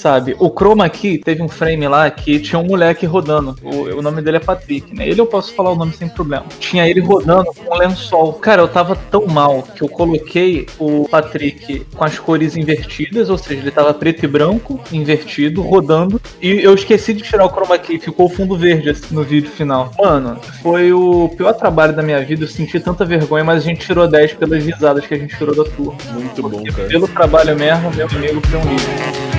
Sabe, 0.00 0.34
o 0.38 0.48
Chroma 0.48 0.88
Key 0.88 1.18
teve 1.18 1.42
um 1.42 1.48
frame 1.48 1.86
lá 1.86 2.10
que 2.10 2.38
tinha 2.38 2.58
um 2.58 2.64
moleque 2.64 3.04
rodando. 3.04 3.54
O, 3.62 3.98
o 3.98 4.00
nome 4.00 4.22
dele 4.22 4.38
é 4.38 4.40
Patrick, 4.40 4.96
né? 4.96 5.06
Ele 5.06 5.20
eu 5.20 5.26
posso 5.26 5.52
falar 5.52 5.72
o 5.72 5.76
nome 5.76 5.92
sem 5.92 6.08
problema. 6.08 6.46
Tinha 6.58 6.88
ele 6.88 7.00
rodando 7.00 7.52
com 7.52 7.74
um 7.74 7.78
lençol. 7.78 8.32
Cara, 8.32 8.62
eu 8.62 8.68
tava 8.68 8.96
tão 8.96 9.26
mal 9.26 9.62
que 9.62 9.82
eu 9.82 9.90
coloquei 9.90 10.66
o 10.78 11.06
Patrick 11.06 11.84
com 11.94 12.02
as 12.02 12.18
cores 12.18 12.56
invertidas, 12.56 13.28
ou 13.28 13.36
seja, 13.36 13.60
ele 13.60 13.70
tava 13.70 13.92
preto 13.92 14.24
e 14.24 14.26
branco, 14.26 14.80
invertido, 14.90 15.60
rodando. 15.60 16.18
E 16.40 16.48
eu 16.48 16.72
esqueci 16.72 17.12
de 17.12 17.22
tirar 17.22 17.44
o 17.44 17.50
Chroma 17.50 17.76
Key, 17.76 17.98
ficou 17.98 18.24
o 18.24 18.30
fundo 18.30 18.56
verde 18.56 18.88
assim, 18.88 19.14
no 19.14 19.22
vídeo 19.22 19.50
final. 19.50 19.92
Mano, 19.98 20.40
foi 20.62 20.94
o 20.94 21.28
pior 21.36 21.52
trabalho 21.52 21.94
da 21.94 22.02
minha 22.02 22.24
vida. 22.24 22.44
Eu 22.44 22.48
senti 22.48 22.80
tanta 22.80 23.04
vergonha, 23.04 23.44
mas 23.44 23.62
a 23.62 23.66
gente 23.66 23.84
tirou 23.84 24.08
10 24.08 24.32
pelas 24.32 24.64
risadas 24.64 25.06
que 25.06 25.12
a 25.12 25.18
gente 25.18 25.36
tirou 25.36 25.54
da 25.54 25.70
turma. 25.70 25.98
Muito 26.14 26.42
bom, 26.48 26.64
cara. 26.74 26.88
Pelo 26.88 27.06
trabalho 27.06 27.54
mesmo, 27.54 27.90
meu 27.94 28.06
amigo 28.06 28.40
foi 28.46 28.58
um 28.58 28.62
livro. 28.62 29.29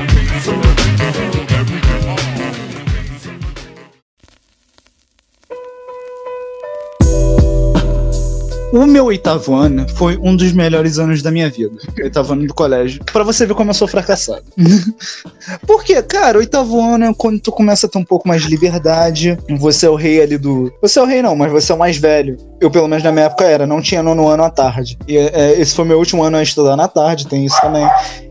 O 8.72 8.86
meu 8.86 9.06
oitavo 9.06 9.54
ano 9.54 9.86
foi 9.90 10.18
um 10.18 10.34
dos 10.34 10.54
melhores 10.54 10.98
anos 10.98 11.22
da 11.22 11.30
minha 11.30 11.50
vida. 11.50 11.76
Oitavo 12.02 12.32
ano 12.32 12.48
do 12.48 12.54
colégio. 12.54 13.04
Pra 13.12 13.22
você 13.22 13.46
ver 13.46 13.54
como 13.54 13.72
eu 13.72 13.74
sou 13.74 13.88
fracassado. 13.88 14.44
Porque, 15.68 16.02
cara, 16.02 16.38
oitavo 16.38 16.80
ano 16.80 17.06
é 17.06 17.14
quando 17.14 17.40
tu 17.40 17.52
começa 17.52 17.86
a 17.86 17.90
ter 17.90 17.98
um 17.98 18.04
pouco 18.04 18.28
mais 18.28 18.44
de 18.44 18.48
liberdade. 18.48 19.38
Você 19.60 19.86
é 19.86 19.90
o 19.90 19.96
rei 19.96 20.22
ali 20.22 20.38
do. 20.38 20.72
Você 20.82 21.00
é 21.00 21.02
o 21.02 21.06
rei, 21.06 21.22
não, 21.22 21.36
mas 21.36 21.52
você 21.52 21.74
é 21.74 21.76
o 21.76 21.80
mais 21.80 21.98
velho. 21.98 22.38
Eu, 22.62 22.72
pelo 22.72 22.88
menos 22.88 23.04
na 23.04 23.12
minha 23.12 23.26
época, 23.26 23.44
era. 23.44 23.68
Não 23.68 23.82
tinha 23.82 24.02
nono 24.02 24.28
ano 24.30 24.44
à 24.44 24.50
tarde. 24.50 24.98
E 25.06 25.18
é, 25.18 25.60
esse 25.60 25.76
foi 25.76 25.84
meu 25.84 25.98
último 25.98 26.24
ano 26.24 26.38
a 26.38 26.44
estudar 26.44 26.78
na 26.78 26.88
tarde, 26.88 27.28
tem 27.28 27.46
isso 27.46 27.60
também. 27.60 27.86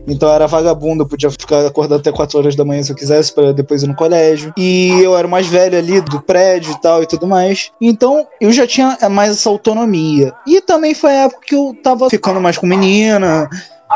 Então 0.07 0.27
eu 0.29 0.35
era 0.35 0.47
vagabundo, 0.47 1.03
eu 1.03 1.07
podia 1.07 1.29
ficar 1.29 1.65
acordado 1.65 1.99
até 1.99 2.11
4 2.11 2.39
horas 2.39 2.55
da 2.55 2.65
manhã 2.65 2.81
se 2.81 2.91
eu 2.91 2.95
quisesse, 2.95 3.33
pra 3.33 3.51
depois 3.51 3.83
ir 3.83 3.87
no 3.87 3.95
colégio. 3.95 4.53
E 4.57 4.89
eu 5.01 5.15
era 5.15 5.27
o 5.27 5.29
mais 5.29 5.47
velho 5.47 5.77
ali 5.77 6.01
do 6.01 6.19
prédio 6.21 6.71
e 6.71 6.81
tal 6.81 7.03
e 7.03 7.05
tudo 7.05 7.27
mais. 7.27 7.71
Então 7.79 8.25
eu 8.39 8.51
já 8.51 8.65
tinha 8.65 8.97
mais 9.09 9.31
essa 9.31 9.49
autonomia. 9.49 10.30
E 10.47 10.61
também 10.61 10.93
foi 10.93 11.11
a 11.11 11.23
época 11.25 11.41
que 11.45 11.55
eu 11.55 11.75
tava 11.83 12.09
ficando 12.09 12.39
mais 12.41 12.57
com 12.57 12.65
menina, 12.67 13.49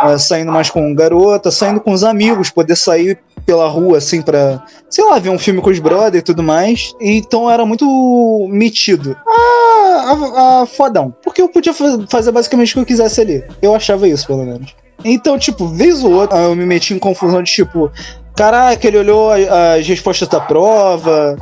eh, 0.04 0.18
saindo 0.18 0.52
mais 0.52 0.70
com 0.70 0.94
garota, 0.96 1.52
saindo 1.52 1.80
com 1.80 1.92
os 1.92 2.04
amigos, 2.04 2.50
poder 2.50 2.76
sair 2.76 3.18
pela 3.46 3.68
rua 3.68 4.00
assim 4.00 4.22
pra, 4.24 4.64
sei 4.90 5.04
lá, 5.06 5.20
ver 5.20 5.30
um 5.30 5.38
filme 5.38 5.62
com 5.62 5.70
os 5.70 5.78
brothers 5.80 6.22
e 6.22 6.26
tudo 6.26 6.42
mais. 6.42 6.94
Então 7.00 7.50
era 7.50 7.66
muito 7.66 8.48
metido. 8.50 9.16
Ah, 9.28 10.16
a, 10.36 10.62
a 10.62 10.66
fodão. 10.66 11.14
Porque 11.24 11.42
eu 11.42 11.50
podia 11.50 11.74
fa- 11.74 12.06
fazer 12.10 12.32
basicamente 12.32 12.72
o 12.72 12.74
que 12.74 12.80
eu 12.80 12.86
quisesse 12.86 13.22
ali. 13.22 13.44
Eu 13.62 13.76
achava 13.76 14.08
isso, 14.08 14.26
pelo 14.28 14.44
menos. 14.46 14.76
Então, 15.04 15.38
tipo, 15.38 15.68
vez 15.68 16.04
ou 16.04 16.12
outra, 16.14 16.40
eu 16.40 16.56
me 16.56 16.66
meti 16.66 16.94
em 16.94 17.00
confusão 17.00 17.44
de 17.44 17.52
tipo, 17.52 17.92
caraca, 18.36 18.88
ele 18.88 18.98
olhou 18.98 19.30
as 19.32 19.86
respostas 19.88 20.28
da 20.28 20.40
prova. 20.40 21.38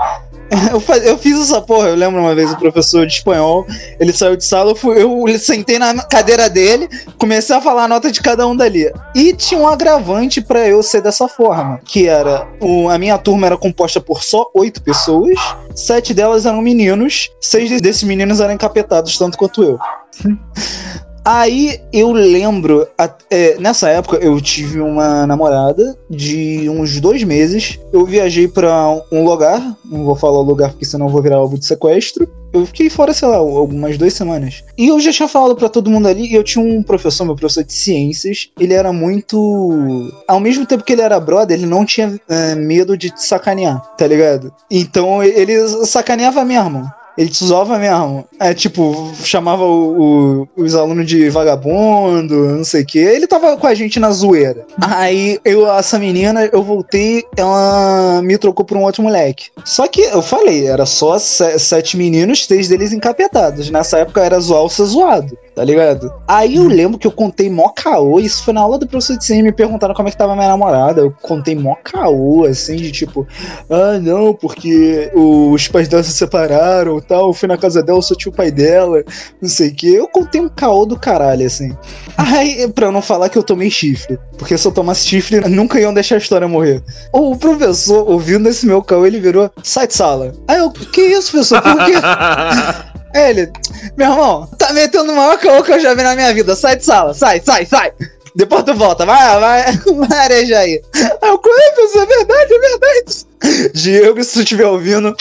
Eu, 0.72 0.96
eu 1.04 1.18
fiz 1.18 1.40
essa 1.40 1.62
porra, 1.62 1.88
eu 1.90 1.96
lembro 1.96 2.20
uma 2.22 2.36
vez 2.36 2.52
o 2.52 2.58
professor 2.58 3.06
de 3.08 3.14
espanhol, 3.14 3.66
ele 4.00 4.14
saiu 4.14 4.36
de 4.38 4.46
sala, 4.46 4.72
eu, 4.72 4.76
fui, 4.76 5.02
eu 5.02 5.40
sentei 5.40 5.80
na 5.80 6.02
cadeira 6.04 6.50
dele, 6.50 6.88
comecei 7.18 7.56
a 7.56 7.62
falar 7.62 7.86
a 7.86 7.88
nota 7.88 8.12
de 8.12 8.22
cada 8.22 8.46
um 8.48 8.56
dali. 8.56 8.92
E 9.16 9.34
tinha 9.34 9.60
um 9.60 9.68
agravante 9.68 10.42
pra 10.42 10.68
eu 10.68 10.84
ser 10.84 11.02
dessa 11.02 11.28
forma, 11.28 11.80
que 11.86 12.08
era, 12.08 12.48
o- 12.62 12.90
a 12.90 12.98
minha 12.98 13.18
turma 13.18 13.48
era 13.48 13.58
composta 13.58 14.00
por 14.00 14.24
só 14.24 14.50
oito 14.54 14.82
pessoas, 14.82 15.38
sete 15.76 16.14
delas 16.14 16.46
eram 16.46 16.62
meninos, 16.62 17.30
seis 17.42 17.82
desses 17.82 18.04
meninos 18.04 18.40
eram 18.40 18.54
encapetados, 18.54 19.18
tanto 19.18 19.38
quanto 19.38 19.64
eu. 19.64 19.80
Aí 21.26 21.80
eu 21.94 22.12
lembro, 22.12 22.86
é, 23.32 23.58
nessa 23.58 23.90
época 23.90 24.18
eu 24.18 24.40
tive 24.42 24.82
uma 24.82 25.26
namorada 25.26 25.98
de 26.10 26.70
uns 26.70 27.00
dois 27.00 27.24
meses. 27.24 27.80
Eu 27.94 28.06
viajei 28.06 28.48
pra 28.48 28.90
um 29.12 29.24
lugar, 29.24 29.62
não 29.86 30.04
vou 30.04 30.16
falar 30.16 30.40
o 30.40 30.44
lugar 30.44 30.72
porque 30.72 30.86
senão 30.86 31.06
eu 31.06 31.12
vou 31.12 31.22
virar 31.22 31.38
alvo 31.38 31.58
de 31.58 31.66
sequestro. 31.66 32.28
Eu 32.52 32.68
fiquei 32.68 32.90
fora, 32.90 33.14
sei 33.14 33.28
lá, 33.28 33.38
algumas 33.38 33.98
duas 33.98 34.14
semanas. 34.14 34.64
E 34.78 34.90
eu 34.90 35.00
já 35.00 35.12
tinha 35.12 35.28
falado 35.28 35.56
pra 35.56 35.70
todo 35.70 35.90
mundo 35.90 36.08
ali. 36.08 36.28
E 36.28 36.36
eu 36.36 36.44
tinha 36.44 36.64
um 36.64 36.84
professor, 36.84 37.26
meu 37.26 37.36
professor 37.36 37.64
de 37.64 37.74
ciências. 37.74 38.50
Ele 38.60 38.74
era 38.74 38.94
muito. 38.94 40.12
Ao 40.28 40.40
mesmo 40.40 40.66
tempo 40.66 40.84
que 40.84 40.94
ele 40.94 41.02
era 41.02 41.20
brother, 41.20 41.58
ele 41.58 41.66
não 41.66 41.84
tinha 41.84 42.20
é, 42.30 42.54
medo 42.54 42.96
de 42.96 43.10
te 43.10 43.24
sacanear, 43.24 43.82
tá 43.98 44.06
ligado? 44.06 44.54
Então 44.70 45.24
ele 45.24 45.68
sacaneava 45.86 46.46
mesmo. 46.46 46.88
Ele 47.18 47.30
te 47.30 47.44
zoava 47.46 47.78
mesmo. 47.78 48.26
É 48.40 48.54
tipo, 48.54 49.12
chamava 49.24 49.64
o- 49.64 50.48
o- 50.58 50.64
os 50.64 50.76
alunos 50.76 51.06
de 51.06 51.30
vagabundo, 51.30 52.36
não 52.56 52.64
sei 52.64 52.82
o 52.82 52.86
que. 52.86 53.00
Ele 53.00 53.28
tava 53.28 53.56
com 53.58 53.68
a 53.68 53.74
gente 53.74 54.00
na 54.00 54.10
zoeira. 54.12 54.66
Aí 54.82 55.40
eu, 55.46 55.70
essa 55.72 56.00
menina, 56.00 56.50
eu 56.52 56.64
voltei, 56.64 57.24
ela 57.38 58.22
me 58.24 58.38
trocou 58.38 58.66
por 58.66 58.78
um 58.78 58.84
outro 58.84 59.04
moleque. 59.04 59.48
Só 59.64 59.88
que 59.88 60.02
eu 60.02 60.22
falei, 60.22 60.68
era 60.68 60.86
só 60.86 61.18
se- 61.20 61.60
sete 61.60 61.96
meninos, 61.98 62.48
três 62.48 62.68
deles 62.68 62.92
encapetados. 62.92 63.70
Nessa 63.70 64.00
época 64.00 64.22
era 64.22 64.40
zoar 64.40 64.62
ou 64.64 64.70
ser 64.70 64.86
zoado. 64.86 65.38
Tá 65.56 65.64
ligado? 65.64 66.14
Aí 66.28 66.56
eu 66.56 66.68
lembro 66.68 66.98
que 66.98 67.06
eu 67.06 67.12
contei 67.12 67.50
mó 67.50 67.70
caô, 67.70 68.20
isso 68.20 68.44
foi 68.44 68.54
na 68.54 68.62
aula 68.62 68.78
do 68.78 68.88
professor 68.88 69.18
de 69.18 69.26
cinema, 69.26 69.46
me 69.46 69.52
perguntaram 69.52 69.94
como 69.94 70.08
é 70.08 70.12
que 70.12 70.18
tava 70.18 70.36
minha 70.36 70.48
namorada, 70.48 71.02
eu 71.02 71.12
contei 71.22 71.56
mó 71.56 71.76
caô, 71.84 72.46
assim, 72.46 72.76
de 72.76 72.92
tipo, 72.92 73.28
ah, 73.70 74.00
não, 74.00 74.34
porque 74.34 75.12
os 75.14 75.68
pais 75.68 75.88
dela 75.88 76.04
se 76.04 76.12
separaram 76.12 77.00
tal, 77.00 77.28
eu 77.28 77.34
fui 77.34 77.48
na 77.48 77.58
casa 77.58 77.84
dela, 77.84 78.00
eu 78.00 78.02
sou 78.02 78.18
tio 78.18 78.32
pai 78.32 78.52
dela, 78.52 79.04
não 79.42 79.50
sei 79.50 79.70
o 79.70 79.76
que, 79.76 79.94
eu 79.94 80.08
contei 80.08 80.42
um 80.42 80.50
caô 80.50 80.86
do 80.86 80.98
caralho, 80.98 81.46
assim. 81.46 81.76
Aí, 82.18 82.68
pra 82.70 82.92
não 82.92 83.02
falar 83.02 83.30
que 83.30 83.38
eu 83.38 83.44
tomei 83.44 83.70
chifre, 83.70 84.18
porque 84.38 84.58
se 84.58 84.68
eu 84.68 84.72
tomasse 84.72 85.06
chifre, 85.06 85.40
nunca 85.50 85.80
iam 85.80 85.94
deixar 85.94 86.16
a 86.16 86.20
história 86.20 86.48
morrer. 86.48 86.82
O 87.12 87.36
professor, 87.36 88.10
ouvindo 88.10 88.50
esse 88.50 88.66
meu 88.66 88.82
caô, 88.82 89.06
ele 89.06 89.20
virou, 89.20 89.50
sai 89.64 89.88
de 89.88 89.94
sala. 89.94 90.34
Aí 90.48 90.58
eu, 90.58 90.72
que 90.72 91.02
isso, 91.02 91.32
professor, 91.32 91.62
por 91.62 91.86
quê? 91.86 91.94
Aí 93.14 93.30
ele, 93.30 93.52
meu 93.98 94.10
irmão, 94.12 94.48
tá 94.58 94.74
metendo 94.74 95.12
o 95.12 95.16
maior 95.16 95.38
caô 95.38 95.62
que 95.64 95.72
eu 95.72 95.80
já 95.80 95.94
vi 95.94 96.04
na 96.04 96.16
minha 96.16 96.34
vida. 96.34 96.56
Sai 96.56 96.76
de 96.76 96.86
sala, 96.86 97.14
sai, 97.14 97.42
sai, 97.44 97.66
sai. 97.66 97.92
Depois 98.36 98.64
tu 98.64 98.74
volta, 98.74 99.06
vai, 99.06 99.40
vai, 99.40 99.64
vai 100.08 100.20
arejar 100.20 100.60
aí. 100.60 100.82
Eu, 101.22 101.34
"Ué, 101.34 101.72
professor, 101.76 102.04
é 102.04 102.06
verdade, 102.06 102.54
é 102.54 102.60
verdade. 102.60 103.72
Diego, 103.74 104.24
se 104.24 104.34
tu 104.34 104.40
estiver 104.40 104.66
ouvindo, 104.66 105.16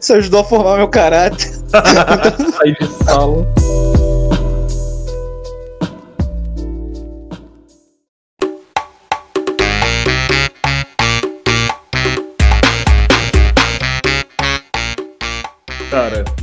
você 0.00 0.14
ajudou 0.14 0.40
a 0.40 0.44
formar 0.44 0.76
meu 0.78 0.88
caráter. 0.88 1.46
Sair 2.56 2.76
de 2.80 3.04
sala. 3.04 3.46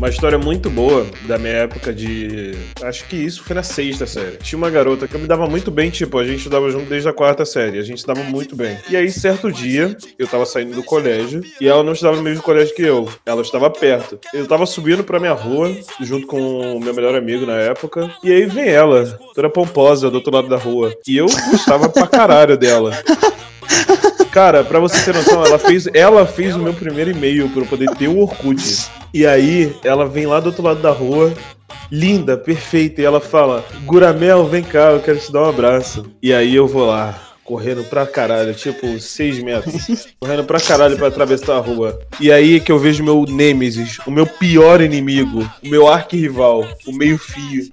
Uma 0.02 0.10
história 0.10 0.40
muito 0.40 0.68
boa 0.68 1.06
da 1.28 1.38
minha 1.38 1.54
época 1.54 1.94
de. 1.94 2.54
Acho 2.82 3.06
que 3.06 3.16
isso 3.16 3.44
foi 3.44 3.56
na 3.56 3.62
sexta 3.62 4.08
série. 4.08 4.38
Tinha 4.38 4.58
uma 4.58 4.72
garota 4.72 5.08
que 5.08 5.14
eu 5.14 5.20
me 5.20 5.28
dava 5.28 5.46
muito 5.46 5.70
bem, 5.70 5.92
tipo, 5.92 6.18
a 6.18 6.24
gente 6.24 6.38
estudava 6.38 6.72
junto 6.72 6.90
desde 6.90 7.08
a 7.08 7.14
quarta 7.14 7.46
série. 7.46 7.78
A 7.78 7.84
gente 7.84 8.04
dava 8.04 8.24
muito 8.24 8.56
bem. 8.56 8.80
E 8.90 8.98
aí, 8.98 9.12
certo 9.12 9.52
dia, 9.52 9.96
eu 10.18 10.28
tava 10.28 10.44
saindo 10.44 10.74
do 10.74 10.82
colégio 10.82 11.44
e 11.62 11.68
ela 11.68 11.84
não 11.84 11.94
estudava 11.94 12.18
no 12.18 12.24
mesmo 12.24 12.42
colégio 12.42 12.74
que 12.74 12.82
eu. 12.82 13.08
Ela 13.28 13.44
estava 13.44 13.70
perto. 13.70 14.20
Eu 14.34 14.48
tava 14.48 14.66
subindo 14.66 15.04
pra 15.04 15.20
minha 15.20 15.34
rua, 15.34 15.72
junto 16.02 16.26
com 16.26 16.78
o 16.78 16.80
meu 16.80 16.96
melhor 16.96 17.14
amigo 17.14 17.46
na 17.46 17.58
época. 17.58 18.12
E 18.24 18.32
aí 18.32 18.48
vem 18.48 18.70
ela, 18.70 19.06
toda 19.36 19.52
pomposa, 19.52 20.10
do 20.10 20.16
outro 20.16 20.34
lado 20.34 20.50
da 20.50 20.58
rua. 20.58 20.96
E 21.08 21.16
eu 21.16 21.28
gostava 21.52 21.88
pra 21.88 22.08
caralho 22.08 22.58
dela. 22.58 22.92
Cara, 24.32 24.64
pra 24.64 24.80
você 24.80 25.04
ter 25.04 25.14
noção, 25.14 25.46
ela 25.46 25.60
fez, 25.60 25.88
ela 25.94 26.26
fez 26.26 26.56
o 26.56 26.60
meu 26.60 26.74
primeiro 26.74 27.12
e-mail 27.12 27.50
pra 27.50 27.64
eu 27.64 27.66
poder 27.66 27.90
ter 27.98 28.08
o 28.08 28.20
Orkut. 28.20 28.88
E 29.14 29.26
aí, 29.26 29.76
ela 29.84 30.08
vem 30.08 30.26
lá 30.26 30.40
do 30.40 30.48
outro 30.48 30.64
lado 30.64 30.82
da 30.82 30.90
rua, 30.90 31.34
linda, 31.92 32.38
perfeita, 32.38 33.02
e 33.02 33.06
ela 33.06 33.20
fala: 33.20 33.66
Guramel, 33.84 34.48
vem 34.48 34.64
cá, 34.64 34.92
eu 34.92 35.02
quero 35.02 35.20
te 35.20 35.32
dar 35.34 35.44
um 35.44 35.50
abraço. 35.50 36.06
E 36.24 36.34
aí 36.34 36.56
eu 36.56 36.66
vou 36.66 36.86
lá, 36.88 37.20
correndo 37.44 37.84
pra 37.84 38.08
caralho, 38.08 38.54
tipo, 38.54 38.98
seis 39.02 39.44
metros. 39.44 40.08
correndo 40.18 40.46
pra 40.46 40.62
caralho 40.62 40.96
pra 40.96 41.08
atravessar 41.08 41.58
a 41.58 41.60
rua. 41.60 42.00
E 42.18 42.32
aí 42.32 42.62
que 42.62 42.72
eu 42.72 42.80
vejo 42.80 43.04
meu 43.04 43.26
Nêmesis, 43.28 43.98
o 44.08 44.12
meu 44.12 44.26
pior 44.26 44.80
inimigo, 44.80 45.42
o 45.62 45.68
meu 45.68 45.90
arquirrival, 45.90 46.66
o 46.88 46.94
meio-fio. 46.94 47.70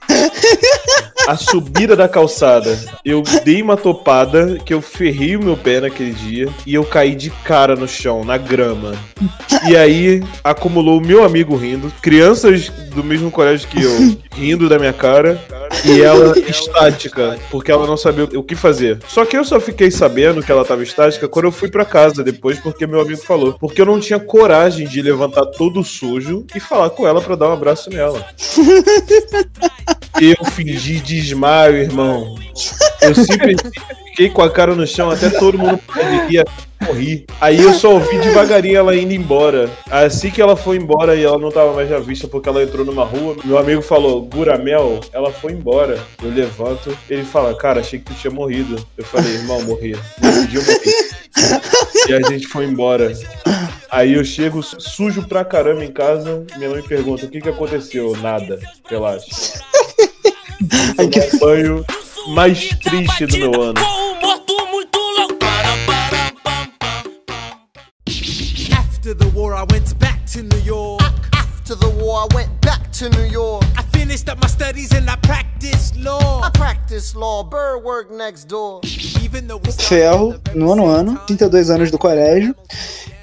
A 1.29 1.37
subida 1.37 1.95
da 1.95 2.09
calçada. 2.09 2.74
Eu 3.05 3.22
dei 3.45 3.61
uma 3.61 3.76
topada 3.76 4.57
que 4.64 4.72
eu 4.72 4.81
ferrei 4.81 5.37
o 5.37 5.45
meu 5.45 5.59
pé 5.59 5.79
naquele 5.79 6.12
dia 6.12 6.49
e 6.64 6.72
eu 6.72 6.83
caí 6.85 7.14
de 7.14 7.29
cara 7.29 7.76
no 7.76 7.87
chão, 7.87 8.24
na 8.24 8.39
grama. 8.39 8.95
E 9.68 9.76
aí 9.76 10.24
acumulou 10.43 10.97
o 10.97 11.05
meu 11.05 11.22
amigo 11.22 11.55
rindo, 11.55 11.93
crianças 12.01 12.70
do 12.95 13.05
mesmo 13.05 13.31
colégio 13.31 13.68
que 13.68 13.83
eu 13.83 14.16
rindo 14.35 14.70
da 14.70 14.79
minha 14.79 14.95
cara 14.95 15.39
e 15.85 16.01
ela 16.01 16.35
estática, 16.39 17.39
porque 17.51 17.70
ela 17.70 17.87
não 17.87 17.99
sabia 17.99 18.24
o 18.24 18.43
que 18.43 18.55
fazer. 18.55 18.99
Só 19.07 19.26
que 19.26 19.37
eu 19.37 19.45
só 19.45 19.61
fiquei 19.61 19.91
sabendo 19.91 20.43
que 20.43 20.51
ela 20.51 20.64
tava 20.64 20.83
estática 20.83 21.29
quando 21.29 21.45
eu 21.45 21.53
fui 21.53 21.68
pra 21.68 21.85
casa 21.85 22.24
depois, 22.24 22.59
porque 22.59 22.87
meu 22.87 23.03
amigo 23.03 23.20
falou. 23.20 23.53
Porque 23.61 23.83
eu 23.83 23.87
não 23.87 24.01
tinha 24.01 24.18
coragem 24.18 24.89
de 24.89 25.03
levantar 25.03 25.45
todo 25.45 25.85
sujo 25.85 26.47
e 26.55 26.59
falar 26.59 26.89
com 26.89 27.07
ela 27.07 27.20
pra 27.20 27.37
dar 27.37 27.51
um 27.51 27.53
abraço 27.53 27.91
nela. 27.91 28.24
Eu 30.20 30.45
fingi 30.47 31.01
desmaio, 31.21 31.77
irmão. 31.77 32.35
Eu 33.01 33.14
simplesmente 33.14 33.81
fiquei 34.11 34.31
com 34.31 34.43
a 34.43 34.51
cara 34.51 34.75
no 34.75 34.87
chão 34.87 35.11
até 35.11 35.31
todo 35.31 35.59
mundo 35.59 35.79
poderia 35.79 36.45
morri. 36.89 37.27
Aí 37.41 37.61
eu 37.61 37.75
só 37.75 37.95
ouvi 37.95 38.19
devagarinho 38.19 38.79
ela 38.79 38.97
indo 38.97 39.12
embora. 39.12 39.71
Assim 39.91 40.31
que 40.31 40.41
ela 40.41 40.57
foi 40.57 40.77
embora 40.77 41.14
e 41.14 41.25
ela 41.25 41.39
não 41.39 41.51
tava 41.51 41.73
mais 41.75 41.93
à 41.93 41.99
vista 41.99 42.27
porque 42.27 42.49
ela 42.49 42.62
entrou 42.62 42.85
numa 42.85 43.05
rua, 43.05 43.37
meu 43.45 43.59
amigo 43.59 43.83
falou: 43.83 44.23
Guramel, 44.23 45.01
ela 45.12 45.33
foi 45.33 45.53
embora. 45.53 45.99
Eu 46.23 46.31
levanto, 46.31 46.97
ele 47.09 47.25
fala: 47.25 47.55
Cara, 47.55 47.81
achei 47.81 47.99
que 47.99 48.07
tu 48.07 48.14
tinha 48.14 48.31
morrido. 48.31 48.85
Eu 48.97 49.05
falei: 49.05 49.35
Irmão, 49.35 49.62
morri. 49.62 49.97
E 52.09 52.12
a 52.12 52.23
gente 52.23 52.47
foi 52.49 52.64
embora. 52.64 53.12
Aí 53.91 54.14
eu 54.14 54.25
chego 54.25 54.62
sujo 54.62 55.27
pra 55.27 55.45
caramba 55.45 55.85
em 55.85 55.93
casa, 55.93 56.45
minha 56.57 56.71
mãe 56.71 56.83
pergunta: 56.83 57.27
O 57.27 57.29
que 57.29 57.41
que 57.41 57.49
aconteceu? 57.49 58.16
Nada, 58.16 58.59
relaxa. 58.89 59.61
Ai, 60.99 61.09
que- 61.09 61.37
O 61.37 61.39
banho 61.39 61.85
mais 62.35 62.69
triste 62.81 63.27
do 63.27 63.39
meu 63.39 63.63
ano. 63.63 63.81
After 68.73 69.15
the 69.15 69.29
war, 69.35 69.55
I 69.55 69.65
went 69.73 69.99
back 69.99 70.25
to 70.33 70.43
New 70.43 70.59
York. 70.65 71.01
After 71.33 71.75
the 71.75 71.89
war, 71.89 72.27
I 72.31 72.35
went 72.35 72.51
back 72.61 72.91
to 72.99 73.09
New 73.11 73.25
York. 73.31 73.65
I 73.77 73.83
finished 73.97 74.29
up 74.29 74.39
my 74.43 74.49
studies 74.49 74.93
and 74.93 75.09
I 75.09 75.17
practiced 75.17 75.97
law. 75.97 76.41
I 76.43 76.51
practiced 76.51 77.15
law, 77.17 77.43
bird 77.45 77.85
work 77.85 78.11
next 78.11 78.45
door. 78.49 78.81
Ferro, 79.79 80.35
nono 80.55 80.87
ano, 80.89 81.17
32 81.27 81.71
anos 81.71 81.91
do 81.91 81.99
colégio. 81.99 82.55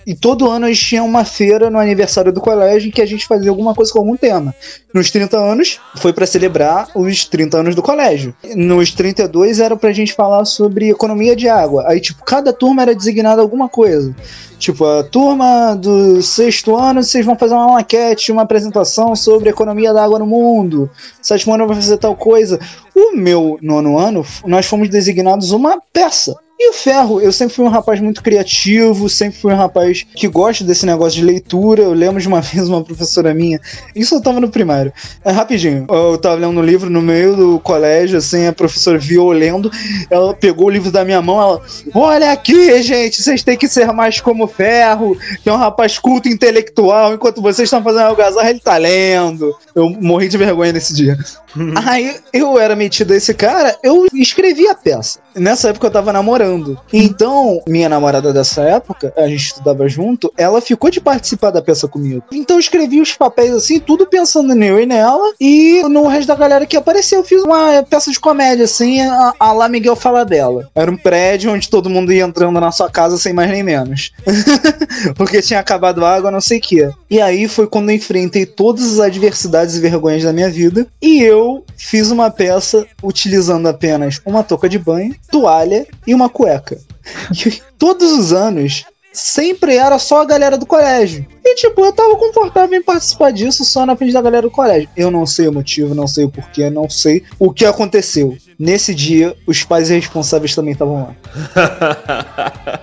E 0.05 0.13
todo 0.13 0.49
ano 0.49 0.65
a 0.65 0.69
gente 0.69 0.85
tinha 0.85 1.03
uma 1.03 1.25
feira 1.25 1.69
no 1.69 1.79
aniversário 1.79 2.31
do 2.31 2.39
colégio 2.39 2.89
em 2.89 2.91
que 2.91 3.01
a 3.01 3.05
gente 3.05 3.25
fazia 3.25 3.49
alguma 3.49 3.73
coisa 3.73 3.91
com 3.91 3.99
algum 3.99 4.15
tema. 4.15 4.53
Nos 4.93 5.09
30 5.09 5.37
anos, 5.37 5.79
foi 5.97 6.13
pra 6.13 6.27
celebrar 6.27 6.87
os 6.95 7.25
30 7.25 7.57
anos 7.57 7.75
do 7.75 7.81
colégio. 7.81 8.35
Nos 8.55 8.91
32 8.91 9.59
era 9.59 9.75
pra 9.75 9.91
gente 9.91 10.13
falar 10.13 10.45
sobre 10.45 10.89
economia 10.89 11.35
de 11.35 11.49
água. 11.49 11.85
Aí, 11.87 11.99
tipo, 11.99 12.23
cada 12.23 12.53
turma 12.53 12.83
era 12.83 12.95
designada 12.95 13.41
alguma 13.41 13.67
coisa. 13.67 14.15
Tipo, 14.57 14.85
a 14.85 15.03
turma 15.03 15.75
do 15.75 16.21
sexto 16.21 16.75
ano, 16.75 17.03
vocês 17.03 17.25
vão 17.25 17.35
fazer 17.37 17.53
uma 17.55 17.73
maquete, 17.73 18.31
uma 18.31 18.43
apresentação 18.43 19.15
sobre 19.15 19.49
economia 19.49 19.93
da 19.93 20.03
água 20.03 20.19
no 20.19 20.25
mundo. 20.25 20.89
Sétimo 21.21 21.53
ano 21.53 21.67
vai 21.67 21.75
fazer 21.75 21.97
tal 21.97 22.15
coisa. 22.15 22.59
O 22.95 23.15
meu 23.15 23.57
nono 23.61 23.97
ano, 23.97 24.25
nós 24.45 24.65
fomos 24.65 24.89
designados 24.89 25.51
uma 25.51 25.81
peça. 25.91 26.35
E 26.57 26.69
o 26.69 26.73
Ferro, 26.73 27.19
eu 27.19 27.33
sempre 27.33 27.53
fui 27.53 27.65
um 27.65 27.69
rapaz 27.69 27.99
muito 27.99 28.23
criativo, 28.23 29.09
sempre 29.09 29.37
fui 29.37 29.51
um 29.51 29.57
rapaz 29.57 30.05
que 30.15 30.25
gosta 30.25 30.63
desse 30.63 30.85
negócio 30.85 31.19
de 31.19 31.25
leitura. 31.25 31.83
Eu 31.83 31.91
lembro 31.91 32.21
de 32.21 32.29
uma 32.29 32.39
vez 32.41 32.69
uma 32.69 32.81
professora 32.81 33.33
minha, 33.33 33.59
isso 33.93 34.15
eu 34.15 34.21
tava 34.21 34.39
no 34.39 34.49
primário. 34.49 34.93
É 35.25 35.31
rapidinho, 35.31 35.85
eu 35.89 36.17
tava 36.17 36.35
lendo 36.35 36.57
um 36.57 36.63
livro 36.63 36.89
no 36.89 37.01
meio 37.01 37.35
do 37.35 37.59
colégio, 37.59 38.17
assim, 38.17 38.47
a 38.47 38.53
professora 38.53 38.97
viu 38.97 39.23
eu 39.23 39.37
lendo, 39.37 39.69
ela 40.09 40.33
pegou 40.33 40.67
o 40.67 40.69
livro 40.69 40.91
da 40.91 41.03
minha 41.03 41.21
mão, 41.21 41.41
ela, 41.41 41.61
olha 41.93 42.31
aqui, 42.31 42.81
gente, 42.81 43.21
vocês 43.21 43.43
têm 43.43 43.57
que 43.57 43.67
ser 43.67 43.91
mais 43.91 44.21
como 44.21 44.47
Ferro, 44.47 45.17
que 45.43 45.49
é 45.49 45.53
um 45.53 45.57
rapaz 45.57 45.99
culto 45.99 46.29
intelectual, 46.29 47.13
enquanto 47.13 47.41
vocês 47.41 47.67
estão 47.67 47.83
fazendo 47.83 48.05
algazarra, 48.05 48.49
ele 48.49 48.61
tá 48.61 48.77
lendo. 48.77 49.53
Eu 49.75 49.89
morri 49.89 50.29
de 50.29 50.37
vergonha 50.37 50.71
nesse 50.71 50.93
dia. 50.93 51.17
Aí 51.85 52.15
eu 52.31 52.57
era 52.57 52.75
metido 52.75 53.11
a 53.11 53.17
esse 53.17 53.33
cara, 53.33 53.77
eu 53.83 54.05
escrevi 54.13 54.67
a 54.67 54.75
peça. 54.75 55.19
Nessa 55.35 55.69
época 55.69 55.87
eu 55.87 55.91
tava 55.91 56.13
namorando. 56.13 56.44
Então, 56.91 57.61
minha 57.67 57.89
namorada 57.89 58.33
dessa 58.33 58.61
época, 58.63 59.13
a 59.17 59.27
gente 59.27 59.45
estudava 59.45 59.87
junto, 59.87 60.31
ela 60.37 60.61
ficou 60.61 60.89
de 60.89 61.01
participar 61.01 61.51
da 61.51 61.61
peça 61.61 61.87
comigo. 61.87 62.23
Então 62.31 62.57
eu 62.57 62.59
escrevi 62.59 63.01
os 63.01 63.13
papéis 63.13 63.53
assim, 63.53 63.79
tudo 63.79 64.07
pensando 64.07 64.53
nele 64.53 64.83
e 64.83 64.85
nela, 64.85 65.33
e 65.39 65.81
no 65.89 66.07
resto 66.07 66.27
da 66.27 66.35
galera 66.35 66.65
que 66.65 66.77
apareceu, 66.77 67.19
eu 67.19 67.25
fiz 67.25 67.43
uma 67.43 67.83
peça 67.83 68.11
de 68.11 68.19
comédia, 68.19 68.65
assim, 68.65 69.01
a, 69.01 69.33
a 69.39 69.51
lá 69.51 69.69
Miguel 69.69 69.95
Falabella. 69.95 70.69
Era 70.75 70.91
um 70.91 70.97
prédio 70.97 71.51
onde 71.51 71.69
todo 71.69 71.89
mundo 71.89 72.11
ia 72.11 72.23
entrando 72.23 72.59
na 72.59 72.71
sua 72.71 72.89
casa 72.89 73.17
sem 73.17 73.33
mais 73.33 73.49
nem 73.49 73.63
menos. 73.63 74.11
Porque 75.15 75.41
tinha 75.41 75.59
acabado 75.59 76.05
a 76.05 76.15
água, 76.15 76.31
não 76.31 76.41
sei 76.41 76.59
o 76.59 76.61
quê. 76.61 76.89
E 77.09 77.21
aí 77.21 77.47
foi 77.47 77.67
quando 77.67 77.89
eu 77.89 77.95
enfrentei 77.95 78.45
todas 78.45 78.93
as 78.93 78.99
adversidades 78.99 79.75
e 79.75 79.79
vergonhas 79.79 80.23
da 80.23 80.33
minha 80.33 80.49
vida. 80.49 80.87
E 81.01 81.21
eu 81.21 81.63
fiz 81.77 82.11
uma 82.11 82.29
peça 82.29 82.85
utilizando 83.03 83.67
apenas 83.67 84.21
uma 84.25 84.43
touca 84.43 84.67
de 84.67 84.79
banho, 84.79 85.15
toalha 85.31 85.85
e 86.05 86.13
uma 86.13 86.29
cueca. 86.35 86.77
E 87.45 87.61
todos 87.77 88.11
os 88.11 88.33
anos. 88.33 88.85
Sempre 89.15 89.77
era 89.77 89.97
só 89.97 90.21
a 90.21 90.25
galera 90.25 90.57
do 90.57 90.65
colégio. 90.65 91.25
E, 91.41 91.55
tipo, 91.55 91.85
eu 91.85 91.93
tava 91.93 92.17
confortável 92.17 92.77
em 92.77 92.83
participar 92.83 93.31
disso 93.31 93.63
só 93.63 93.85
na 93.85 93.95
frente 93.95 94.11
da 94.11 94.21
galera 94.21 94.41
do 94.41 94.51
colégio. 94.51 94.89
Eu 94.97 95.09
não 95.09 95.25
sei 95.25 95.47
o 95.47 95.53
motivo, 95.53 95.95
não 95.95 96.05
sei 96.05 96.25
o 96.25 96.29
porquê, 96.29 96.69
não 96.69 96.89
sei 96.89 97.23
o 97.39 97.53
que 97.53 97.65
aconteceu. 97.65 98.35
Nesse 98.59 98.93
dia, 98.93 99.33
os 99.47 99.63
pais 99.63 99.89
responsáveis 99.89 100.53
também 100.53 100.73
estavam 100.73 101.03
lá. 101.03 101.15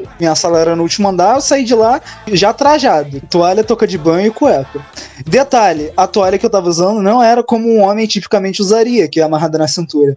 Minha 0.18 0.34
sala 0.34 0.58
era 0.58 0.74
no 0.74 0.84
último 0.84 1.08
andar, 1.08 1.34
eu 1.34 1.40
saí 1.42 1.64
de 1.64 1.74
lá 1.74 2.00
já 2.32 2.54
trajado. 2.54 3.20
Toalha, 3.28 3.62
touca 3.62 3.86
de 3.86 3.98
banho 3.98 4.28
e 4.28 4.30
cueca. 4.30 4.80
Detalhe, 5.26 5.92
a 5.94 6.06
toalha 6.06 6.38
que 6.38 6.46
eu 6.46 6.50
tava 6.50 6.68
usando 6.68 7.02
não 7.02 7.22
era 7.22 7.42
como 7.42 7.68
um 7.68 7.82
homem 7.82 8.06
tipicamente 8.06 8.62
usaria, 8.62 9.06
que 9.06 9.20
é 9.20 9.22
amarrada 9.22 9.58
na 9.58 9.68
cintura. 9.68 10.16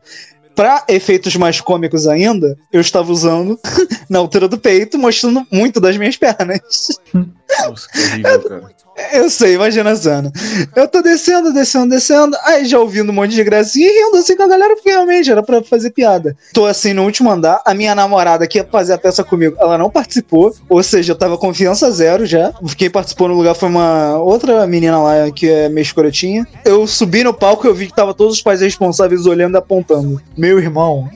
Pra 0.55 0.85
efeitos 0.87 1.35
mais 1.35 1.59
cômicos 1.59 2.07
ainda, 2.07 2.57
eu 2.71 2.79
estava 2.79 3.11
usando 3.11 3.59
na 4.09 4.19
altura 4.19 4.47
do 4.47 4.57
peito, 4.57 4.97
mostrando 4.97 5.45
muito 5.51 5.79
das 5.79 5.97
minhas 5.97 6.15
pernas. 6.15 6.99
Nossa, 7.13 7.89
que 7.89 7.99
horrível, 7.99 8.41
cara. 8.43 8.84
Eu 9.13 9.29
sei, 9.29 9.55
imagina 9.55 9.91
a 9.91 9.95
cena. 9.95 10.31
Eu 10.75 10.87
tô 10.87 11.01
descendo, 11.01 11.53
descendo, 11.53 11.89
descendo, 11.89 12.37
aí 12.43 12.65
já 12.65 12.79
ouvindo 12.79 13.09
um 13.11 13.13
monte 13.13 13.31
de 13.31 13.43
gracinha 13.43 13.87
e 13.87 14.05
rindo 14.05 14.17
assim 14.17 14.35
com 14.35 14.43
a 14.43 14.47
galera, 14.47 14.75
porque 14.75 14.89
realmente 14.89 15.29
era 15.29 15.43
pra 15.43 15.61
fazer 15.61 15.91
piada. 15.91 16.35
Tô 16.53 16.65
assim 16.65 16.93
no 16.93 17.03
último 17.03 17.29
andar, 17.29 17.61
a 17.65 17.73
minha 17.73 17.93
namorada 17.93 18.47
que 18.47 18.57
ia 18.57 18.65
fazer 18.65 18.93
a 18.93 18.97
peça 18.97 19.23
comigo, 19.23 19.55
ela 19.59 19.77
não 19.77 19.89
participou, 19.89 20.55
ou 20.69 20.81
seja, 20.81 21.11
eu 21.11 21.17
tava 21.17 21.37
confiança 21.37 21.91
zero 21.91 22.25
já. 22.25 22.53
Quem 22.77 22.89
participou 22.89 23.27
no 23.27 23.35
lugar 23.35 23.55
foi 23.55 23.69
uma 23.69 24.17
outra 24.17 24.65
menina 24.65 24.97
lá 24.97 25.31
que 25.31 25.49
é 25.49 25.69
meio 25.69 25.83
escrotinha. 25.83 26.47
Eu 26.63 26.87
subi 26.87 27.23
no 27.23 27.33
palco 27.33 27.65
e 27.65 27.69
eu 27.69 27.75
vi 27.75 27.87
que 27.87 27.95
tava 27.95 28.13
todos 28.13 28.35
os 28.35 28.41
pais 28.41 28.61
responsáveis 28.61 29.25
olhando 29.25 29.55
e 29.55 29.57
apontando. 29.57 30.21
Meu 30.37 30.59
irmão. 30.59 31.09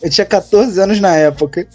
Eu 0.00 0.10
tinha 0.10 0.24
14 0.24 0.80
anos 0.80 1.00
na 1.00 1.16
época. 1.16 1.66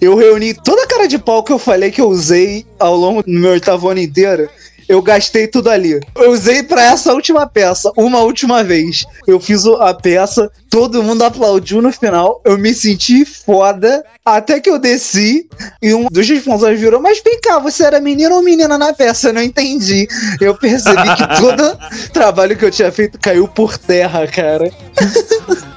Eu 0.00 0.16
reuni 0.16 0.54
toda 0.54 0.82
a 0.82 0.86
cara 0.86 1.06
de 1.06 1.18
pau 1.18 1.42
que 1.42 1.52
eu 1.52 1.58
falei 1.58 1.90
que 1.90 2.00
eu 2.00 2.08
usei 2.08 2.66
ao 2.78 2.96
longo 2.96 3.22
do 3.22 3.30
meu 3.30 3.52
oitavo 3.52 3.88
ano 3.88 4.00
inteiro. 4.00 4.48
Eu 4.90 5.00
gastei 5.00 5.46
tudo 5.46 5.70
ali. 5.70 6.00
Eu 6.16 6.32
usei 6.32 6.64
pra 6.64 6.82
essa 6.82 7.14
última 7.14 7.46
peça, 7.46 7.92
uma 7.96 8.18
última 8.22 8.64
vez. 8.64 9.04
Eu 9.24 9.38
fiz 9.38 9.64
a 9.64 9.94
peça, 9.94 10.50
todo 10.68 11.00
mundo 11.00 11.22
aplaudiu 11.22 11.80
no 11.80 11.92
final. 11.92 12.42
Eu 12.44 12.58
me 12.58 12.74
senti 12.74 13.24
foda. 13.24 14.04
Até 14.24 14.58
que 14.58 14.68
eu 14.68 14.80
desci 14.80 15.48
e 15.80 15.94
um 15.94 16.06
dos 16.10 16.28
responsáveis 16.28 16.80
virou: 16.80 17.00
Mas 17.00 17.22
vem 17.24 17.40
cá, 17.40 17.60
você 17.60 17.84
era 17.84 18.00
menino 18.00 18.34
ou 18.34 18.42
menina 18.42 18.76
na 18.76 18.92
peça? 18.92 19.28
Eu 19.28 19.32
não 19.32 19.42
entendi. 19.42 20.08
Eu 20.40 20.56
percebi 20.56 21.14
que 21.16 21.26
todo 21.40 21.78
trabalho 22.12 22.56
que 22.56 22.64
eu 22.64 22.70
tinha 22.72 22.90
feito 22.90 23.16
caiu 23.20 23.46
por 23.46 23.78
terra, 23.78 24.26
cara. 24.26 24.68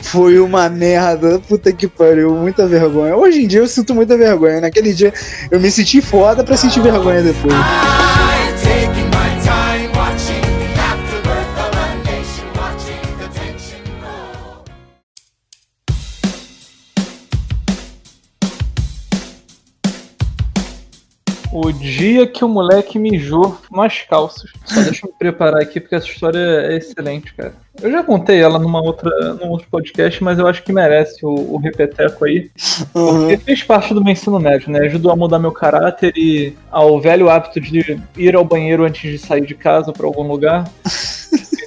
Foi 0.00 0.38
uma 0.38 0.68
merda. 0.68 1.40
Puta 1.40 1.72
que 1.72 1.86
pariu. 1.88 2.34
Muita 2.34 2.66
vergonha. 2.66 3.16
Hoje 3.16 3.42
em 3.42 3.46
dia 3.46 3.60
eu 3.60 3.66
sinto 3.66 3.94
muita 3.94 4.16
vergonha. 4.16 4.60
Naquele 4.60 4.92
dia 4.92 5.12
eu 5.50 5.60
me 5.60 5.70
senti 5.70 6.00
foda 6.00 6.44
pra 6.44 6.55
sentir 6.56 6.80
vergonha 6.80 7.22
depois. 7.22 7.54
O 21.58 21.72
dia 21.72 22.26
que 22.26 22.44
o 22.44 22.48
moleque 22.50 22.98
mijou 22.98 23.56
nas 23.72 24.02
calças. 24.02 24.50
Só 24.66 24.82
deixa 24.82 25.06
eu 25.06 25.10
me 25.10 25.16
preparar 25.18 25.62
aqui, 25.62 25.80
porque 25.80 25.94
essa 25.94 26.06
história 26.06 26.38
é 26.38 26.76
excelente, 26.76 27.32
cara. 27.32 27.54
Eu 27.80 27.90
já 27.90 28.02
contei 28.02 28.42
ela 28.42 28.58
numa 28.58 28.78
outra, 28.82 29.32
num 29.32 29.48
outro 29.48 29.66
podcast, 29.70 30.22
mas 30.22 30.38
eu 30.38 30.46
acho 30.46 30.62
que 30.62 30.70
merece 30.70 31.24
o, 31.24 31.54
o 31.54 31.56
repeteco 31.56 32.26
aí. 32.26 32.50
Porque 32.92 33.38
fez 33.38 33.62
parte 33.62 33.94
do 33.94 34.04
meu 34.04 34.12
ensino 34.12 34.38
médio, 34.38 34.70
né? 34.70 34.80
Ajudou 34.80 35.10
a 35.10 35.16
mudar 35.16 35.38
meu 35.38 35.50
caráter 35.50 36.12
e 36.14 36.52
ao 36.70 37.00
velho 37.00 37.30
hábito 37.30 37.58
de 37.58 37.98
ir 38.18 38.36
ao 38.36 38.44
banheiro 38.44 38.84
antes 38.84 39.10
de 39.10 39.16
sair 39.16 39.46
de 39.46 39.54
casa 39.54 39.94
pra 39.94 40.06
algum 40.06 40.28
lugar. 40.28 40.70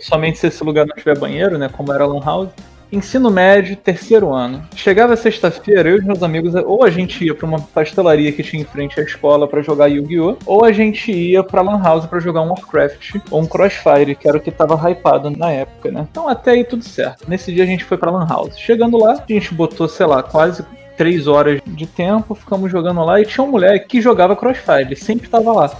Somente 0.03 0.37
se 0.37 0.45
esse 0.45 0.63
lugar 0.63 0.85
não 0.85 0.95
tiver 0.95 1.17
banheiro, 1.17 1.57
né? 1.57 1.67
Como 1.67 1.91
era 1.91 2.03
a 2.03 2.07
Lan 2.07 2.23
House. 2.23 2.49
Ensino 2.91 3.29
médio, 3.29 3.75
terceiro 3.75 4.33
ano. 4.33 4.63
Chegava 4.75 5.15
sexta-feira, 5.15 5.89
eu 5.89 5.97
e 5.99 6.01
meus 6.03 6.23
amigos, 6.23 6.55
ou 6.55 6.83
a 6.83 6.89
gente 6.89 7.23
ia 7.23 7.35
pra 7.35 7.45
uma 7.45 7.61
pastelaria 7.61 8.31
que 8.31 8.41
tinha 8.41 8.63
em 8.63 8.65
frente 8.65 8.99
à 8.99 9.03
escola 9.03 9.47
pra 9.47 9.61
jogar 9.61 9.87
Yu-Gi-Oh! 9.87 10.37
ou 10.45 10.65
a 10.65 10.71
gente 10.71 11.11
ia 11.11 11.43
pra 11.43 11.61
Lan 11.61 11.81
House 11.83 12.07
pra 12.07 12.19
jogar 12.19 12.41
um 12.41 12.49
Warcraft 12.49 13.17
ou 13.29 13.41
um 13.41 13.45
Crossfire, 13.45 14.15
que 14.15 14.27
era 14.27 14.37
o 14.37 14.41
que 14.41 14.49
tava 14.49 14.89
hypado 14.89 15.29
na 15.29 15.51
época, 15.51 15.91
né? 15.91 16.07
Então 16.09 16.27
até 16.27 16.51
aí 16.51 16.63
tudo 16.63 16.83
certo. 16.83 17.29
Nesse 17.29 17.53
dia 17.53 17.63
a 17.63 17.67
gente 17.67 17.83
foi 17.83 17.97
pra 17.97 18.09
Lan 18.09 18.25
House. 18.27 18.57
Chegando 18.57 18.97
lá, 18.97 19.23
a 19.29 19.31
gente 19.33 19.53
botou, 19.53 19.87
sei 19.87 20.07
lá, 20.07 20.23
quase 20.23 20.65
três 20.99 21.27
horas 21.27 21.61
de 21.65 21.87
tempo, 21.87 22.35
ficamos 22.35 22.69
jogando 22.69 23.01
lá 23.05 23.21
e 23.21 23.25
tinha 23.25 23.41
um 23.41 23.51
moleque 23.51 23.87
que 23.87 24.01
jogava 24.01 24.35
Crossfire, 24.35 24.81
ele 24.81 24.97
sempre 24.97 25.29
tava 25.29 25.53
lá. 25.53 25.71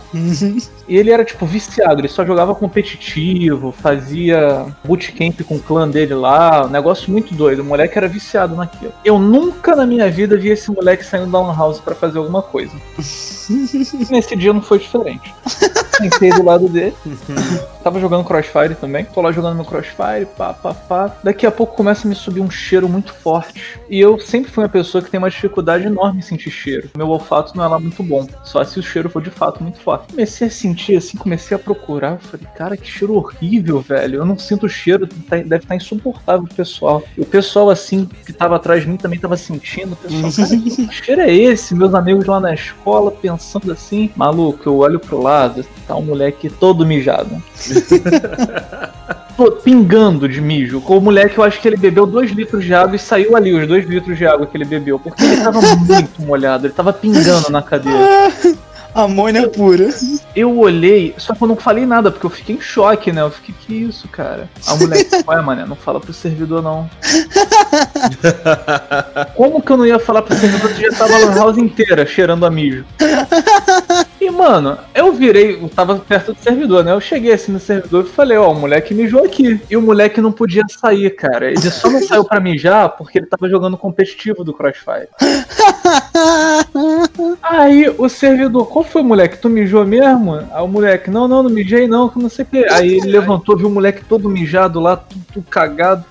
E 0.87 0.95
ele 0.97 1.11
era, 1.11 1.25
tipo, 1.25 1.45
viciado, 1.45 1.99
ele 1.99 2.07
só 2.07 2.25
jogava 2.25 2.55
competitivo, 2.55 3.73
fazia 3.73 4.65
bootcamp 4.85 5.41
com 5.41 5.57
o 5.57 5.59
clã 5.59 5.89
dele 5.89 6.13
lá, 6.13 6.65
um 6.65 6.69
negócio 6.69 7.11
muito 7.11 7.35
doido. 7.35 7.63
O 7.63 7.65
moleque 7.65 7.97
era 7.97 8.07
viciado 8.07 8.55
naquilo. 8.55 8.93
Eu 9.03 9.19
nunca 9.19 9.75
na 9.75 9.85
minha 9.85 10.09
vida 10.09 10.37
vi 10.37 10.51
esse 10.51 10.71
moleque 10.71 11.05
saindo 11.05 11.29
da 11.29 11.41
Lan 11.41 11.53
House 11.53 11.81
pra 11.81 11.93
fazer 11.93 12.17
alguma 12.17 12.41
coisa. 12.41 12.71
Nesse 14.09 14.35
dia 14.35 14.53
não 14.53 14.61
foi 14.61 14.79
diferente. 14.79 15.33
Sentei 15.97 16.29
do 16.29 16.43
lado 16.43 16.69
dele. 16.69 16.95
Tava 17.83 17.99
jogando 17.99 18.23
Crossfire 18.23 18.75
também. 18.75 19.05
Tô 19.05 19.21
lá 19.21 19.31
jogando 19.31 19.55
meu 19.55 19.65
Crossfire, 19.65 20.27
pá, 20.37 20.53
pá, 20.53 20.73
pá. 20.73 21.15
Daqui 21.23 21.45
a 21.45 21.51
pouco 21.51 21.75
começa 21.75 22.05
a 22.05 22.09
me 22.09 22.15
subir 22.15 22.41
um 22.41 22.49
cheiro 22.49 22.87
muito 22.87 23.13
forte. 23.13 23.79
E 23.89 23.99
eu 23.99 24.19
sempre 24.19 24.51
fui 24.51 24.63
uma 24.63 24.69
pessoa 24.69 25.01
que 25.01 25.09
tem 25.09 25.17
uma 25.17 25.29
dificuldade 25.29 25.85
enorme 25.85 26.19
em 26.19 26.21
sentir 26.21 26.51
cheiro. 26.51 26.89
Meu 26.95 27.07
olfato 27.09 27.55
não 27.57 27.63
é 27.63 27.67
lá 27.67 27.79
muito 27.79 28.03
bom. 28.03 28.27
Só 28.43 28.63
se 28.63 28.79
o 28.79 28.83
cheiro 28.83 29.09
for 29.09 29.21
de 29.21 29.29
fato 29.29 29.63
muito 29.63 29.79
forte. 29.79 30.11
Comecei 30.11 30.47
a 30.47 30.51
sentir 30.51 30.97
assim, 30.97 31.17
comecei 31.17 31.55
a 31.55 31.59
procurar. 31.59 32.13
Eu 32.13 32.19
falei, 32.19 32.47
cara, 32.55 32.77
que 32.77 32.89
cheiro 32.89 33.15
horrível, 33.15 33.81
velho. 33.81 34.17
Eu 34.17 34.25
não 34.25 34.37
sinto 34.37 34.65
o 34.67 34.69
cheiro, 34.69 35.07
tá- 35.07 35.37
deve 35.37 35.63
estar 35.63 35.75
insuportável 35.75 36.45
pro 36.45 36.55
pessoal. 36.55 37.01
E 37.17 37.21
o 37.21 37.25
pessoal, 37.25 37.69
assim, 37.69 38.05
que 38.25 38.31
tava 38.33 38.55
atrás 38.57 38.83
de 38.83 38.89
mim 38.89 38.97
também 38.97 39.19
tava 39.19 39.35
sentindo. 39.37 39.93
O 39.93 39.95
pessoal, 39.95 40.47
cara, 40.49 40.61
que 40.61 40.91
cheiro 41.03 41.21
é 41.21 41.33
esse? 41.33 41.73
Meus 41.73 41.93
amigos 41.93 42.25
lá 42.25 42.39
na 42.39 42.53
escola 42.53 43.09
pensando 43.11 43.38
assim. 43.71 44.09
Maluco, 44.15 44.67
eu 44.67 44.77
olho 44.77 44.99
pro 44.99 45.21
lado, 45.21 45.65
tá 45.87 45.95
um 45.95 46.03
moleque 46.03 46.49
todo 46.49 46.85
mijado. 46.85 47.41
Pingando 49.63 50.27
de 50.27 50.41
mijo. 50.41 50.81
Com 50.81 50.97
o 50.97 51.01
moleque, 51.01 51.37
eu 51.37 51.43
acho 51.43 51.61
que 51.61 51.67
ele 51.67 51.77
bebeu 51.77 52.05
2 52.05 52.31
litros 52.31 52.65
de 52.65 52.73
água 52.73 52.97
e 52.97 52.99
saiu 52.99 53.37
ali 53.37 53.53
os 53.53 53.65
2 53.67 53.87
litros 53.87 54.17
de 54.17 54.27
água 54.27 54.45
que 54.45 54.57
ele 54.57 54.65
bebeu. 54.65 54.99
Porque 54.99 55.23
ele 55.23 55.37
tava 55.37 55.61
muito 55.77 56.21
molhado, 56.21 56.67
ele 56.67 56.73
tava 56.73 56.91
pingando 56.91 57.49
na 57.49 57.61
cadeira. 57.61 57.99
Amônia 58.93 59.47
pura. 59.47 59.89
Eu 60.35 60.57
olhei, 60.57 61.13
só 61.17 61.33
que 61.33 61.43
eu 61.43 61.47
não 61.47 61.55
falei 61.55 61.85
nada, 61.85 62.11
porque 62.11 62.25
eu 62.25 62.29
fiquei 62.29 62.55
em 62.55 62.61
choque, 62.61 63.11
né? 63.11 63.21
Eu 63.21 63.29
fiquei, 63.29 63.55
que 63.59 63.73
isso, 63.73 64.07
cara? 64.07 64.49
A 64.65 64.75
moleque, 64.75 65.23
ué, 65.27 65.41
mané, 65.41 65.65
não 65.65 65.75
fala 65.75 65.99
pro 65.99 66.11
servidor, 66.11 66.61
não. 66.61 66.89
Como 69.35 69.61
que 69.61 69.71
eu 69.71 69.77
não 69.77 69.85
ia 69.85 69.99
falar 69.99 70.21
pro 70.21 70.35
servidor 70.35 70.73
que 70.73 70.81
já 70.81 70.91
tava 70.97 71.15
a 71.15 71.17
lan 71.19 71.35
house 71.35 71.57
inteira 71.57 72.05
cheirando 72.05 72.45
a 72.45 72.51
mijo? 72.51 72.85
E, 74.19 74.29
mano, 74.29 74.77
eu 74.93 75.13
virei, 75.13 75.55
eu 75.61 75.69
tava 75.69 75.97
perto 75.97 76.33
do 76.33 76.39
servidor, 76.41 76.83
né? 76.83 76.91
Eu 76.91 77.01
cheguei 77.01 77.31
assim 77.31 77.51
no 77.51 77.59
servidor 77.59 78.05
e 78.05 78.09
falei, 78.09 78.37
ó, 78.37 78.51
o 78.51 78.55
moleque 78.55 78.93
mijou 78.93 79.23
aqui. 79.23 79.59
E 79.69 79.77
o 79.77 79.81
moleque 79.81 80.19
não 80.21 80.31
podia 80.31 80.63
sair, 80.69 81.09
cara. 81.11 81.47
Ele 81.47 81.71
só 81.71 81.89
não 81.89 82.01
saiu 82.01 82.23
pra 82.23 82.39
mijar 82.39 82.89
porque 82.97 83.19
ele 83.19 83.27
tava 83.27 83.49
jogando 83.49 83.77
competitivo 83.77 84.43
do 84.43 84.53
Crossfire. 84.53 85.07
Aí 87.41 87.89
o 87.97 88.07
servidor, 88.09 88.67
qual 88.67 88.83
foi, 88.83 89.01
moleque? 89.01 89.37
Tu 89.37 89.49
mijou 89.49 89.85
mesmo? 89.85 90.35
Aí 90.51 90.63
o 90.63 90.67
moleque, 90.67 91.09
não, 91.09 91.27
não, 91.27 91.43
não 91.43 91.49
mijei 91.49 91.87
não, 91.87 92.09
que 92.09 92.19
não 92.19 92.29
sei 92.29 92.43
o 92.43 92.47
que. 92.47 92.65
Aí 92.69 92.97
ele 92.97 93.11
levantou, 93.11 93.57
viu 93.57 93.67
o 93.67 93.71
moleque 93.71 94.03
todo 94.05 94.29
mijado 94.29 94.79
lá, 94.79 94.97
tudo, 94.97 95.23
tudo 95.33 95.47
cagado. 95.49 96.05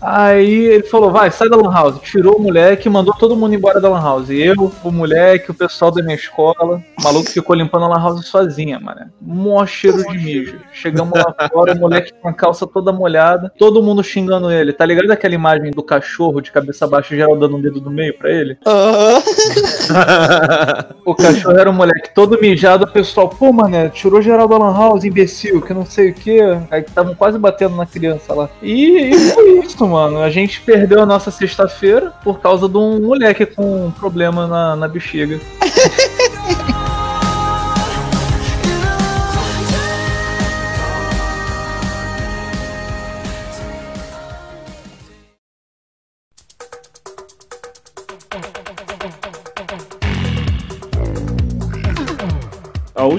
Aí 0.00 0.66
ele 0.66 0.84
falou, 0.84 1.10
vai, 1.10 1.30
sai 1.30 1.48
da 1.48 1.56
Lan 1.56 1.72
House. 1.72 2.00
Tirou 2.02 2.36
o 2.36 2.42
moleque 2.42 2.88
e 2.88 2.90
mandou 2.90 3.14
todo 3.14 3.36
mundo 3.36 3.54
embora 3.54 3.80
da 3.80 3.88
Lan 3.88 4.00
House. 4.00 4.30
Eu, 4.30 4.72
o 4.84 4.90
moleque, 4.90 5.50
o 5.50 5.54
pessoal 5.54 5.90
da 5.90 6.02
minha 6.02 6.14
escola. 6.14 6.82
O 6.98 7.02
maluco 7.02 7.30
ficou 7.30 7.54
limpando 7.54 7.84
a 7.84 7.88
Lan 7.88 8.00
House 8.00 8.26
sozinha, 8.26 8.78
mano. 8.78 9.06
Mó 9.20 9.64
cheiro 9.66 9.98
de 9.98 10.18
mijo. 10.18 10.58
Chegamos 10.72 11.18
lá 11.18 11.34
fora, 11.48 11.74
o 11.74 11.78
moleque 11.78 12.12
com 12.20 12.28
a 12.28 12.32
calça 12.32 12.66
toda 12.66 12.92
molhada, 12.92 13.52
todo 13.58 13.82
mundo 13.82 14.02
xingando 14.02 14.50
ele. 14.50 14.72
Tá 14.72 14.84
ligado 14.84 15.10
aquela 15.10 15.34
imagem 15.34 15.70
do 15.70 15.82
cachorro 15.82 16.40
de 16.40 16.52
cabeça 16.52 16.86
baixa, 16.86 17.16
geral 17.16 17.36
dando 17.36 17.56
um 17.56 17.60
dedo 17.60 17.80
do 17.80 17.90
meio 17.90 18.16
pra 18.16 18.30
ele? 18.30 18.58
O 21.04 21.14
cachorro 21.14 21.56
era 21.56 21.70
um 21.70 21.72
moleque 21.72 22.10
todo 22.14 22.38
mijado, 22.38 22.84
o 22.84 22.90
pessoal, 22.90 23.28
pô, 23.28 23.50
mané, 23.50 23.88
tirou 23.88 24.20
geral 24.20 24.46
da 24.46 24.58
Lan 24.58 24.74
House, 24.74 25.04
imbecil, 25.04 25.62
que 25.62 25.72
não 25.72 25.86
sei 25.86 26.10
o 26.10 26.14
que. 26.14 26.38
Aí 26.70 26.82
estavam 26.82 27.14
quase 27.14 27.38
batendo 27.38 27.76
na 27.76 27.86
criança 27.86 28.34
lá. 28.34 28.50
E, 28.62 29.10
e 29.10 29.18
foi 29.30 29.60
isso, 29.64 29.86
mano. 29.86 30.20
A 30.20 30.28
gente 30.28 30.60
perdeu 30.60 31.00
a 31.00 31.06
nossa 31.06 31.30
sexta-feira 31.30 32.12
por 32.22 32.40
causa 32.40 32.68
de 32.68 32.76
um 32.76 33.00
moleque 33.00 33.46
com 33.46 33.86
um 33.86 33.90
problema 33.90 34.46
na, 34.46 34.76
na 34.76 34.88
bexiga. 34.88 35.40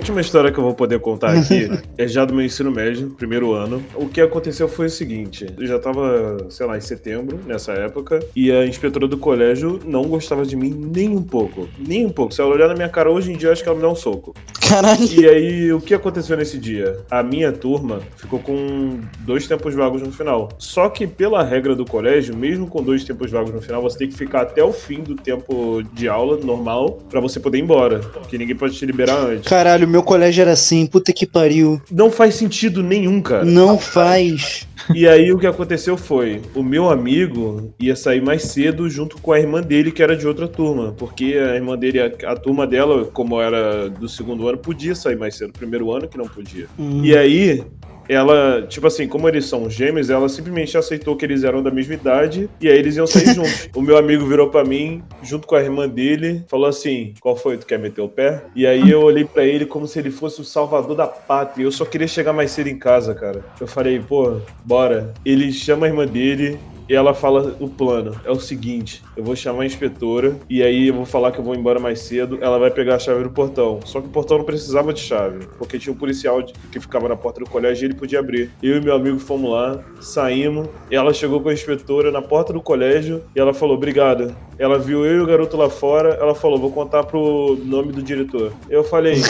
última 0.10 0.22
história 0.22 0.52
que 0.52 0.58
eu 0.58 0.64
vou 0.64 0.74
poder 0.74 1.00
contar 1.00 1.38
aqui 1.38 1.70
é 1.98 2.08
já 2.08 2.26
do 2.26 2.34
meu 2.34 2.44
ensino 2.44 2.72
médio, 2.72 3.12
primeiro 3.12 3.54
ano. 3.54 3.84
O 3.96 4.08
que 4.08 4.20
aconteceu 4.20 4.68
foi 4.68 4.88
o 4.88 4.90
seguinte: 4.90 5.46
eu 5.58 5.68
já 5.68 5.78
tava, 5.78 6.48
sei 6.50 6.66
lá, 6.66 6.78
em 6.78 6.82
setembro, 6.82 7.40
nessa 7.46 7.74
época, 7.74 8.20
e 8.36 8.52
a 8.52 8.66
inspetora 8.66 9.08
do 9.08 9.18
colégio 9.18 9.80
não 9.86 10.04
gostava 10.04 10.46
de 10.46 10.56
mim 10.56 10.72
nem 10.72 11.10
um 11.10 11.22
pouco. 11.22 11.70
Nem 11.78 12.06
um 12.06 12.10
pouco. 12.10 12.34
Se 12.34 12.42
ela 12.42 12.52
olhar 12.52 12.68
na 12.68 12.74
minha 12.74 12.90
cara 12.90 13.12
hoje 13.12 13.32
em 13.32 13.38
dia, 13.38 13.50
eu 13.50 13.54
acho 13.54 13.62
que 13.62 13.70
ela 13.70 13.76
me 13.76 13.84
dá 13.84 13.90
um 13.90 13.96
soco. 13.96 14.34
Caralho. 14.68 15.00
E 15.04 15.28
aí, 15.28 15.74
o 15.74 15.82
que 15.82 15.94
aconteceu 15.94 16.36
nesse 16.38 16.58
dia? 16.58 16.98
A 17.10 17.24
minha 17.24 17.52
turma 17.52 18.02
ficou 18.18 18.40
com 18.40 19.00
dois 19.22 19.48
tempos 19.48 19.74
vagos 19.74 20.02
no 20.02 20.12
final. 20.12 20.50
Só 20.58 20.90
que, 20.90 21.06
pela 21.08 21.44
regra 21.44 21.76
do 21.76 21.86
colégio, 21.86 22.36
mesmo 22.36 22.68
com 22.68 22.82
dois 22.82 23.04
tempos 23.04 23.32
vagos 23.32 23.52
no 23.52 23.62
final, 23.62 23.82
você 23.82 23.98
tem 23.98 24.10
que 24.10 24.16
ficar 24.16 24.42
até 24.42 24.64
o 24.64 24.72
fim 24.72 25.02
do 25.02 25.16
tempo 25.16 25.84
de 25.94 26.08
aula 26.08 26.38
normal 26.38 27.00
pra 27.10 27.20
você 27.20 27.40
poder 27.40 27.58
ir 27.58 27.62
embora. 27.62 28.00
Porque 28.00 28.38
ninguém 28.38 28.56
pode 28.56 28.76
te 28.76 28.86
liberar 28.86 29.18
antes. 29.18 29.48
Caralho, 29.48 29.88
meu 29.88 29.99
colégio 30.04 30.42
era 30.42 30.52
assim, 30.52 30.86
puta 30.86 31.14
que 31.14 31.26
pariu. 31.26 31.82
Não 31.92 32.12
faz 32.12 32.36
sentido 32.36 32.82
nenhum, 32.84 33.22
cara. 33.22 33.46
Não 33.46 33.78
faz. 33.78 34.68
E 34.94 35.08
aí 35.08 35.32
o 35.32 35.38
que 35.38 35.46
aconteceu 35.46 35.98
foi, 35.98 36.42
o 36.56 36.64
meu 36.64 36.90
amigo 36.90 37.74
ia 37.80 37.96
sair 37.96 38.22
mais 38.22 38.44
cedo 38.44 38.90
junto 38.90 39.18
com 39.22 39.32
a 39.32 39.40
irmã 39.40 39.62
dele, 39.62 39.92
que 39.92 40.02
era 40.02 40.16
de 40.16 40.28
outra 40.28 40.48
turma. 40.48 40.94
Porque 40.98 41.36
a 41.36 41.56
irmã 41.56 41.78
dele, 41.78 42.00
a, 42.00 42.32
a 42.32 42.36
turma 42.36 42.66
dela, 42.66 43.06
como 43.06 43.40
era 43.42 43.90
do 43.90 44.08
segundo 44.08 44.48
ano, 44.48 44.58
podia 44.58 44.96
sair 44.96 45.18
mais 45.18 45.36
cedo. 45.36 45.54
Primeiro 45.54 45.92
ano 45.92 46.08
que 46.08 46.18
não 46.18 46.28
podia. 46.28 46.68
Hum. 46.78 47.02
E 47.04 47.16
aí, 47.16 47.64
ela, 48.10 48.66
tipo 48.68 48.88
assim, 48.88 49.08
como 49.08 49.28
eles 49.30 49.46
são 49.46 49.70
gêmeos, 49.70 50.10
ela 50.10 50.28
simplesmente 50.28 50.76
aceitou 50.76 51.16
que 51.16 51.24
eles 51.24 51.44
eram 51.44 51.62
da 51.62 51.70
mesma 51.70 51.94
idade 51.94 52.50
e 52.60 52.68
aí 52.68 52.76
eles 52.78 52.96
iam 52.98 53.06
sair 53.06 53.34
juntos. 53.36 53.70
O 53.76 53.82
meu 53.82 53.98
amigo 53.98 54.26
virou 54.26 54.50
pra 54.50 54.64
mim, 54.66 55.04
junto 55.22 55.48
com 55.48 55.56
a 55.56 55.62
irmã 55.62 55.88
dele, 55.88 56.44
falou 56.48 56.68
assim: 56.68 57.14
Qual 57.20 57.36
foi? 57.36 57.58
Tu 57.58 57.68
quer 57.68 57.78
meter 57.78 58.02
o 58.02 58.10
pé? 58.10 58.44
E 58.56 58.66
aí 58.66 58.90
eu 58.90 59.02
olhei 59.04 59.26
pra 59.26 59.46
ele 59.46 59.66
como 59.66 59.86
se 59.86 60.00
ele 60.00 60.10
fosse 60.10 60.42
o 60.42 60.44
salvador 60.44 60.96
da 60.96 61.06
pátria. 61.06 61.64
Eu 61.64 61.72
só 61.72 61.86
queria 61.86 62.08
chegar 62.08 62.34
mais 62.34 62.50
cedo 62.50 62.68
em 62.68 62.80
casa, 62.80 63.14
cara. 63.14 63.46
Eu 63.62 63.68
falei: 63.68 64.00
Pô, 64.00 64.38
bora. 64.66 65.14
Ele 65.24 65.52
chama 65.52 65.86
a 65.86 65.90
irmã 65.90 66.08
dele. 66.08 66.58
E 66.90 66.96
ela 66.96 67.14
fala 67.14 67.56
o 67.60 67.70
plano. 67.70 68.20
É 68.26 68.32
o 68.32 68.40
seguinte: 68.40 69.04
eu 69.16 69.24
vou 69.24 69.36
chamar 69.36 69.64
a 69.64 69.66
inspetora 69.68 70.36
e 70.50 70.64
aí 70.64 70.88
eu 70.88 70.96
vou 70.96 71.06
falar 71.06 71.32
que 71.32 71.40
eu 71.40 71.44
vou 71.44 71.54
embora 71.56 71.80
mais 71.80 72.00
cedo. 72.00 72.40
Ela 72.42 72.58
vai 72.58 72.72
pegar 72.72 72.96
a 72.96 73.00
chave 73.00 73.24
do 73.24 73.30
portão. 73.30 73.80
Só 73.86 74.02
que 74.02 74.08
o 74.08 74.10
portão 74.10 74.40
não 74.40 74.46
precisava 74.46 74.92
de 74.92 75.00
chave, 75.00 75.48
porque 75.58 75.78
tinha 75.78 75.94
um 75.94 75.98
policial 75.98 76.44
que 76.72 76.80
ficava 76.80 77.08
na 77.08 77.16
porta 77.16 77.40
do 77.42 77.50
colégio 77.50 77.84
e 77.84 77.88
ele 77.88 77.94
podia 77.94 78.20
abrir. 78.20 78.50
Eu 78.64 78.78
e 78.78 78.82
meu 78.82 78.96
amigo 78.96 79.20
fomos 79.20 79.52
lá, 79.52 79.80
saímos. 80.02 80.68
Ela 80.90 81.14
chegou 81.14 81.40
com 81.42 81.50
a 81.50 81.54
inspetora 81.54 82.12
na 82.12 82.22
porta 82.22 82.52
do 82.52 82.62
colégio 82.62 83.24
e 83.36 83.40
ela 83.40 83.54
falou: 83.54 83.76
Obrigada. 83.76 84.36
Ela 84.58 84.78
viu 84.80 85.06
eu 85.06 85.18
e 85.18 85.22
o 85.22 85.26
garoto 85.28 85.56
lá 85.56 85.70
fora. 85.70 86.18
Ela 86.20 86.34
falou: 86.34 86.58
Vou 86.58 86.72
contar 86.72 87.04
pro 87.04 87.58
nome 87.64 87.92
do 87.94 88.02
diretor. 88.02 88.52
Eu 88.68 88.84
falei: 88.84 89.22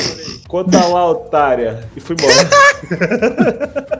Conta 0.47 0.85
lá, 0.87 1.09
otária. 1.09 1.87
E 1.95 1.99
fui 1.99 2.15
embora. 2.15 2.33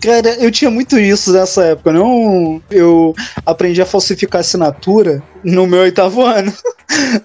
Cara, 0.00 0.34
eu 0.42 0.50
tinha 0.50 0.70
muito 0.70 0.98
isso 0.98 1.32
nessa 1.32 1.64
época. 1.64 1.92
Não, 1.92 2.60
eu 2.70 3.14
aprendi 3.44 3.80
a 3.80 3.86
falsificar 3.86 4.40
assinatura 4.40 5.22
no 5.44 5.66
meu 5.66 5.80
oitavo 5.80 6.22
ano. 6.22 6.52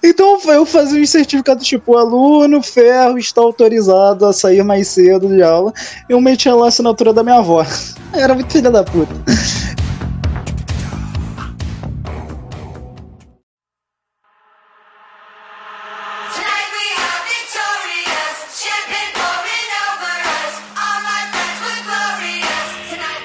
Então 0.04 0.40
eu 0.48 0.66
fazia 0.66 1.00
um 1.00 1.06
certificado 1.06 1.64
tipo 1.64 1.96
aluno 1.96 2.64
ferro 2.64 3.18
está 3.18 3.42
autorizado 3.42 4.26
a 4.26 4.34
sair 4.34 4.64
mais 4.64 4.88
cedo 4.88 5.28
de 5.28 5.42
aula. 5.44 5.72
Eu 6.10 6.20
metia 6.20 6.56
lá 6.56 6.66
a 6.66 6.68
assinatura 6.70 7.14
da 7.14 7.24
minha 7.24 7.38
avó. 7.38 7.64
Era 8.12 8.34
muito 8.34 8.52
filha 8.52 8.72
da 8.72 8.84
puta. 8.84 9.14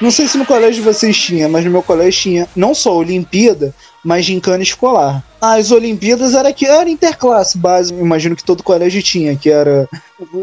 Não 0.01 0.11
sei 0.11 0.29
se 0.29 0.37
no 0.37 0.45
colégio 0.45 0.85
vocês 0.85 1.17
tinham, 1.17 1.49
mas 1.49 1.65
no 1.65 1.71
meu 1.71 1.83
colégio 1.83 2.21
tinha 2.21 2.49
não 2.55 2.75
só 2.75 2.95
Olimpíada, 2.97 3.75
mas 4.05 4.25
gincana 4.25 4.63
escolar. 4.63 5.25
As 5.41 5.73
Olimpíadas 5.73 6.35
era 6.35 6.53
que 6.53 6.65
era 6.65 6.89
interclasse 6.89 7.59
básico, 7.59 7.99
imagino 7.99 8.37
que 8.37 8.45
todo 8.45 8.63
colégio 8.63 9.03
tinha, 9.03 9.35
que 9.37 9.51
era 9.51 9.89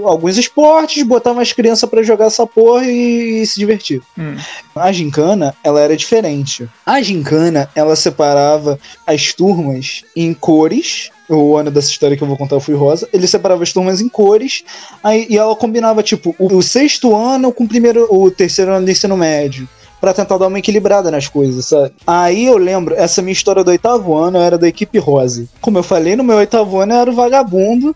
alguns 0.05 0.37
esportes, 0.37 1.03
botavam 1.03 1.41
as 1.41 1.53
crianças 1.53 1.89
pra 1.89 2.03
jogar 2.03 2.25
essa 2.25 2.45
porra 2.45 2.85
e, 2.85 3.41
e 3.41 3.47
se 3.47 3.57
divertir. 3.59 4.01
Hum. 4.17 4.35
A 4.75 4.91
gincana, 4.91 5.55
ela 5.63 5.79
era 5.79 5.95
diferente. 5.95 6.67
A 6.85 7.01
gincana, 7.01 7.69
ela 7.73 7.95
separava 7.95 8.77
as 9.07 9.33
turmas 9.33 10.03
em 10.15 10.33
cores. 10.33 11.09
O 11.29 11.55
ano 11.55 11.71
dessa 11.71 11.89
história 11.89 12.17
que 12.17 12.23
eu 12.23 12.27
vou 12.27 12.37
contar 12.37 12.59
fui 12.59 12.75
rosa. 12.75 13.07
Ele 13.13 13.27
separava 13.27 13.63
as 13.63 13.71
turmas 13.71 14.01
em 14.01 14.09
cores. 14.09 14.63
Aí, 15.03 15.25
e 15.29 15.37
ela 15.37 15.55
combinava, 15.55 16.03
tipo, 16.03 16.35
o, 16.37 16.57
o 16.57 16.61
sexto 16.61 17.15
ano 17.15 17.51
com 17.53 17.63
o 17.63 17.67
primeiro, 17.67 18.07
o 18.13 18.29
terceiro 18.29 18.73
ano 18.73 18.85
do 18.85 18.91
ensino 18.91 19.15
médio. 19.15 19.67
Pra 20.03 20.13
tentar 20.13 20.37
dar 20.37 20.47
uma 20.47 20.59
equilibrada 20.59 21.09
nas 21.09 21.29
coisas, 21.29 21.65
sabe? 21.65 21.93
Aí 22.05 22.47
eu 22.47 22.57
lembro, 22.57 22.93
essa 22.93 23.21
minha 23.21 23.31
história 23.31 23.63
do 23.63 23.71
oitavo 23.71 24.13
ano 24.17 24.37
eu 24.37 24.41
era 24.41 24.57
da 24.57 24.67
equipe 24.67 24.99
rosa. 24.99 25.45
Como 25.61 25.77
eu 25.77 25.83
falei, 25.83 26.13
no 26.17 26.25
meu 26.25 26.35
oitavo 26.35 26.77
ano 26.81 26.91
eu 26.91 26.99
era 26.99 27.09
o 27.09 27.15
vagabundo. 27.15 27.95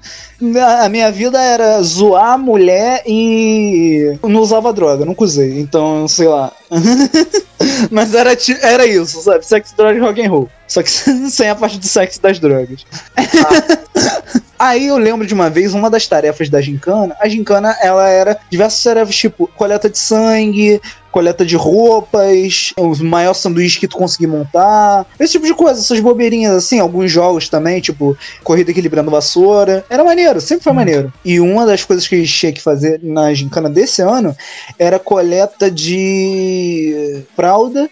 A 0.80 0.88
minha 0.88 1.12
vida 1.12 1.38
era 1.38 1.82
zoar 1.82 2.40
mulher 2.40 3.04
e. 3.06 4.18
Não 4.24 4.40
usava 4.40 4.72
droga, 4.72 5.04
nunca 5.04 5.26
usei. 5.26 5.60
Então, 5.60 6.08
sei 6.08 6.30
lá. 6.30 6.54
Mas 7.92 8.16
era, 8.16 8.32
era 8.62 8.86
isso, 8.86 9.22
sabe? 9.22 9.46
Sexo, 9.46 9.76
droga 9.76 9.98
e 9.98 10.00
rock 10.00 10.26
and 10.26 10.30
roll. 10.30 10.50
Só 10.66 10.82
que 10.82 10.90
sem 11.30 11.50
a 11.50 11.56
parte 11.56 11.78
do 11.78 11.86
sexo 11.86 12.20
e 12.20 12.22
das 12.22 12.40
drogas. 12.40 12.86
Aí 14.60 14.88
eu 14.88 14.98
lembro 14.98 15.28
de 15.28 15.36
uma 15.36 15.50
vez, 15.50 15.74
uma 15.76 15.90
das 15.90 16.08
tarefas 16.08 16.50
da 16.50 16.60
gincana, 16.60 17.16
a 17.20 17.30
gincana 17.30 17.78
ela 17.80 18.10
era 18.10 18.40
diversas 18.50 18.82
tarefas, 18.82 19.16
tipo 19.16 19.48
coleta 19.56 19.88
de 19.88 20.00
sangue, 20.00 20.82
coleta 21.18 21.44
de 21.44 21.56
roupas, 21.56 22.74
o 22.78 22.96
maior 23.04 23.34
sanduíche 23.34 23.80
que 23.80 23.88
tu 23.88 23.98
conseguir 23.98 24.28
montar, 24.28 25.04
esse 25.20 25.32
tipo 25.32 25.48
de 25.48 25.54
coisa, 25.56 25.80
essas 25.80 26.00
bobeirinhas 26.00 26.54
assim, 26.54 26.80
alguns 26.80 27.12
jogos 27.12 27.50
também, 27.50 27.82
tipo 27.82 28.16
corrida 28.44 28.70
equilibrando 28.70 29.10
vassoura. 29.10 29.84
Era 29.90 30.04
maneiro, 30.04 30.40
sempre 30.40 30.64
foi 30.64 30.74
maneiro. 30.74 31.12
E 31.26 31.40
uma 31.40 31.66
das 31.66 31.84
coisas 31.84 32.08
que 32.08 32.14
a 32.14 32.20
gente 32.20 32.32
tinha 32.32 32.54
que 32.54 32.62
fazer 32.62 33.00
na 33.02 33.34
gincana 33.34 33.68
desse 33.68 34.00
ano 34.00 34.38
era 34.78 35.00
coleta 35.00 35.72
de 35.72 37.24
fralda 37.36 37.90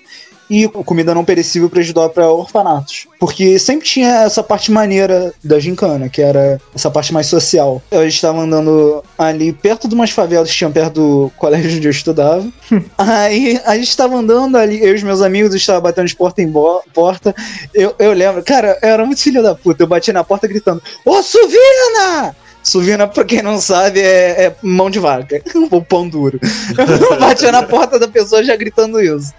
e 0.49 0.67
comida 0.67 1.13
não 1.13 1.25
perecível 1.25 1.69
para 1.69 1.79
ajudar 1.79 2.09
para 2.09 2.29
orfanatos. 2.29 3.07
Porque 3.19 3.57
sempre 3.57 3.87
tinha 3.87 4.23
essa 4.23 4.43
parte 4.43 4.71
maneira 4.71 5.33
da 5.43 5.59
gincana, 5.59 6.09
que 6.09 6.21
era 6.21 6.59
essa 6.73 6.91
parte 6.91 7.13
mais 7.13 7.27
social. 7.27 7.81
Eu 7.89 8.07
estava 8.07 8.39
andando 8.39 9.03
ali 9.17 9.51
perto 9.53 9.87
de 9.87 9.95
umas 9.95 10.11
favelas 10.11 10.49
que 10.49 10.55
tinham 10.55 10.71
perto 10.71 10.93
do 10.93 11.31
colégio 11.37 11.77
onde 11.77 11.87
eu 11.87 11.91
estudava. 11.91 12.47
Aí 12.97 13.59
a 13.65 13.75
gente 13.75 13.89
estava 13.89 14.15
andando 14.15 14.57
ali, 14.57 14.81
eu 14.83 14.91
e 14.91 14.95
os 14.95 15.03
meus 15.03 15.21
amigos 15.21 15.53
estavam 15.53 15.81
batendo 15.81 16.07
de 16.07 16.15
porta 16.15 16.41
em 16.41 16.53
porta. 16.93 17.35
Eu, 17.73 17.95
eu 17.99 18.13
lembro, 18.13 18.43
cara, 18.43 18.77
eu 18.81 18.89
era 18.89 19.05
muito 19.05 19.21
filho 19.21 19.41
da 19.41 19.55
puta. 19.55 19.83
Eu 19.83 19.87
bati 19.87 20.11
na 20.11 20.23
porta 20.23 20.47
gritando: 20.47 20.81
Ô 21.05 21.21
Suvina! 21.21 22.35
Suvina, 22.65 23.07
pra 23.07 23.23
quem 23.23 23.43
não 23.43 23.61
sabe, 23.61 24.01
é, 24.01 24.45
é 24.45 24.55
mão 24.63 24.89
de 24.89 24.97
vaca, 24.97 25.39
ou 25.69 25.83
pão 25.83 26.09
duro. 26.09 26.39
Eu 26.75 27.19
batia 27.19 27.51
na 27.51 27.61
porta 27.61 27.99
da 27.99 28.07
pessoa 28.07 28.43
já 28.43 28.55
gritando 28.55 28.99
isso. 28.99 29.31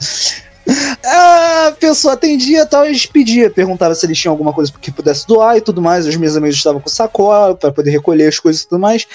A 1.05 1.73
pessoa 1.79 2.15
atendia 2.15 2.63
e 2.63 2.67
tal, 2.67 2.85
eles 2.85 3.07
pediam, 3.07 3.51
perguntava 3.51 3.95
se 3.95 4.05
eles 4.05 4.19
tinham 4.19 4.33
alguma 4.33 4.53
coisa 4.53 4.73
que 4.81 4.91
pudesse 4.91 5.27
doar 5.27 5.57
e 5.57 5.61
tudo 5.61 5.81
mais. 5.81 6.07
Os 6.07 6.17
meus 6.17 6.37
amigos 6.37 6.57
estavam 6.57 6.81
com 6.81 6.89
sacola 6.89 7.55
para 7.55 7.71
poder 7.71 7.91
recolher 7.91 8.27
as 8.27 8.39
coisas 8.39 8.63
e 8.63 8.69
tudo 8.69 8.81
mais. 8.81 9.07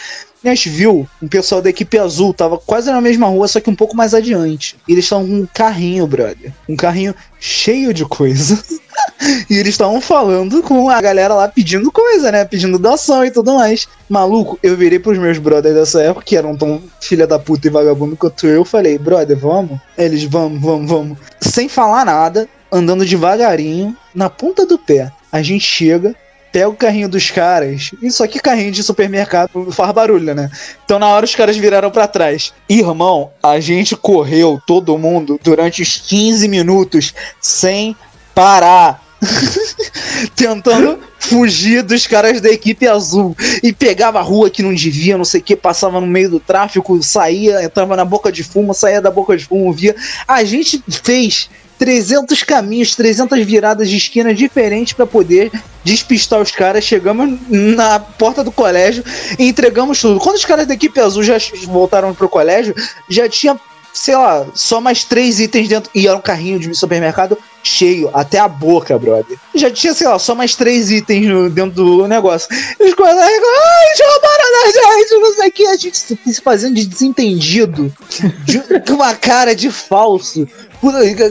E 0.43 0.69
viu 0.69 1.07
um 1.21 1.27
pessoal 1.27 1.61
da 1.61 1.69
equipe 1.69 1.99
azul, 1.99 2.33
tava 2.33 2.57
quase 2.57 2.91
na 2.91 2.99
mesma 2.99 3.27
rua, 3.27 3.47
só 3.47 3.59
que 3.59 3.69
um 3.69 3.75
pouco 3.75 3.95
mais 3.95 4.13
adiante. 4.13 4.75
E 4.87 4.93
eles 4.93 5.05
estavam 5.05 5.27
com 5.27 5.33
um 5.33 5.47
carrinho, 5.53 6.07
brother. 6.07 6.51
Um 6.67 6.75
carrinho 6.75 7.13
cheio 7.39 7.93
de 7.93 8.05
coisa. 8.05 8.59
e 9.47 9.55
eles 9.55 9.73
estavam 9.73 10.01
falando 10.01 10.63
com 10.63 10.89
a 10.89 10.99
galera 10.99 11.35
lá 11.35 11.47
pedindo 11.47 11.91
coisa, 11.91 12.31
né? 12.31 12.43
Pedindo 12.43 12.79
doação 12.79 13.23
e 13.23 13.29
tudo 13.29 13.53
mais. 13.53 13.87
Maluco, 14.09 14.57
eu 14.63 14.75
virei 14.75 14.97
pros 14.97 15.19
meus 15.19 15.37
brothers 15.37 15.75
dessa 15.75 16.01
época, 16.01 16.25
que 16.25 16.35
eram 16.35 16.57
tão 16.57 16.81
filha 16.99 17.27
da 17.27 17.37
puta 17.37 17.67
e 17.67 17.71
vagabundo 17.71 18.17
quanto 18.17 18.47
eu, 18.47 18.65
falei, 18.65 18.97
brother, 18.97 19.37
vamos? 19.37 19.79
Eles, 19.95 20.23
vamos, 20.23 20.59
vamos, 20.59 20.89
vamos. 20.89 21.17
Sem 21.39 21.69
falar 21.69 22.03
nada, 22.03 22.49
andando 22.71 23.05
devagarinho, 23.05 23.95
na 24.13 24.29
ponta 24.29 24.65
do 24.65 24.77
pé. 24.77 25.11
A 25.31 25.41
gente 25.41 25.63
chega, 25.63 26.15
pega 26.51 26.69
o 26.69 26.75
carrinho 26.75 27.07
dos 27.07 27.31
caras, 27.31 27.91
isso 28.01 28.23
aqui 28.23 28.39
carrinho 28.39 28.71
de 28.71 28.83
supermercado 28.83 29.71
faz 29.71 29.91
barulho, 29.91 30.35
né? 30.35 30.49
Então 30.83 30.99
na 30.99 31.07
hora 31.07 31.25
os 31.25 31.35
caras 31.35 31.57
viraram 31.57 31.89
pra 31.89 32.07
trás. 32.07 32.53
Irmão, 32.67 33.31
a 33.41 33.59
gente 33.59 33.95
correu 33.95 34.61
todo 34.67 34.97
mundo 34.97 35.39
durante 35.43 35.81
os 35.81 35.97
15 35.97 36.47
minutos 36.47 37.13
sem 37.39 37.95
parar. 38.35 39.01
Tentando 40.35 40.99
fugir 41.19 41.83
dos 41.83 42.07
caras 42.07 42.41
da 42.41 42.49
equipe 42.49 42.87
azul. 42.87 43.35
E 43.61 43.71
pegava 43.71 44.19
a 44.19 44.23
rua 44.23 44.49
que 44.49 44.63
não 44.63 44.73
devia, 44.73 45.17
não 45.17 45.25
sei 45.25 45.39
o 45.39 45.43
que, 45.43 45.55
passava 45.55 46.01
no 46.01 46.07
meio 46.07 46.29
do 46.29 46.39
tráfico, 46.39 47.01
saía, 47.03 47.63
entrava 47.63 47.95
na 47.95 48.03
boca 48.03 48.31
de 48.31 48.43
fumo, 48.43 48.73
saía 48.73 48.99
da 48.99 49.11
boca 49.11 49.37
de 49.37 49.45
fumo, 49.45 49.71
via. 49.71 49.95
A 50.27 50.43
gente 50.43 50.83
fez 51.03 51.49
300 51.81 52.43
caminhos, 52.43 52.95
300 52.95 53.43
viradas 53.43 53.89
de 53.89 53.97
esquina 53.97 54.35
diferentes 54.35 54.93
pra 54.93 55.07
poder 55.07 55.51
despistar 55.83 56.39
os 56.39 56.51
caras, 56.51 56.83
chegamos 56.83 57.39
na 57.49 57.99
porta 57.99 58.43
do 58.43 58.51
colégio 58.51 59.03
e 59.39 59.47
entregamos 59.47 59.99
tudo. 59.99 60.19
Quando 60.19 60.35
os 60.35 60.45
caras 60.45 60.67
da 60.67 60.75
equipe 60.75 60.99
azul 60.99 61.23
já 61.23 61.37
voltaram 61.65 62.13
pro 62.13 62.29
colégio, 62.29 62.75
já 63.09 63.27
tinha, 63.27 63.59
sei 63.91 64.15
lá, 64.15 64.45
só 64.53 64.79
mais 64.79 65.03
três 65.03 65.39
itens 65.39 65.67
dentro. 65.67 65.89
E 65.95 66.07
era 66.07 66.15
um 66.15 66.21
carrinho 66.21 66.59
de 66.59 66.71
supermercado 66.75 67.35
cheio, 67.63 68.11
até 68.13 68.37
a 68.37 68.47
boca, 68.47 68.99
brother. 68.99 69.35
Já 69.55 69.71
tinha, 69.71 69.95
sei 69.95 70.07
lá, 70.07 70.19
só 70.19 70.35
mais 70.35 70.55
três 70.55 70.91
itens 70.91 71.25
no- 71.27 71.49
dentro 71.49 71.71
do 71.83 72.07
negócio. 72.07 72.47
E 72.79 72.89
os 72.89 72.93
colegas, 72.93 73.19
ai, 73.23 73.85
eles 73.87 74.01
roubaram 74.07 74.51
da 74.51 74.99
gente, 74.99 75.19
não 75.19 75.33
sei 75.35 75.47
o 75.47 75.51
que. 75.51 75.65
A 75.65 75.77
gente 75.77 75.97
se 75.97 76.41
fazendo 76.43 76.75
de 76.75 76.85
desentendido, 76.85 77.91
de- 78.45 78.59
com 78.85 78.93
uma 78.93 79.15
cara 79.15 79.55
de 79.55 79.71
falso. 79.71 80.47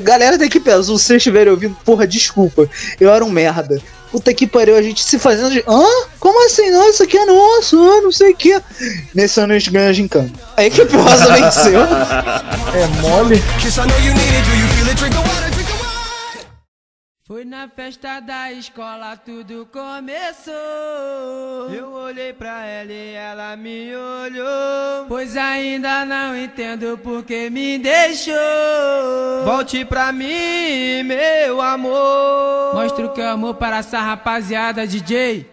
Galera 0.02 0.38
da 0.38 0.44
equipe 0.44 0.70
azul, 0.70 0.98
se 0.98 1.04
vocês 1.06 1.16
estiverem 1.18 1.52
ouvindo, 1.52 1.76
porra, 1.84 2.06
desculpa. 2.06 2.68
Eu 3.00 3.12
era 3.12 3.24
um 3.24 3.30
merda. 3.30 3.80
Puta 4.10 4.34
que 4.34 4.44
pariu, 4.44 4.76
a 4.76 4.82
gente 4.82 5.04
se 5.04 5.18
fazendo 5.20 5.50
de. 5.50 5.64
Hã? 5.68 5.84
Como 6.18 6.44
assim? 6.46 6.68
Não, 6.70 6.90
isso 6.90 7.02
aqui 7.02 7.16
é 7.16 7.24
nosso, 7.24 7.76
ah, 7.78 8.00
não 8.02 8.10
sei 8.10 8.32
o 8.32 8.36
que. 8.36 8.60
Nesse 9.14 9.40
ano 9.40 9.52
a 9.52 9.58
gente 9.58 9.70
ganha 9.70 9.88
a 9.88 9.92
gincana. 9.92 10.30
A 10.56 10.64
equipe 10.64 10.96
rosa 10.96 11.32
venceu. 11.32 11.80
É 12.72 12.86
mole. 13.02 13.42
Foi 17.30 17.44
na 17.44 17.68
festa 17.68 18.18
da 18.18 18.50
escola 18.50 19.16
tudo 19.16 19.64
começou. 19.70 20.52
Eu 21.72 21.92
olhei 21.92 22.32
pra 22.32 22.66
ela 22.66 22.90
e 22.90 23.12
ela 23.14 23.56
me 23.56 23.94
olhou. 23.94 25.06
Pois 25.06 25.36
ainda 25.36 26.04
não 26.04 26.36
entendo 26.36 26.98
por 26.98 27.22
que 27.22 27.48
me 27.48 27.78
deixou. 27.78 28.34
Volte 29.44 29.84
pra 29.84 30.10
mim, 30.10 31.04
meu 31.04 31.62
amor. 31.62 32.74
Mostra 32.74 33.06
o 33.06 33.12
que 33.12 33.20
é 33.20 33.28
amor 33.28 33.54
para 33.54 33.76
essa 33.76 34.00
rapaziada, 34.00 34.84
DJ. 34.84 35.46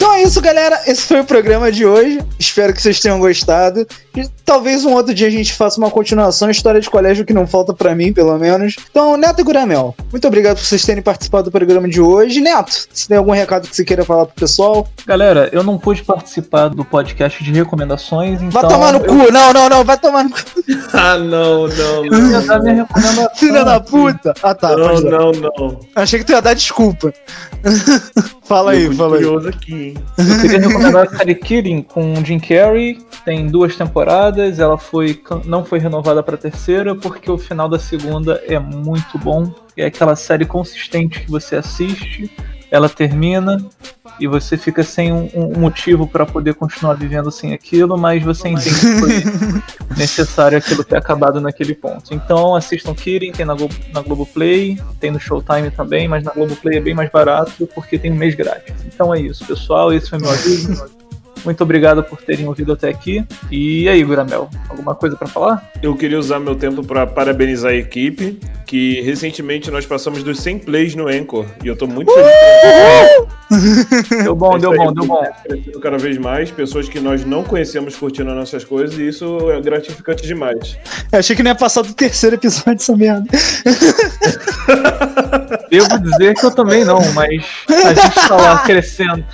Então 0.00 0.14
é 0.14 0.22
isso, 0.22 0.40
galera. 0.40 0.80
Esse 0.86 1.06
foi 1.06 1.20
o 1.20 1.24
programa 1.26 1.70
de 1.70 1.84
hoje. 1.84 2.22
Espero 2.38 2.72
que 2.72 2.80
vocês 2.80 2.98
tenham 2.98 3.20
gostado. 3.20 3.86
E 4.16 4.26
talvez 4.46 4.82
um 4.86 4.94
outro 4.94 5.12
dia 5.12 5.26
a 5.26 5.30
gente 5.30 5.52
faça 5.52 5.76
uma 5.76 5.90
continuação, 5.90 6.48
história 6.48 6.80
de 6.80 6.88
colégio 6.88 7.22
que 7.22 7.34
não 7.34 7.46
falta 7.46 7.74
pra 7.74 7.94
mim, 7.94 8.10
pelo 8.10 8.38
menos. 8.38 8.76
Então, 8.90 9.18
Neto 9.18 9.42
e 9.42 9.44
Guramel, 9.44 9.94
muito 10.10 10.26
obrigado 10.26 10.56
por 10.56 10.64
vocês 10.64 10.82
terem 10.86 11.02
participado 11.02 11.44
do 11.44 11.50
programa 11.50 11.86
de 11.86 12.00
hoje. 12.00 12.40
Neto, 12.40 12.72
se 12.90 13.06
tem 13.06 13.18
algum 13.18 13.32
recado 13.32 13.68
que 13.68 13.76
você 13.76 13.84
queira 13.84 14.02
falar 14.02 14.24
pro 14.24 14.34
pessoal, 14.34 14.88
Galera, 15.06 15.50
eu 15.52 15.62
não 15.62 15.76
pude 15.76 16.02
participar 16.02 16.68
do 16.68 16.82
podcast 16.82 17.44
de 17.44 17.52
recomendações, 17.52 18.40
então. 18.40 18.50
vai 18.62 18.70
tomar 18.70 18.92
no 18.94 19.00
eu 19.00 19.04
cu. 19.04 19.30
Não, 19.30 19.52
não, 19.52 19.68
não, 19.68 19.84
vai 19.84 19.98
tomar 19.98 20.24
no 20.24 20.30
cu. 20.30 20.38
Ah, 20.94 21.18
não, 21.18 21.68
não, 21.68 22.06
Eu 22.06 22.12
ia 22.12 22.40
não. 22.40 22.46
dar 22.46 22.58
minha 22.60 22.74
recomendação. 22.76 23.28
Filha 23.34 23.64
da 23.64 23.80
puta. 23.80 24.32
Ah, 24.42 24.54
tá. 24.54 24.74
Não, 24.74 25.00
não, 25.00 25.32
não. 25.32 25.80
Achei 25.94 26.18
que 26.18 26.24
tu 26.24 26.32
ia 26.32 26.40
dar 26.40 26.54
desculpa. 26.54 27.12
fala 28.50 28.72
aí, 28.72 28.92
fala 28.96 29.16
aí. 29.16 29.22
curioso 29.22 29.48
aqui, 29.48 29.74
hein? 29.74 29.94
Eu 30.18 30.40
queria 30.40 30.58
recomendar 30.66 31.06
a 31.06 31.16
série 31.16 31.36
Killing 31.36 31.82
com 31.82 32.16
Jim 32.24 32.40
Carrey. 32.40 32.98
Tem 33.24 33.46
duas 33.46 33.76
temporadas. 33.76 34.58
Ela 34.58 34.76
foi 34.76 35.22
não 35.44 35.64
foi 35.64 35.78
renovada 35.78 36.20
para 36.20 36.36
terceira 36.36 36.96
porque 36.96 37.30
o 37.30 37.38
final 37.38 37.68
da 37.68 37.78
segunda 37.78 38.42
é 38.48 38.58
muito 38.58 39.16
bom. 39.18 39.54
É 39.76 39.86
aquela 39.86 40.16
série 40.16 40.44
consistente 40.44 41.20
que 41.20 41.30
você 41.30 41.54
assiste, 41.54 42.28
ela 42.70 42.88
termina 42.88 43.58
e 44.18 44.26
você 44.26 44.56
fica 44.56 44.82
sem 44.82 45.12
um, 45.12 45.28
um 45.34 45.58
motivo 45.58 46.06
para 46.06 46.26
poder 46.26 46.54
continuar 46.54 46.94
vivendo 46.94 47.30
sem 47.30 47.52
aquilo, 47.52 47.98
mas 47.98 48.22
você 48.22 48.48
entende 48.48 48.80
que 48.80 48.98
foi 48.98 49.24
necessário 49.96 50.58
aquilo 50.58 50.84
ter 50.84 50.96
acabado 50.96 51.40
naquele 51.40 51.74
ponto. 51.74 52.12
Então 52.12 52.54
assistam 52.54 52.94
Killing, 52.94 53.32
tem 53.32 53.46
na, 53.46 53.54
Glo 53.54 53.68
na 53.92 54.02
Globoplay, 54.02 54.78
tem 55.00 55.10
no 55.10 55.18
Showtime 55.18 55.70
também, 55.70 56.06
mas 56.06 56.22
na 56.22 56.32
Globoplay 56.32 56.78
é 56.78 56.80
bem 56.80 56.94
mais 56.94 57.10
barato 57.10 57.66
porque 57.74 57.98
tem 57.98 58.12
um 58.12 58.16
mês 58.16 58.34
grátis. 58.34 58.74
Então 58.86 59.14
é 59.14 59.20
isso, 59.20 59.44
pessoal. 59.46 59.92
Esse 59.92 60.10
foi 60.10 60.18
meu 60.18 60.30
aviso. 60.30 60.90
Muito 61.44 61.62
obrigado 61.62 62.02
por 62.02 62.20
terem 62.22 62.46
ouvido 62.46 62.72
até 62.72 62.88
aqui. 62.88 63.24
E 63.50 63.88
aí, 63.88 64.02
Guramel, 64.02 64.48
alguma 64.68 64.94
coisa 64.94 65.16
pra 65.16 65.26
falar? 65.26 65.70
Eu 65.82 65.96
queria 65.96 66.18
usar 66.18 66.38
meu 66.38 66.54
tempo 66.54 66.84
para 66.84 67.06
parabenizar 67.06 67.72
a 67.72 67.74
equipe, 67.74 68.38
que 68.66 69.00
recentemente 69.02 69.70
nós 69.70 69.86
passamos 69.86 70.22
dos 70.22 70.40
100 70.40 70.60
plays 70.60 70.94
no 70.94 71.08
Anchor, 71.08 71.46
e 71.64 71.68
eu 71.68 71.76
tô 71.76 71.86
muito 71.86 72.12
feliz. 72.12 72.30
Deu 74.22 74.34
bom, 74.34 74.56
É 74.56 74.58
deu 74.60 74.72
isso 74.72 74.80
aí, 74.80 74.86
bom, 74.86 74.94
deu 74.94 75.06
bom. 75.06 75.24
Crescendo 75.42 75.80
cada 75.80 75.98
vez 75.98 76.18
mais, 76.18 76.50
pessoas 76.50 76.88
que 76.88 77.00
nós 77.00 77.24
não 77.24 77.42
conhecemos 77.42 77.96
curtindo 77.96 78.30
as 78.30 78.36
nossas 78.36 78.64
coisas, 78.64 78.96
e 78.98 79.08
isso 79.08 79.50
é 79.50 79.60
gratificante 79.60 80.22
demais. 80.22 80.78
Eu 81.10 81.18
achei 81.18 81.34
que 81.34 81.42
não 81.42 81.50
ia 81.50 81.54
passar 81.56 81.82
do 81.82 81.92
terceiro 81.94 82.36
episódio 82.36 82.76
dessa 82.76 82.96
merda. 82.96 83.26
Devo 85.70 85.98
dizer 85.98 86.34
que 86.34 86.46
eu 86.46 86.50
também 86.50 86.84
não, 86.84 87.00
mas 87.12 87.44
a 87.68 87.94
gente 87.94 88.28
tá 88.28 88.36
lá 88.36 88.58
crescendo. 88.66 89.24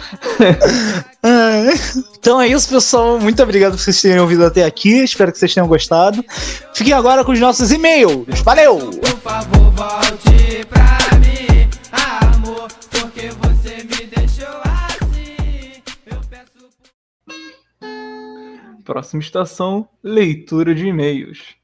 Então 2.18 2.40
é 2.40 2.48
isso, 2.48 2.68
pessoal. 2.68 3.20
Muito 3.20 3.43
obrigado 3.43 3.72
por 3.72 3.80
vocês 3.80 4.01
terem 4.01 4.20
ouvido 4.20 4.44
até 4.44 4.64
aqui. 4.64 5.05
Espero 5.05 5.32
que 5.32 5.38
vocês 5.38 5.55
tenham 5.55 5.68
gostado. 5.68 6.24
Fiquem 6.74 6.93
agora 6.93 7.24
com 7.24 7.32
os 7.32 7.40
nossos 7.40 7.70
e-mails. 7.70 8.40
Valeu! 8.43 8.90
Assim. 8.90 10.36
Próxima 18.84 19.20
estação: 19.20 19.88
leitura 20.02 20.74
de 20.74 20.86
e-mails. 20.86 21.56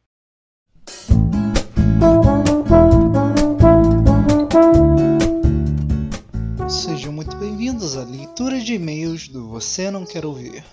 Bem-vindos 7.83 7.97
à 7.97 8.05
leitura 8.05 8.61
de 8.61 8.75
e-mails 8.75 9.27
do 9.27 9.49
Você 9.49 9.91
Não 9.91 10.07
Quer 10.07 10.25
Ouvir. 10.25 10.65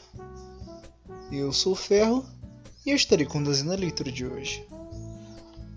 Eu 1.31 1.51
sou 1.51 1.73
o 1.73 1.75
Ferro 1.75 2.23
e 2.85 2.91
eu 2.91 2.95
estarei 2.95 3.25
conduzindo 3.25 3.73
a 3.73 3.75
leitura 3.75 4.11
de 4.11 4.27
hoje. 4.27 4.63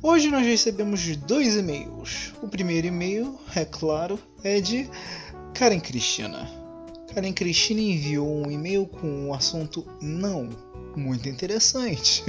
Hoje 0.03 0.29
nós 0.29 0.45
recebemos 0.45 1.17
dois 1.17 1.57
e-mails. 1.57 2.35
O 2.43 2.49
primeiro 2.49 2.89
e-mail, 2.89 3.39
é 3.57 3.65
claro, 3.65 4.19
é 4.45 4.61
de 4.61 4.91
Karen 5.55 5.81
Cristina. 5.81 6.47
Karen 7.15 7.33
Cristina 7.33 7.81
enviou 7.81 8.29
um 8.29 8.51
e-mail 8.51 8.87
com 8.87 9.07
um 9.07 9.33
assunto 9.33 9.87
não 10.03 10.51
muito 10.95 11.31
interessante. 11.31 12.25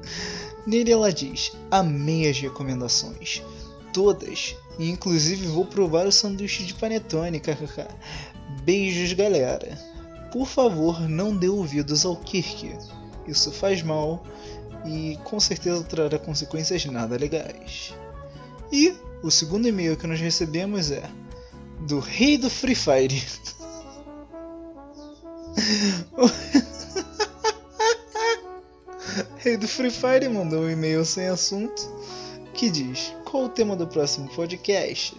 Nele 0.66 0.90
ela 0.90 1.12
diz: 1.12 1.52
Amei 1.70 2.30
as 2.30 2.40
recomendações. 2.40 3.42
Todas. 3.92 4.56
E 4.78 4.88
inclusive 4.88 5.46
vou 5.48 5.66
provar 5.66 6.06
o 6.06 6.12
sanduíche 6.12 6.64
de 6.64 6.72
panetone, 6.72 7.40
kkk. 7.40 7.88
Beijos, 8.62 9.12
galera. 9.12 9.76
Por 10.32 10.46
favor, 10.46 11.08
não 11.08 11.36
dê 11.36 11.48
ouvidos 11.48 12.04
ao 12.04 12.16
Kirk. 12.16 12.76
Isso 13.26 13.52
faz 13.52 13.82
mal 13.82 14.24
e 14.86 15.18
com 15.24 15.40
certeza 15.40 15.82
trará 15.84 16.18
consequências 16.18 16.84
nada 16.86 17.16
legais. 17.16 17.94
E 18.72 18.94
o 19.22 19.30
segundo 19.30 19.68
e-mail 19.68 19.96
que 19.96 20.06
nós 20.06 20.20
recebemos 20.20 20.90
é 20.90 21.02
do 21.86 21.98
Rei 21.98 22.38
do 22.38 22.50
Free 22.50 22.74
Fire. 22.74 23.22
Rei 29.38 29.56
do 29.56 29.66
Free 29.66 29.90
Fire 29.90 30.28
mandou 30.28 30.62
um 30.62 30.70
e-mail 30.70 31.04
sem 31.04 31.26
assunto 31.28 31.82
que 32.54 32.70
diz: 32.70 33.14
Qual 33.24 33.44
o 33.44 33.48
tema 33.48 33.76
do 33.76 33.86
próximo 33.86 34.28
podcast? 34.28 35.16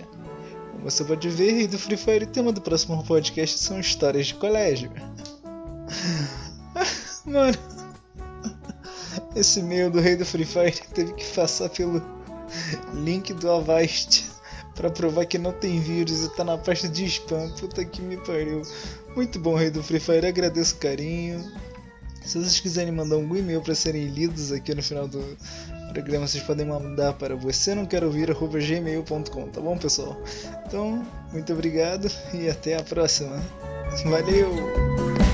Como 0.79 0.89
você 0.89 1.03
pode 1.03 1.27
ver, 1.27 1.67
do 1.67 1.77
Free 1.77 1.97
Fire, 1.97 2.23
o 2.23 2.27
tema 2.27 2.53
do 2.53 2.61
próximo 2.61 3.03
podcast 3.03 3.59
são 3.59 3.81
histórias 3.81 4.27
de 4.27 4.35
colégio. 4.35 4.89
Mano, 7.25 7.57
esse 9.35 9.59
e-mail 9.59 9.91
do 9.91 9.99
Rei 9.99 10.15
do 10.15 10.25
Free 10.25 10.45
Fire 10.45 10.81
teve 10.93 11.11
que 11.15 11.25
passar 11.35 11.67
pelo 11.67 12.01
link 12.93 13.33
do 13.33 13.51
Avast 13.51 14.31
pra 14.73 14.89
provar 14.89 15.25
que 15.25 15.37
não 15.37 15.51
tem 15.51 15.81
vírus 15.81 16.23
e 16.23 16.33
tá 16.37 16.45
na 16.45 16.57
pasta 16.57 16.87
de 16.87 17.03
spam. 17.07 17.49
Puta 17.59 17.83
que 17.83 18.01
me 18.01 18.15
pariu. 18.15 18.61
Muito 19.17 19.37
bom, 19.37 19.55
Rei 19.55 19.69
do 19.69 19.83
Free 19.83 19.99
Fire, 19.99 20.25
agradeço 20.25 20.75
o 20.75 20.79
carinho. 20.79 21.43
Se 22.23 22.39
vocês 22.39 22.61
quiserem 22.61 22.93
mandar 22.93 23.17
algum 23.17 23.35
e-mail 23.35 23.61
para 23.61 23.75
serem 23.75 24.07
lidos 24.07 24.53
aqui 24.53 24.73
no 24.73 24.81
final 24.81 25.09
do 25.09 25.19
programa, 25.89 26.27
vocês 26.27 26.43
podem 26.43 26.65
mandar 26.65 27.13
para 27.13 27.35
você 27.35 27.75
não 27.75 27.85
quero 27.85 28.05
ouvir 28.05 28.33
gmail.com, 28.33 29.47
tá 29.49 29.59
bom, 29.59 29.77
pessoal? 29.77 30.21
Então, 30.65 31.05
muito 31.31 31.51
obrigado 31.51 32.09
e 32.33 32.49
até 32.49 32.77
a 32.77 32.83
próxima. 32.83 33.41
Valeu! 34.05 35.28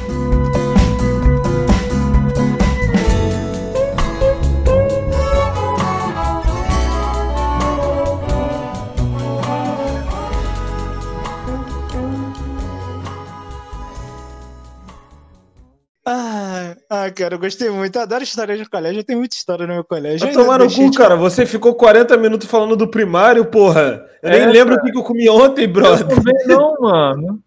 Ah, 17.05 17.11
cara, 17.11 17.35
eu 17.35 17.39
gostei 17.39 17.69
muito. 17.69 17.95
Eu 17.97 18.01
adoro 18.01 18.23
história 18.23 18.57
de 18.57 18.69
colégio. 18.69 18.99
Eu 18.99 19.03
tenho 19.03 19.19
muita 19.19 19.35
história 19.35 19.67
no 19.67 19.73
meu 19.73 19.83
colégio. 19.83 20.19
Vai 20.21 20.29
Eu 20.29 20.33
tomar 20.39 20.59
no 20.59 20.65
cu, 20.71 20.89
de- 20.89 20.97
cara. 20.97 21.15
Você 21.15 21.45
ficou 21.45 21.75
40 21.75 22.17
minutos 22.17 22.47
falando 22.47 22.75
do 22.75 22.87
primário, 22.87 23.45
porra. 23.45 24.03
Eu 24.23 24.29
nem 24.31 24.41
É, 24.41 24.45
lembro 24.47 24.73
o 24.73 24.77
cara. 24.77 24.85
que 24.87 24.91
que 24.91 24.97
eu 24.97 25.03
comi 25.03 25.29
ontem, 25.29 25.63
Eu 25.65 25.71
brother. 25.71 26.07
também 26.07 26.47
não, 26.47 26.75
mano. 26.81 27.39